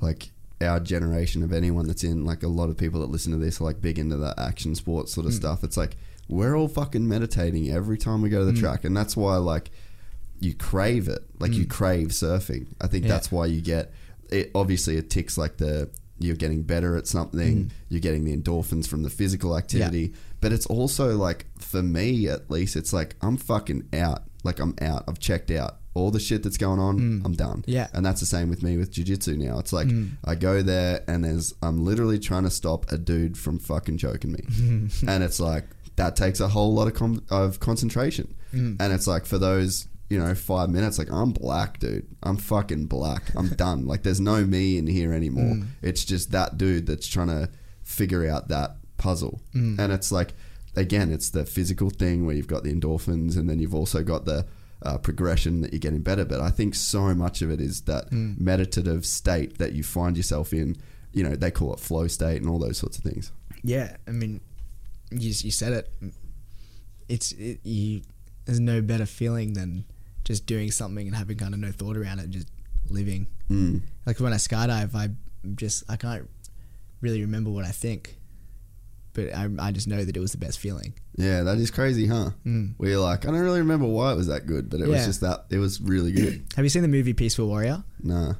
like 0.00 0.30
our 0.60 0.80
generation 0.80 1.42
of 1.42 1.52
anyone 1.52 1.86
that's 1.86 2.04
in 2.04 2.24
like 2.24 2.42
a 2.42 2.48
lot 2.48 2.70
of 2.70 2.76
people 2.76 3.00
that 3.00 3.10
listen 3.10 3.32
to 3.32 3.38
this 3.38 3.60
are 3.60 3.64
like 3.64 3.80
big 3.82 3.98
into 3.98 4.16
the 4.16 4.34
action 4.38 4.74
sports 4.74 5.12
sort 5.12 5.26
of 5.26 5.32
hmm. 5.32 5.38
stuff. 5.38 5.64
It's 5.64 5.76
like 5.76 5.96
we're 6.28 6.56
all 6.56 6.68
fucking 6.68 7.06
meditating 7.06 7.70
every 7.70 7.98
time 7.98 8.22
we 8.22 8.28
go 8.28 8.40
to 8.40 8.46
the 8.46 8.52
hmm. 8.52 8.60
track, 8.60 8.84
and 8.84 8.96
that's 8.96 9.16
why 9.16 9.36
like 9.36 9.70
you 10.40 10.54
crave 10.54 11.08
it. 11.08 11.22
Like 11.38 11.52
you 11.52 11.64
hmm. 11.64 11.70
crave 11.70 12.08
surfing. 12.08 12.68
I 12.80 12.86
think 12.86 13.04
Yeah. 13.04 13.10
that's 13.10 13.30
why 13.30 13.46
you 13.46 13.60
get 13.60 13.92
it. 14.30 14.50
Obviously, 14.54 14.96
it 14.96 15.10
ticks 15.10 15.38
like 15.38 15.58
the 15.58 15.90
you're 16.18 16.36
getting 16.36 16.62
better 16.62 16.96
at 16.96 17.06
something. 17.06 17.70
You're 17.88 18.00
getting 18.00 18.24
the 18.24 18.34
endorphins 18.34 18.86
from 18.88 19.02
the 19.02 19.10
physical 19.10 19.56
activity. 19.56 20.14
But 20.40 20.52
it's 20.52 20.66
also 20.66 21.16
like 21.16 21.46
for 21.58 21.82
me 21.82 22.28
at 22.28 22.50
least, 22.50 22.76
it's 22.76 22.92
like 22.92 23.16
I'm 23.22 23.36
fucking 23.36 23.88
out. 23.92 24.22
Like 24.44 24.60
I'm 24.60 24.74
out. 24.80 25.04
I've 25.08 25.18
checked 25.18 25.50
out 25.50 25.78
all 25.96 26.10
the 26.10 26.20
shit 26.20 26.42
that's 26.42 26.58
going 26.58 26.78
on. 26.78 26.98
Mm. 26.98 27.24
I'm 27.24 27.32
done. 27.32 27.64
Yeah. 27.66 27.88
and 27.94 28.04
that's 28.04 28.20
the 28.20 28.26
same 28.26 28.50
with 28.50 28.62
me 28.62 28.76
with 28.76 28.92
jiu-jitsu 28.92 29.36
now. 29.38 29.58
It's 29.58 29.72
like 29.72 29.88
mm. 29.88 30.10
I 30.24 30.34
go 30.34 30.62
there 30.62 31.02
and 31.08 31.24
there's 31.24 31.54
I'm 31.62 31.84
literally 31.84 32.18
trying 32.18 32.44
to 32.44 32.50
stop 32.50 32.92
a 32.92 32.98
dude 32.98 33.38
from 33.38 33.58
fucking 33.58 33.98
choking 33.98 34.32
me, 34.32 34.40
and 35.08 35.24
it's 35.24 35.40
like 35.40 35.64
that 35.96 36.14
takes 36.14 36.40
a 36.40 36.48
whole 36.48 36.74
lot 36.74 36.86
of 36.86 36.94
com- 36.94 37.24
of 37.30 37.58
concentration. 37.60 38.34
Mm. 38.52 38.76
And 38.78 38.92
it's 38.92 39.06
like 39.06 39.24
for 39.24 39.38
those 39.38 39.88
you 40.10 40.18
know 40.18 40.34
five 40.34 40.68
minutes, 40.68 40.98
like 40.98 41.10
I'm 41.10 41.32
black, 41.32 41.78
dude. 41.80 42.06
I'm 42.22 42.36
fucking 42.36 42.86
black. 42.86 43.22
I'm 43.34 43.48
done. 43.56 43.86
Like 43.86 44.02
there's 44.02 44.20
no 44.20 44.44
me 44.44 44.78
in 44.78 44.86
here 44.86 45.12
anymore. 45.12 45.66
It's 45.82 46.04
just 46.04 46.30
that 46.32 46.58
dude 46.58 46.86
that's 46.86 47.08
trying 47.08 47.28
to 47.28 47.48
figure 47.82 48.28
out 48.28 48.48
that 48.48 48.76
puzzle, 48.96 49.40
and 49.52 49.92
it's 49.92 50.10
like 50.12 50.32
again, 50.76 51.10
it's 51.10 51.30
the 51.30 51.44
physical 51.44 51.90
thing 51.90 52.26
where 52.26 52.34
you've 52.34 52.46
got 52.46 52.62
the 52.62 52.72
endorphins, 52.72 53.36
and 53.36 53.48
then 53.48 53.58
you've 53.58 53.74
also 53.74 54.02
got 54.02 54.24
the 54.24 54.46
uh, 54.82 54.98
progression 54.98 55.62
that 55.62 55.72
you're 55.72 55.80
getting 55.80 56.02
better. 56.02 56.24
But 56.24 56.40
I 56.40 56.50
think 56.50 56.74
so 56.74 57.14
much 57.14 57.42
of 57.42 57.50
it 57.50 57.60
is 57.60 57.82
that 57.82 58.12
meditative 58.12 59.06
state 59.06 59.58
that 59.58 59.72
you 59.72 59.82
find 59.82 60.16
yourself 60.16 60.52
in. 60.52 60.76
You 61.12 61.24
know, 61.24 61.34
they 61.34 61.50
call 61.50 61.72
it 61.72 61.80
flow 61.80 62.06
state 62.08 62.42
and 62.42 62.50
all 62.50 62.58
those 62.58 62.76
sorts 62.78 62.98
of 62.98 63.04
things. 63.04 63.32
Yeah, 63.62 63.96
I 64.06 64.10
mean, 64.10 64.40
you 65.10 65.28
you 65.28 65.50
said 65.50 65.72
it. 65.72 65.92
It's 67.08 67.32
it, 67.32 67.60
you. 67.64 68.02
There's 68.44 68.60
no 68.60 68.80
better 68.80 69.06
feeling 69.06 69.54
than 69.54 69.84
just 70.24 70.46
doing 70.46 70.70
something 70.70 71.06
and 71.06 71.16
having 71.16 71.36
kind 71.36 71.52
of 71.52 71.58
no 71.58 71.72
thought 71.72 71.96
around 71.96 72.20
it, 72.20 72.30
just 72.30 72.48
living. 72.88 73.26
Mm. 73.50 73.82
Like 74.04 74.20
when 74.20 74.32
I 74.32 74.36
skydive, 74.36 74.94
I 74.94 75.08
just 75.54 75.84
I 75.88 75.96
can't 75.96 76.28
really 77.00 77.20
remember 77.22 77.50
what 77.50 77.64
I 77.64 77.70
think, 77.70 78.16
but 79.16 79.34
I 79.34 79.48
I 79.58 79.72
just 79.72 79.88
know 79.88 80.04
that 80.04 80.16
it 80.16 80.20
was 80.20 80.30
the 80.30 80.38
best 80.38 80.60
feeling. 80.60 80.94
Yeah, 81.16 81.42
that 81.42 81.58
is 81.58 81.72
crazy, 81.72 82.06
huh? 82.06 82.30
Mm. 82.46 82.74
Where 82.76 82.90
you're 82.90 83.00
like, 83.00 83.24
I 83.26 83.30
don't 83.32 83.40
really 83.40 83.58
remember 83.60 83.86
why 83.86 84.12
it 84.12 84.16
was 84.16 84.28
that 84.28 84.46
good, 84.46 84.70
but 84.70 84.80
it 84.80 84.86
was 84.86 85.04
just 85.04 85.22
that 85.22 85.46
it 85.50 85.58
was 85.58 85.80
really 85.80 86.12
good. 86.12 86.44
Have 86.56 86.64
you 86.64 86.68
seen 86.68 86.82
the 86.82 86.88
movie 86.88 87.12
Peaceful 87.14 87.48
Warrior? 87.48 87.82
nah. 88.02 88.34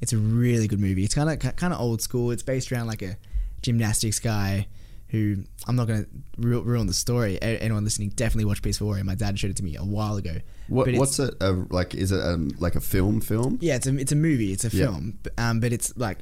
It's 0.00 0.14
a 0.14 0.16
really 0.16 0.66
good 0.66 0.80
movie. 0.80 1.04
It's 1.04 1.14
kind 1.14 1.28
of 1.28 1.56
kind 1.56 1.74
of 1.74 1.80
old 1.80 2.00
school. 2.00 2.30
It's 2.30 2.42
based 2.42 2.72
around 2.72 2.86
like 2.86 3.02
a 3.02 3.18
gymnastics 3.60 4.18
guy 4.18 4.66
who 5.08 5.44
I'm 5.66 5.76
not 5.76 5.88
going 5.88 6.04
to 6.04 6.08
ru- 6.38 6.62
ruin 6.62 6.86
the 6.86 6.94
story. 6.94 7.36
A- 7.42 7.60
Anyone 7.62 7.84
listening, 7.84 8.08
definitely 8.10 8.46
watch 8.46 8.62
Peaceful 8.62 8.86
Warrior. 8.86 9.04
My 9.04 9.14
dad 9.16 9.38
showed 9.38 9.50
it 9.50 9.56
to 9.58 9.64
me 9.64 9.76
a 9.76 9.84
while 9.84 10.16
ago. 10.16 10.36
What, 10.68 10.90
what's 10.94 11.18
it 11.18 11.34
uh, 11.42 11.64
like? 11.68 11.94
Is 11.94 12.12
it 12.12 12.20
um, 12.24 12.52
like 12.58 12.76
a 12.76 12.80
film? 12.80 13.20
Film? 13.20 13.58
Yeah, 13.60 13.74
it's 13.74 13.86
a 13.86 13.94
it's 13.98 14.12
a 14.12 14.16
movie. 14.16 14.52
It's 14.52 14.64
a 14.64 14.74
Yeah. 14.74 14.86
film, 14.86 15.18
um, 15.36 15.60
but 15.60 15.72
it's 15.72 15.94
like 15.98 16.18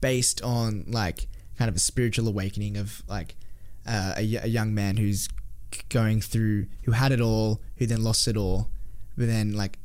based 0.00 0.40
on 0.42 0.84
like 0.88 1.26
kind 1.58 1.68
of 1.68 1.74
a 1.76 1.80
spiritual 1.80 2.28
awakening 2.28 2.76
of 2.78 3.02
like 3.08 3.34
uh, 3.88 4.14
a, 4.16 4.22
y- 4.34 4.40
a 4.44 4.46
young 4.48 4.74
man 4.74 4.96
who's 4.96 5.28
going 5.88 6.20
through 6.20 6.66
who 6.84 6.92
had 6.92 7.10
it 7.12 7.20
all, 7.20 7.60
who 7.78 7.86
then 7.86 8.02
lost 8.02 8.28
it 8.28 8.36
all, 8.36 8.70
but 9.16 9.26
then 9.26 9.52
like 9.54 9.78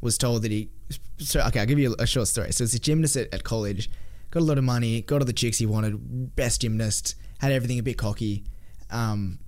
was 0.00 0.18
told 0.18 0.42
that 0.42 0.50
he. 0.50 0.70
So 1.18 1.40
okay, 1.48 1.60
I'll 1.60 1.66
give 1.66 1.78
you 1.78 1.94
a 1.98 2.06
short 2.06 2.26
story. 2.28 2.52
So 2.52 2.64
it's 2.64 2.74
a 2.74 2.78
gymnast 2.80 3.16
at, 3.16 3.32
at 3.32 3.44
college, 3.44 3.90
got 4.30 4.40
a 4.40 4.44
lot 4.44 4.58
of 4.58 4.64
money, 4.64 5.02
got 5.02 5.20
all 5.20 5.26
the 5.26 5.32
chicks 5.32 5.58
he 5.58 5.66
wanted, 5.66 6.34
best 6.34 6.62
gymnast, 6.62 7.14
had 7.38 7.52
everything 7.52 7.78
a 7.78 7.82
bit 7.82 7.96
cocky, 7.98 8.44
um, 8.90 9.38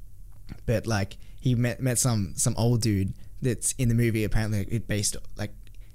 but 0.66 0.86
like 0.86 1.16
he 1.40 1.54
met 1.54 1.80
met 1.80 1.98
some 1.98 2.34
some 2.36 2.54
old 2.56 2.80
dude 2.82 3.14
that's 3.40 3.72
in 3.72 3.88
the 3.88 3.94
movie. 3.94 4.22
Apparently, 4.24 4.60
it 4.70 4.86
based 4.86 5.16
like 5.36 5.52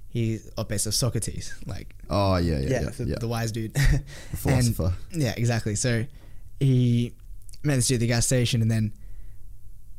he's 0.10 0.50
oh, 0.58 0.64
based 0.64 0.88
off 0.88 0.94
Socrates, 0.96 1.54
like 1.66 1.96
Oh 2.10 2.38
yeah, 2.38 2.60
yeah, 2.60 2.70
yeah, 2.70 2.82
yeah. 2.82 2.90
the, 2.90 3.04
yeah. 3.06 3.16
the 3.20 3.28
wise 3.28 3.52
dude, 3.52 3.74
The 3.74 4.04
philosopher. 4.38 4.94
And- 5.14 5.22
yeah, 5.22 5.34
exactly. 5.38 5.76
So 5.76 6.06
he 6.60 7.14
met 7.68 7.76
this 7.76 7.88
dude 7.88 7.96
at 7.96 8.00
the 8.02 8.08
gas 8.08 8.26
station, 8.26 8.62
and 8.62 8.70
then 8.72 8.94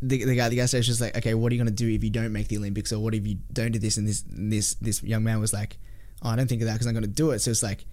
the, 0.01 0.25
the 0.25 0.35
guy 0.37 0.45
at 0.47 0.51
the 0.51 0.57
gas 0.57 0.71
station 0.71 0.91
was 0.93 1.01
like, 1.01 1.17
"Okay, 1.17 1.35
what 1.35 1.51
are 1.51 1.55
you 1.55 1.61
gonna 1.61 1.71
do 1.71 1.89
if 1.89 2.03
you 2.05 2.11
don't 2.11 2.33
make 2.33 2.49
the 2.49 2.57
Olympics, 2.59 2.93
or 2.93 3.01
what 3.01 3.15
if 3.15 3.27
you 3.27 3.39
don't 3.53 3.73
do 3.73 3.79
this?" 3.79 3.97
And 3.97 4.07
this 4.07 4.23
and 4.31 4.53
this 4.53 4.75
this 4.75 5.03
young 5.03 5.25
man 5.25 5.41
was 5.41 5.53
like, 5.53 5.79
"Oh, 6.23 6.31
I 6.31 6.37
don't 6.37 6.49
think 6.49 6.63
of 6.63 6.67
that 6.67 6.75
because 6.75 6.87
I'm 6.87 6.95
gonna 6.95 7.07
do 7.07 7.31
it." 7.33 7.41
So 7.41 7.51
it's 7.51 7.63
like 7.63 7.85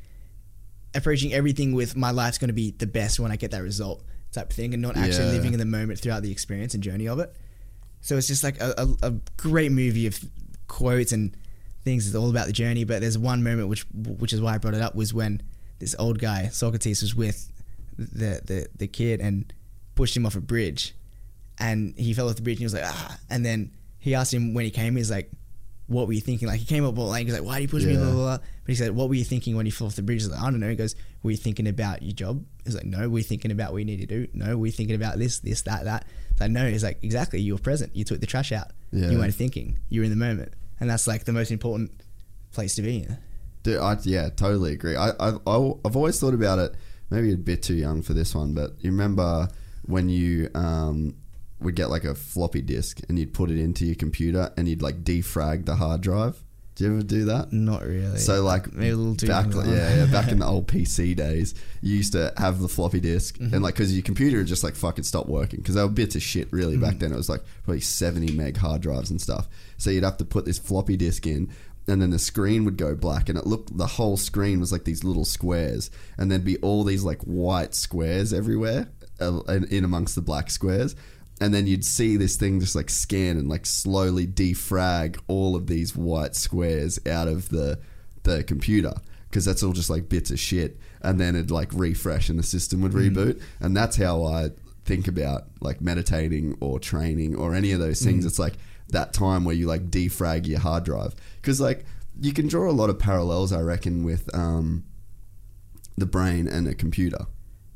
approaching 0.94 1.34
everything 1.34 1.74
with 1.74 1.96
my 1.96 2.12
life's 2.12 2.38
gonna 2.38 2.54
be 2.54 2.72
the 2.72 2.88
best 2.88 3.20
when 3.20 3.32
I 3.32 3.36
get 3.36 3.52
that 3.52 3.64
result 3.64 4.04
type 4.32 4.52
thing, 4.54 4.74
and 4.74 4.82
not 4.82 4.98
actually 4.98 5.26
Yeah. 5.26 5.32
living 5.32 5.54
in 5.54 5.60
the 5.60 5.66
moment 5.66 6.00
throughout 6.00 6.24
the 6.24 6.32
experience 6.32 6.74
and 6.74 6.84
journey 6.84 7.08
of 7.08 7.20
it. 7.20 7.36
So 8.02 8.18
it's 8.18 8.28
just 8.28 8.44
like 8.44 8.60
a, 8.62 8.74
a, 9.02 9.08
a 9.08 9.12
great 9.38 9.72
movie 9.72 10.06
of 10.08 10.20
quotes 10.68 11.12
and 11.12 11.36
things. 11.84 12.06
It's 12.06 12.16
all 12.16 12.30
about 12.30 12.46
the 12.48 12.54
journey. 12.54 12.84
But 12.84 13.02
there's 13.02 13.18
one 13.18 13.44
moment 13.44 13.68
which 13.68 13.86
which 13.94 14.32
is 14.32 14.42
why 14.42 14.54
I 14.54 14.58
brought 14.60 14.76
it 14.76 14.82
up 14.82 14.94
was 14.96 15.14
when 15.14 15.42
this 15.80 15.96
old 15.98 16.20
guy 16.20 16.50
Socrates 16.50 17.02
was 17.02 17.16
with 17.16 17.52
the 17.98 18.42
the, 18.46 18.68
the 18.78 18.88
kid 18.88 19.22
and 19.22 19.52
pushed 19.96 20.16
him 20.16 20.26
off 20.26 20.36
a 20.36 20.42
bridge, 20.42 20.94
and 21.58 21.94
he 21.98 22.14
fell 22.14 22.30
off 22.30 22.36
the 22.36 22.42
bridge 22.42 22.56
and 22.56 22.60
he 22.62 22.66
was 22.66 22.74
like 22.74 22.84
ah, 22.86 23.18
and 23.30 23.46
then 23.46 23.72
he 24.00 24.14
asked 24.16 24.34
him 24.34 24.54
when 24.54 24.66
he 24.66 24.72
came. 24.72 24.96
He's 24.96 25.12
like. 25.12 25.32
What 25.88 26.08
were 26.08 26.14
you 26.14 26.22
thinking? 26.22 26.48
Like 26.48 26.60
he 26.60 26.66
came 26.66 26.84
up 26.84 26.98
all 26.98 27.10
like 27.10 27.28
he's 27.28 27.36
like, 27.36 27.44
"Why 27.44 27.60
did 27.60 27.62
you 27.62 27.68
push 27.68 27.84
me?" 27.86 27.96
Blah, 27.96 28.06
blah, 28.06 28.14
blah. 28.14 28.38
But 28.38 28.48
he 28.66 28.74
said, 28.74 28.96
"What 28.96 29.08
were 29.08 29.14
you 29.14 29.24
thinking 29.24 29.56
when 29.56 29.68
you 29.68 29.72
fell 29.72 29.86
off 29.86 29.96
the 29.96 30.02
bridge?" 30.02 30.22
He's 30.24 30.32
like, 30.32 30.42
"I 30.42 30.50
don't 30.50 30.60
know." 30.60 30.68
He 30.68 30.76
goes, 30.76 30.96
"Were 31.22 31.30
you 31.30 31.38
thinking 31.38 31.68
about 31.68 32.02
your 32.02 32.14
job?" 32.14 32.44
He's 32.64 32.74
like, 32.74 32.86
"No." 32.86 33.08
Were 33.08 33.20
you 33.20 33.24
thinking 33.24 33.52
about 33.52 33.72
what 33.72 33.78
you 33.78 33.86
need 33.86 34.00
to 34.00 34.08
do? 34.08 34.28
No. 34.34 34.58
Were 34.58 34.66
you 34.66 34.72
thinking 34.72 34.96
about 34.96 35.20
this, 35.20 35.38
this, 35.42 35.62
that, 35.62 35.84
that? 35.84 36.08
It's 36.32 36.42
like, 36.42 36.50
no. 36.50 36.68
He's 36.68 36.84
like, 36.84 37.04
exactly. 37.04 37.40
You 37.40 37.54
were 37.54 37.60
present. 37.60 37.96
You 37.96 38.04
took 38.04 38.20
the 38.20 38.26
trash 38.26 38.52
out. 38.52 38.72
Yeah. 38.92 39.12
You 39.12 39.20
weren't 39.20 39.36
thinking. 39.36 39.78
You 39.90 40.02
were 40.02 40.06
in 40.06 40.10
the 40.10 40.16
moment, 40.16 40.54
and 40.80 40.90
that's 40.90 41.06
like 41.06 41.26
the 41.26 41.34
most 41.34 41.52
important 41.52 41.92
place 42.52 42.74
to 42.78 42.82
be 42.82 43.04
in. 43.04 43.20
Dude, 43.62 43.78
I, 43.78 43.96
yeah, 44.06 44.30
totally 44.30 44.74
agree. 44.74 44.96
I, 44.96 45.10
I've, 45.20 45.38
I- 45.46 45.74
I've 45.86 45.96
always 45.96 46.20
thought 46.20 46.34
about 46.34 46.58
it, 46.58 46.74
maybe 47.12 47.32
a 47.32 47.38
bit 47.38 47.62
too 47.62 47.76
young 47.76 48.02
for 48.02 48.14
this 48.16 48.34
one, 48.34 48.56
but 48.56 48.72
you 48.80 48.90
remember 48.90 49.50
when 49.86 50.10
you 50.10 50.50
um, 50.56 51.16
would 51.60 51.76
get 51.76 51.90
like 51.90 52.04
a 52.04 52.16
floppy 52.16 52.62
disk 52.62 53.02
and 53.08 53.18
you'd 53.20 53.34
put 53.34 53.50
it 53.52 53.60
into 53.60 53.86
your 53.86 53.96
computer 53.96 54.52
and 54.58 54.68
you'd 54.68 54.82
like 54.82 55.04
defrag 55.04 55.66
the 55.66 55.76
hard 55.76 56.02
drive? 56.02 56.42
Do 56.76 56.84
you 56.84 56.92
ever 56.94 57.04
do 57.04 57.24
that? 57.26 57.54
Not 57.54 57.84
really. 57.84 58.18
So 58.18 58.44
like 58.44 58.74
maybe 58.74 58.90
a 58.90 58.96
little 58.98 59.16
too 59.16 59.28
back, 59.28 59.46
young. 59.54 59.70
yeah, 59.70 59.96
yeah, 59.96 60.06
back 60.12 60.30
in 60.30 60.40
the 60.40 60.46
old 60.54 60.68
PC 60.68 61.16
days, 61.16 61.56
you 61.82 61.96
used 61.96 62.12
to 62.12 62.34
have 62.36 62.60
the 62.60 62.68
floppy 62.68 63.00
disk, 63.00 63.38
Mm-hmm. 63.38 63.54
and 63.54 63.64
like 63.64 63.76
because 63.76 63.94
your 63.94 64.04
computer 64.04 64.38
would 64.40 64.48
just 64.48 64.62
like 64.64 64.76
fucking 64.76 65.06
stopped 65.06 65.30
working 65.30 65.62
because 65.62 65.76
they 65.76 65.82
were 65.82 65.88
bits 65.88 66.16
of 66.18 66.22
shit 66.22 66.52
really 66.52 66.76
Mm. 66.76 66.82
back 66.82 67.00
then. 67.00 67.14
It 67.14 67.16
was 67.16 67.30
like 67.30 67.44
probably 67.64 67.80
seventy 67.80 68.34
meg 68.34 68.58
hard 68.58 68.82
drives 68.82 69.10
and 69.10 69.22
stuff. 69.22 69.48
So 69.78 69.90
you'd 69.90 70.04
have 70.04 70.18
to 70.18 70.26
put 70.26 70.44
this 70.44 70.60
floppy 70.60 70.98
disk 70.98 71.26
in, 71.26 71.50
and 71.88 72.02
then 72.02 72.10
the 72.10 72.20
screen 72.20 72.66
would 72.66 72.76
go 72.76 72.94
black, 72.94 73.30
and 73.30 73.38
it 73.38 73.48
looked 73.48 73.78
the 73.78 73.88
whole 73.88 74.18
screen 74.18 74.60
was 74.60 74.74
like 74.74 74.84
these 74.84 75.06
little 75.06 75.24
squares, 75.24 75.90
and 76.18 76.30
there'd 76.30 76.44
be 76.44 76.58
all 76.58 76.84
these 76.84 77.04
like 77.06 77.22
white 77.22 77.74
squares 77.74 78.34
everywhere, 78.34 78.90
uh, 79.20 79.42
in 79.48 79.66
in 79.66 79.84
amongst 79.84 80.16
the 80.16 80.22
black 80.22 80.50
squares. 80.50 80.96
And 81.42 81.54
then 81.54 81.68
you'd 81.68 81.84
see 81.84 82.16
this 82.16 82.38
thing 82.38 82.62
just 82.62 82.76
like 82.76 82.90
scan 82.90 83.38
and 83.38 83.50
like 83.50 83.66
slowly 83.66 84.26
defrag 84.26 85.20
all 85.28 85.56
of 85.56 85.68
these 85.68 85.96
white 85.96 86.36
squares 86.36 87.00
out 87.06 87.28
of 87.28 87.50
the 87.50 87.80
the 88.24 88.44
computer 88.44 88.94
because 89.30 89.46
that's 89.46 89.62
all 89.62 89.74
just 89.74 89.90
like 89.90 90.08
bits 90.08 90.32
of 90.32 90.40
shit. 90.40 90.80
And 91.02 91.20
then 91.20 91.36
it'd 91.36 91.52
like 91.52 91.70
refresh 91.74 92.30
and 92.30 92.40
the 92.40 92.44
system 92.44 92.82
would 92.82 92.94
reboot. 92.94 93.42
And 93.60 93.76
that's 93.76 93.98
how 93.98 94.24
i 94.24 94.52
think 94.86 95.08
about 95.08 95.46
like 95.62 95.82
meditating 95.82 96.56
or 96.62 96.80
training 96.80 97.36
or 97.36 97.56
any 97.56 97.72
of 97.72 97.80
those 97.80 98.02
things. 98.02 98.24
It's 98.26 98.40
like 98.40 98.54
that 98.90 99.14
time 99.14 99.44
where 99.44 99.56
you 99.56 99.66
like 99.66 99.90
defrag 99.90 100.48
your 100.48 100.60
hard 100.60 100.86
drive. 100.86 101.16
Because 101.42 101.60
like 101.60 101.86
you 102.22 102.34
can 102.34 102.48
draw 102.48 102.70
a 102.70 102.72
lot 102.72 102.90
of 102.90 102.98
parallels 102.98 103.52
i 103.52 103.60
reckon 103.60 104.04
with 104.04 104.34
um 104.34 104.86
the 105.98 106.06
brain 106.06 106.48
and 106.48 106.68
a 106.68 106.76
computer 106.76 107.26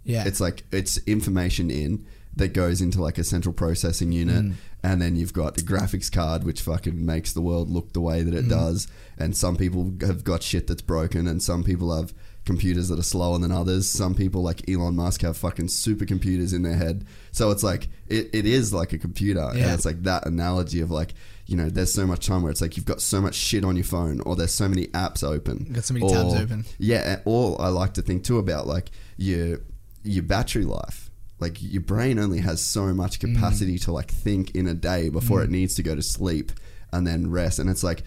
yeah. 0.04 0.24
it's 0.26 0.40
like 0.40 0.64
it's 0.72 0.98
information 1.06 1.70
in 1.72 2.06
that 2.36 2.54
goes 2.54 2.80
into 2.82 3.02
like 3.02 3.18
a 3.18 3.24
central 3.24 3.54
processing 3.54 4.12
unit, 4.12 4.46
Mm. 4.46 4.54
and 4.84 5.02
then 5.02 5.16
you've 5.16 5.34
got 5.34 5.56
the 5.56 5.62
graphics 5.62 6.12
card, 6.12 6.44
which 6.44 6.62
fucking 6.62 7.06
makes 7.06 7.34
the 7.34 7.42
world 7.42 7.70
look 7.70 7.92
the 7.94 8.00
way 8.02 8.22
that 8.24 8.34
it 8.34 8.46
Mm. 8.46 8.50
does. 8.50 8.88
And 9.18 9.36
some 9.36 9.58
people 9.58 9.94
have 10.02 10.24
got 10.24 10.42
shit 10.44 10.68
that's 10.68 10.82
broken, 10.84 11.28
and 11.28 11.42
some 11.44 11.64
people 11.64 11.94
have 11.96 12.14
computers 12.46 12.88
that 12.88 12.98
are 12.98 13.04
slower 13.04 13.38
than 13.40 13.52
others. 13.52 13.90
Some 13.90 14.16
people 14.16 14.42
like 14.42 14.68
Elon 14.70 14.96
Musk 14.96 15.22
have 15.22 15.38
fucking 15.38 15.68
supercomputers 15.68 16.54
in 16.54 16.62
their 16.64 16.76
head. 16.78 17.04
So 17.32 17.52
it's 17.52 17.64
like 17.64 17.90
it, 18.08 18.30
it 18.34 18.46
is 18.46 18.74
like 18.74 18.94
a 18.94 18.98
computer. 18.98 19.42
And 19.52 19.60
it's 19.60 19.86
like 19.86 20.04
that 20.04 20.26
analogy 20.26 20.80
of 20.80 20.90
like, 20.90 21.14
you 21.46 21.56
know, 21.58 21.70
there's 21.70 21.92
so 21.94 22.08
much 22.08 22.26
time 22.26 22.42
where 22.42 22.52
it's 22.52 22.62
like 22.62 22.78
you've 22.78 22.86
got 22.86 23.02
so 23.02 23.20
much 23.22 23.36
shit 23.36 23.64
on 23.66 23.76
your 23.76 23.86
phone 23.86 24.22
or 24.22 24.36
there's 24.36 24.54
so 24.54 24.68
many 24.70 24.88
apps 24.88 25.24
open. 25.24 25.68
Got 25.74 25.84
so 25.84 25.94
many 25.94 26.08
tabs 26.10 26.34
open. 26.36 26.66
Yeah, 26.80 27.20
or 27.26 27.62
I 27.62 27.68
like 27.68 27.94
to 27.96 28.02
think 28.02 28.24
too 28.24 28.38
about 28.40 28.66
like 28.66 28.90
your 29.18 29.60
your 30.04 30.24
battery 30.24 30.66
life. 30.66 31.10
Like 31.40 31.62
your 31.62 31.82
brain 31.82 32.20
only 32.20 32.40
has 32.40 32.60
so 32.62 32.94
much 32.94 33.20
Mm. 33.20 33.34
capacity 33.36 33.80
to 33.80 33.92
like 33.92 34.12
think 34.12 34.52
in 34.56 34.68
a 34.68 34.74
day 34.74 35.10
before 35.10 35.42
it 35.44 35.50
needs 35.50 35.76
to 35.76 35.84
go 35.84 35.96
to 35.96 36.02
sleep 36.02 36.52
and 36.92 37.08
then 37.08 37.30
rest. 37.32 37.60
And 37.60 37.70
it's 37.70 37.84
like 37.84 38.04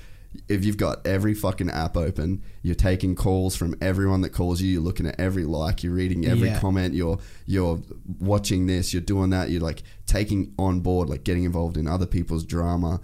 if 0.48 0.64
you've 0.64 0.78
got 0.78 1.06
every 1.06 1.35
fucking 1.35 1.69
app 1.70 1.94
open, 1.97 2.43
you're 2.62 2.74
taking 2.74 3.14
calls 3.14 3.55
from 3.55 3.74
everyone 3.82 4.23
that 4.23 4.31
calls 4.31 4.62
you, 4.62 4.70
you're 4.73 4.82
looking 4.82 5.06
at 5.06 5.20
every 5.20 5.44
like, 5.44 5.82
you're 5.82 5.93
reading 5.93 6.27
every 6.27 6.48
Yeah. 6.48 6.59
comment, 6.60 6.94
you're 6.94 7.19
you're 7.47 7.81
watching 8.19 8.66
this, 8.66 8.93
you're 8.94 9.02
doing 9.02 9.31
that, 9.31 9.51
you're 9.51 9.60
like 9.60 9.82
taking 10.06 10.52
on 10.59 10.81
board, 10.81 11.09
like 11.10 11.24
getting 11.24 11.44
involved 11.44 11.77
in 11.77 11.86
other 11.86 12.06
people's 12.06 12.44
drama. 12.44 13.01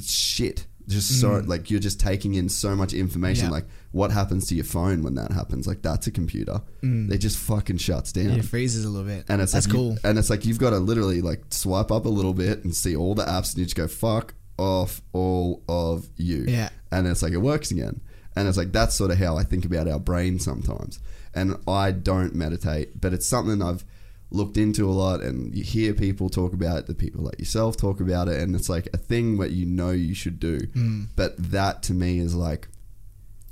Shit. 0.00 0.66
Just 0.92 1.20
so 1.20 1.42
like 1.46 1.70
you're 1.70 1.80
just 1.80 1.98
taking 2.00 2.34
in 2.34 2.48
so 2.48 2.76
much 2.76 2.92
information. 2.92 3.46
Mm. 3.46 3.50
Yeah. 3.50 3.54
Like 3.54 3.66
what 3.90 4.10
happens 4.10 4.46
to 4.48 4.54
your 4.54 4.64
phone 4.64 5.02
when 5.02 5.14
that 5.16 5.32
happens? 5.32 5.66
Like 5.66 5.82
that's 5.82 6.06
a 6.06 6.10
computer. 6.10 6.60
It 6.82 7.18
just 7.18 7.38
fucking 7.38 7.78
shuts 7.78 8.12
down. 8.12 8.26
Mm. 8.26 8.38
It 8.38 8.44
freezes 8.44 8.84
a 8.84 8.88
little 8.88 9.06
bit. 9.06 9.24
And 9.28 9.40
it's 9.42 9.52
that's 9.52 9.66
like 9.66 9.72
you- 9.74 9.78
cool. 9.78 9.98
and 10.04 10.18
it's 10.18 10.30
like 10.30 10.44
you've 10.44 10.58
got 10.58 10.70
to 10.70 10.78
literally 10.78 11.20
like 11.20 11.42
swipe 11.50 11.90
up 11.90 12.04
a 12.06 12.08
little 12.08 12.34
bit 12.34 12.64
and 12.64 12.74
see 12.74 12.94
all 12.96 13.14
the 13.14 13.24
apps, 13.24 13.50
and 13.52 13.58
you 13.58 13.64
just 13.64 13.76
go 13.76 13.88
fuck 13.88 14.34
off 14.58 15.00
all 15.12 15.62
of 15.68 16.08
you. 16.16 16.44
Yeah. 16.46 16.68
And 16.90 17.06
it's 17.06 17.22
like 17.22 17.32
it 17.32 17.38
works 17.38 17.70
again. 17.70 18.00
And 18.36 18.48
it's 18.48 18.56
like 18.56 18.72
that's 18.72 18.94
sort 18.94 19.10
of 19.10 19.18
how 19.18 19.36
I 19.36 19.44
think 19.44 19.64
about 19.64 19.88
our 19.88 19.98
brain 20.00 20.38
sometimes. 20.38 20.98
And 21.34 21.56
I 21.66 21.92
don't 21.92 22.34
meditate, 22.34 23.00
but 23.00 23.12
it's 23.12 23.26
something 23.26 23.62
I've 23.62 23.84
looked 24.32 24.56
into 24.56 24.88
a 24.88 24.92
lot 24.92 25.20
and 25.20 25.54
you 25.54 25.62
hear 25.62 25.92
people 25.94 26.28
talk 26.30 26.52
about 26.54 26.78
it, 26.78 26.86
the 26.86 26.94
people 26.94 27.22
like 27.22 27.38
yourself 27.38 27.76
talk 27.76 28.00
about 28.00 28.28
it, 28.28 28.40
and 28.40 28.56
it's 28.56 28.68
like 28.68 28.88
a 28.92 28.96
thing 28.96 29.38
that 29.38 29.50
you 29.52 29.66
know 29.66 29.90
you 29.90 30.14
should 30.14 30.40
do. 30.40 30.58
Mm. 30.60 31.08
But 31.16 31.36
that 31.50 31.82
to 31.84 31.92
me 31.94 32.18
is 32.18 32.34
like 32.34 32.68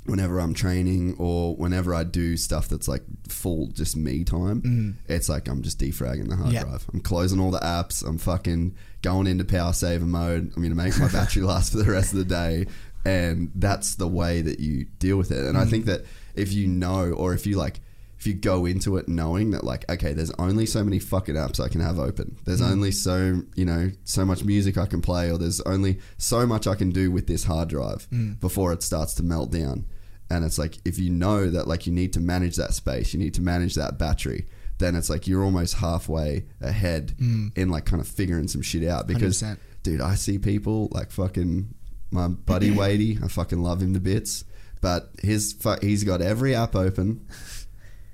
whenever 0.05 0.39
I'm 0.39 0.55
training 0.55 1.15
or 1.19 1.55
whenever 1.55 1.93
I 1.93 2.03
do 2.03 2.35
stuff 2.35 2.67
that's 2.67 2.87
like 2.87 3.03
full 3.27 3.67
just 3.67 3.95
me 3.95 4.23
time, 4.23 4.97
it's 5.07 5.29
like 5.29 5.47
I'm 5.47 5.61
just 5.61 5.79
defragging 5.79 6.27
the 6.27 6.35
hard 6.35 6.49
Mm. 6.49 6.53
Yeah. 6.53 6.63
drive. 6.63 6.85
I'm 6.91 7.01
closing 7.01 7.39
all 7.39 7.51
the 7.51 7.59
apps. 7.59 8.03
I'm 8.05 8.17
fucking 8.17 8.75
going 9.03 9.27
into 9.27 9.45
power 9.45 9.73
saver 9.73 10.05
mode. 10.05 10.51
I'm 10.55 10.63
to 10.63 10.69
make 10.75 10.97
my 10.99 11.07
battery 11.11 11.43
last 11.43 11.71
for 11.71 11.77
the 11.77 11.91
rest 11.91 12.13
of 12.13 12.19
the 12.19 12.25
day. 12.25 12.65
And 13.05 13.51
that's 13.55 13.95
the 13.95 14.07
way 14.07 14.41
that 14.41 14.59
you 14.59 14.85
deal 14.99 15.17
with 15.17 15.31
it. 15.31 15.45
And 15.45 15.55
Mm. 15.55 15.61
I 15.61 15.65
think 15.65 15.85
that 15.85 16.01
if 16.35 16.51
you 16.51 16.65
know, 16.67 17.11
or 17.11 17.33
if 17.33 17.45
you 17.45 17.57
like, 17.57 17.79
if 18.21 18.27
you 18.27 18.35
go 18.35 18.67
into 18.67 18.97
it 18.97 19.07
knowing 19.07 19.49
that 19.49 19.63
like 19.63 19.83
okay 19.89 20.13
there's 20.13 20.29
only 20.37 20.67
so 20.67 20.83
many 20.83 20.99
fucking 20.99 21.33
apps 21.33 21.59
I 21.59 21.67
can 21.69 21.81
have 21.81 21.97
open. 21.97 22.37
There's 22.45 22.61
mm. 22.61 22.69
only 22.69 22.91
so 22.91 23.41
you 23.55 23.65
know 23.65 23.89
so 24.03 24.23
much 24.25 24.43
music 24.43 24.77
I 24.77 24.85
can 24.85 25.01
play 25.01 25.31
or 25.31 25.39
there's 25.39 25.59
only 25.61 25.99
so 26.19 26.45
much 26.45 26.67
I 26.67 26.75
can 26.75 26.91
do 26.91 27.09
with 27.09 27.25
this 27.25 27.45
hard 27.45 27.69
drive 27.69 28.07
mm. 28.11 28.39
before 28.39 28.73
it 28.73 28.83
starts 28.83 29.15
to 29.15 29.23
melt 29.23 29.51
down. 29.51 29.87
And 30.29 30.45
it's 30.45 30.59
like 30.59 30.77
if 30.85 30.99
you 30.99 31.09
know 31.09 31.49
that 31.49 31.67
like 31.67 31.87
you 31.87 31.91
need 31.91 32.13
to 32.13 32.19
manage 32.19 32.57
that 32.57 32.75
space 32.75 33.11
you 33.11 33.19
need 33.19 33.33
to 33.33 33.41
manage 33.41 33.73
that 33.73 33.97
battery 33.97 34.45
then 34.77 34.95
it's 34.95 35.09
like 35.09 35.27
you're 35.27 35.43
almost 35.43 35.77
halfway 35.77 36.45
ahead 36.61 37.15
mm. 37.19 37.57
in 37.57 37.69
like 37.69 37.85
kind 37.85 38.01
of 38.01 38.07
figuring 38.07 38.47
some 38.47 38.61
shit 38.61 38.87
out. 38.87 39.07
Because 39.07 39.41
100%. 39.41 39.57
dude 39.81 39.99
I 39.99 40.13
see 40.13 40.37
people 40.37 40.89
like 40.91 41.09
fucking 41.09 41.73
my 42.11 42.27
buddy 42.27 42.69
Wadey 42.69 43.17
I 43.23 43.29
fucking 43.29 43.63
love 43.63 43.81
him 43.81 43.95
to 43.95 43.99
bits 43.99 44.43
but 44.79 45.11
his 45.21 45.53
fu- 45.53 45.79
he's 45.81 46.03
got 46.03 46.21
every 46.21 46.53
app 46.53 46.75
open 46.75 47.25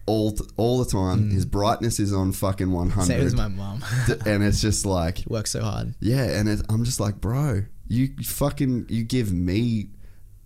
all 0.07 0.35
all 0.57 0.83
the 0.83 0.89
time. 0.89 1.29
His 1.29 1.45
brightness 1.45 1.99
is 1.99 2.11
on 2.13 2.31
fucking 2.31 2.71
one 2.71 2.89
Mm. 2.91 3.03
Same 3.05 3.17
hundred, 3.17 3.25
as 3.27 3.35
my 3.35 3.47
mom. 3.47 3.83
and 4.25 4.43
it's 4.43 4.59
just 4.61 4.85
like 4.85 5.23
Works 5.29 5.51
so 5.51 5.61
hard. 5.61 5.93
yeah, 5.99 6.23
and 6.23 6.49
I'm 6.69 6.83
just 6.83 6.99
like, 6.99 7.21
bro, 7.21 7.63
you 7.87 8.09
fucking 8.23 8.87
you 8.89 9.03
give 9.03 9.31
me 9.31 9.89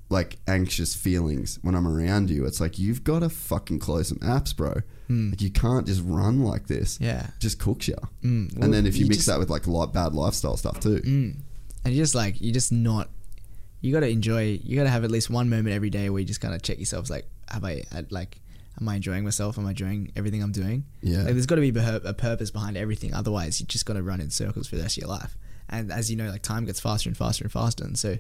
like 0.10 0.38
anxious 0.46 0.94
feelings 0.94 1.58
when 1.62 1.74
I'm 1.74 1.88
around 1.88 2.30
you. 2.30 2.46
It's 2.46 2.60
like 2.60 2.78
you've 2.78 3.04
got 3.06 3.20
to 3.20 3.30
fucking 3.30 3.80
close 3.80 4.10
some 4.10 4.18
apps, 4.20 4.56
bro. 4.56 4.82
Like 5.10 5.42
you 5.42 5.52
can't 5.52 5.86
just 5.86 6.02
run 6.06 6.42
like 6.42 6.68
this. 6.68 6.96
Hmm. 6.98 7.04
Yeah. 7.04 7.28
just 7.40 7.60
cooks 7.60 7.88
you. 7.90 7.96
Mm, 8.24 8.56
well, 8.56 8.64
and 8.64 8.74
then 8.74 8.86
if 8.86 8.96
you, 8.96 9.02
you 9.04 9.08
mix 9.10 9.18
just- 9.18 9.28
that 9.28 9.40
with 9.40 9.50
like 9.50 9.68
li- 9.68 9.88
bad 9.94 10.14
lifestyle 10.14 10.56
stuff 10.56 10.80
too, 10.80 11.02
Mm. 11.02 11.36
And 11.84 11.94
you 11.94 12.02
just 12.02 12.16
like 12.16 12.40
you 12.42 12.52
just 12.54 12.72
not. 12.72 13.10
You 13.82 13.92
gotta 13.94 14.08
enjoy. 14.08 14.60
You 14.64 14.76
gotta 14.78 14.90
have 14.90 15.04
at 15.04 15.12
least 15.12 15.30
one 15.30 15.50
moment 15.50 15.76
every 15.76 15.90
day 15.90 16.10
where 16.10 16.20
you 16.20 16.26
just 16.26 16.40
kind 16.42 16.54
of 16.54 16.62
check 16.62 16.78
yourself. 16.80 17.10
Like, 17.10 17.26
have 17.50 17.64
I 17.66 17.84
had, 17.92 18.12
like, 18.12 18.40
am 18.80 18.88
I 18.90 18.96
enjoying 18.96 19.24
myself? 19.24 19.58
Am 19.58 19.66
I 19.66 19.72
enjoying 19.72 20.12
everything 20.16 20.42
I'm 20.42 20.52
doing? 20.52 20.86
Yeah. 21.02 21.20
Like, 21.24 21.34
there's 21.34 21.46
got 21.46 21.56
to 21.56 21.72
be 21.72 21.78
a 21.80 22.14
purpose 22.14 22.52
behind 22.52 22.78
everything. 22.78 23.14
Otherwise, 23.14 23.60
you 23.60 23.66
just 23.68 23.86
got 23.86 23.94
to 23.94 24.04
run 24.04 24.22
in 24.22 24.30
circles 24.30 24.68
for 24.68 24.76
the 24.78 24.82
rest 24.84 24.98
of 24.98 25.02
your 25.02 25.10
life. 25.10 25.38
And 25.70 25.92
as 25.92 26.10
you 26.12 26.18
know, 26.18 26.30
like 26.30 26.42
time 26.42 26.66
gets 26.66 26.80
faster 26.80 27.10
and 27.10 27.18
faster 27.18 27.44
and 27.44 27.52
faster. 27.52 27.84
And 27.84 27.98
so, 27.98 28.18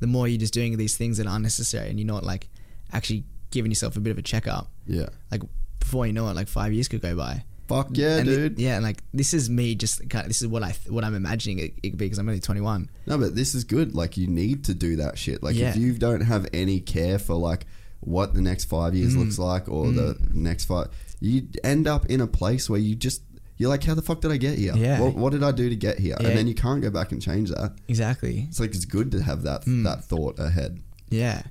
the 0.00 0.06
more 0.06 0.28
you're 0.28 0.38
just 0.38 0.54
doing 0.54 0.76
these 0.76 0.96
things 0.96 1.18
that 1.18 1.26
are 1.26 1.36
unnecessary, 1.36 1.88
and 1.90 1.98
you're 1.98 2.06
not 2.06 2.24
like 2.24 2.48
actually 2.92 3.24
giving 3.50 3.70
yourself 3.70 3.96
a 3.96 4.00
bit 4.00 4.10
of 4.10 4.18
a 4.18 4.22
checkup, 4.22 4.70
yeah, 4.86 5.08
like 5.30 5.42
before 5.80 6.06
you 6.06 6.12
know 6.12 6.28
it, 6.28 6.34
like 6.36 6.48
five 6.48 6.72
years 6.72 6.88
could 6.88 7.00
go 7.02 7.14
by. 7.16 7.44
fuck 7.68 7.88
yeah, 7.92 8.16
and 8.18 8.24
dude. 8.26 8.58
yeah, 8.58 8.76
and 8.76 8.84
like 8.84 9.02
this 9.14 9.32
is 9.34 9.48
me 9.50 9.74
just 9.74 10.08
kind 10.10 10.24
of 10.24 10.28
this 10.28 10.40
is 10.42 10.48
what 10.48 10.62
I 10.62 10.74
what 10.88 11.02
I'm 11.04 11.14
imagining 11.14 11.58
it, 11.58 11.74
it 11.82 11.90
could 11.90 11.98
be 11.98 12.04
because 12.06 12.18
I'm 12.18 12.28
only 12.28 12.40
21. 12.40 12.88
No, 13.06 13.18
but 13.18 13.34
this 13.34 13.54
is 13.54 13.64
good. 13.64 13.94
Like 13.94 14.16
you 14.16 14.26
need 14.26 14.64
to 14.66 14.74
do 14.74 14.96
that 14.96 15.18
shit. 15.18 15.42
Like 15.42 15.56
Yeah. 15.56 15.70
if 15.70 15.76
you 15.76 15.92
don't 15.94 16.20
have 16.22 16.46
any 16.52 16.80
care 16.80 17.18
for 17.18 17.34
like 17.34 17.66
what 18.00 18.34
the 18.34 18.40
next 18.42 18.64
five 18.66 18.94
years 18.94 19.14
Mm. 19.14 19.18
looks 19.18 19.38
like 19.38 19.68
or 19.68 19.90
the 19.90 20.16
next 20.32 20.66
five, 20.66 20.88
you 21.20 21.48
end 21.64 21.86
up 21.88 22.06
in 22.06 22.20
a 22.20 22.26
place 22.26 22.68
where 22.70 22.80
you 22.80 22.94
just 22.94 23.22
you're 23.58 23.70
like, 23.70 23.82
how 23.84 23.94
the 23.94 24.02
fuck 24.02 24.20
did 24.20 24.30
I 24.30 24.36
get 24.36 24.58
here? 24.58 24.74
Yeah. 24.76 25.00
What, 25.00 25.14
what 25.14 25.32
did 25.32 25.42
I 25.42 25.50
do 25.50 25.70
to 25.70 25.76
get 25.76 25.98
here? 25.98 26.14
Yeah. 26.20 26.26
And 26.28 26.36
then 26.36 26.46
you 26.46 26.54
can't 26.54 26.82
go 26.82 26.90
back 26.90 27.10
and 27.12 27.22
change 27.22 27.48
that. 27.48 27.74
Exactly. 27.88 28.44
It's 28.50 28.60
like 28.60 28.74
it's 28.74 28.84
good 28.84 29.10
to 29.12 29.22
have 29.22 29.42
that 29.44 29.62
Mm. 29.64 29.84
that 29.84 30.04
thought 30.04 30.38
ahead. 30.38 30.80
Yeah. 31.08 31.42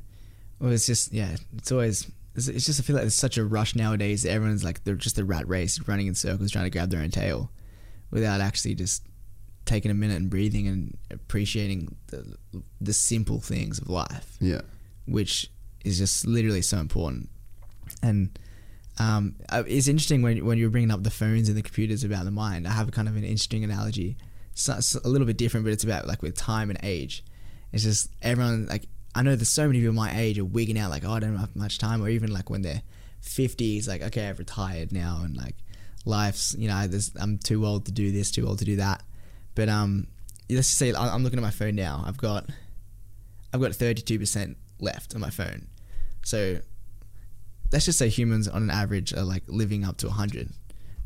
Well, 0.60 0.72
it's 0.72 0.86
just 0.86 1.12
yeah. 1.14 1.36
It's 1.58 1.72
always 1.72 2.10
it's, 2.36 2.48
it's 2.48 2.66
just 2.66 2.80
I 2.80 2.84
feel 2.84 2.96
like 2.96 3.04
there's 3.04 3.16
such 3.16 3.38
a 3.38 3.44
rush 3.46 3.76
nowadays. 3.76 4.22
that 4.24 4.30
Everyone's 4.32 4.64
like 4.64 4.84
they're 4.84 4.96
just 4.96 5.18
a 5.18 5.26
rat 5.26 5.48
race, 5.48 5.80
running 5.88 6.08
in 6.08 6.14
circles, 6.16 6.52
trying 6.52 6.66
to 6.66 6.70
grab 6.70 6.92
their 6.92 7.02
own 7.02 7.10
tail, 7.12 7.50
without 8.12 8.40
actually 8.40 8.76
just 8.76 9.04
taking 9.66 9.90
a 9.90 9.96
minute 9.96 10.18
and 10.18 10.30
breathing 10.30 10.68
and 10.68 10.96
appreciating 11.10 11.96
the 12.08 12.38
the 12.80 12.94
simple 12.94 13.40
things 13.42 13.80
of 13.80 13.90
life, 13.90 14.38
Yeah. 14.40 14.62
which 15.08 15.50
is 15.86 15.98
just 15.98 16.26
literally 16.26 16.62
so 16.62 16.78
important. 16.78 17.30
And 18.02 18.38
um, 18.98 19.36
uh, 19.50 19.64
it's 19.68 19.88
interesting 19.88 20.22
when 20.22 20.46
when 20.46 20.58
you're 20.58 20.70
bringing 20.70 20.92
up 20.92 21.04
the 21.04 21.10
phones 21.12 21.48
and 21.48 21.58
the 21.58 21.62
computers 21.62 22.04
about 22.04 22.26
the 22.26 22.32
mind. 22.32 22.68
I 22.68 22.72
have 22.72 22.92
kind 22.92 23.08
of 23.08 23.16
an 23.16 23.24
interesting 23.24 23.64
analogy. 23.64 24.18
So, 24.54 24.76
it's 24.76 24.96
a 24.96 25.08
little 25.08 25.28
bit 25.28 25.38
different, 25.38 25.66
but 25.66 25.74
it's 25.74 25.84
about 25.84 26.08
like 26.08 26.22
with 26.22 26.36
time 26.36 26.70
and 26.70 26.80
age. 26.82 27.24
It's 27.72 27.84
just 27.84 28.10
everyone 28.22 28.68
like 28.68 28.88
I 29.14 29.22
know 29.22 29.36
there's 29.36 29.50
so 29.50 29.68
many 29.68 29.80
people 29.80 29.94
my 29.94 30.18
age 30.18 30.40
are 30.40 30.46
wigging 30.46 30.78
out 30.80 30.90
like 30.90 31.04
oh 31.06 31.12
I 31.12 31.20
don't 31.20 31.36
have 31.38 31.56
much 31.56 31.78
time, 31.78 32.02
or 32.02 32.10
even 32.10 32.32
like 32.32 32.50
when 32.50 32.62
they're 32.62 32.82
50, 33.22 33.78
it's 33.78 33.88
like 33.88 34.02
okay 34.02 34.30
I've 34.30 34.40
retired 34.40 34.92
now 34.92 35.22
and 35.24 35.36
like 35.36 35.56
life's 36.06 36.56
you 36.58 36.68
know 36.68 36.88
I'm 37.20 37.38
too 37.38 37.66
old 37.66 37.86
to 37.86 37.92
do 37.92 38.12
this, 38.12 38.32
too 38.32 38.48
old 38.48 38.60
to 38.60 38.66
do 38.66 38.78
that. 38.78 39.04
But 39.56 39.70
um, 39.70 40.08
let's 40.50 40.82
I- 40.82 40.94
I'm 40.94 41.24
looking 41.24 41.40
at 41.40 41.44
my 41.44 41.52
phone 41.52 41.76
now. 41.76 42.04
I've 42.06 42.18
got 42.18 42.50
I've 43.54 43.62
got 43.62 43.72
32% 43.72 44.56
left 44.80 45.16
on 45.16 45.22
my 45.22 45.30
phone. 45.30 45.68
So 46.26 46.60
let's 47.72 47.86
just 47.86 47.98
say 47.98 48.10
humans 48.10 48.48
on 48.48 48.64
an 48.64 48.70
average 48.70 49.14
are 49.14 49.24
like 49.24 49.44
living 49.48 49.86
up 49.86 49.98
to 49.98 50.08
100. 50.08 50.50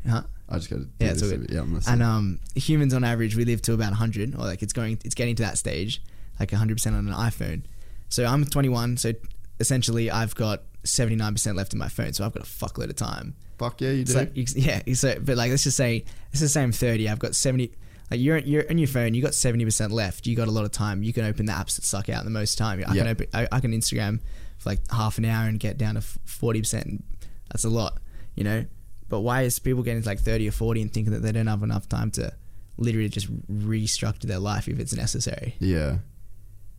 Huh? 0.08 0.22
I 0.48 0.56
just 0.56 0.70
got 0.70 0.76
to 0.76 0.88
Yeah, 0.98 1.10
it's 1.12 1.22
all 1.22 1.28
good. 1.30 1.46
Yeah. 1.50 1.64
And 1.86 2.02
um, 2.02 2.40
humans 2.56 2.92
on 2.94 3.04
average 3.04 3.36
we 3.36 3.44
live 3.44 3.62
to 3.62 3.72
about 3.74 3.90
100, 3.90 4.34
or 4.34 4.38
like 4.38 4.62
it's 4.62 4.72
going, 4.72 4.98
it's 5.04 5.14
getting 5.14 5.36
to 5.36 5.42
that 5.44 5.58
stage, 5.58 6.02
like 6.40 6.50
100% 6.50 6.86
on 6.88 6.94
an 7.06 7.14
iPhone. 7.14 7.62
So 8.08 8.24
I'm 8.24 8.44
21, 8.44 8.96
so 8.96 9.12
essentially 9.60 10.10
I've 10.10 10.34
got 10.34 10.62
79% 10.84 11.54
left 11.54 11.72
in 11.74 11.78
my 11.78 11.88
phone, 11.88 12.12
so 12.14 12.24
I've 12.24 12.32
got 12.32 12.42
a 12.42 12.46
fuckload 12.46 12.88
of 12.90 12.96
time. 12.96 13.36
fuck 13.58 13.80
yeah, 13.80 13.90
you 13.90 14.04
do. 14.04 14.12
So 14.12 14.26
yeah, 14.34 14.80
so 14.94 15.16
but 15.20 15.36
like 15.36 15.50
let's 15.50 15.64
just 15.64 15.76
say 15.76 16.04
it's 16.32 16.40
the 16.40 16.48
same 16.48 16.72
30. 16.72 17.08
I've 17.08 17.18
got 17.18 17.34
70. 17.36 17.70
Like 18.10 18.18
you're 18.18 18.38
you're 18.38 18.64
on 18.70 18.78
your 18.78 18.88
phone, 18.88 19.14
you 19.14 19.22
got 19.22 19.32
70% 19.32 19.92
left. 19.92 20.26
You 20.26 20.34
got 20.34 20.48
a 20.48 20.50
lot 20.50 20.64
of 20.64 20.72
time. 20.72 21.02
You 21.04 21.12
can 21.12 21.24
open 21.26 21.46
the 21.46 21.52
apps 21.52 21.76
that 21.76 21.84
suck 21.84 22.08
out 22.08 22.24
the 22.24 22.30
most 22.30 22.56
time. 22.58 22.82
I 22.84 22.94
Yeah. 22.94 23.02
can 23.02 23.08
open 23.08 23.26
I, 23.34 23.48
I 23.52 23.60
can 23.60 23.72
Instagram 23.72 24.18
for 24.60 24.68
like 24.70 24.80
half 24.92 25.18
an 25.18 25.24
hour 25.24 25.48
and 25.48 25.58
get 25.58 25.76
down 25.76 25.94
to 25.96 26.00
40%. 26.00 27.02
That's 27.50 27.64
a 27.64 27.68
lot, 27.68 27.98
you 28.36 28.44
know. 28.44 28.64
But 29.08 29.20
why 29.22 29.42
is 29.42 29.58
people 29.58 29.82
getting 29.82 30.02
to 30.02 30.08
like 30.08 30.20
30 30.20 30.46
or 30.48 30.52
40 30.52 30.82
and 30.82 30.92
thinking 30.94 31.12
that 31.12 31.20
they 31.22 31.32
don't 31.32 31.48
have 31.48 31.64
enough 31.64 31.88
time 31.88 32.12
to 32.12 32.32
literally 32.76 33.08
just 33.08 33.28
restructure 33.48 34.22
their 34.28 34.38
life 34.38 34.68
if 34.68 34.78
it's 34.78 34.94
necessary? 34.94 35.56
yeah. 35.58 35.98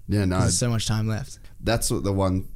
Yeah, 0.08 0.26
no, 0.26 0.40
There's 0.40 0.58
so 0.58 0.70
much 0.70 0.88
time 0.88 1.08
left. 1.08 1.40
that's 1.62 1.90
the 1.90 2.12
one 2.14 2.48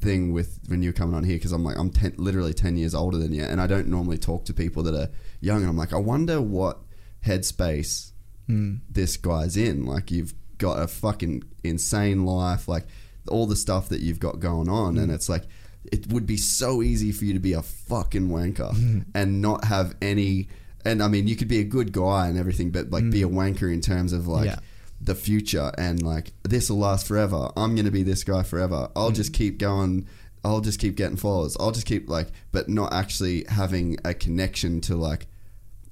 thing 0.00 0.32
with 0.32 0.60
when 0.68 0.80
you're 0.82 0.92
coming 0.92 1.16
on 1.16 1.24
here 1.24 1.34
because 1.36 1.50
I'm 1.50 1.64
like 1.64 1.76
I'm 1.76 1.90
ten, 1.90 2.14
literally 2.16 2.54
10 2.54 2.76
years 2.76 2.94
older 2.94 3.18
than 3.18 3.32
you 3.32 3.42
and 3.42 3.60
I 3.60 3.66
don't 3.66 3.88
normally 3.88 4.18
talk 4.18 4.44
to 4.44 4.54
people 4.54 4.84
that 4.84 4.94
are 4.94 5.08
young 5.40 5.62
and 5.62 5.68
I'm 5.68 5.76
like 5.76 5.92
I 5.92 5.96
wonder 5.98 6.40
what 6.40 6.78
headspace 7.26 8.12
Mm. 8.48 8.80
this 8.90 9.16
guy's 9.16 9.56
in 9.56 9.84
like 9.86 10.10
you've 10.10 10.34
got 10.58 10.82
a 10.82 10.88
fucking 10.88 11.44
insane 11.62 12.24
life 12.24 12.66
like 12.66 12.84
all 13.28 13.46
the 13.46 13.56
stuff 13.56 13.88
that 13.88 14.00
you've 14.00 14.18
got 14.20 14.40
going 14.40 14.68
on 14.68 14.94
Mm. 14.96 15.02
and 15.02 15.12
it's 15.12 15.28
like 15.28 15.44
it 15.90 16.06
would 16.12 16.26
be 16.26 16.36
so 16.36 16.82
easy 16.82 17.10
for 17.10 17.24
you 17.24 17.32
to 17.32 17.38
be 17.40 17.52
a 17.54 17.62
fucking 17.62 18.28
wanker 18.28 18.70
mm. 18.74 19.04
and 19.14 19.40
not 19.40 19.64
have 19.64 19.94
any. 20.02 20.48
And 20.84 21.02
I 21.02 21.08
mean, 21.08 21.26
you 21.26 21.36
could 21.36 21.48
be 21.48 21.58
a 21.58 21.64
good 21.64 21.92
guy 21.92 22.28
and 22.28 22.38
everything, 22.38 22.70
but 22.70 22.90
like 22.90 23.08
be 23.10 23.22
a 23.22 23.28
mm. 23.28 23.34
wanker 23.34 23.72
in 23.72 23.80
terms 23.80 24.12
of 24.12 24.26
like 24.28 24.46
Yeah. 24.46 24.58
the 25.00 25.14
future 25.14 25.72
and 25.78 26.02
like 26.02 26.32
this 26.42 26.68
will 26.70 26.78
last 26.78 27.06
forever. 27.06 27.50
I'm 27.56 27.74
gonna 27.76 27.90
be 27.90 28.02
this 28.02 28.24
guy 28.24 28.42
forever. 28.42 28.88
I'll 28.94 29.10
mm. 29.10 29.14
just 29.14 29.32
keep 29.32 29.58
going. 29.58 30.06
I'll 30.44 30.60
just 30.60 30.78
keep 30.78 30.96
getting 30.96 31.16
followers. 31.16 31.56
I'll 31.60 31.70
just 31.72 31.86
keep 31.86 32.08
like, 32.08 32.28
but 32.52 32.68
not 32.68 32.92
actually 32.92 33.44
having 33.48 33.98
a 34.04 34.14
connection 34.14 34.80
to 34.82 34.96
like 34.96 35.26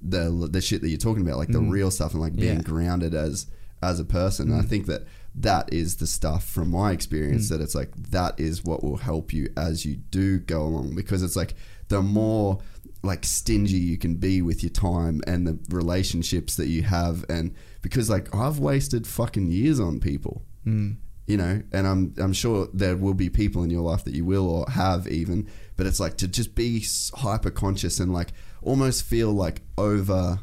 the 0.01 0.49
the 0.51 0.61
shit 0.61 0.81
that 0.83 0.89
you're 0.89 0.99
talking 0.99 1.23
about, 1.23 1.39
like 1.39 1.49
the 1.49 1.61
real 1.61 1.91
stuff 1.91 2.13
and 2.13 2.21
like 2.21 2.37
being 2.37 2.57
Yeah. 2.59 2.63
grounded 2.63 3.15
as 3.15 3.47
as 3.83 4.01
a 4.01 4.05
person. 4.05 4.51
And 4.53 4.61
I 4.61 4.65
think 4.65 4.87
that 4.87 5.07
that 5.43 5.73
is 5.73 5.97
the 5.97 6.07
stuff 6.07 6.45
from 6.45 6.71
my 6.71 6.93
experience 6.93 7.47
mm. 7.47 7.51
that 7.51 7.61
it's 7.61 7.75
like 7.75 7.95
that 7.95 8.39
is 8.39 8.65
what 8.65 8.83
will 8.83 8.97
help 8.97 9.33
you 9.33 9.49
as 9.57 9.85
you 9.85 9.97
do 9.97 10.39
go 10.39 10.63
along. 10.63 10.95
Because 10.95 11.23
it's 11.23 11.37
like 11.37 11.55
the 11.89 12.03
more 12.03 12.59
like 13.03 13.25
stingy 13.25 13.77
you 13.77 13.97
can 13.97 14.17
be 14.17 14.43
with 14.43 14.63
your 14.63 14.71
time 14.71 15.21
and 15.27 15.47
the 15.47 15.59
relationships 15.71 16.57
that 16.57 16.67
you 16.67 16.83
have 16.83 17.25
and 17.29 17.55
because 17.81 18.11
like 18.11 18.35
I've 18.35 18.59
wasted 18.59 19.07
fucking 19.07 19.51
years 19.51 19.79
on 19.79 20.01
people. 20.01 20.43
Mm. 20.67 20.97
You 21.27 21.37
know? 21.37 21.63
And 21.73 21.87
I'm 21.87 22.15
I'm 22.19 22.33
sure 22.33 22.69
there 22.73 22.97
will 22.97 23.15
be 23.15 23.31
people 23.31 23.63
in 23.63 23.71
your 23.71 23.83
life 23.83 24.05
that 24.05 24.15
you 24.15 24.25
will 24.25 24.49
or 24.49 24.71
have 24.71 25.07
even 25.07 25.49
but 25.77 25.87
it's 25.87 26.01
like 26.01 26.17
to 26.17 26.29
just 26.29 26.55
be 26.55 26.85
hyper 27.15 27.51
conscious 27.51 28.01
and 28.01 28.13
like 28.13 28.33
almost 28.63 29.05
feel 29.05 29.33
like 29.33 29.63
over 29.77 30.41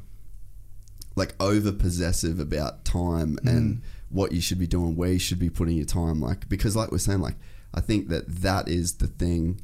like 1.16 1.34
over 1.40 1.72
possessive 1.72 2.40
about 2.40 2.86
time 2.86 3.38
and 3.46 3.78
mm. 3.78 3.82
What 4.10 4.32
you 4.32 4.42
should 4.42 4.60
be 4.60 4.68
doing 4.68 4.96
where 4.96 5.12
you 5.12 5.20
should 5.20 5.40
be 5.40 5.50
putting 5.50 5.76
your 5.76 5.86
time 5.86 6.22
like 6.22 6.48
because 6.48 6.76
like 6.76 6.92
we're 6.92 6.98
saying 6.98 7.22
like 7.22 7.36
I 7.74 7.82
think 7.82 8.08
that 8.10 8.28
that 8.42 8.68
is 8.70 8.96
the 8.96 9.08
thing 9.08 9.60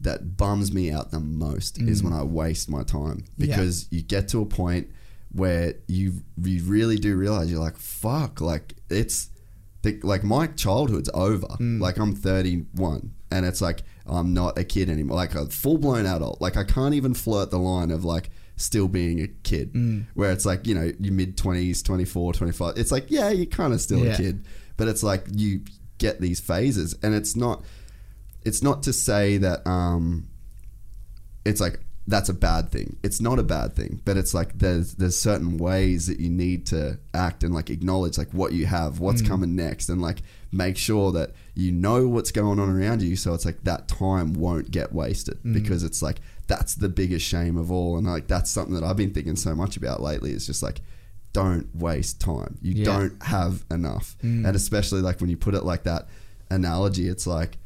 that 0.00 0.36
bums 0.36 0.72
me 0.72 0.90
out 0.90 1.10
the 1.10 1.20
most 1.20 1.78
is 1.80 2.00
mm. 2.00 2.04
when 2.04 2.12
I 2.14 2.22
waste 2.22 2.70
my 2.70 2.82
time 2.82 3.24
Yeah. 3.36 3.56
because 3.56 3.86
you 3.90 4.02
get 4.02 4.28
to 4.28 4.40
a 4.40 4.46
point 4.46 4.88
where 5.32 5.74
you 5.86 6.22
you 6.42 6.62
really 6.64 6.96
do 6.96 7.16
realize 7.16 7.50
you're 7.50 7.60
like 7.60 7.76
fuck 7.76 8.40
like 8.40 8.74
it's 8.88 9.30
the, 9.82 9.98
like 10.02 10.22
my 10.22 10.46
childhood's 10.46 11.10
over. 11.14 11.46
Mm. 11.46 11.80
Like 11.80 11.98
I'm 11.98 12.14
31 12.14 13.14
and 13.30 13.46
it's 13.46 13.60
like 13.60 13.82
I'm 14.06 14.34
not 14.34 14.58
a 14.58 14.64
kid 14.64 14.90
anymore. 14.90 15.16
Like 15.16 15.34
a 15.34 15.46
full 15.46 15.78
blown 15.78 16.06
adult. 16.06 16.40
Like 16.40 16.56
I 16.56 16.64
can't 16.64 16.94
even 16.94 17.14
flirt 17.14 17.50
the 17.50 17.58
line 17.58 17.90
of 17.90 18.04
like 18.04 18.30
still 18.60 18.88
being 18.88 19.20
a 19.20 19.26
kid 19.26 19.72
mm. 19.72 20.04
where 20.14 20.30
it's 20.30 20.44
like 20.44 20.66
you 20.66 20.74
know 20.74 20.92
your 21.00 21.12
mid 21.12 21.36
20s 21.36 21.82
24 21.82 22.34
25 22.34 22.76
it's 22.76 22.92
like 22.92 23.06
yeah 23.08 23.30
you're 23.30 23.46
kind 23.46 23.72
of 23.72 23.80
still 23.80 24.04
Yeah. 24.04 24.12
a 24.12 24.16
kid 24.16 24.44
but 24.76 24.86
it's 24.86 25.02
like 25.02 25.24
you 25.32 25.62
get 25.98 26.20
these 26.20 26.40
phases 26.40 26.94
and 27.02 27.14
it's 27.14 27.34
not 27.34 27.64
it's 28.44 28.62
not 28.62 28.82
to 28.82 28.92
say 28.92 29.38
that 29.38 29.66
um 29.66 30.28
it's 31.44 31.60
like 31.60 31.80
that's 32.10 32.28
a 32.28 32.34
bad 32.34 32.70
thing. 32.70 32.96
It's 33.02 33.20
not 33.20 33.38
a 33.38 33.42
bad 33.42 33.74
thing, 33.74 34.00
but 34.04 34.16
it's 34.16 34.34
like 34.34 34.58
there's 34.58 34.94
there's 34.94 35.16
certain 35.16 35.58
ways 35.58 36.06
that 36.08 36.18
you 36.18 36.28
need 36.28 36.66
to 36.66 36.98
act 37.14 37.44
and 37.44 37.54
like 37.54 37.70
acknowledge 37.70 38.18
like 38.18 38.32
what 38.32 38.52
you 38.52 38.66
have, 38.66 38.98
what's 38.98 39.22
mm. 39.22 39.28
coming 39.28 39.54
next, 39.54 39.88
and 39.88 40.02
like 40.02 40.22
make 40.50 40.76
sure 40.76 41.12
that 41.12 41.32
you 41.54 41.70
know 41.70 42.08
what's 42.08 42.32
going 42.32 42.58
on 42.58 42.68
around 42.68 43.02
you. 43.02 43.16
So 43.16 43.32
it's 43.32 43.44
like 43.44 43.62
that 43.64 43.86
time 43.86 44.34
won't 44.34 44.70
get 44.70 44.92
wasted 44.92 45.42
mm. 45.42 45.54
because 45.54 45.84
it's 45.84 46.02
like 46.02 46.20
that's 46.50 46.74
the 46.74 46.88
biggest 46.88 47.24
shame 47.24 47.56
of 47.56 47.70
all, 47.70 47.96
and 47.96 48.06
like 48.06 48.26
that's 48.26 48.50
something 48.50 48.74
that 48.74 48.82
I've 48.82 48.96
been 48.96 49.14
thinking 49.14 49.36
so 49.36 49.54
much 49.54 49.76
about 49.76 50.02
lately. 50.02 50.32
Is 50.32 50.46
just 50.46 50.62
like 50.64 50.80
don't 51.32 51.72
waste 51.76 52.20
time. 52.20 52.58
You 52.60 52.74
Yeah. 52.74 52.84
don't 52.84 53.22
have 53.22 53.64
enough, 53.70 54.16
mm. 54.22 54.44
and 54.44 54.56
especially 54.56 55.00
like 55.00 55.20
when 55.20 55.30
you 55.30 55.36
put 55.36 55.54
it 55.54 55.62
like 55.64 55.84
that 55.84 56.08
analogy, 56.50 57.06
it's 57.06 57.24
like 57.24 57.58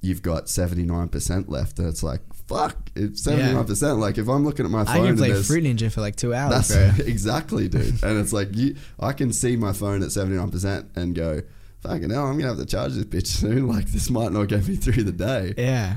you've 0.00 0.22
got 0.22 0.46
79% 0.46 1.50
left 1.50 1.78
and 1.78 1.86
it's 1.86 2.02
like 2.02 2.22
fuck 2.46 2.74
it's 2.96 3.20
79% 3.20 3.98
like 3.98 4.16
if 4.16 4.28
i'm 4.28 4.46
looking 4.46 4.64
at 4.64 4.70
my 4.70 4.82
phone 4.82 5.04
I 5.04 5.06
can 5.08 5.16
play 5.18 5.42
Fruit 5.42 5.62
Ninja 5.62 5.92
for 5.92 6.00
like 6.00 6.16
two 6.16 6.32
hours, 6.32 6.68
that's 6.68 6.98
exactly 7.14 7.68
dude. 7.68 8.02
And 8.02 8.18
it's 8.18 8.32
like 8.32 8.48
you 8.56 8.76
i 8.98 9.12
can 9.12 9.30
see 9.30 9.56
my 9.56 9.74
phone 9.74 10.02
at 10.02 10.08
79% 10.08 10.96
and 10.96 11.14
go 11.14 11.42
fucking 11.82 12.08
hell 12.08 12.26
i'm 12.28 12.38
gonna 12.38 12.48
have 12.48 12.56
to 12.56 12.64
charge 12.64 12.94
this 12.94 13.04
bitch 13.04 13.26
soon. 13.26 13.68
Like 13.74 13.88
this 13.88 14.08
might 14.08 14.32
not 14.32 14.48
get 14.48 14.66
me 14.66 14.76
through 14.76 15.02
the 15.04 15.12
day. 15.12 15.52
Yeah, 15.58 15.96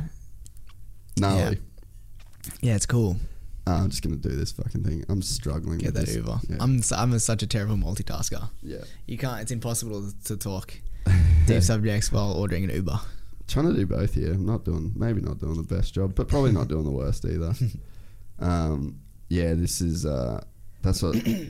gnarly. 1.18 1.40
Yeah, 1.41 1.53
it's 2.61 2.86
cool. 2.86 3.18
Uh, 3.65 3.72
i'm 3.84 3.90
just 3.90 4.03
gonna 4.03 4.18
do 4.18 4.28
this 4.30 4.52
fucking 4.52 4.84
thing 4.84 5.06
i'm 5.07 5.22
struggling 5.22 5.78
Get 5.78 5.94
with 5.94 5.95
that 5.95 6.06
this. 6.07 6.15
Uber. 6.18 6.38
yeah. 6.49 6.57
I'm 6.60 6.80
s- 6.80 6.91
I'm 6.91 7.14
a, 7.14 7.20
such 7.20 7.44
a 7.44 7.48
terrible 7.48 7.78
multitasker. 7.78 8.49
yeah 8.61 8.80
You 9.07 9.18
can't. 9.18 9.41
It's 9.41 9.52
impossible 9.52 10.11
to 10.26 10.36
talk 10.38 10.74
deep 11.48 11.64
subjects 11.64 12.11
while 12.11 12.34
ordering 12.34 12.65
an 12.65 12.72
Uber. 12.72 12.99
trying 13.48 13.68
to 13.68 13.74
do 13.74 13.86
both 13.86 14.15
here. 14.15 14.34
I'm 14.34 14.45
not 14.45 14.65
doing, 14.65 14.91
maybe 14.95 15.22
not 15.22 15.40
doing 15.40 15.56
the 15.56 15.64
best 15.76 15.94
job, 15.94 16.14
but 16.15 16.28
probably 16.28 16.52
not 16.52 16.68
doing 16.68 16.84
the 16.84 16.91
worst 16.91 17.26
either. 17.26 17.53
Um, 18.40 18.99
yeah, 19.30 19.53
this 19.53 19.80
is, 19.80 20.06
uh, 20.06 20.44
that's 20.82 21.02
what. 21.03 21.15
right, 21.26 21.49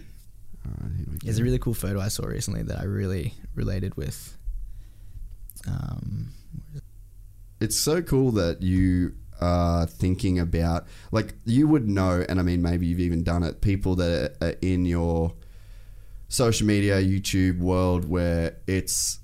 There's 1.23 1.39
a 1.39 1.43
really 1.43 1.57
cool 1.57 1.73
photo 1.73 1.99
I 1.99 2.09
saw 2.09 2.25
recently 2.25 2.61
that 2.63 2.77
I 2.79 2.83
really 2.83 3.33
related 3.55 3.95
with. 3.97 4.37
Um, 5.67 6.33
it's 7.59 7.79
so 7.79 8.01
cool 8.01 8.31
that 8.33 8.61
you 8.61 9.13
are 9.43 9.85
thinking 9.85 10.39
about, 10.39 10.87
like, 11.11 11.33
you 11.45 11.67
would 11.67 11.87
know, 11.87 12.25
and 12.27 12.39
I 12.39 12.43
mean, 12.43 12.61
maybe 12.61 12.87
you've 12.87 12.99
even 12.99 13.23
done 13.23 13.43
it, 13.43 13.61
people 13.61 13.95
that 13.97 14.37
are 14.41 14.55
in 14.61 14.85
your 14.85 15.33
social 16.29 16.65
media, 16.65 17.01
YouTube 17.01 17.59
world 17.59 18.09
where 18.09 18.55
it's, 18.65 19.19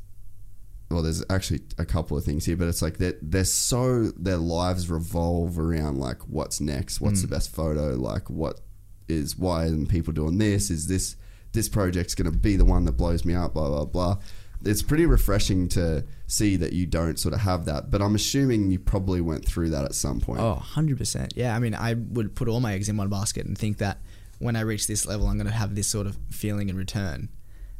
well, 0.91 1.01
there's 1.01 1.23
actually 1.29 1.61
a 1.77 1.85
couple 1.85 2.17
of 2.17 2.23
things 2.23 2.45
here, 2.45 2.57
but 2.57 2.67
it's 2.67 2.81
like 2.81 2.97
that 2.97 3.17
they're 3.21 3.45
so 3.45 4.11
their 4.17 4.37
lives 4.37 4.89
revolve 4.89 5.57
around 5.57 5.99
like 5.99 6.21
what's 6.27 6.59
next, 6.59 6.99
what's 6.99 7.21
the 7.21 7.27
mm. 7.27 7.31
best 7.31 7.53
photo, 7.53 7.95
like 7.95 8.29
what 8.29 8.59
is 9.07 9.37
why 9.37 9.65
isn't 9.65 9.87
people 9.87 10.13
doing 10.13 10.37
this? 10.37 10.69
Is 10.69 10.87
this 10.87 11.15
this 11.51 11.67
project's 11.67 12.15
going 12.15 12.31
to 12.31 12.37
be 12.37 12.55
the 12.55 12.65
one 12.65 12.85
that 12.85 12.93
blows 12.93 13.25
me 13.25 13.33
up? 13.33 13.53
Blah 13.53 13.69
blah 13.69 13.85
blah. 13.85 14.17
It's 14.63 14.81
pretty 14.81 15.05
refreshing 15.05 15.67
to 15.69 16.05
see 16.27 16.57
that 16.57 16.73
you 16.73 16.85
don't 16.85 17.17
sort 17.17 17.33
of 17.33 17.41
have 17.41 17.65
that, 17.65 17.89
but 17.89 18.01
I'm 18.01 18.15
assuming 18.15 18.71
you 18.71 18.79
probably 18.79 19.21
went 19.21 19.45
through 19.45 19.69
that 19.69 19.85
at 19.85 19.95
some 19.95 20.19
point. 20.19 20.41
oh, 20.41 20.61
100%. 20.73 21.31
Yeah, 21.35 21.55
I 21.55 21.59
mean, 21.59 21.73
I 21.73 21.93
would 21.93 22.35
put 22.35 22.47
all 22.47 22.59
my 22.59 22.73
eggs 22.73 22.89
in 22.89 22.97
one 22.97 23.09
basket 23.09 23.45
and 23.45 23.57
think 23.57 23.77
that 23.77 23.99
when 24.39 24.55
I 24.55 24.61
reach 24.61 24.87
this 24.87 25.05
level, 25.05 25.27
I'm 25.27 25.37
going 25.37 25.47
to 25.47 25.53
have 25.53 25.75
this 25.75 25.87
sort 25.87 26.07
of 26.07 26.17
feeling 26.29 26.69
in 26.69 26.75
return. 26.75 27.29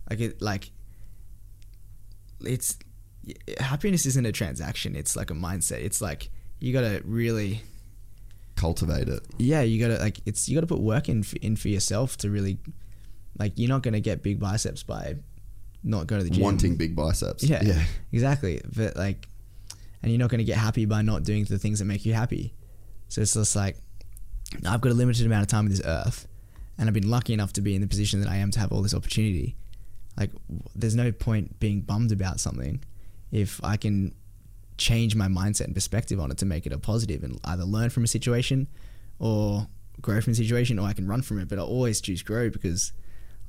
Like, 0.10 0.20
it, 0.22 0.42
like, 0.42 0.72
it's, 2.42 2.78
happiness 3.60 4.06
isn't 4.06 4.26
a 4.26 4.32
transaction, 4.32 4.96
it's 4.96 5.16
like 5.16 5.32
a 5.32 5.36
mindset. 5.36 5.84
It's 5.84 6.02
like, 6.02 6.30
you 6.60 6.74
got 6.74 6.82
to 6.82 7.02
really 7.06 7.62
Cultivate 8.60 9.08
it. 9.08 9.22
yeah, 9.38 9.62
you 9.62 9.80
gotta 9.80 10.02
like 10.04 10.20
it's 10.26 10.50
you 10.50 10.56
gotta 10.56 10.68
put 10.68 10.82
work 10.82 11.08
in 11.08 11.24
for, 11.24 11.38
in 11.38 11.56
for 11.56 11.70
yourself 11.70 12.18
to 12.18 12.30
really 12.30 12.58
like 13.38 13.54
you're 13.56 13.70
not 13.70 13.84
gonna 13.84 14.02
get 14.02 14.22
big 14.22 14.38
biceps 14.38 14.84
by 14.84 15.16
not 15.84 16.08
going 16.08 16.22
to 16.22 16.28
the 16.28 16.34
gym. 16.34 16.44
Wanting 16.44 16.76
big 16.76 16.96
biceps. 16.96 17.44
yeah, 17.44 17.62
Yeah. 17.64 17.84
exactly. 18.12 18.62
But 18.76 18.96
like, 18.96 19.28
and 20.02 20.12
you're 20.12 20.20
not 20.20 20.30
gonna 20.30 20.44
get 20.44 20.58
happy 20.58 20.86
by 20.86 21.02
not 21.02 21.24
doing 21.24 21.44
the 21.46 21.58
things 21.58 21.80
that 21.80 21.86
make 21.86 22.06
you 22.06 22.14
happy. 22.14 22.54
So 23.08 23.22
it's 23.22 23.34
just 23.34 23.56
like 23.56 23.78
I've 24.66 24.82
got 24.82 24.92
a 24.92 24.96
limited 24.96 25.26
amount 25.26 25.44
of 25.44 25.48
time 25.48 25.66
on 25.66 25.70
this 25.70 25.82
earth, 25.84 26.28
and 26.78 26.88
I've 26.88 26.94
been 26.94 27.10
lucky 27.10 27.34
enough 27.34 27.54
to 27.54 27.62
be 27.62 27.76
in 27.76 27.82
the 27.82 27.88
position 27.88 28.22
that 28.22 28.30
I 28.30 28.38
am 28.38 28.52
to 28.52 28.60
have 28.60 28.72
all 28.72 28.82
this 28.82 28.94
opportunity. 28.94 29.56
Like, 30.18 30.32
there's 30.76 30.96
no 30.96 31.12
point 31.12 31.60
being 31.60 31.82
bummed 31.82 32.12
about 32.12 32.40
something 32.40 32.84
if 33.32 33.64
I 33.64 33.78
can 33.78 34.14
change 34.78 35.16
my 35.16 35.28
mindset 35.28 35.66
and 35.66 35.76
perspective 35.76 36.20
on 36.20 36.32
it 36.32 36.38
to 36.40 36.46
make 36.46 36.66
it 36.66 36.74
a 36.74 36.80
positive 36.80 37.24
and 37.24 37.40
either 37.44 37.64
learn 37.64 37.90
from 37.90 38.04
a 38.04 38.08
situation 38.08 38.68
or 39.20 39.68
grow 40.02 40.20
from 40.22 40.32
a 40.32 40.36
situation 40.36 40.80
or 40.80 40.88
I 40.88 40.94
can 40.94 41.08
run 41.08 41.22
from 41.22 41.40
it. 41.40 41.48
But 41.48 41.60
I 41.60 41.62
always 41.62 42.02
choose 42.02 42.22
grow 42.22 42.50
because, 42.50 42.92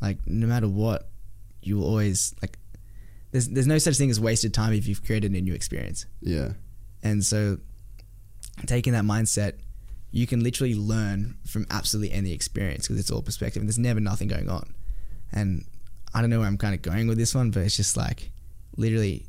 like, 0.01 0.19
no 0.27 0.47
matter 0.47 0.69
what, 0.69 1.09
you 1.63 1.77
will 1.79 1.85
always 1.85 2.35
like. 2.43 2.59
There's 3.33 3.49
there's 3.49 3.67
no 3.67 3.79
such 3.79 3.97
thing 3.97 4.11
as 4.11 4.19
wasted 4.19 4.53
time 4.53 4.73
if 4.73 4.89
you've 4.89 5.05
created 5.05 5.33
a 5.33 5.41
new 5.41 5.55
experience. 5.55 6.07
Yeah. 6.21 6.53
And 7.03 7.25
so, 7.25 7.59
taking 8.67 8.93
that 8.93 9.05
mindset, 9.05 9.55
you 10.11 10.27
can 10.27 10.43
literally 10.43 10.75
learn 10.75 11.37
from 11.47 11.67
absolutely 11.71 12.13
any 12.13 12.33
experience 12.33 12.87
because 12.87 12.99
it's 12.99 13.11
all 13.11 13.23
perspective 13.23 13.63
and 13.63 13.69
there's 13.69 13.79
never 13.79 14.01
nothing 14.01 14.29
going 14.29 14.49
on. 14.49 14.75
And 15.33 15.65
I 16.13 16.21
don't 16.21 16.31
know 16.31 16.41
where 16.41 16.49
I'm 16.49 16.59
kind 16.59 16.75
of 16.75 16.83
going 16.83 17.07
with 17.07 17.19
this 17.19 17.35
one, 17.35 17.51
but 17.51 17.63
it's 17.63 17.77
just 17.77 17.97
like 17.97 18.31
literally, 18.77 19.27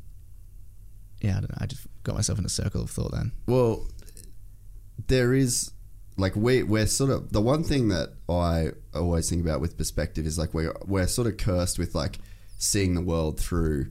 yeah, 1.20 1.36
I 1.36 1.40
don't 1.40 1.50
know. 1.50 1.58
I 1.60 1.66
just 1.66 1.86
got 2.02 2.16
myself 2.16 2.38
in 2.38 2.44
a 2.44 2.50
circle 2.50 2.82
of 2.82 2.90
thought 2.90 3.12
then. 3.12 3.32
Well, 3.46 3.86
there 5.06 5.34
is 5.34 5.72
like 6.16 6.36
we 6.36 6.62
we're 6.62 6.86
sort 6.86 7.10
of 7.10 7.32
the 7.32 7.40
one 7.40 7.64
thing 7.64 7.88
that 7.88 8.10
I 8.28 8.70
always 8.94 9.28
think 9.30 9.42
about 9.42 9.60
with 9.60 9.78
perspective 9.78 10.26
is 10.26 10.38
like 10.38 10.52
we're 10.52 10.74
we're 10.84 11.06
sort 11.06 11.26
of 11.26 11.36
cursed 11.36 11.78
with 11.78 11.94
like 11.94 12.18
seeing 12.58 12.94
the 12.94 13.00
world 13.00 13.40
through 13.40 13.86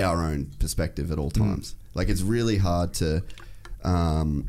our 0.00 0.24
own 0.24 0.52
perspective 0.58 1.10
at 1.10 1.18
all 1.18 1.30
times. 1.30 1.74
Like 1.94 2.08
it's 2.08 2.22
really 2.22 2.58
hard 2.58 2.94
to 2.94 3.22
um, 3.84 4.48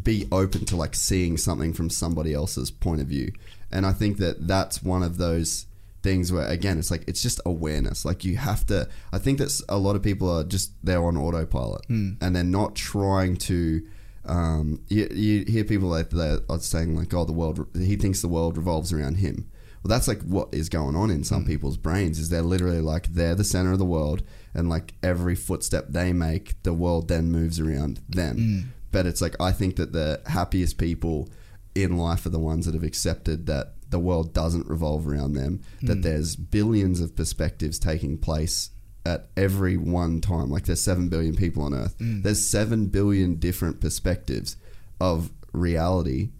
be 0.00 0.28
open 0.30 0.64
to 0.66 0.76
like 0.76 0.94
seeing 0.94 1.36
something 1.36 1.72
from 1.72 1.90
somebody 1.90 2.34
else's 2.34 2.70
point 2.70 3.00
of 3.00 3.06
view, 3.06 3.32
and 3.70 3.86
I 3.86 3.92
think 3.92 4.18
that 4.18 4.46
that's 4.46 4.82
one 4.82 5.02
of 5.02 5.18
those 5.18 5.66
things 6.02 6.32
where 6.32 6.46
again 6.46 6.78
it's 6.78 6.90
like 6.90 7.04
it's 7.08 7.22
just 7.22 7.40
awareness. 7.46 8.04
Like 8.04 8.24
you 8.24 8.36
have 8.36 8.66
to 8.66 8.88
i 9.12 9.18
think 9.18 9.38
that 9.38 9.60
a 9.68 9.78
lot 9.78 9.96
of 9.96 10.02
people 10.02 10.30
are 10.30 10.44
just 10.44 10.72
they're 10.84 11.04
on 11.04 11.16
autopilot 11.16 11.88
and 12.20 12.36
they're 12.36 12.44
not 12.44 12.74
trying 12.76 13.36
to 13.36 13.82
um, 14.26 14.80
you, 14.88 15.08
you 15.10 15.44
hear 15.44 15.64
people 15.64 15.88
like 15.88 16.10
that 16.10 16.44
are 16.48 16.58
saying 16.58 16.96
like 16.96 17.12
oh 17.14 17.24
the 17.24 17.32
world 17.32 17.66
he 17.74 17.96
thinks 17.96 18.22
the 18.22 18.28
world 18.28 18.56
revolves 18.56 18.92
around 18.92 19.16
him. 19.16 19.50
Well 19.82 19.90
that's 19.90 20.08
like 20.08 20.22
what 20.22 20.48
is 20.52 20.68
going 20.68 20.96
on 20.96 21.10
in 21.10 21.24
some 21.24 21.42
hmm. 21.42 21.48
people's 21.48 21.76
brains 21.76 22.18
is 22.18 22.28
they're 22.28 22.42
literally 22.42 22.80
like 22.80 23.08
they're 23.08 23.34
the 23.34 23.44
center 23.44 23.72
of 23.72 23.78
the 23.78 23.84
world 23.84 24.22
and 24.54 24.68
like 24.68 24.94
every 25.02 25.34
footstep 25.34 25.86
they 25.88 26.12
make 26.12 26.60
the 26.62 26.72
world 26.72 27.08
then 27.08 27.30
moves 27.30 27.60
around 27.60 28.00
them. 28.08 28.36
Hmm. 28.36 28.60
But 28.92 29.06
it's 29.06 29.20
like 29.20 29.36
i 29.40 29.52
think 29.52 29.76
that 29.76 29.92
the 29.92 30.22
happiest 30.26 30.78
people 30.78 31.28
in 31.74 31.98
life 31.98 32.24
are 32.24 32.30
the 32.30 32.38
ones 32.38 32.64
that 32.64 32.74
have 32.74 32.82
accepted 32.82 33.46
that 33.46 33.74
the 33.90 33.98
world 33.98 34.32
doesn't 34.32 34.66
revolve 34.66 35.06
around 35.06 35.34
them, 35.34 35.62
that 35.82 35.96
hmm. 35.96 36.00
there's 36.00 36.36
billions 36.36 37.00
of 37.00 37.14
perspectives 37.14 37.78
taking 37.78 38.18
place 38.18 38.70
at 39.06 39.28
every 39.36 39.76
one 39.76 40.20
time. 40.20 40.50
Like 40.50 40.66
there's 40.66 40.82
7 40.82 41.08
billion 41.08 41.34
people 41.34 41.62
on 41.62 41.72
earth. 41.72 41.96
Mm. 41.98 42.22
There's 42.22 42.44
7 42.44 42.86
billion 42.86 43.36
different 43.36 43.80
perspectives 43.80 44.56
of 45.00 45.30
reality 45.52 46.30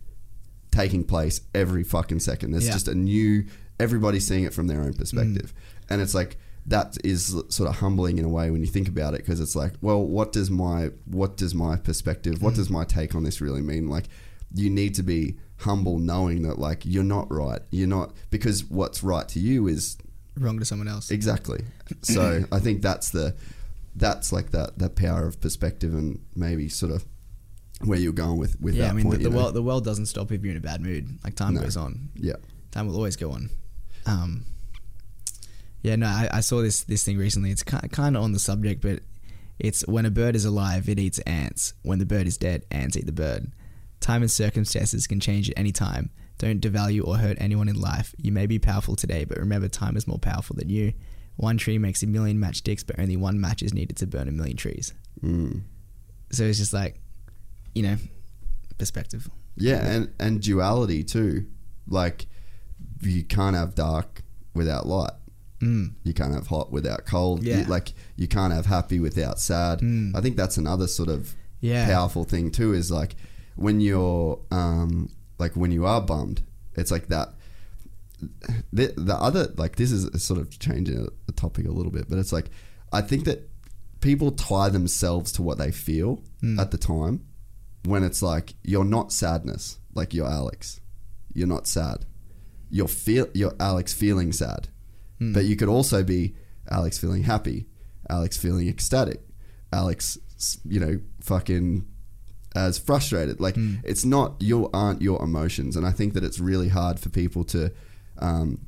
taking 0.70 1.04
place 1.04 1.40
every 1.54 1.84
fucking 1.84 2.20
second. 2.20 2.50
There's 2.50 2.66
Yeah. 2.66 2.72
just 2.72 2.88
a 2.88 2.94
new, 2.94 3.46
everybody's 3.80 4.26
seeing 4.26 4.44
it 4.44 4.52
from 4.52 4.66
their 4.66 4.82
own 4.82 4.92
perspective. 4.92 5.54
Mm. 5.54 5.84
And 5.90 6.02
it's 6.02 6.14
like, 6.14 6.36
that 6.66 6.98
is 7.04 7.34
sort 7.48 7.68
of 7.68 7.76
humbling 7.76 8.18
in 8.18 8.24
a 8.24 8.28
way 8.28 8.50
when 8.50 8.60
you 8.60 8.66
think 8.66 8.88
about 8.88 9.14
it 9.14 9.18
because 9.18 9.38
it's 9.38 9.54
like 9.54 9.74
well 9.80 10.02
what 10.04 10.32
does 10.32 10.50
my 10.50 10.90
what 11.04 11.36
does 11.36 11.54
my 11.54 11.76
perspective 11.76 12.42
what 12.42 12.54
mm. 12.54 12.56
does 12.56 12.68
my 12.68 12.84
take 12.84 13.14
on 13.14 13.22
this 13.22 13.40
really 13.40 13.62
mean 13.62 13.88
like 13.88 14.06
you 14.52 14.68
need 14.68 14.94
to 14.94 15.02
be 15.02 15.36
humble 15.58 15.98
knowing 15.98 16.42
that 16.42 16.58
like 16.58 16.82
you're 16.84 17.04
not 17.04 17.30
right 17.32 17.60
you're 17.70 17.86
not 17.86 18.12
because 18.30 18.64
what's 18.64 19.02
right 19.02 19.28
to 19.28 19.38
you 19.38 19.68
is 19.68 19.96
Wrong 20.38 20.58
to 20.58 20.64
someone 20.64 20.88
else. 20.88 21.10
exactly 21.10 21.60
so 22.02 22.42
i 22.52 22.58
think 22.58 22.82
that's 22.82 23.10
the 23.10 23.34
that's 23.94 24.32
like 24.32 24.50
that 24.50 24.78
that 24.78 24.94
power 24.96 25.26
of 25.26 25.40
perspective 25.40 25.94
and 25.94 26.20
maybe 26.34 26.68
sort 26.68 26.92
of 26.92 27.04
where 27.84 27.98
you're 27.98 28.12
going 28.12 28.38
with 28.38 28.60
with 28.60 28.74
yeah, 28.74 28.84
that 28.84 28.90
I 28.90 28.94
mean 28.94 29.06
point 29.06 29.22
the, 29.22 29.28
the 29.30 29.36
world 29.36 29.54
the 29.54 29.62
world 29.62 29.84
doesn't 29.84 30.06
stop 30.06 30.32
if 30.32 30.42
you're 30.42 30.50
in 30.52 30.56
a 30.56 30.60
bad 30.60 30.80
mood. 30.80 31.18
Like 31.24 31.34
time 31.34 31.54
No. 31.54 31.60
goes 31.62 31.76
on. 31.76 32.08
yeah 32.14 32.36
Time 32.70 32.86
will 32.86 32.96
always 32.96 33.16
go 33.16 33.32
on. 33.32 33.48
Um, 34.06 34.44
yeah, 35.82 35.96
no, 35.96 36.06
I, 36.06 36.28
I 36.32 36.40
saw 36.40 36.62
this 36.62 36.84
this 36.84 37.04
thing 37.04 37.18
recently. 37.18 37.50
It's 37.50 37.62
kind 37.62 37.90
kind 37.92 38.16
of 38.16 38.22
on 38.22 38.32
the 38.32 38.38
subject, 38.38 38.80
but 38.82 39.00
it's 39.58 39.86
when 39.86 40.04
a 40.06 40.10
bird 40.10 40.34
is 40.36 40.44
alive, 40.44 40.88
it 40.88 40.98
eats 40.98 41.18
ants. 41.20 41.74
When 41.82 41.98
the 41.98 42.06
bird 42.06 42.26
is 42.26 42.36
dead, 42.36 42.64
ants 42.70 42.96
eat 42.96 43.06
the 43.06 43.12
bird. 43.12 43.52
Time 44.00 44.22
and 44.22 44.30
circumstances 44.30 45.06
can 45.06 45.20
change 45.20 45.48
at 45.50 45.58
any 45.58 45.72
time. 45.72 46.10
Don't 46.38 46.60
devalue 46.60 47.02
or 47.06 47.16
hurt 47.16 47.36
anyone 47.40 47.68
in 47.68 47.80
life. 47.80 48.14
You 48.18 48.30
may 48.32 48.46
be 48.46 48.58
powerful 48.58 48.94
today, 48.96 49.24
but 49.24 49.38
remember, 49.38 49.68
time 49.68 49.96
is 49.96 50.06
more 50.06 50.18
powerful 50.18 50.54
than 50.56 50.68
you. 50.68 50.92
One 51.36 51.56
tree 51.56 51.78
makes 51.78 52.02
a 52.02 52.06
million 52.06 52.38
matchsticks, 52.38 52.86
but 52.86 52.98
only 52.98 53.16
one 53.16 53.40
match 53.40 53.62
is 53.62 53.72
needed 53.74 53.96
to 53.98 54.06
burn 54.06 54.28
a 54.28 54.32
million 54.32 54.56
trees. 54.56 54.92
mm. 55.22 55.62
So 56.30 56.44
it's 56.44 56.58
just 56.58 56.72
like, 56.72 57.00
you 57.74 57.82
know, 57.84 57.96
perspective. 58.78 59.28
Yeah, 59.56 59.86
and 59.86 60.10
and 60.18 60.42
duality 60.42 61.04
too. 61.04 61.46
Like 61.88 62.26
you 63.00 63.22
can't 63.24 63.54
have 63.56 63.74
dark 63.74 64.22
without 64.54 64.86
light. 64.86 65.12
Mm. 65.60 65.92
You 66.04 66.12
can't 66.12 66.34
have 66.34 66.48
hot 66.48 66.70
without 66.72 67.06
cold. 67.06 67.42
You- 67.44 67.52
Yeah. 67.52 67.64
like 67.68 67.92
you 68.16 68.26
can't 68.28 68.52
have 68.52 68.66
happy 68.66 68.98
without 69.00 69.38
sad. 69.40 69.80
Mm. 69.80 70.14
I 70.16 70.20
think 70.20 70.36
that's 70.36 70.56
another 70.58 70.86
sort 70.86 71.08
of 71.08 71.34
Yeah. 71.60 71.86
powerful 71.86 72.24
thing 72.24 72.50
too. 72.50 72.74
Is 72.74 72.90
like 72.90 73.14
when 73.54 73.80
you're 73.80 74.40
um 74.50 75.08
like 75.38 75.54
when 75.56 75.70
you 75.72 75.84
are 75.86 76.00
bummed, 76.00 76.42
it's 76.74 76.90
like 76.90 77.08
that. 77.08 77.28
The, 78.72 78.94
the 78.96 79.14
other 79.14 79.52
like 79.56 79.76
this 79.76 79.92
is 79.92 80.22
sort 80.24 80.40
of 80.40 80.58
changing 80.58 81.06
the 81.26 81.32
topic 81.32 81.66
a 81.66 81.70
little 81.70 81.92
bit, 81.92 82.08
but 82.08 82.18
it's 82.18 82.32
like 82.32 82.46
I 82.92 83.02
think 83.02 83.24
that 83.24 83.48
people 84.00 84.30
tie 84.32 84.68
themselves 84.70 85.32
to 85.32 85.42
what 85.42 85.58
they 85.58 85.70
feel 85.72 86.22
Mm. 86.42 86.60
at 86.60 86.70
the 86.70 86.76
time 86.78 87.24
when 87.86 88.02
it's 88.04 88.20
like 88.22 88.54
you're 88.62 88.84
not 88.84 89.10
sadness 89.10 89.78
like 89.94 90.12
you're 90.12 90.26
alex 90.28 90.80
you're 91.32 91.46
not 91.48 91.66
sad 91.66 92.04
you're 92.70 92.86
feel 92.88 93.26
you're 93.32 93.54
alex 93.58 93.94
feeling 93.94 94.32
sad 94.32 94.68
Hmm. 95.18 95.32
but 95.32 95.46
you 95.46 95.56
could 95.56 95.70
also 95.70 96.02
be 96.02 96.34
alex 96.70 96.98
feeling 96.98 97.22
happy 97.22 97.66
alex 98.10 98.36
feeling 98.36 98.68
ecstatic 98.68 99.22
alex 99.72 100.18
you 100.66 100.78
know 100.78 101.00
fucking 101.20 101.86
as 102.56 102.78
frustrated. 102.78 103.38
Like 103.40 103.54
Hmm. 103.56 103.74
it's 103.84 104.04
not 104.04 104.36
you 104.40 104.68
aren't 104.72 105.02
your 105.02 105.22
emotions. 105.22 105.76
And 105.76 105.86
i 105.86 105.92
think 105.92 106.14
that 106.14 106.24
it's 106.24 106.40
really 106.40 106.68
hard 106.70 106.98
for 106.98 107.08
people 107.10 107.44
to 107.44 107.70
um, 108.18 108.58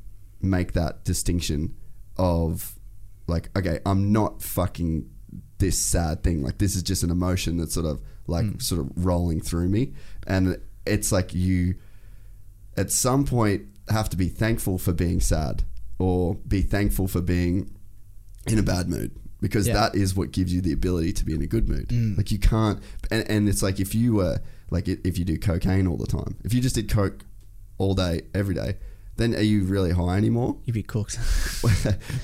make 0.40 0.72
that 0.74 1.04
distinction 1.04 1.74
of 2.16 2.78
like 3.26 3.50
okay 3.58 3.80
i'm 3.86 4.12
not 4.12 4.42
fucking 4.42 5.08
this 5.58 5.78
sad 5.78 6.22
thing. 6.22 6.42
Like 6.42 6.58
this 6.58 6.76
is 6.76 6.82
just 6.82 7.02
an 7.02 7.10
emotion 7.10 7.56
that's 7.56 7.74
sort 7.74 7.86
of 7.86 8.00
like 8.28 8.60
sort 8.60 8.80
of 8.80 9.04
rolling 9.04 9.40
through 9.40 9.68
me. 9.68 9.92
And 10.26 10.60
it's 10.86 11.10
like 11.10 11.34
you 11.34 11.74
at 12.76 12.92
some 12.92 13.24
point 13.24 13.62
have 13.88 14.08
to 14.10 14.16
be 14.16 14.28
thankful 14.28 14.78
for 14.78 14.92
being 14.92 15.20
sad 15.20 15.64
or 15.98 16.34
be 16.36 16.62
thankful 16.62 17.08
for 17.08 17.20
being 17.20 17.74
in 18.46 18.58
a 18.58 18.62
bad 18.62 18.88
mood 18.88 19.10
because 19.40 19.66
Yeah. 19.66 19.74
that 19.74 19.94
is 19.94 20.14
what 20.16 20.32
gives 20.32 20.52
you 20.52 20.60
the 20.60 20.72
ability 20.72 21.12
to 21.14 21.24
be 21.24 21.34
in 21.34 21.42
a 21.42 21.46
good 21.46 21.68
mood 21.68 21.90
like 22.18 22.30
you 22.30 22.38
can't 22.38 22.80
and, 23.10 23.28
and 23.30 23.48
it's 23.48 23.62
like 23.62 23.78
if 23.80 23.94
you 23.94 24.14
were 24.14 24.38
like 24.70 24.88
if 24.88 25.16
you 25.18 25.24
do 25.24 25.38
cocaine 25.38 25.86
all 25.86 25.96
the 25.96 26.06
time 26.06 26.36
if 26.44 26.52
you 26.54 26.60
just 26.60 26.74
did 26.74 26.88
coke 26.90 27.24
all 27.78 27.94
day 27.94 28.22
every 28.34 28.54
day 28.54 28.76
then 29.16 29.34
are 29.34 29.40
you 29.42 29.64
really 29.64 29.92
high 29.92 30.16
anymore 30.16 30.56
You'd 30.64 30.74
be 30.74 30.82
cooked. 30.82 31.18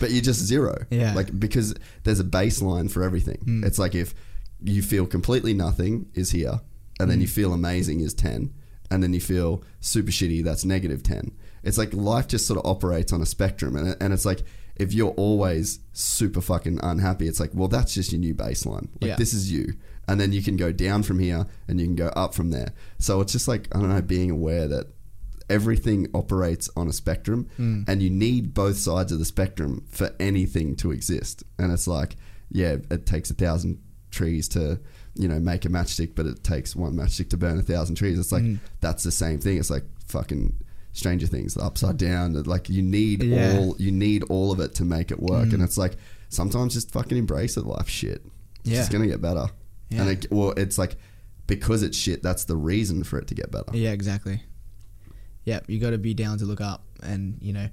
but 0.01 0.11
you're 0.13 0.23
just 0.23 0.41
zero. 0.41 0.85
Yeah. 0.91 1.13
Like 1.15 1.39
because 1.41 1.75
there's 2.05 2.21
a 2.21 2.25
baseline 2.25 2.89
for 2.91 3.03
everything. 3.03 3.63
It's 3.67 3.79
like 3.81 3.97
if 3.97 4.15
you 4.63 4.81
feel 4.81 5.05
completely 5.07 5.55
nothing 5.55 6.07
is 6.15 6.31
here, 6.31 6.61
and 7.01 7.11
then 7.11 7.21
you 7.21 7.27
Hmm. 7.27 7.33
feel 7.33 7.53
amazing 7.53 7.99
is 8.01 8.15
ten, 8.15 8.53
and 8.93 9.03
then 9.03 9.13
you 9.13 9.21
feel 9.21 9.65
super 9.81 10.13
shitty 10.13 10.45
that's 10.45 10.65
negative 10.65 11.03
ten. 11.03 11.33
It's 11.65 11.79
like 11.79 11.93
life 11.93 12.29
just 12.29 12.47
sort 12.47 12.61
of 12.61 12.65
operates 12.67 13.13
on 13.13 13.21
a 13.21 13.27
spectrum, 13.27 13.75
and 13.75 13.97
and 14.01 14.13
it's 14.13 14.25
like 14.25 14.43
if 14.77 14.93
you're 14.93 15.13
always 15.13 15.81
super 15.93 16.41
fucking 16.41 16.81
unhappy, 16.83 17.29
it's 17.29 17.41
like 17.41 17.51
well 17.55 17.69
that's 17.69 17.95
just 17.95 18.13
your 18.13 18.21
new 18.21 18.35
baseline. 18.35 18.89
Like 19.01 19.11
Yeah. 19.11 19.17
this 19.17 19.33
is 19.33 19.51
you, 19.51 19.75
and 20.09 20.21
then 20.21 20.33
you 20.33 20.43
can 20.43 20.57
go 20.57 20.73
down 20.73 21.03
from 21.03 21.19
here, 21.19 21.47
and 21.69 21.81
you 21.81 21.87
can 21.87 21.97
go 21.97 22.09
up 22.09 22.35
from 22.35 22.51
there. 22.51 22.73
So 22.99 23.21
it's 23.21 23.33
just 23.33 23.49
like 23.49 23.69
I 23.75 23.81
don't 23.81 23.89
know, 23.89 24.03
being 24.03 24.31
aware 24.31 24.69
that 24.69 24.89
everything 25.51 26.09
operates 26.15 26.71
on 26.77 26.89
a 26.89 26.93
spectrum 26.93 27.49
mm. 27.59 27.87
and 27.89 28.03
you 28.03 28.11
need 28.11 28.55
both 28.55 28.77
sides 28.77 29.13
of 29.13 29.19
the 29.19 29.25
spectrum 29.25 29.85
for 29.91 30.11
anything 30.19 30.75
to 30.75 30.91
exist 30.91 31.45
and 31.59 31.73
it's 31.73 31.87
like 31.87 32.17
yeah 32.51 32.77
it 32.91 33.05
takes 33.05 33.31
a 33.31 33.35
thousand 33.35 33.79
trees 34.11 34.49
to 34.49 34.81
you 35.15 35.29
know 35.29 35.39
make 35.39 35.65
a 35.65 35.69
matchstick 35.69 36.15
but 36.15 36.25
it 36.25 36.43
takes 36.43 36.75
one 36.75 36.95
matchstick 36.95 37.29
to 37.29 37.37
burn 37.37 37.59
a 37.59 37.63
thousand 37.63 37.95
trees 37.95 38.19
it's 38.19 38.33
like 38.33 38.43
mm. 38.43 38.59
that's 38.81 39.03
the 39.03 39.11
same 39.11 39.39
thing 39.39 39.59
it's 39.59 39.71
like 39.71 39.85
fucking 40.07 40.55
stranger 40.95 41.27
things 41.27 41.53
the 41.55 41.63
upside 41.63 41.97
down 41.99 42.33
like 42.45 42.71
you 42.71 42.81
need 42.83 43.23
Yeah. 43.23 43.59
all 43.59 43.77
you 43.79 43.91
need 43.93 44.23
all 44.31 44.51
of 44.53 44.59
it 44.61 44.75
to 44.77 44.85
make 44.85 45.11
it 45.11 45.21
work 45.21 45.53
and 45.53 45.63
it's 45.63 45.77
like 45.77 45.97
sometimes 46.31 46.73
just 46.75 46.91
fucking 46.93 47.19
embrace 47.19 47.57
it 47.59 47.67
life 47.67 47.89
shit 47.89 48.23
it's 48.61 48.71
Yeah. 48.71 48.77
just 48.79 48.91
gonna 48.93 49.07
get 49.09 49.21
better 49.21 49.49
Yeah. 49.91 50.01
and 50.03 50.11
it, 50.11 50.27
well 50.33 50.53
it's 50.57 50.79
like 50.79 50.97
because 51.47 51.83
it's 51.83 51.99
shit 51.99 52.23
that's 52.23 52.45
the 52.45 52.57
reason 52.57 53.05
for 53.05 53.19
it 53.19 53.27
to 53.27 53.35
get 53.35 53.51
better 53.51 53.77
Yeah, 53.77 53.91
exactly. 53.91 54.43
Yeah, 55.45 55.61
you 55.67 55.79
got 55.79 55.91
to 55.91 55.99
be 55.99 56.15
down 56.15 56.39
to 56.39 56.47
look 56.47 56.63
up, 56.63 56.85
and 57.03 57.37
you 57.43 57.53
know, 57.53 57.69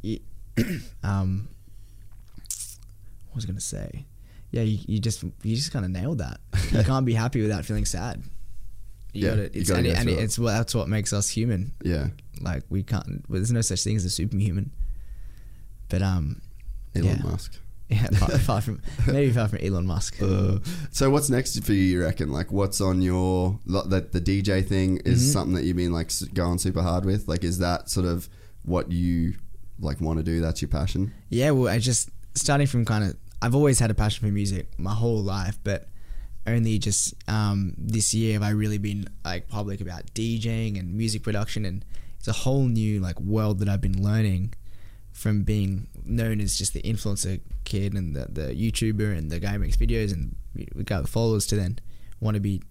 you, 0.00 0.20
um, 1.02 1.46
what 3.26 3.34
was 3.36 3.44
I 3.44 3.48
gonna 3.48 3.60
say? 3.60 4.06
Yeah, 4.50 4.62
you, 4.62 4.78
you 4.86 4.98
just 4.98 5.22
you 5.22 5.54
just 5.56 5.72
kind 5.72 5.84
of 5.84 5.90
nailed 5.90 6.18
that. 6.18 6.40
You 6.70 6.82
can't 6.84 7.04
be 7.04 7.12
happy 7.12 7.42
without 7.42 7.66
feeling 7.66 7.84
sad. 7.84 8.22
You 9.12 9.24
Yeah, 9.24 9.30
gotta, 9.30 9.58
it's, 9.58 9.68
gotta 9.70 9.78
and, 9.80 9.88
go 9.94 10.00
and 10.00 10.08
it. 10.10 10.18
it's 10.18 10.38
what 10.38 10.52
that's 10.52 10.74
what 10.74 10.88
makes 10.88 11.12
us 11.12 11.28
human. 11.28 11.72
yeah 11.84 12.08
Like 12.40 12.62
we 12.70 12.82
can't. 12.82 13.24
Well, 13.28 13.38
there's 13.40 13.52
no 13.52 13.60
such 13.60 13.82
thing 13.84 13.96
as 13.96 14.04
a 14.04 14.10
superhuman. 14.10 14.70
But 15.88 16.02
um, 16.02 16.40
Elon 16.94 17.18
yeah. 17.18 17.22
Musk 17.22 17.58
yeah, 17.88 18.06
apart, 18.06 18.34
apart 18.34 18.64
from 18.64 18.80
maybe 19.06 19.30
far 19.32 19.48
from 19.48 19.58
Elon 19.58 19.86
Musk. 19.86 20.16
Uh, 20.22 20.58
so 20.90 21.10
what's 21.10 21.28
next 21.28 21.62
for 21.62 21.72
you? 21.74 21.82
You 21.82 22.02
reckon? 22.02 22.32
Like, 22.32 22.50
what's 22.50 22.80
on 22.80 23.02
your 23.02 23.58
that 23.66 24.12
the 24.12 24.20
DJ 24.20 24.66
thing 24.66 24.98
is 25.04 25.20
Mm-hmm. 25.22 25.32
something 25.32 25.54
that 25.54 25.64
you've 25.64 25.76
been 25.76 25.92
like 25.92 26.10
going 26.32 26.56
super 26.58 26.80
hard 26.82 27.04
with? 27.04 27.28
Like, 27.28 27.44
is 27.44 27.58
that 27.58 27.90
sort 27.90 28.06
of 28.06 28.28
what 28.64 28.90
you 28.90 29.34
like 29.78 30.00
want 30.00 30.18
to 30.18 30.22
do? 30.22 30.40
That's 30.40 30.62
your 30.62 30.68
passion. 30.70 31.12
Yeah, 31.28 31.50
well, 31.50 31.68
I 31.68 31.78
just 31.78 32.08
starting 32.34 32.66
from 32.66 32.86
kind 32.86 33.04
of 33.04 33.16
I've 33.42 33.54
always 33.54 33.78
had 33.78 33.90
a 33.90 33.94
passion 33.94 34.26
for 34.26 34.32
music 34.32 34.68
my 34.78 34.94
whole 34.94 35.20
life, 35.22 35.58
but 35.62 35.88
only 36.46 36.78
just 36.78 37.14
um, 37.28 37.74
this 37.78 38.12
year 38.12 38.34
have 38.34 38.42
I 38.42 38.50
really 38.50 38.78
been 38.78 39.08
like 39.24 39.48
public 39.48 39.80
about 39.80 40.06
DJing 40.14 40.78
and 40.78 40.94
music 40.94 41.22
production, 41.22 41.64
and 41.64 41.84
it's 42.18 42.28
a 42.28 42.32
whole 42.32 42.64
new 42.64 43.00
like 43.00 43.20
world 43.20 43.58
that 43.60 43.68
I've 43.68 43.80
been 43.80 44.02
learning 44.02 44.54
from 45.12 45.42
being 45.42 45.88
known 46.04 46.40
as 46.40 46.56
just 46.56 46.72
the 46.72 46.82
influencer 46.82 47.40
kid 47.64 47.94
and 47.94 48.16
the, 48.16 48.26
the 48.30 48.54
YouTuber 48.54 49.16
and 49.16 49.30
the 49.30 49.38
guy 49.38 49.52
who 49.52 49.58
makes 49.58 49.76
videos 49.76 50.12
and 50.12 50.34
we 50.54 50.66
got 50.84 51.02
the 51.02 51.08
followers 51.08 51.46
to 51.46 51.56
then 51.56 51.78
want 52.20 52.34
to 52.34 52.40
be 52.40 52.62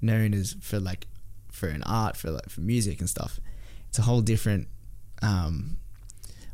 known 0.00 0.32
as 0.34 0.56
for 0.60 0.78
like 0.78 1.06
for 1.50 1.68
an 1.68 1.82
art 1.84 2.16
for 2.16 2.30
like 2.30 2.48
for 2.48 2.60
music 2.60 3.00
and 3.00 3.08
stuff. 3.08 3.40
It's 3.88 3.98
a 3.98 4.02
whole 4.02 4.20
different 4.20 4.68
um, 5.20 5.78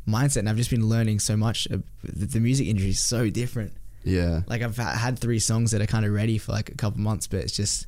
mindset, 0.07 0.37
and 0.37 0.49
I've 0.49 0.57
just 0.57 0.71
been 0.71 0.87
learning 0.87 1.19
so 1.19 1.37
much. 1.37 1.67
The 2.03 2.39
music 2.39 2.67
industry 2.67 2.91
is 2.91 2.99
so 2.99 3.29
different. 3.29 3.73
Yeah. 4.07 4.41
Like 4.47 4.61
I've 4.61 4.77
had 4.77 5.19
three 5.19 5.39
songs 5.39 5.71
that 5.71 5.81
are 5.81 5.85
kind 5.85 6.05
of 6.05 6.11
ready 6.11 6.37
for 6.37 6.51
like 6.51 6.69
a 6.69 6.75
couple 6.75 6.99
months, 6.99 7.27
but 7.27 7.41
it's 7.41 7.55
just 7.55 7.87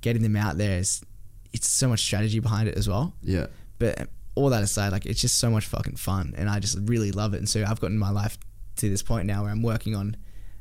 getting 0.00 0.22
them 0.22 0.36
out 0.36 0.56
there. 0.56 0.78
Is 0.78 1.02
it's 1.52 1.68
so 1.68 1.88
much 1.88 2.00
strategy 2.00 2.38
behind 2.38 2.68
it 2.68 2.76
as 2.76 2.88
well. 2.88 3.14
Yeah. 3.22 3.46
But 3.78 4.00
um, 4.00 4.08
all 4.34 4.50
that 4.50 4.62
aside, 4.62 4.92
like 4.92 5.06
it's 5.06 5.20
just 5.20 5.38
so 5.38 5.50
much 5.50 5.66
fucking 5.66 5.96
fun, 5.96 6.34
and 6.36 6.48
I 6.48 6.60
just 6.60 6.78
really 6.82 7.12
love 7.12 7.34
it. 7.34 7.38
And 7.38 7.48
so 7.48 7.64
I've 7.66 7.80
gotten 7.80 7.98
my 7.98 8.10
life 8.10 8.38
to 8.76 8.88
this 8.88 9.02
point 9.02 9.26
now 9.26 9.42
where 9.42 9.50
I'm 9.50 9.62
working 9.62 9.94
on 9.94 10.16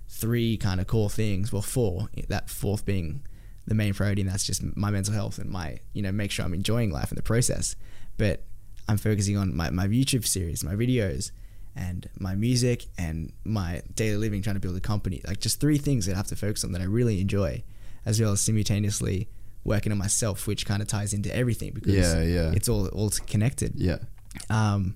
three 0.07 0.57
kind 0.57 0.79
of 0.79 0.87
core 0.87 1.09
things. 1.09 1.51
Well, 1.51 1.61
four. 1.61 2.09
That 2.29 2.49
fourth 2.49 2.85
being 2.85 3.25
the 3.67 3.75
main 3.75 3.93
priority, 3.93 4.21
and 4.21 4.29
that's 4.29 4.45
just 4.45 4.63
my 4.75 4.89
mental 4.89 5.13
health 5.13 5.37
and 5.37 5.49
my 5.49 5.79
you 5.93 6.01
know 6.01 6.11
make 6.11 6.31
sure 6.31 6.45
I'm 6.45 6.53
enjoying 6.53 6.91
life 6.91 7.11
in 7.11 7.15
the 7.15 7.23
process. 7.23 7.75
But 8.17 8.43
I'm 8.87 8.97
focusing 8.97 9.37
on 9.37 9.55
my 9.55 9.69
my 9.69 9.87
YouTube 9.87 10.25
series, 10.25 10.63
my 10.63 10.75
videos, 10.75 11.31
and 11.75 12.09
my 12.19 12.35
music 12.35 12.85
and 12.97 13.33
my 13.43 13.81
daily 13.95 14.17
living, 14.17 14.41
trying 14.41 14.55
to 14.55 14.59
build 14.59 14.75
a 14.77 14.79
company. 14.81 15.21
Like 15.27 15.39
just 15.39 15.59
three 15.59 15.77
things 15.77 16.05
that 16.05 16.13
I 16.13 16.17
have 16.17 16.27
to 16.27 16.35
focus 16.35 16.63
on 16.63 16.71
that 16.73 16.81
I 16.81 16.85
really 16.85 17.19
enjoy, 17.21 17.63
as 18.05 18.19
well 18.21 18.31
as 18.31 18.41
simultaneously 18.41 19.27
working 19.63 19.91
on 19.91 19.97
myself, 19.97 20.47
which 20.47 20.65
kind 20.65 20.81
of 20.81 20.87
ties 20.87 21.13
into 21.13 21.35
everything 21.35 21.71
because 21.73 21.93
Yeah, 21.93 22.21
yeah. 22.21 22.51
it's 22.53 22.69
all 22.69 22.87
all 22.89 23.09
connected. 23.27 23.73
Yeah. 23.75 23.97
Um, 24.49 24.95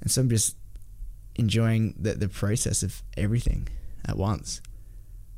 and 0.00 0.10
so 0.10 0.20
I'm 0.22 0.28
just 0.30 0.56
enjoying 1.36 1.94
the 1.98 2.14
the 2.14 2.28
process 2.28 2.82
of 2.82 3.02
everything 3.16 3.68
at 4.06 4.16
once. 4.16 4.60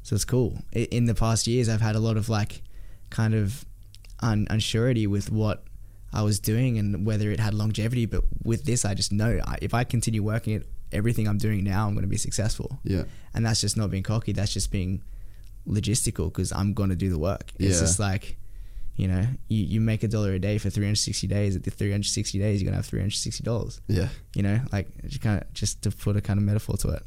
So 0.03 0.15
it's 0.15 0.25
cool. 0.25 0.59
In 0.73 1.07
the 1.07 1.15
past 1.15 1.47
years, 1.47 1.69
I've 1.69 1.81
had 1.81 1.97
a 1.97 2.01
lot 2.01 2.17
of 2.17 2.29
like 2.29 2.63
kind 3.11 3.35
of 3.35 3.65
un- 4.21 4.47
unsurety 4.51 5.07
with 5.07 5.31
what 5.31 5.65
I 6.15 6.23
was 6.23 6.39
doing 6.39 6.79
and 6.79 7.05
whether 7.05 7.31
it 7.31 7.41
had 7.41 7.53
longevity. 7.55 8.07
But 8.07 8.23
with 8.43 8.65
this, 8.65 8.85
I 8.87 8.95
just 8.95 9.13
know 9.13 9.41
I, 9.47 9.59
if 9.61 9.75
I 9.75 9.85
continue 9.85 10.23
working 10.23 10.55
at 10.55 10.63
everything 10.93 11.27
I'm 11.29 11.39
doing 11.39 11.65
now, 11.65 11.87
I'm 11.87 11.93
going 11.95 12.05
to 12.05 12.09
be 12.09 12.17
successful. 12.17 12.79
Yeah. 12.85 13.03
And 13.35 13.45
that's 13.45 13.61
just 13.61 13.77
not 13.77 13.91
being 13.91 14.05
cocky. 14.05 14.33
That's 14.33 14.53
just 14.55 14.71
being 14.71 15.03
logistical 15.67 16.27
because 16.27 16.53
I'm 16.53 16.73
going 16.75 16.91
to 16.91 16.97
do 16.97 17.11
the 17.11 17.19
work. 17.19 17.51
It's 17.59 17.75
Yeah. 17.77 17.81
just 17.81 17.99
like, 17.99 18.37
you 18.97 19.09
know, 19.09 19.27
you, 19.49 19.65
you 19.65 19.81
make 19.81 20.03
a 20.05 20.09
dollar 20.09 20.33
a 20.35 20.39
day 20.39 20.59
for 20.59 20.71
360 20.71 21.27
days. 21.27 21.57
At 21.57 21.65
the 21.65 21.71
360 21.71 22.39
days, 22.39 22.63
you're 22.63 22.71
going 22.71 22.81
to 22.81 22.87
have 22.89 23.09
$360. 23.11 23.81
Yeah. 23.89 24.09
You 24.35 24.43
know, 24.43 24.61
like 24.73 24.87
just 25.09 25.21
kind 25.21 25.41
of 25.43 25.53
just 25.53 25.83
to 25.83 25.91
put 25.91 26.17
a 26.17 26.21
kind 26.21 26.39
of 26.39 26.45
metaphor 26.45 26.77
to 26.79 26.89
it. 26.91 27.03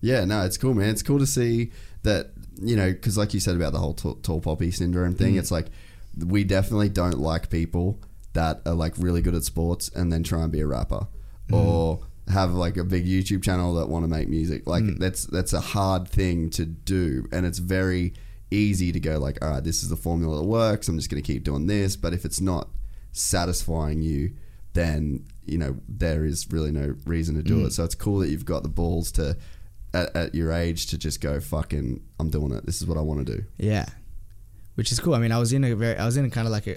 Yeah, 0.00 0.24
no, 0.24 0.44
it's 0.44 0.56
cool, 0.58 0.74
man. 0.74 0.90
It's 0.90 1.02
cool 1.02 1.18
to 1.18 1.26
see 1.26 1.72
that, 2.04 2.30
you 2.62 2.76
know, 2.76 2.90
because 2.92 3.18
like 3.18 3.34
you 3.34 3.40
said 3.40 3.56
about 3.56 3.72
the 3.72 3.78
whole 3.78 3.94
tall, 3.94 4.14
tall 4.16 4.40
poppy 4.40 4.70
syndrome 4.70 5.14
thing, 5.14 5.34
Mm. 5.34 5.38
it's 5.40 5.50
like 5.50 5.66
we 6.24 6.44
definitely 6.44 6.88
don't 6.88 7.18
like 7.18 7.50
people 7.50 7.98
that 8.36 8.60
are 8.66 8.74
like 8.74 8.94
really 8.98 9.22
good 9.22 9.34
at 9.34 9.44
sports 9.44 9.88
and 9.96 10.12
then 10.12 10.22
try 10.22 10.42
and 10.42 10.52
be 10.52 10.60
a 10.60 10.66
rapper 10.66 11.06
Mm. 11.50 11.54
or 11.62 12.00
have 12.28 12.52
like 12.54 12.76
a 12.76 12.82
big 12.84 13.06
YouTube 13.06 13.42
channel 13.42 13.74
that 13.74 13.88
want 13.88 14.02
to 14.04 14.08
make 14.08 14.28
music. 14.28 14.66
Like 14.66 14.82
Mm. 14.84 14.98
that's 14.98 15.22
that's 15.36 15.52
a 15.52 15.60
hard 15.74 16.08
thing 16.08 16.50
to 16.50 16.64
do, 16.66 17.26
and 17.32 17.46
it's 17.46 17.58
very 17.60 18.14
easy 18.50 18.92
to 18.92 19.00
go 19.00 19.18
like, 19.26 19.36
all 19.42 19.50
right, 19.50 19.64
this 19.64 19.82
is 19.82 19.88
the 19.88 19.96
formula 19.96 20.38
that 20.38 20.44
works. 20.60 20.88
I'm 20.88 20.96
just 20.98 21.10
going 21.10 21.22
to 21.22 21.26
keep 21.32 21.42
doing 21.44 21.66
this. 21.66 21.96
But 21.96 22.12
if 22.14 22.24
it's 22.24 22.40
not 22.40 22.68
satisfying 23.12 24.02
you, 24.02 24.32
then 24.74 25.24
you 25.44 25.58
know 25.58 25.76
there 25.88 26.24
is 26.24 26.46
really 26.50 26.72
no 26.72 26.94
reason 27.06 27.34
to 27.36 27.42
do 27.42 27.56
Mm. 27.62 27.66
it. 27.66 27.72
So 27.72 27.84
it's 27.84 27.94
cool 27.94 28.18
that 28.20 28.28
you've 28.30 28.44
got 28.44 28.62
the 28.62 28.68
balls 28.68 29.10
to, 29.12 29.36
at, 29.94 30.14
at 30.16 30.34
your 30.34 30.52
age, 30.52 30.86
to 30.88 30.98
just 30.98 31.20
go 31.20 31.40
fucking. 31.40 32.00
I'm 32.20 32.30
doing 32.30 32.52
it. 32.52 32.66
This 32.66 32.80
is 32.80 32.86
what 32.88 32.98
I 32.98 33.02
want 33.02 33.26
to 33.26 33.36
do. 33.36 33.44
Yeah, 33.56 33.86
which 34.74 34.90
is 34.92 35.00
cool. 35.00 35.14
I 35.14 35.18
mean, 35.18 35.32
I 35.32 35.38
was 35.38 35.52
in 35.52 35.64
a 35.64 35.74
very, 35.74 35.96
I 35.96 36.04
was 36.06 36.16
in 36.16 36.28
kind 36.30 36.46
of 36.46 36.52
like 36.52 36.66
a, 36.66 36.76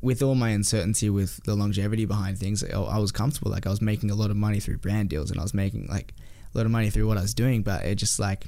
with 0.00 0.22
all 0.22 0.34
my 0.34 0.50
uncertainty 0.50 1.08
with 1.10 1.42
the 1.44 1.54
longevity 1.54 2.04
behind 2.04 2.38
things, 2.38 2.62
I, 2.62 2.78
I 2.80 2.98
was 2.98 3.12
comfortable. 3.12 3.50
Like 3.50 3.66
I 3.66 3.70
was 3.70 3.80
making 3.80 4.10
a 4.10 4.14
lot 4.14 4.30
of 4.30 4.36
money 4.36 4.60
through 4.60 4.78
brand 4.78 5.08
deals, 5.08 5.30
and 5.30 5.40
I 5.40 5.42
was 5.42 5.54
making 5.54 5.86
like 5.88 6.14
a 6.54 6.58
lot 6.58 6.66
of 6.66 6.72
money 6.72 6.90
through 6.90 7.06
what 7.08 7.18
I 7.18 7.22
was 7.22 7.34
doing. 7.34 7.62
But 7.62 7.84
it 7.84 7.96
just 7.96 8.18
like, 8.20 8.44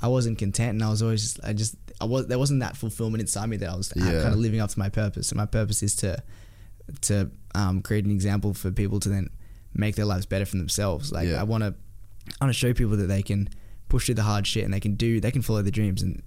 I 0.00 0.08
wasn't 0.08 0.38
content, 0.38 0.70
and 0.74 0.82
I 0.84 0.90
was 0.90 1.02
always, 1.02 1.22
just, 1.22 1.44
I 1.44 1.52
just, 1.52 1.74
I 2.00 2.04
was, 2.04 2.26
there 2.26 2.38
wasn't 2.38 2.60
that 2.60 2.76
fulfillment 2.76 3.20
inside 3.20 3.46
me 3.46 3.56
that 3.58 3.68
I 3.70 3.76
was 3.76 3.92
Yeah. 3.96 4.04
kind 4.22 4.32
of 4.34 4.36
living 4.36 4.60
up 4.60 4.70
to 4.70 4.78
my 4.78 4.88
purpose. 4.88 5.30
And 5.30 5.38
my 5.38 5.46
purpose 5.46 5.82
is 5.82 5.96
to, 5.96 6.22
to 7.02 7.30
um, 7.54 7.82
create 7.82 8.04
an 8.04 8.10
example 8.10 8.54
for 8.54 8.70
people 8.70 9.00
to 9.00 9.08
then 9.08 9.30
make 9.74 9.96
their 9.96 10.04
lives 10.04 10.24
better 10.26 10.44
for 10.46 10.56
themselves. 10.56 11.10
Like 11.12 11.28
Yeah. 11.28 11.40
I 11.40 11.42
want 11.44 11.62
to, 11.64 11.74
I 12.40 12.44
want 12.44 12.50
to 12.54 12.58
show 12.58 12.72
people 12.72 12.96
that 12.96 13.06
they 13.08 13.22
can 13.22 13.48
push 13.88 14.06
through 14.06 14.14
the 14.16 14.22
hard 14.22 14.46
shit 14.46 14.64
and 14.64 14.72
they 14.72 14.80
can 14.80 14.94
do, 14.94 15.18
they 15.20 15.30
can 15.30 15.42
follow 15.42 15.62
their 15.62 15.70
dreams 15.72 16.02
and 16.02 16.22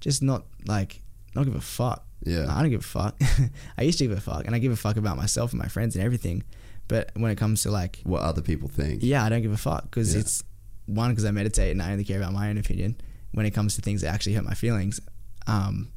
just 0.00 0.22
not 0.22 0.44
like 0.66 1.00
not 1.34 1.44
give 1.44 1.54
a 1.54 1.60
fuck. 1.60 2.03
Yeah. 2.24 2.46
I 2.48 2.60
don't 2.62 2.70
give 2.70 2.80
a 2.80 2.84
fuck. 2.84 3.20
I 3.78 3.82
used 3.82 3.98
to 3.98 4.06
give 4.06 4.16
a 4.16 4.20
fuck, 4.20 4.46
and 4.46 4.54
I 4.54 4.58
give 4.58 4.72
a 4.72 4.76
fuck 4.76 4.96
about 4.96 5.16
myself 5.16 5.52
and 5.52 5.60
my 5.60 5.68
friends 5.68 5.94
and 5.96 6.04
everything. 6.04 6.42
But 6.88 7.10
when 7.14 7.30
it 7.30 7.36
comes 7.36 7.62
to 7.62 7.70
like, 7.70 8.00
What 8.04 8.22
other 8.22 8.42
people 8.42 8.68
think. 8.68 9.02
yeah, 9.02 9.24
I 9.24 9.28
don't 9.28 9.42
give 9.42 9.52
a 9.52 9.56
fuck 9.56 9.84
because 9.84 10.14
Yeah. 10.14 10.20
it's 10.20 10.42
one 10.86 11.10
because 11.10 11.24
I 11.24 11.30
meditate 11.30 11.70
and 11.70 11.80
I 11.82 11.92
only 11.92 12.04
care 12.04 12.18
about 12.18 12.32
my 12.34 12.50
own 12.50 12.58
opinion 12.58 12.96
when 13.32 13.46
it 13.46 13.52
comes 13.52 13.74
to 13.76 13.82
things 13.82 14.02
that 14.02 14.12
actually 14.12 14.34
hurt 14.34 14.44
my 14.44 14.54
feelings. 14.54 15.00
Um, 15.46 15.88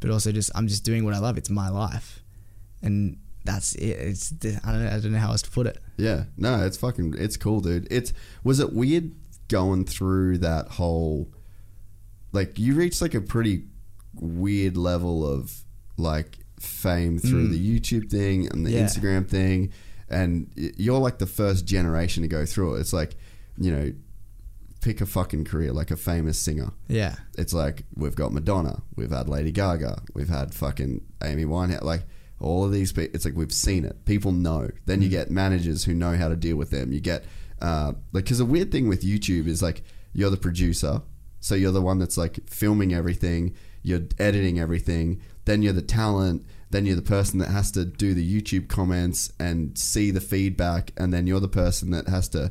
but 0.00 0.10
also 0.10 0.30
just 0.32 0.50
I'm 0.54 0.68
just 0.68 0.84
doing 0.84 1.04
what 1.04 1.14
I 1.14 1.18
love. 1.18 1.38
It's 1.38 1.50
my 1.50 1.68
life, 1.70 2.22
and 2.82 3.16
that's 3.44 3.74
it. 3.74 3.88
It's 3.88 4.32
I 4.64 4.72
don't 4.72 4.84
know. 4.84 4.90
I 4.90 5.00
don't 5.00 5.12
know 5.12 5.18
how 5.18 5.30
else 5.30 5.42
to 5.42 5.50
put 5.50 5.66
it. 5.66 5.78
Yeah, 5.96 6.24
no, 6.36 6.64
it's 6.64 6.76
fucking, 6.76 7.14
it's 7.18 7.36
cool, 7.36 7.60
dude. 7.60 7.88
It's 7.90 8.12
was 8.44 8.60
it 8.60 8.72
weird 8.72 9.12
going 9.48 9.84
through 9.86 10.38
that 10.38 10.68
whole, 10.68 11.32
like 12.32 12.58
you 12.58 12.74
reached 12.74 13.00
like 13.02 13.14
a 13.14 13.20
pretty 13.20 13.64
weird 14.20 14.76
level 14.76 15.26
of 15.26 15.52
like 15.96 16.38
fame 16.60 17.18
through 17.18 17.48
the 17.48 17.58
YouTube 17.80 18.10
thing 18.10 18.48
and 18.50 18.66
the 18.66 18.70
Mm. 18.70 18.74
Yeah. 18.74 18.84
Instagram 18.84 19.28
thing, 19.28 19.70
and 20.08 20.50
you're 20.56 20.98
like 20.98 21.18
the 21.18 21.26
first 21.26 21.66
generation 21.66 22.22
to 22.22 22.28
go 22.28 22.44
through 22.46 22.74
it. 22.76 22.80
It's 22.80 22.92
like, 22.92 23.16
you 23.58 23.70
know, 23.70 23.92
pick 24.80 25.00
a 25.00 25.06
fucking 25.06 25.44
career 25.44 25.72
like 25.72 25.90
a 25.90 25.96
famous 25.96 26.38
singer. 26.38 26.70
Yeah, 26.88 27.16
It's 27.36 27.52
like 27.52 27.82
we've 27.96 28.14
got 28.14 28.32
Madonna, 28.32 28.82
we've 28.96 29.10
had 29.10 29.28
Lady 29.28 29.50
Gaga, 29.52 30.02
we've 30.14 30.28
had 30.28 30.54
fucking 30.54 31.00
Amy 31.22 31.44
Winehouse, 31.44 31.82
like 31.82 32.02
all 32.40 32.64
of 32.64 32.70
these 32.72 32.92
people. 32.92 33.14
It's 33.14 33.24
like 33.24 33.34
we've 33.34 33.52
seen 33.52 33.84
it. 33.84 34.04
People 34.04 34.30
know. 34.32 34.70
Then 34.86 35.02
you 35.02 35.08
get 35.08 35.30
managers 35.30 35.84
who 35.84 35.94
know 35.94 36.16
how 36.16 36.28
to 36.28 36.36
deal 36.36 36.56
with 36.56 36.70
them. 36.70 36.92
You 36.92 37.00
get 37.00 37.24
uh, 37.60 37.92
like 38.12 38.24
because 38.24 38.38
the 38.38 38.44
weird 38.44 38.70
thing 38.70 38.88
with 38.88 39.02
YouTube 39.02 39.48
is 39.48 39.60
like 39.62 39.82
you're 40.12 40.30
the 40.30 40.36
producer, 40.36 41.02
so 41.40 41.54
you're 41.56 41.72
the 41.72 41.82
one 41.82 41.98
that's 41.98 42.16
like 42.16 42.48
filming 42.48 42.94
everything, 42.94 43.54
you're 43.88 44.02
editing 44.18 44.60
everything. 44.60 45.20
Then 45.44 45.62
you're 45.62 45.72
the 45.72 45.82
talent. 45.82 46.46
Then 46.70 46.84
you're 46.84 46.96
the 46.96 47.02
person 47.02 47.38
that 47.38 47.48
has 47.48 47.70
to 47.72 47.84
do 47.84 48.12
the 48.12 48.40
YouTube 48.40 48.68
comments 48.68 49.32
and 49.40 49.76
see 49.78 50.10
the 50.10 50.20
feedback, 50.20 50.92
and 50.98 51.12
then 51.12 51.26
you're 51.26 51.40
the 51.40 51.48
person 51.48 51.90
that 51.92 52.08
has 52.08 52.28
to 52.30 52.50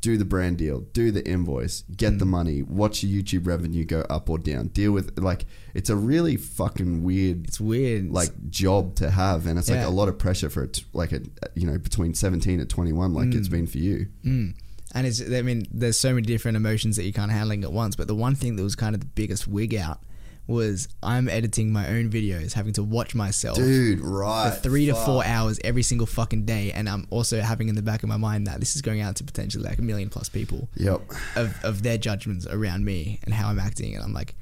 do 0.00 0.16
the 0.16 0.24
brand 0.24 0.58
deal, 0.58 0.80
do 0.92 1.10
the 1.10 1.26
invoice, 1.28 1.82
get 1.96 2.20
the 2.20 2.24
money, 2.24 2.62
watch 2.62 3.02
your 3.02 3.20
YouTube 3.20 3.44
revenue 3.44 3.84
go 3.84 4.02
up 4.02 4.30
or 4.30 4.38
down, 4.38 4.68
deal 4.68 4.92
with 4.92 5.18
like 5.18 5.46
it's 5.74 5.90
a 5.90 5.96
really 5.96 6.36
fucking 6.36 7.02
weird 7.02 7.48
it's 7.48 7.60
weird. 7.60 8.12
like 8.12 8.30
job 8.48 8.94
to 8.96 9.10
have, 9.10 9.46
and 9.46 9.58
it's 9.58 9.68
like 9.68 9.84
a 9.84 9.88
lot 9.88 10.08
of 10.08 10.16
pressure 10.16 10.48
for 10.48 10.62
it, 10.62 10.84
like 10.92 11.10
a 11.10 11.22
you 11.54 11.66
know 11.66 11.76
between 11.76 12.14
seventeen 12.14 12.60
and 12.60 12.70
twenty 12.70 12.92
one, 12.92 13.14
like 13.14 13.34
it's 13.34 13.48
been 13.48 13.66
for 13.66 13.78
you. 13.78 14.06
Mm. 14.24 14.54
And 14.94 15.06
it's, 15.06 15.20
I 15.20 15.42
mean, 15.42 15.66
there's 15.72 15.98
so 15.98 16.14
many 16.14 16.22
different 16.24 16.56
emotions 16.56 16.96
that 16.96 17.02
you're 17.02 17.12
kind 17.12 17.30
of 17.30 17.36
handling 17.36 17.64
at 17.64 17.72
once. 17.72 17.96
But 17.96 18.06
the 18.06 18.14
one 18.14 18.34
thing 18.34 18.56
that 18.56 18.62
was 18.62 18.76
kind 18.76 18.94
of 18.94 19.00
the 19.00 19.06
biggest 19.06 19.46
wig 19.48 19.74
out 19.74 20.00
was 20.46 20.88
I'm 21.02 21.28
editing 21.28 21.72
my 21.72 21.88
own 21.88 22.10
videos, 22.10 22.52
having 22.52 22.72
to 22.74 22.82
watch 22.82 23.14
myself 23.14 23.56
Dude, 23.56 24.00
right, 24.00 24.52
for 24.54 24.60
three 24.60 24.86
to 24.86 24.94
four 24.94 25.24
hours 25.24 25.58
every 25.64 25.82
single 25.82 26.06
fucking 26.06 26.44
day. 26.44 26.70
And 26.72 26.88
I'm 26.88 27.06
also 27.10 27.40
having 27.40 27.68
in 27.68 27.74
the 27.74 27.82
back 27.82 28.02
of 28.02 28.08
my 28.08 28.16
mind 28.16 28.46
that 28.46 28.60
this 28.60 28.76
is 28.76 28.82
going 28.82 29.00
out 29.00 29.16
to 29.16 29.24
potentially 29.24 29.64
like 29.64 29.78
a 29.78 29.82
million 29.82 30.08
plus 30.08 30.28
people 30.28 30.68
Yep. 30.76 31.00
of, 31.36 31.64
of 31.64 31.82
their 31.82 31.98
judgments 31.98 32.46
around 32.46 32.84
me 32.84 33.18
and 33.24 33.34
how 33.34 33.48
I'm 33.48 33.58
acting. 33.58 33.94
And 33.94 34.04
I'm 34.04 34.12
like, 34.12 34.34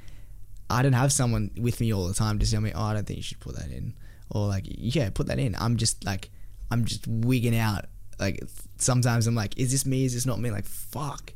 I 0.69 0.83
don't 0.83 0.93
have 0.93 1.13
someone 1.13 1.51
with 1.59 1.81
me 1.81 1.93
all 1.93 2.07
the 2.07 2.15
time 2.15 2.39
to 2.39 2.51
tell 2.51 2.61
me, 2.61 2.73
oh, 2.75 2.83
I 2.83 2.95
don't 2.95 3.07
think 3.07 3.17
you 3.19 3.23
should 3.23 3.41
put 3.41 3.57
that 3.57 3.71
in. 3.71 3.95
Or 4.31 4.47
like, 4.47 4.65
yeah, 4.67 5.11
put 5.11 5.29
that 5.29 5.39
in. 5.39 5.55
I'm 5.59 5.77
just 5.77 6.05
like, 6.05 6.31
I'm 6.71 6.85
just 6.85 7.07
wigging 7.07 7.57
out. 7.57 7.87
Like 8.19 8.43
sometimes 8.79 9.27
I'm 9.27 9.35
like, 9.35 9.59
is 9.59 9.71
this 9.73 9.87
me? 9.87 10.05
Is 10.05 10.15
this 10.15 10.27
not 10.27 10.39
me? 10.39 10.51
Like, 10.51 10.67
fuck. 10.67 11.33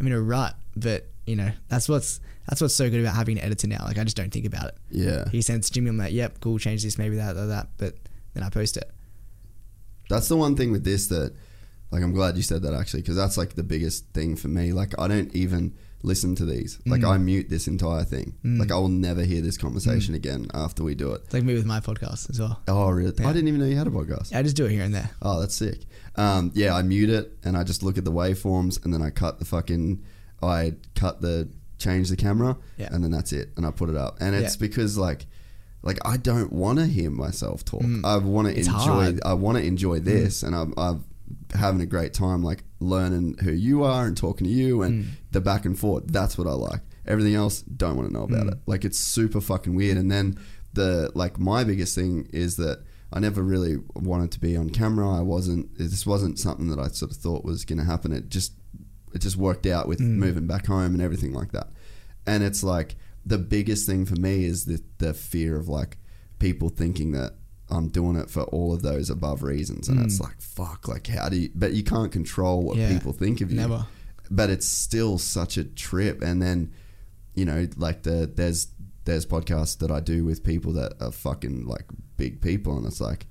I'm 0.00 0.06
in 0.06 0.12
a 0.12 0.20
rut. 0.20 0.54
But 0.74 1.06
you 1.26 1.36
know, 1.36 1.50
that's 1.68 1.88
what's 1.88 2.20
that's 2.48 2.60
what's 2.60 2.74
so 2.74 2.88
good 2.90 3.00
about 3.00 3.14
having 3.14 3.38
an 3.38 3.44
editor 3.44 3.66
now. 3.68 3.84
Like, 3.84 3.98
I 3.98 4.04
just 4.04 4.16
don't 4.16 4.30
think 4.32 4.46
about 4.46 4.66
it. 4.68 4.76
Yeah. 4.90 5.28
He 5.30 5.42
sends 5.42 5.68
Jimmy. 5.70 5.90
I'm 5.90 5.98
like, 5.98 6.12
yep, 6.12 6.40
cool. 6.40 6.58
Change 6.58 6.82
this, 6.82 6.98
maybe 6.98 7.16
that, 7.16 7.34
that, 7.34 7.46
that. 7.46 7.68
But 7.76 7.94
then 8.34 8.42
I 8.42 8.48
post 8.50 8.76
it. 8.76 8.90
That's 10.08 10.28
the 10.28 10.36
one 10.36 10.54
thing 10.56 10.70
with 10.72 10.84
this 10.84 11.08
that, 11.08 11.34
like, 11.90 12.02
I'm 12.02 12.12
glad 12.12 12.36
you 12.36 12.42
said 12.42 12.62
that 12.62 12.74
actually, 12.74 13.02
because 13.02 13.16
that's 13.16 13.36
like 13.36 13.54
the 13.54 13.62
biggest 13.64 14.06
thing 14.12 14.36
for 14.36 14.48
me. 14.48 14.72
Like, 14.72 14.92
I 14.98 15.08
don't 15.08 15.34
even 15.34 15.74
listen 16.02 16.36
to 16.36 16.44
these. 16.44 16.78
Like, 16.86 17.00
Mm. 17.00 17.10
I 17.10 17.18
mute 17.18 17.48
this 17.50 17.66
entire 17.66 18.04
thing. 18.04 18.34
Like, 18.44 18.70
I 18.70 18.76
will 18.76 18.88
never 18.88 19.22
hear 19.24 19.40
this 19.40 19.56
conversation 19.58 20.14
again 20.14 20.46
after 20.54 20.84
we 20.84 20.94
do 20.94 21.12
it. 21.12 21.22
It's 21.24 21.34
like 21.34 21.42
me 21.42 21.54
with 21.54 21.64
my 21.66 21.80
podcast 21.80 22.30
as 22.30 22.38
well. 22.38 22.60
Oh, 22.68 22.88
really? 22.90 23.12
Yeah. 23.18 23.28
I 23.28 23.32
didn't 23.32 23.48
even 23.48 23.60
know 23.60 23.66
you 23.66 23.76
had 23.76 23.88
a 23.88 23.90
podcast. 23.90 24.32
I 24.34 24.42
just 24.42 24.56
do 24.56 24.66
it 24.66 24.70
here 24.70 24.84
and 24.84 24.94
there. 24.94 25.10
Oh, 25.20 25.40
that's 25.40 25.56
sick. 25.56 25.80
Um, 26.14 26.52
yeah, 26.54 26.74
I 26.76 26.82
mute 26.82 27.10
it 27.10 27.36
and 27.42 27.56
I 27.56 27.64
just 27.64 27.82
look 27.82 27.98
at 27.98 28.04
the 28.04 28.12
waveforms 28.12 28.84
and 28.84 28.94
then 28.94 29.02
I 29.02 29.10
cut 29.10 29.38
the 29.40 29.44
fucking, 29.44 30.04
I 30.40 30.74
cut 30.94 31.20
the, 31.20 31.48
change 31.78 32.08
the 32.08 32.16
camera 32.16 32.56
Yeah. 32.78 32.88
and 32.92 33.02
then 33.04 33.10
that's 33.10 33.32
it 33.32 33.50
and 33.56 33.66
I 33.66 33.70
put 33.70 33.88
it 33.90 33.96
up. 33.96 34.16
And 34.20 34.34
it's 34.34 34.54
Yeah. 34.56 34.60
because 34.60 34.96
like, 34.98 35.26
like 35.82 35.98
I 36.04 36.16
don't 36.16 36.52
want 36.52 36.78
to 36.78 36.86
hear 36.86 37.10
myself 37.10 37.64
talk. 37.64 37.82
Mm. 37.82 38.04
I 38.04 38.16
want 38.18 38.48
to 38.48 38.58
enjoy. 38.58 38.72
hard. 38.72 39.14
Mm. 39.16 39.20
I 39.24 39.34
want 39.34 39.58
to 39.58 39.64
enjoy 39.64 40.00
this, 40.00 40.42
and 40.42 40.54
I'm, 40.56 40.74
I've 40.76 41.00
having 41.54 41.80
a 41.80 41.86
great 41.86 42.12
time, 42.14 42.42
like 42.42 42.64
learning 42.80 43.36
who 43.42 43.52
you 43.52 43.82
are 43.84 44.06
and 44.06 44.16
talking 44.16 44.46
to 44.46 44.52
you 44.52 44.82
and 44.82 45.06
the 45.32 45.40
back 45.40 45.64
and 45.64 45.78
forth. 45.78 46.04
That's 46.08 46.36
what 46.38 46.46
I 46.46 46.52
like. 46.52 46.80
Everything 47.06 47.34
else, 47.34 47.62
don't 47.62 47.96
want 47.96 48.08
to 48.08 48.12
know 48.14 48.24
about 48.24 48.48
it. 48.48 48.58
Like 48.66 48.84
it's 48.84 48.98
super 48.98 49.40
fucking 49.40 49.74
weird. 49.76 49.96
And 49.96 50.10
then 50.10 50.38
the 50.72 51.10
like 51.14 51.38
my 51.38 51.62
biggest 51.62 51.94
thing 51.94 52.28
is 52.32 52.56
that 52.56 52.82
I 53.12 53.20
never 53.20 53.42
really 53.42 53.76
wanted 53.94 54.32
to 54.32 54.40
be 54.40 54.56
on 54.56 54.70
camera. 54.70 55.08
I 55.08 55.20
wasn't. 55.20 55.76
This 55.78 56.04
wasn't 56.06 56.38
something 56.40 56.68
that 56.68 56.78
I 56.80 56.88
sort 56.88 57.12
of 57.12 57.16
thought 57.16 57.44
was 57.44 57.64
going 57.64 57.78
to 57.78 57.84
happen. 57.84 58.12
It 58.12 58.28
just 58.28 58.52
it 59.16 59.22
just 59.22 59.36
worked 59.36 59.66
out 59.66 59.88
with 59.88 59.98
moving 60.00 60.46
back 60.46 60.66
home 60.66 60.92
and 60.94 61.02
everything 61.02 61.32
like 61.32 61.50
that. 61.52 61.68
And 62.26 62.42
it's 62.44 62.62
like 62.62 62.94
the 63.24 63.38
biggest 63.38 63.86
thing 63.86 64.04
for 64.06 64.14
me 64.16 64.44
is 64.44 64.64
the 64.66 64.80
the 64.98 65.12
fear 65.14 65.56
of 65.56 65.68
like 65.68 65.98
people 66.38 66.68
thinking 66.68 67.12
that 67.12 67.32
I'm 67.68 67.88
doing 67.88 68.16
it 68.16 68.30
for 68.30 68.42
all 68.42 68.72
of 68.72 68.82
those 68.82 69.10
above 69.10 69.42
reasons, 69.42 69.88
and 69.88 70.00
it's 70.04 70.20
like 70.20 70.40
fuck, 70.40 70.86
like 70.86 71.06
how 71.08 71.28
do 71.28 71.36
you? 71.36 71.50
But 71.54 71.72
you 71.72 71.82
can't 71.82 72.12
control 72.12 72.62
what 72.62 72.76
Yeah. 72.76 72.92
people 72.92 73.12
think 73.12 73.40
of 73.40 73.50
you. 73.50 73.56
Never. 73.56 73.86
But 74.30 74.50
it's 74.50 74.66
still 74.68 75.18
such 75.18 75.56
a 75.56 75.64
trip, 75.64 76.22
and 76.22 76.40
then 76.40 76.72
you 77.34 77.44
know, 77.44 77.66
like 77.76 78.02
the 78.04 78.30
there's 78.32 78.68
there's 79.04 79.26
podcasts 79.26 79.78
that 79.78 79.90
I 79.90 80.00
do 80.00 80.24
with 80.24 80.42
people 80.44 80.72
that 80.74 80.94
are 81.00 81.10
fucking 81.12 81.66
like 81.66 81.86
big 82.16 82.40
people, 82.40 82.76
and 82.76 82.86
it's 82.86 83.00
like 83.00 83.26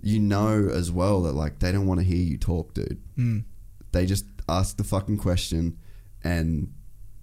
you 0.00 0.18
know 0.20 0.68
as 0.70 0.90
well 0.90 1.22
that 1.22 1.32
like 1.34 1.58
they 1.60 1.72
don't 1.72 1.86
want 1.86 2.00
to 2.00 2.04
hear 2.06 2.24
you 2.24 2.36
talk, 2.38 2.72
dude. 2.74 3.00
Mm. 3.18 3.44
They 3.92 4.06
just 4.06 4.24
ask 4.48 4.76
the 4.76 4.84
fucking 4.84 5.18
question 5.18 5.78
and 6.22 6.72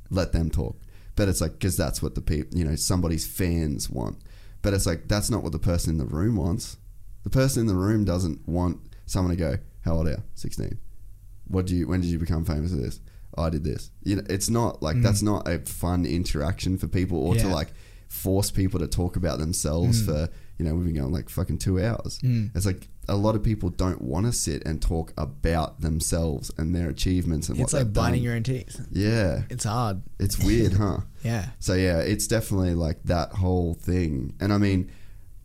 let 0.10 0.31
them 0.31 0.49
talk. 0.49 0.80
But 1.15 1.27
it's 1.27 1.41
like 1.41 1.53
because 1.53 1.77
that's 1.77 2.02
what 2.02 2.15
the 2.15 2.22
people, 2.22 2.57
you 2.57 2.65
know, 2.65 2.76
somebody's 2.76 3.27
fans 3.27 3.89
want. 3.89 4.18
But 4.61 4.73
it's 4.73 4.85
like 4.85 5.07
that's 5.07 5.30
not 5.30 5.43
what 5.43 5.52
the 5.52 5.60
person 5.60 5.91
in 5.91 5.98
the 5.98 6.06
room 6.06 6.35
wants. 6.35 6.77
The 7.23 7.30
person 7.30 7.61
in 7.61 7.68
the 7.68 7.76
room 7.76 8.06
doesn't 8.06 8.48
want 8.48 8.80
someone 9.06 9.35
to 9.35 9.39
go, 9.39 9.57
"How 9.81 9.95
old 9.95 10.07
are 10.07 10.11
you? 10.11 10.23
16. 10.35 10.77
What 11.48 11.65
do 11.65 11.76
you? 11.76 11.88
When 11.88 12.02
did 12.02 12.10
you 12.10 12.19
become 12.19 12.45
famous 12.45 12.72
for 12.72 12.77
this? 12.77 12.99
Oh, 13.38 13.43
I 13.43 13.49
did 13.49 13.64
this." 13.64 13.91
You 14.03 14.18
know, 14.18 14.23
it's 14.30 14.49
not 14.49 14.81
like 14.81 14.98
mm. 14.98 15.03
that's 15.03 15.22
not 15.22 15.48
a 15.48 15.60
fun 15.60 16.06
interaction 16.06 16.77
for 16.77 16.88
people, 16.88 17.18
or 17.18 17.35
to 17.35 17.48
like 17.48 17.73
force 18.07 18.52
people 18.52 18.80
to 18.80 18.88
talk 18.88 19.15
about 19.15 19.39
themselves 19.39 20.02
mm. 20.02 20.06
for 20.06 20.30
you 20.61 20.67
know 20.69 20.75
we've 20.75 20.85
been 20.85 20.93
going 20.95 21.11
like 21.11 21.27
fucking 21.29 21.57
two 21.57 21.83
hours. 21.83 22.19
It's 22.23 22.65
like 22.67 22.88
a 23.07 23.15
lot 23.15 23.35
of 23.35 23.41
people 23.41 23.69
don't 23.69 23.99
want 24.01 24.27
to 24.27 24.31
sit 24.31 24.63
and 24.65 24.79
talk 24.79 25.11
about 25.17 25.81
themselves 25.81 26.51
and 26.57 26.75
their 26.75 26.88
achievements 26.89 27.49
and 27.49 27.59
It's 27.59 27.73
what 27.73 27.79
like 27.83 27.93
biting 27.93 28.19
done. 28.19 28.23
your 28.23 28.35
own 28.35 28.43
teeth. 28.43 28.79
yeah, 28.91 29.41
It's 29.49 29.63
hard. 29.63 30.03
it's 30.19 30.38
weird, 30.38 30.73
huh? 30.73 30.99
Yeah. 31.23 31.47
So 31.59 31.73
yeah, 31.73 31.97
it's 31.99 32.27
definitely 32.27 32.75
like 32.75 33.01
that 33.05 33.31
whole 33.33 33.73
thing. 33.73 34.35
And 34.39 34.53
I 34.53 34.57
mean, 34.59 34.91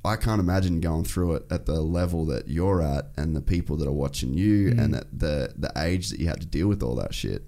I 0.05 0.16
can't 0.16 0.38
imagine 0.40 0.80
going 0.80 1.05
through 1.05 1.34
it 1.36 1.47
at 1.51 1.64
the 1.66 1.80
level 1.80 2.26
that 2.26 2.47
you're 2.48 2.82
at 2.82 3.10
and 3.16 3.34
the 3.34 3.40
people 3.40 3.76
that 3.78 3.88
are 3.88 3.93
watching 3.93 4.34
you 4.34 4.70
Mm. 4.72 4.78
and 4.84 4.94
at 4.97 5.18
the 5.18 5.52
the 5.56 5.72
age 5.76 6.10
that 6.10 6.20
you 6.20 6.28
had 6.28 6.40
to 6.43 6.47
deal 6.47 6.68
with 6.68 6.82
all 6.82 6.94
that 6.97 7.14
shit. 7.14 7.43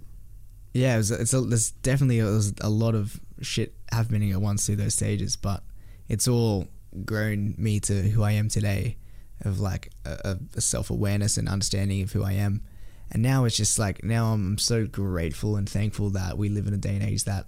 Yeah, 0.75 0.95
it 0.95 0.99
was, 0.99 1.11
it's 1.11 1.33
a, 1.35 1.41
there's 1.43 1.71
definitely 1.71 2.21
there's 2.21 2.53
a 2.61 2.69
lot 2.71 2.95
of 2.95 3.21
shit 3.41 3.75
happening 3.93 4.33
at 4.33 4.41
once 4.41 4.67
through 4.67 4.77
those 4.77 4.95
stages, 4.95 5.37
but 5.37 5.63
it's 6.09 6.27
all 6.29 6.67
grown 7.05 7.55
me 7.59 7.81
to 7.81 8.03
who 8.11 8.23
I 8.23 8.33
am 8.33 8.49
today, 8.49 8.97
of 9.43 9.61
like 9.61 9.93
a, 10.05 10.39
a 10.55 10.61
self 10.61 10.91
awareness 10.91 11.37
and 11.37 11.49
understanding 11.49 12.03
of 12.03 12.13
who 12.13 12.23
I 12.25 12.33
am, 12.33 12.63
and 13.11 13.23
now 13.23 13.45
it's 13.45 13.57
just 13.57 13.79
like 13.79 14.05
now 14.05 14.33
I'm 14.33 14.59
so 14.59 14.87
grateful 14.87 15.57
and 15.57 15.69
thankful 15.69 16.11
that 16.11 16.37
we 16.37 16.49
live 16.49 16.67
in 16.67 16.75
a 16.75 16.79
day 16.79 16.95
and 16.95 17.03
age 17.03 17.25
that 17.25 17.47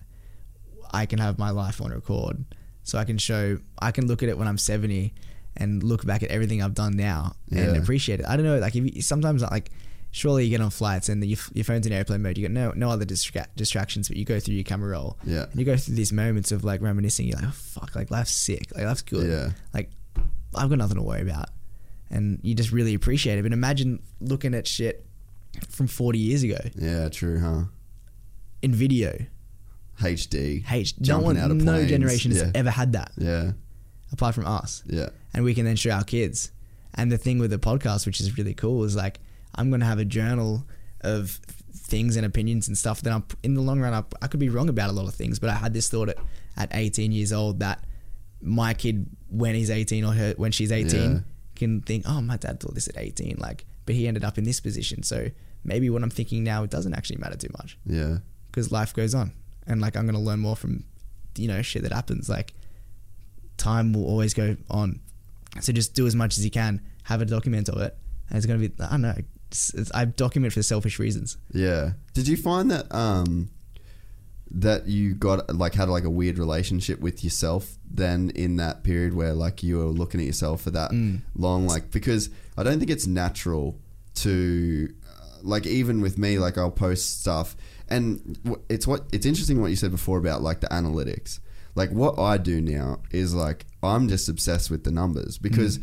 I 0.93 1.07
can 1.07 1.19
have 1.19 1.39
my 1.39 1.51
life 1.51 1.81
on 1.81 1.91
record, 1.91 2.45
so 2.83 2.99
I 2.99 3.05
can 3.05 3.19
show 3.19 3.59
I 3.81 3.91
can 3.91 4.07
look 4.07 4.23
at 4.23 4.29
it 4.29 4.39
when 4.39 4.49
I'm 4.49 4.59
70 4.59 5.15
and 5.57 5.83
look 5.83 6.07
back 6.07 6.23
at 6.23 6.31
everything 6.31 6.63
I've 6.63 6.75
done 6.75 6.97
now 6.97 7.35
and 7.51 7.77
appreciate 7.77 8.21
it. 8.21 8.27
I 8.27 8.37
don't 8.37 8.47
know, 8.47 8.59
like 8.59 8.77
if 8.77 8.95
you, 8.97 9.03
sometimes 9.03 9.43
like 9.43 9.71
surely 10.13 10.45
you 10.45 10.51
get 10.51 10.61
on 10.61 10.71
flights 10.71 11.09
and 11.09 11.25
your, 11.25 11.39
your 11.55 11.65
phone's 11.65 11.87
in 11.87 11.93
airplane 11.93 12.23
mode. 12.23 12.37
You 12.39 12.49
got 12.49 12.53
no 12.53 12.73
no 12.75 12.91
other 12.91 13.05
distra- 13.05 13.47
distractions, 13.57 14.09
but 14.09 14.17
you 14.17 14.25
go 14.25 14.41
through 14.41 14.55
your 14.55 14.65
camera 14.65 14.91
roll. 14.91 15.17
Yeah. 15.25 15.45
And 15.51 15.59
you 15.59 15.65
go 15.65 15.77
through 15.77 15.95
these 15.95 16.13
moments 16.13 16.53
of 16.53 16.65
like 16.65 16.81
reminiscing. 16.81 17.27
You're 17.29 17.37
like, 17.39 17.49
oh, 17.49 17.53
fuck, 17.53 17.95
like 17.95 18.11
life's 18.11 18.33
sick. 18.33 18.67
Like 18.75 18.85
life's 18.85 19.03
good. 19.03 19.29
Yeah. 19.31 19.51
Like 19.73 19.91
I've 20.55 20.69
got 20.69 20.79
nothing 20.79 20.97
to 20.97 21.03
worry 21.03 21.23
about, 21.23 21.49
and 22.11 22.41
you 22.43 22.55
just 22.55 22.73
really 22.73 22.95
appreciate 22.95 23.39
it. 23.39 23.43
But 23.43 23.53
imagine 23.53 24.03
looking 24.21 24.55
at 24.55 24.67
shit 24.67 25.07
from 25.69 25.87
40 25.89 26.19
years 26.19 26.43
ago 26.45 26.59
Yeah, 26.77 27.09
true, 27.09 27.39
huh? 27.41 27.65
in 28.63 28.73
video. 28.75 29.27
HD. 30.01 30.65
H. 30.71 30.95
No 31.01 31.19
one, 31.19 31.37
out 31.37 31.51
of 31.51 31.57
no 31.59 31.73
planes. 31.75 31.91
generation 31.91 32.31
has 32.33 32.41
Yeah. 32.43 32.51
ever 32.55 32.71
had 32.71 32.93
that 32.93 33.13
Yeah. 33.19 33.53
apart 34.13 34.35
from 34.35 34.47
us. 34.47 34.83
Yeah. 34.87 35.11
and 35.35 35.45
we 35.45 35.55
can 35.55 35.65
then 35.65 35.77
show 35.77 35.91
our 35.91 36.03
kids. 36.05 36.51
And 36.95 37.13
the 37.13 37.19
thing 37.19 37.39
with 37.39 37.51
the 37.53 37.59
podcast, 37.59 38.05
which 38.07 38.19
is 38.21 38.37
really 38.37 38.55
cool, 38.55 38.83
is 38.85 38.97
like 38.97 39.21
I'm 39.55 39.69
going 39.71 39.81
to 39.81 39.87
have 39.87 39.99
a 39.99 40.05
journal 40.05 40.67
of 41.03 41.41
things 41.73 42.17
and 42.17 42.25
opinions 42.27 42.69
and 42.69 42.77
stuff 42.79 43.01
that 43.03 43.13
I'm 43.13 43.25
in 43.43 43.55
the 43.55 43.61
long 43.63 43.81
run. 43.81 43.93
I, 43.95 44.05
I 44.23 44.27
could 44.29 44.41
be 44.41 44.49
wrong 44.49 44.69
about 44.69 44.91
a 44.91 44.93
lot 44.93 45.07
of 45.09 45.15
things, 45.15 45.39
but 45.39 45.51
I 45.51 45.55
had 45.55 45.73
this 45.75 45.89
thought 45.91 46.09
at, 46.09 46.19
at 46.57 46.69
18 46.73 47.13
years 47.13 47.33
old 47.33 47.61
that 47.61 47.85
my 48.43 48.75
kid, 48.75 49.07
when 49.29 49.55
he's 49.55 49.71
18 49.71 50.05
or 50.05 50.13
her 50.13 50.35
when 50.37 50.53
she's 50.53 50.73
18, 50.73 50.95
Yeah. 51.13 51.19
can 51.55 51.81
think, 51.83 52.05
oh, 52.09 52.21
my 52.21 52.37
dad 52.37 52.61
thought 52.61 52.75
this 52.75 52.89
at 52.89 52.97
18, 52.97 53.37
like, 53.39 53.65
but 53.87 53.95
he 53.95 54.07
ended 54.09 54.25
up 54.25 54.39
in 54.39 54.45
this 54.45 54.61
position. 54.61 55.03
So 55.03 55.29
maybe 55.65 55.91
what 55.91 56.03
I'm 56.03 56.11
thinking 56.11 56.43
now 56.45 56.63
it 56.63 56.71
doesn't 56.71 56.95
actually 56.95 57.17
matter 57.19 57.37
too 57.37 57.51
much 57.59 57.77
Yeah. 57.87 58.19
because 58.47 58.71
life 58.73 58.95
goes 58.95 59.15
on 59.15 59.33
and 59.67 59.79
like 59.81 59.95
i'm 59.95 60.05
going 60.07 60.15
to 60.15 60.21
learn 60.21 60.41
more 60.41 60.57
from 60.57 60.85
you 61.37 61.47
know 61.47 61.61
shit 61.61 61.83
that 61.83 61.93
happens 61.93 62.31
like 62.31 62.55
time 63.59 63.93
will 63.93 64.07
always 64.07 64.33
go 64.33 64.57
on 64.71 65.01
so 65.61 65.71
just 65.73 65.95
do 65.95 66.07
as 66.07 66.15
much 66.17 66.39
as 66.39 66.45
you 66.45 66.51
can 66.51 66.81
have 67.05 67.21
a 67.21 67.27
document 67.27 67.69
of 67.69 67.79
it 67.83 67.95
and 68.29 68.37
it's 68.39 68.47
going 68.47 68.59
to 68.61 68.69
be 68.69 68.83
i 68.83 68.91
don't 68.93 69.03
know 69.03 69.15
i 69.95 70.05
document 70.05 70.53
for 70.53 70.63
selfish 70.63 70.99
reasons. 70.99 71.37
Yeah. 71.53 71.93
Did 72.15 72.29
you 72.29 72.37
find 72.37 72.71
that 72.71 72.93
um 72.95 73.51
that 74.53 74.87
you 74.87 75.15
got 75.15 75.55
like 75.55 75.75
had 75.75 75.89
like 75.89 76.05
a 76.05 76.11
weird 76.11 76.39
relationship 76.39 77.01
with 77.01 77.23
yourself 77.23 77.77
then 77.89 78.31
in 78.35 78.57
that 78.57 78.83
period 78.83 79.15
where 79.15 79.33
like 79.33 79.63
you 79.63 79.79
were 79.79 79.85
looking 79.85 80.21
at 80.21 80.27
yourself 80.27 80.63
for 80.63 80.71
that 80.73 80.91
long? 81.35 81.67
Like 81.67 81.91
because 81.91 82.31
I 82.57 82.63
don't 82.63 82.79
think 82.79 82.91
it's 82.91 83.07
natural 83.07 83.79
to 84.17 84.93
like 85.43 85.67
even 85.67 86.01
with 86.01 86.19
me 86.19 86.39
like 86.39 86.59
I'll 86.59 86.71
post 86.71 87.21
stuff 87.21 87.57
and 87.89 88.39
it's 88.69 88.87
what 88.87 89.05
it's 89.13 89.27
interesting 89.27 89.61
what 89.61 89.71
you 89.71 89.77
said 89.77 89.91
before 89.91 90.19
about 90.19 90.43
like 90.43 90.61
the 90.61 90.69
analytics. 90.69 91.41
Like 91.75 91.91
what 91.91 92.19
I 92.19 92.37
do 92.37 92.61
now 92.61 93.01
is 93.11 93.35
like 93.35 93.67
I'm 93.83 94.09
just 94.09 94.29
obsessed 94.29 94.71
with 94.71 94.85
the 94.85 94.91
numbers 94.91 95.39
because 95.39 95.79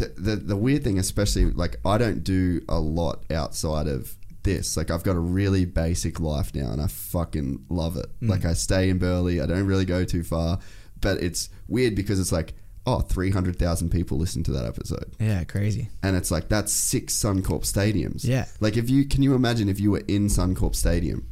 the, 0.00 0.20
the 0.20 0.36
the 0.36 0.56
weird 0.56 0.84
thing 0.84 0.98
especially 0.98 1.46
like 1.46 1.76
I 1.84 1.98
don't 1.98 2.24
do 2.24 2.62
a 2.68 2.78
lot 2.78 3.24
outside 3.30 3.86
of 3.86 4.16
this. 4.42 4.76
Like 4.76 4.90
I've 4.90 5.02
got 5.02 5.16
a 5.16 5.20
really 5.20 5.64
basic 5.64 6.20
life 6.20 6.54
now 6.54 6.70
and 6.70 6.80
I 6.80 6.86
fucking 6.86 7.66
love 7.68 7.96
it. 7.96 8.06
Mm. 8.20 8.30
Like 8.30 8.44
I 8.44 8.54
stay 8.54 8.88
in 8.88 8.98
Burleigh. 8.98 9.42
I 9.42 9.46
don't 9.46 9.66
really 9.66 9.84
go 9.84 10.04
too 10.04 10.22
far. 10.22 10.58
But 11.00 11.22
it's 11.22 11.48
weird 11.68 11.94
because 11.94 12.20
it's 12.20 12.32
like 12.32 12.54
oh 12.86 13.00
300,000 13.00 13.90
people 13.90 14.18
listen 14.18 14.42
to 14.44 14.52
that 14.52 14.64
episode. 14.64 15.12
Yeah 15.18 15.44
crazy. 15.44 15.90
And 16.02 16.16
it's 16.16 16.30
like 16.30 16.48
that's 16.48 16.72
six 16.72 17.14
Suncorp 17.14 17.62
stadiums. 17.62 18.24
Yeah. 18.24 18.46
Like 18.60 18.76
if 18.76 18.88
you 18.88 19.04
can 19.06 19.22
you 19.22 19.34
imagine 19.34 19.68
if 19.68 19.80
you 19.80 19.90
were 19.90 20.02
in 20.08 20.26
Suncorp 20.26 20.74
Stadium 20.74 21.26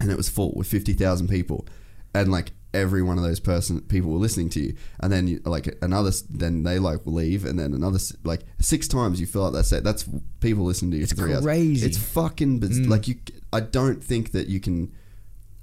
and 0.00 0.10
it 0.10 0.16
was 0.16 0.28
full 0.28 0.52
with 0.56 0.66
fifty 0.66 0.92
thousand 0.92 1.28
people, 1.28 1.66
and 2.14 2.30
like 2.30 2.52
every 2.74 3.02
one 3.02 3.16
of 3.16 3.24
those 3.24 3.40
person 3.40 3.80
people 3.82 4.10
were 4.10 4.18
listening 4.18 4.50
to 4.50 4.60
you, 4.60 4.76
and 5.00 5.10
then 5.12 5.26
you, 5.28 5.40
like 5.44 5.78
another 5.80 6.10
then 6.28 6.62
they 6.64 6.78
like 6.78 7.00
leave, 7.06 7.44
and 7.46 7.58
then 7.58 7.72
another 7.72 7.98
like 8.24 8.42
six 8.60 8.86
times 8.88 9.20
you 9.20 9.26
fill 9.26 9.46
out 9.46 9.52
that 9.54 9.64
set. 9.64 9.84
That's 9.84 10.04
people 10.40 10.64
listening 10.64 10.90
to 10.90 10.96
you. 10.98 11.04
It's 11.04 11.12
for 11.12 11.26
three 11.28 11.40
crazy. 11.40 11.86
Mm. 11.86 11.88
It's 11.88 11.98
fucking 11.98 12.58
biz- 12.58 12.86
like 12.86 13.08
you. 13.08 13.16
I 13.52 13.60
don't 13.60 14.02
think 14.04 14.32
that 14.32 14.48
you 14.48 14.60
can 14.60 14.92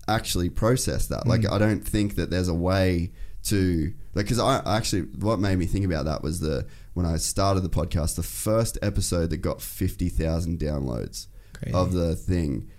actually 0.07 0.49
process 0.49 1.07
that. 1.07 1.27
Like, 1.27 1.41
Mm. 1.41 1.51
I 1.53 1.57
don't 1.59 1.87
think 1.87 2.15
that 2.15 2.29
there's 2.31 2.47
a 2.47 2.53
way 2.53 3.11
to 3.43 3.93
like 4.13 4.25
because 4.25 4.39
I 4.39 4.59
I 4.59 4.77
actually 4.77 5.01
what 5.01 5.39
made 5.39 5.57
me 5.57 5.65
think 5.65 5.85
about 5.85 6.05
that 6.05 6.21
was 6.23 6.39
the 6.39 6.65
when 6.93 7.05
I 7.05 7.17
started 7.17 7.61
the 7.61 7.69
podcast, 7.69 8.15
the 8.15 8.23
first 8.23 8.77
episode 8.81 9.29
that 9.31 9.37
got 9.37 9.61
fifty 9.61 10.09
thousand 10.09 10.59
downloads 10.59 11.27
Crazy. 11.53 11.73
of 11.73 11.93
the 11.93 12.15
thing. 12.15 12.69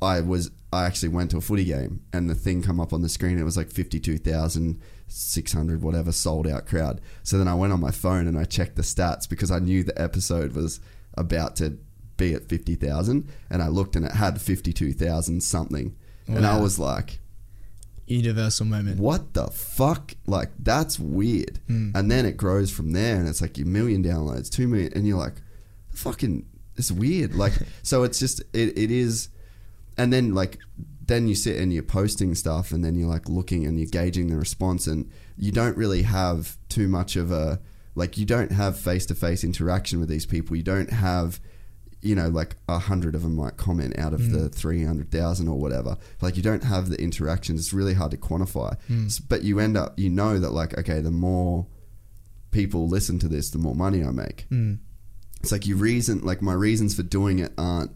I 0.00 0.20
was 0.20 0.50
I 0.72 0.86
actually 0.86 1.10
went 1.10 1.30
to 1.32 1.36
a 1.36 1.40
footy 1.40 1.64
game 1.64 2.00
and 2.12 2.30
the 2.30 2.34
thing 2.34 2.62
come 2.62 2.80
up 2.80 2.92
on 2.92 3.02
the 3.02 3.08
screen. 3.08 3.38
It 3.38 3.44
was 3.44 3.56
like 3.56 3.70
fifty 3.70 4.00
two 4.00 4.18
thousand 4.18 4.80
six 5.06 5.52
hundred 5.52 5.82
whatever 5.82 6.12
sold 6.12 6.46
out 6.46 6.66
crowd. 6.66 7.00
So 7.22 7.38
then 7.38 7.48
I 7.48 7.54
went 7.54 7.72
on 7.72 7.80
my 7.80 7.90
phone 7.90 8.26
and 8.26 8.38
I 8.38 8.44
checked 8.44 8.76
the 8.76 8.82
stats 8.82 9.28
because 9.28 9.50
I 9.50 9.58
knew 9.58 9.82
the 9.82 10.00
episode 10.00 10.54
was 10.54 10.80
about 11.14 11.56
to 11.56 11.78
be 12.16 12.34
at 12.34 12.48
fifty 12.48 12.74
thousand, 12.74 13.28
and 13.50 13.62
I 13.62 13.68
looked 13.68 13.96
and 13.96 14.04
it 14.04 14.12
had 14.12 14.40
fifty 14.40 14.72
two 14.72 14.92
thousand 14.92 15.42
something, 15.42 15.96
and 16.26 16.46
I 16.46 16.58
was 16.58 16.78
like, 16.78 17.18
universal 18.06 18.66
moment 18.66 18.98
what 18.98 19.34
the 19.34 19.48
fuck? 19.48 20.14
Like 20.26 20.50
that's 20.58 20.98
weird. 20.98 21.60
Hmm. 21.66 21.90
And 21.94 22.10
then 22.10 22.26
it 22.26 22.36
grows 22.36 22.70
from 22.70 22.92
there, 22.92 23.16
and 23.16 23.28
it's 23.28 23.40
like 23.40 23.58
a 23.58 23.64
million 23.64 24.02
downloads, 24.02 24.50
two 24.50 24.68
million, 24.68 24.92
and 24.94 25.06
you're 25.06 25.18
like, 25.18 25.34
fucking, 25.90 26.46
it's 26.76 26.92
weird. 26.92 27.34
Like 27.34 27.52
so, 27.82 28.04
it's 28.04 28.18
just 28.18 28.40
it, 28.52 28.78
it 28.78 28.90
is, 28.90 29.28
and 29.96 30.12
then 30.12 30.34
like 30.34 30.58
then 31.04 31.26
you 31.28 31.34
sit 31.34 31.56
and 31.56 31.72
you're 31.72 31.82
posting 31.82 32.34
stuff, 32.34 32.72
and 32.72 32.84
then 32.84 32.94
you're 32.94 33.08
like 33.08 33.28
looking 33.28 33.66
and 33.66 33.78
you're 33.78 33.88
gauging 33.88 34.28
the 34.28 34.36
response, 34.36 34.86
and 34.86 35.10
you 35.36 35.52
don't 35.52 35.76
really 35.76 36.02
have 36.02 36.56
too 36.68 36.88
much 36.88 37.16
of 37.16 37.30
a 37.32 37.60
like 37.94 38.16
you 38.16 38.24
don't 38.24 38.52
have 38.52 38.78
face 38.78 39.04
to 39.06 39.14
face 39.14 39.44
interaction 39.44 40.00
with 40.00 40.08
these 40.08 40.26
people. 40.26 40.56
You 40.56 40.62
don't 40.62 40.90
have 40.90 41.40
you 42.04 42.16
know, 42.16 42.28
like 42.28 42.56
a 42.68 42.80
hundred 42.80 43.14
of 43.14 43.22
them 43.22 43.36
might 43.36 43.56
comment 43.56 43.96
out 43.96 44.12
of 44.12 44.32
the 44.32 44.48
three 44.48 44.84
hundred 44.84 45.10
thousand 45.12 45.46
or 45.46 45.56
whatever. 45.56 45.96
Like 46.20 46.36
you 46.36 46.42
don't 46.42 46.64
have 46.64 46.88
the 46.88 47.00
interactions. 47.00 47.60
It's 47.60 47.72
really 47.72 47.94
hard 47.94 48.10
to 48.10 48.16
quantify. 48.16 48.76
S- 49.06 49.20
But 49.20 49.42
you 49.44 49.60
end 49.60 49.76
up, 49.76 49.96
you 49.96 50.10
know, 50.10 50.40
that 50.40 50.50
like 50.50 50.76
okay, 50.78 51.00
the 51.00 51.12
more 51.12 51.66
people 52.50 52.88
listen 52.88 53.18
to 53.20 53.28
this, 53.28 53.50
the 53.50 53.58
more 53.58 53.74
money 53.74 54.02
I 54.04 54.10
make. 54.10 54.46
Mm. 54.50 54.78
It's 55.40 55.52
like 55.52 55.66
you 55.66 55.76
reason, 55.76 56.20
like 56.22 56.42
my 56.42 56.52
reasons 56.54 56.94
for 56.94 57.02
doing 57.04 57.38
it 57.38 57.52
aren't 57.56 57.92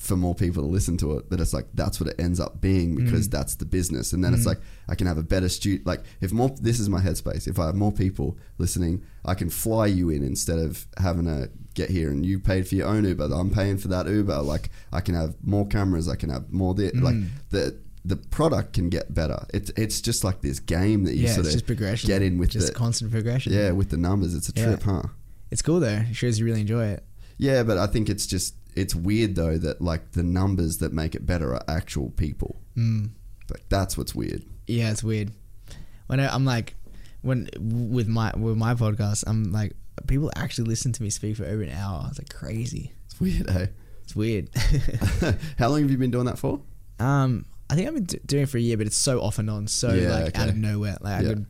for 0.00 0.16
more 0.16 0.34
people 0.34 0.62
to 0.62 0.68
listen 0.68 0.96
to 0.96 1.18
it, 1.18 1.28
but 1.28 1.40
it's 1.40 1.52
like 1.52 1.66
that's 1.74 2.00
what 2.00 2.08
it 2.08 2.18
ends 2.18 2.40
up 2.40 2.58
being 2.58 2.96
because 2.96 3.28
mm. 3.28 3.32
that's 3.32 3.56
the 3.56 3.66
business. 3.66 4.14
And 4.14 4.24
then 4.24 4.32
it's 4.32 4.44
mm. 4.44 4.46
like 4.46 4.60
I 4.88 4.94
can 4.94 5.06
have 5.06 5.18
a 5.18 5.22
better 5.22 5.50
stu 5.50 5.78
Like 5.84 6.00
if 6.22 6.32
more, 6.32 6.48
this 6.58 6.80
is 6.80 6.88
my 6.88 7.02
headspace. 7.02 7.46
If 7.46 7.58
I 7.58 7.66
have 7.66 7.74
more 7.74 7.92
people 7.92 8.38
listening, 8.56 9.04
I 9.26 9.34
can 9.34 9.50
fly 9.50 9.86
you 9.86 10.08
in 10.08 10.24
instead 10.24 10.58
of 10.58 10.86
having 10.96 11.26
to 11.26 11.50
get 11.74 11.90
here 11.90 12.10
and 12.10 12.24
you 12.24 12.40
paid 12.40 12.66
for 12.66 12.76
your 12.76 12.88
own 12.88 13.04
Uber. 13.04 13.24
I'm 13.24 13.50
paying 13.50 13.76
for 13.76 13.88
that 13.88 14.06
Uber. 14.08 14.38
Like 14.38 14.70
I 14.90 15.02
can 15.02 15.14
have 15.14 15.36
more 15.44 15.66
cameras. 15.66 16.08
I 16.08 16.16
can 16.16 16.30
have 16.30 16.50
more. 16.50 16.72
The, 16.72 16.92
Like 16.94 17.16
mm. 17.16 17.28
the 17.50 17.78
the 18.02 18.16
product 18.16 18.72
can 18.72 18.88
get 18.88 19.12
better. 19.12 19.44
It's 19.52 19.70
it's 19.76 20.00
just 20.00 20.24
like 20.24 20.40
this 20.40 20.60
game 20.60 21.04
that 21.04 21.14
you 21.14 21.26
yeah, 21.26 21.34
sort 21.34 21.44
of 21.46 21.52
just 21.52 21.66
progression. 21.66 22.08
get 22.08 22.22
in 22.22 22.38
with 22.38 22.48
just 22.48 22.68
the 22.68 22.72
constant 22.72 23.10
progression. 23.10 23.52
yeah 23.52 23.72
with 23.72 23.90
the 23.90 23.98
numbers. 23.98 24.34
It's 24.34 24.48
a 24.48 24.52
Yeah. 24.56 24.64
trip, 24.64 24.82
huh? 24.82 25.02
it's 25.50 25.60
cool 25.60 25.78
though. 25.80 26.04
It 26.08 26.16
shows 26.16 26.38
you 26.38 26.46
really 26.46 26.62
enjoy 26.62 26.86
it. 26.86 27.04
Yeah, 27.36 27.62
but 27.62 27.76
I 27.78 27.86
think 27.86 28.08
it's 28.08 28.26
just 28.26 28.54
it's 28.76 28.94
weird 28.94 29.34
though 29.34 29.58
that 29.58 29.80
like 29.80 30.12
the 30.12 30.22
numbers 30.22 30.78
that 30.78 30.92
make 30.92 31.14
it 31.14 31.26
better 31.26 31.54
are 31.54 31.62
actual 31.68 32.10
people. 32.10 32.60
Mm. 32.76 33.10
Like 33.50 33.68
that's 33.68 33.96
what's 33.98 34.14
weird. 34.14 34.44
Yeah, 34.66 34.90
it's 34.90 35.02
weird. 35.02 35.32
When 36.06 36.20
I, 36.20 36.32
I'm 36.34 36.44
like, 36.44 36.74
when 37.22 37.48
with 37.58 38.08
my 38.08 38.32
with 38.36 38.56
my 38.56 38.74
podcast, 38.74 39.24
I'm 39.26 39.52
like, 39.52 39.72
people 40.06 40.30
actually 40.36 40.68
listen 40.68 40.92
to 40.92 41.02
me 41.02 41.10
speak 41.10 41.36
for 41.36 41.44
over 41.44 41.62
an 41.62 41.70
hour. 41.70 42.06
It's 42.08 42.18
like 42.18 42.32
crazy. 42.34 42.92
It's 43.06 43.20
weird, 43.20 43.48
eh? 43.50 43.66
It's 44.04 44.16
weird. 44.16 44.48
How 45.58 45.68
long 45.68 45.82
have 45.82 45.90
you 45.90 45.98
been 45.98 46.10
doing 46.10 46.26
that 46.26 46.38
for? 46.38 46.60
um, 46.98 47.44
I 47.68 47.76
think 47.76 47.86
I've 47.86 47.94
been 47.94 48.04
d- 48.04 48.18
doing 48.26 48.42
it 48.42 48.48
for 48.48 48.58
a 48.58 48.60
year, 48.60 48.76
but 48.76 48.88
it's 48.88 48.96
so 48.96 49.20
off 49.20 49.38
and 49.38 49.48
on, 49.48 49.68
so 49.68 49.92
Yeah, 49.92 50.24
like 50.24 50.36
out 50.36 50.48
of 50.48 50.56
nowhere. 50.56 50.96
Like 51.00 51.22
Yeah. 51.22 51.30
I 51.30 51.34
could, 51.34 51.46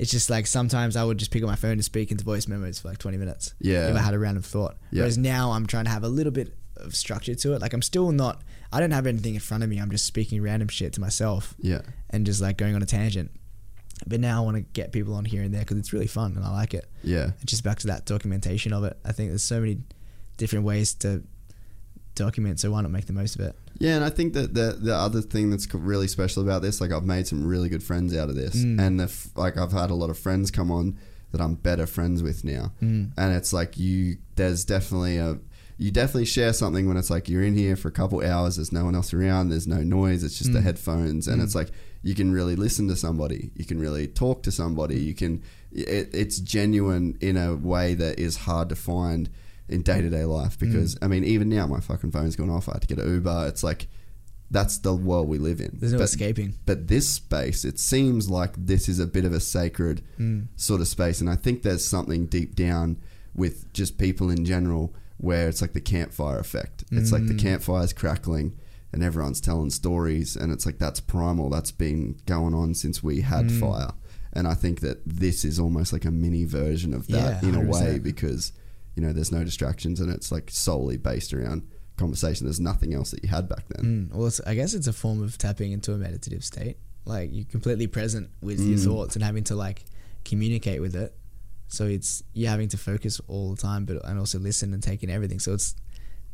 it's 0.00 0.10
just 0.10 0.30
like 0.30 0.46
sometimes 0.46 0.96
I 0.96 1.04
would 1.04 1.18
just 1.18 1.30
pick 1.30 1.42
up 1.42 1.48
my 1.48 1.56
phone 1.56 1.72
and 1.72 1.84
speak 1.84 2.10
into 2.10 2.24
voice 2.24 2.48
memos 2.48 2.78
for 2.80 2.88
like 2.88 2.96
20 2.98 3.18
minutes. 3.18 3.54
Yeah. 3.60 3.90
if 3.90 3.96
I 3.96 4.00
had 4.00 4.14
a 4.14 4.18
random 4.18 4.42
thought. 4.42 4.78
Yeah. 4.90 5.00
Whereas 5.02 5.18
now 5.18 5.50
I'm 5.52 5.66
trying 5.66 5.84
to 5.84 5.90
have 5.90 6.04
a 6.04 6.08
little 6.08 6.32
bit 6.32 6.54
of 6.76 6.96
structure 6.96 7.34
to 7.34 7.52
it. 7.52 7.60
Like 7.60 7.74
I'm 7.74 7.82
still 7.82 8.10
not. 8.10 8.42
I 8.72 8.80
don't 8.80 8.92
have 8.92 9.06
anything 9.06 9.34
in 9.34 9.40
front 9.40 9.62
of 9.62 9.68
me. 9.68 9.78
I'm 9.78 9.90
just 9.90 10.06
speaking 10.06 10.40
random 10.42 10.68
shit 10.68 10.94
to 10.94 11.00
myself. 11.02 11.54
Yeah. 11.58 11.82
and 12.08 12.24
just 12.24 12.40
like 12.40 12.56
going 12.56 12.74
on 12.74 12.82
a 12.82 12.86
tangent. 12.86 13.30
But 14.06 14.20
now 14.20 14.40
I 14.42 14.44
want 14.44 14.56
to 14.56 14.62
get 14.62 14.90
people 14.90 15.12
on 15.14 15.26
here 15.26 15.42
and 15.42 15.52
there 15.52 15.60
because 15.60 15.76
it's 15.76 15.92
really 15.92 16.06
fun 16.06 16.34
and 16.34 16.44
I 16.44 16.50
like 16.50 16.72
it. 16.72 16.86
Yeah. 17.04 17.24
And 17.24 17.46
just 17.46 17.62
back 17.62 17.78
to 17.80 17.88
that 17.88 18.06
documentation 18.06 18.72
of 18.72 18.84
it. 18.84 18.96
I 19.04 19.12
think 19.12 19.28
there's 19.28 19.42
so 19.42 19.60
many 19.60 19.80
different 20.38 20.64
ways 20.64 20.94
to 20.94 21.22
document, 22.14 22.60
so 22.60 22.70
why 22.72 22.80
not 22.82 22.90
make 22.90 23.06
the 23.06 23.12
most 23.12 23.34
of 23.36 23.40
it? 23.42 23.56
Yeah, 23.78 23.96
and 23.96 24.04
I 24.04 24.10
think 24.10 24.34
that 24.34 24.54
the 24.54 24.76
the 24.80 24.94
other 24.94 25.20
thing 25.22 25.50
that's 25.50 25.72
really 25.74 26.08
special 26.08 26.42
about 26.42 26.62
this, 26.62 26.80
like 26.80 26.92
I've 26.92 27.04
made 27.04 27.26
some 27.26 27.46
really 27.46 27.68
good 27.68 27.82
friends 27.82 28.14
out 28.16 28.28
of 28.28 28.34
this, 28.34 28.56
Mm. 28.56 28.80
and 28.80 29.00
the 29.00 29.04
f- 29.04 29.28
like 29.36 29.56
I've 29.56 29.72
had 29.72 29.90
a 29.90 29.94
lot 29.94 30.10
of 30.10 30.18
friends 30.18 30.50
come 30.50 30.70
on 30.70 30.96
that 31.32 31.40
I'm 31.40 31.54
better 31.54 31.86
friends 31.86 32.22
with 32.22 32.44
now, 32.44 32.72
Mm. 32.82 33.12
and 33.16 33.34
it's 33.34 33.52
like 33.52 33.78
you, 33.78 34.16
there's 34.36 34.64
definitely 34.64 35.16
a, 35.18 35.38
you 35.78 35.90
definitely 35.90 36.24
share 36.26 36.52
something 36.52 36.86
when 36.88 36.96
it's 36.96 37.08
like 37.10 37.28
you're 37.28 37.42
in 37.44 37.56
here 37.56 37.76
for 37.76 37.88
a 37.88 37.92
couple 37.92 38.20
hours, 38.22 38.56
there's 38.56 38.72
no 38.72 38.84
one 38.84 38.94
else 38.94 39.14
around, 39.14 39.48
there's 39.48 39.66
no 39.68 39.82
noise, 39.82 40.22
it's 40.24 40.36
just 40.38 40.52
the 40.52 40.58
Mm. 40.58 40.64
headphones, 40.64 41.26
and 41.28 41.40
it's 41.40 41.54
like 41.54 41.70
you 42.02 42.14
can 42.14 42.32
really 42.32 42.56
listen 42.56 42.88
to 42.88 42.96
somebody, 42.96 43.50
you 43.54 43.64
can 43.64 43.78
really 43.78 44.06
talk 44.08 44.42
to 44.42 44.50
somebody, 44.50 44.98
you 45.00 45.14
can, 45.14 45.40
it, 45.72 46.10
it's 46.12 46.38
genuine 46.40 47.16
in 47.20 47.36
a 47.36 47.54
way 47.54 47.94
that 47.94 48.18
is 48.18 48.36
hard 48.38 48.68
to 48.68 48.74
find 48.76 49.30
in 49.70 49.82
day 49.82 50.00
to 50.02 50.10
day 50.10 50.24
life 50.24 50.58
because 50.58 50.98
I 51.00 51.06
mean 51.06 51.24
even 51.24 51.48
now 51.48 51.66
my 51.66 51.80
fucking 51.80 52.10
phone's 52.12 52.36
going 52.36 52.50
off. 52.50 52.68
I 52.68 52.72
had 52.74 52.82
to 52.82 52.88
get 52.88 52.98
an 52.98 53.10
Uber. 53.12 53.46
It's 53.48 53.62
like 53.62 53.86
that's 54.50 54.78
the 54.78 54.94
world 54.94 55.28
we 55.28 55.38
live 55.38 55.60
in. 55.60 55.78
There's 55.80 55.92
no 55.92 55.98
but, 55.98 56.04
escaping. 56.04 56.54
But 56.66 56.88
this 56.88 57.08
space, 57.08 57.64
it 57.64 57.78
seems 57.78 58.28
like 58.28 58.54
this 58.56 58.88
is 58.88 58.98
a 58.98 59.06
bit 59.06 59.24
of 59.24 59.32
a 59.32 59.40
sacred 59.40 60.02
Mm. 60.18 60.48
sort 60.56 60.80
of 60.80 60.88
space, 60.88 61.20
and 61.20 61.30
I 61.30 61.36
think 61.36 61.62
there's 61.62 61.84
something 61.84 62.26
deep 62.26 62.56
down 62.56 62.96
with 63.34 63.72
just 63.72 63.96
people 63.96 64.28
in 64.28 64.44
general 64.44 64.92
where 65.18 65.48
it's 65.48 65.60
like 65.62 65.72
the 65.72 65.80
campfire 65.80 66.38
effect. 66.38 66.82
It's 66.90 67.12
like 67.12 67.26
the 67.28 67.34
Mm. 67.34 67.38
campfire's 67.40 67.92
crackling. 67.92 68.54
And 68.92 69.04
everyone's 69.04 69.40
telling 69.40 69.70
stories, 69.70 70.34
and 70.34 70.50
it's 70.50 70.66
like 70.66 70.78
that's 70.78 70.98
primal. 70.98 71.48
That's 71.48 71.70
been 71.70 72.16
going 72.26 72.54
on 72.54 72.74
since 72.74 73.04
we 73.04 73.20
had 73.20 73.46
Mm. 73.46 73.60
fire, 73.60 73.92
and 74.32 74.48
I 74.48 74.54
think 74.54 74.80
that 74.80 74.98
this 75.06 75.44
is 75.44 75.60
almost 75.60 75.92
like 75.92 76.04
a 76.04 76.10
mini 76.10 76.44
version 76.44 76.92
of 76.92 77.06
that 77.06 77.40
Yeah, 77.40 77.48
in 77.50 77.54
a 77.54 77.60
way 77.60 77.98
100%. 77.98 78.02
because 78.02 78.50
you 78.96 79.02
know 79.02 79.12
there's 79.12 79.32
no 79.32 79.44
distractions 79.44 80.00
and 80.00 80.12
it's 80.12 80.30
like 80.32 80.50
solely 80.50 80.96
based 80.96 81.32
around 81.32 81.62
conversation. 81.96 82.46
There's 82.46 82.60
nothing 82.60 82.94
else 82.94 83.10
that 83.10 83.22
you 83.22 83.28
had 83.28 83.48
back 83.48 83.64
then. 83.68 84.08
Mm. 84.10 84.14
Well, 84.16 84.30
I 84.46 84.54
guess 84.54 84.74
it's 84.74 84.86
a 84.86 84.92
form 84.92 85.22
of 85.22 85.36
tapping 85.38 85.72
into 85.72 85.92
a 85.92 85.98
meditative 85.98 86.42
state. 86.44 86.76
Like 87.04 87.30
you're 87.32 87.44
completely 87.46 87.86
present 87.86 88.30
with 88.42 88.58
your 88.60 88.78
Mm. 88.78 88.84
thoughts 88.84 89.16
and 89.16 89.24
having 89.24 89.44
to 89.44 89.54
like 89.56 89.84
communicate 90.24 90.80
with 90.80 90.94
it. 90.96 91.14
So 91.68 91.86
it's 91.86 92.22
you're 92.32 92.50
having 92.50 92.68
to 92.68 92.76
focus 92.76 93.20
all 93.28 93.54
the 93.54 93.60
time, 93.60 93.84
but 93.84 94.04
and 94.04 94.18
also 94.18 94.38
listen 94.38 94.74
and 94.74 94.82
take 94.82 95.02
in 95.02 95.10
everything. 95.10 95.38
So 95.40 95.52
it's 95.54 95.74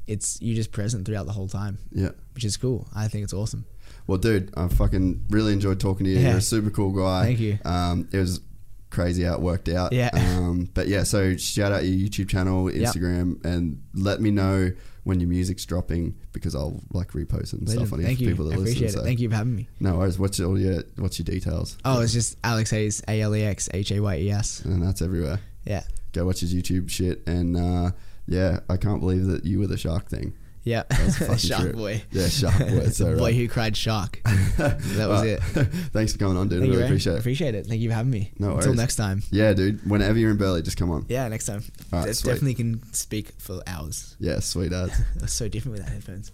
it's 0.07 0.41
you're 0.41 0.55
just 0.57 0.71
present 0.73 1.05
throughout 1.05 1.27
the 1.27 1.33
whole 1.33 1.49
time, 1.49 1.79
Yeah. 1.93 2.11
which 2.35 2.45
is 2.45 2.57
cool. 2.57 2.89
I 2.95 3.09
think 3.09 3.25
it's 3.25 3.33
awesome. 3.33 3.65
Well, 4.07 4.19
dude, 4.19 4.53
I 4.57 4.69
fucking 4.69 5.25
really 5.31 5.53
enjoyed 5.53 5.81
talking 5.81 6.05
to 6.05 6.11
you. 6.11 6.19
Yeah. 6.21 6.29
You're 6.31 6.39
a 6.39 6.43
super 6.43 6.71
cool 6.71 6.93
guy. 6.93 7.25
Thank 7.25 7.41
you. 7.41 7.59
Um, 7.65 8.09
it 8.13 8.19
was 8.19 8.41
crazy 8.91 9.23
how 9.25 9.35
it 9.35 9.41
worked 9.41 9.69
out. 9.69 9.93
Yeah. 9.93 10.11
Um, 10.47 10.71
but 10.75 10.87
yeah, 10.87 11.03
so 11.03 11.37
shout 11.37 11.73
out 11.73 11.85
your 11.85 12.09
YouTube 12.09 12.29
channel, 12.29 12.71
Yep. 12.71 12.95
Instagram, 12.95 13.45
and 13.45 13.83
let 13.95 14.21
me 14.21 14.31
know 14.31 14.71
when 15.03 15.19
your 15.19 15.29
music's 15.29 15.65
dropping 15.65 16.15
because 16.33 16.55
I'll 16.55 16.81
like 16.93 17.09
repost 17.13 17.53
and 17.53 17.67
Legend. 17.67 17.71
stuff 17.89 17.93
on 17.93 18.01
it 18.01 18.05
Thank 18.05 18.19
for 18.19 18.25
you. 18.25 18.31
people 18.31 18.45
that 18.47 18.53
I 18.53 18.57
appreciate 18.59 18.83
listen. 18.83 18.99
it. 19.01 19.03
so- 19.03 19.05
Thank 19.05 19.21
you 19.21 19.29
for 19.29 19.35
having 19.37 19.57
me. 19.57 19.69
No 19.81 19.97
worries. 19.97 20.19
What's 20.21 20.39
all 20.41 20.59
your 20.59 20.73
yeah, 20.75 20.81
what's 20.99 21.19
your 21.19 21.25
details? 21.25 21.77
Oh, 21.85 22.01
it's 22.01 22.13
just 22.13 22.37
Alex 22.45 22.71
Hayes, 22.71 23.03
A 23.09 23.21
L 23.21 23.35
E 23.35 23.43
X 23.45 23.69
H 23.75 23.91
A 23.91 23.99
Y 24.01 24.17
E 24.19 24.31
S. 24.31 24.61
And 24.65 24.81
that's 24.83 25.03
everywhere. 25.03 25.41
Yeah. 25.65 25.83
Go 26.13 26.25
watch 26.27 26.41
his 26.41 26.55
YouTube 26.55 26.89
shit 26.89 27.23
and 27.27 27.57
uh, 27.57 27.91
yeah, 28.29 28.61
I 28.71 28.77
can't 28.77 29.01
believe 29.01 29.27
that 29.27 29.45
you 29.45 29.59
were 29.59 29.67
the 29.67 29.77
shark 29.77 30.09
thing. 30.09 30.35
Yeah. 30.67 30.83
That's 30.91 31.21
a 31.21 31.25
fucking 31.27 31.37
Shark 31.39 31.63
trip. 31.63 31.77
boy. 31.77 32.03
Yeah, 32.11 32.23
boy. 32.25 32.81
The 32.87 32.91
so 32.91 33.17
boy 33.17 33.25
right. 33.27 33.35
who 33.35 33.49
cried 33.49 33.77
shark. 33.77 34.21
that 34.25 35.07
was 35.09 35.23
it. 35.23 35.41
Thanks 35.93 36.13
for 36.13 36.19
coming 36.19 36.37
on, 36.37 36.49
dude. 36.49 36.61
Thank 36.61 36.73
I 36.73 36.75
really 36.75 36.87
appreciate 36.87 37.15
it. 37.15 37.19
Appreciate 37.21 37.55
it. 37.55 37.67
Thank 37.67 37.81
you 37.81 37.89
for 37.89 37.95
having 37.95 38.11
me. 38.11 38.33
No 38.39 38.49
worries. 38.49 38.67
Until 38.67 38.77
next 38.77 38.97
time. 38.97 39.23
Yeah, 39.31 39.53
dude. 39.53 39.89
Whenever 39.89 40.19
you're 40.19 40.33
in 40.33 40.37
Burleigh, 40.37 40.63
just 40.63 40.77
come 40.77 40.91
on. 40.91 41.07
Yeah, 41.09 41.29
next 41.29 41.47
time. 41.47 41.63
All 41.93 42.01
right, 42.01 42.15
sweet. 42.15 42.33
definitely 42.33 42.55
can 42.55 42.93
speak 42.93 43.33
for 43.39 43.63
hours. 43.67 44.17
Yeah, 44.19 44.41
sweet 44.41 44.73
as. 44.73 44.91
It 45.23 45.31
so 45.31 45.49
different 45.49 45.79
without 45.79 45.93
headphones. 45.93 46.33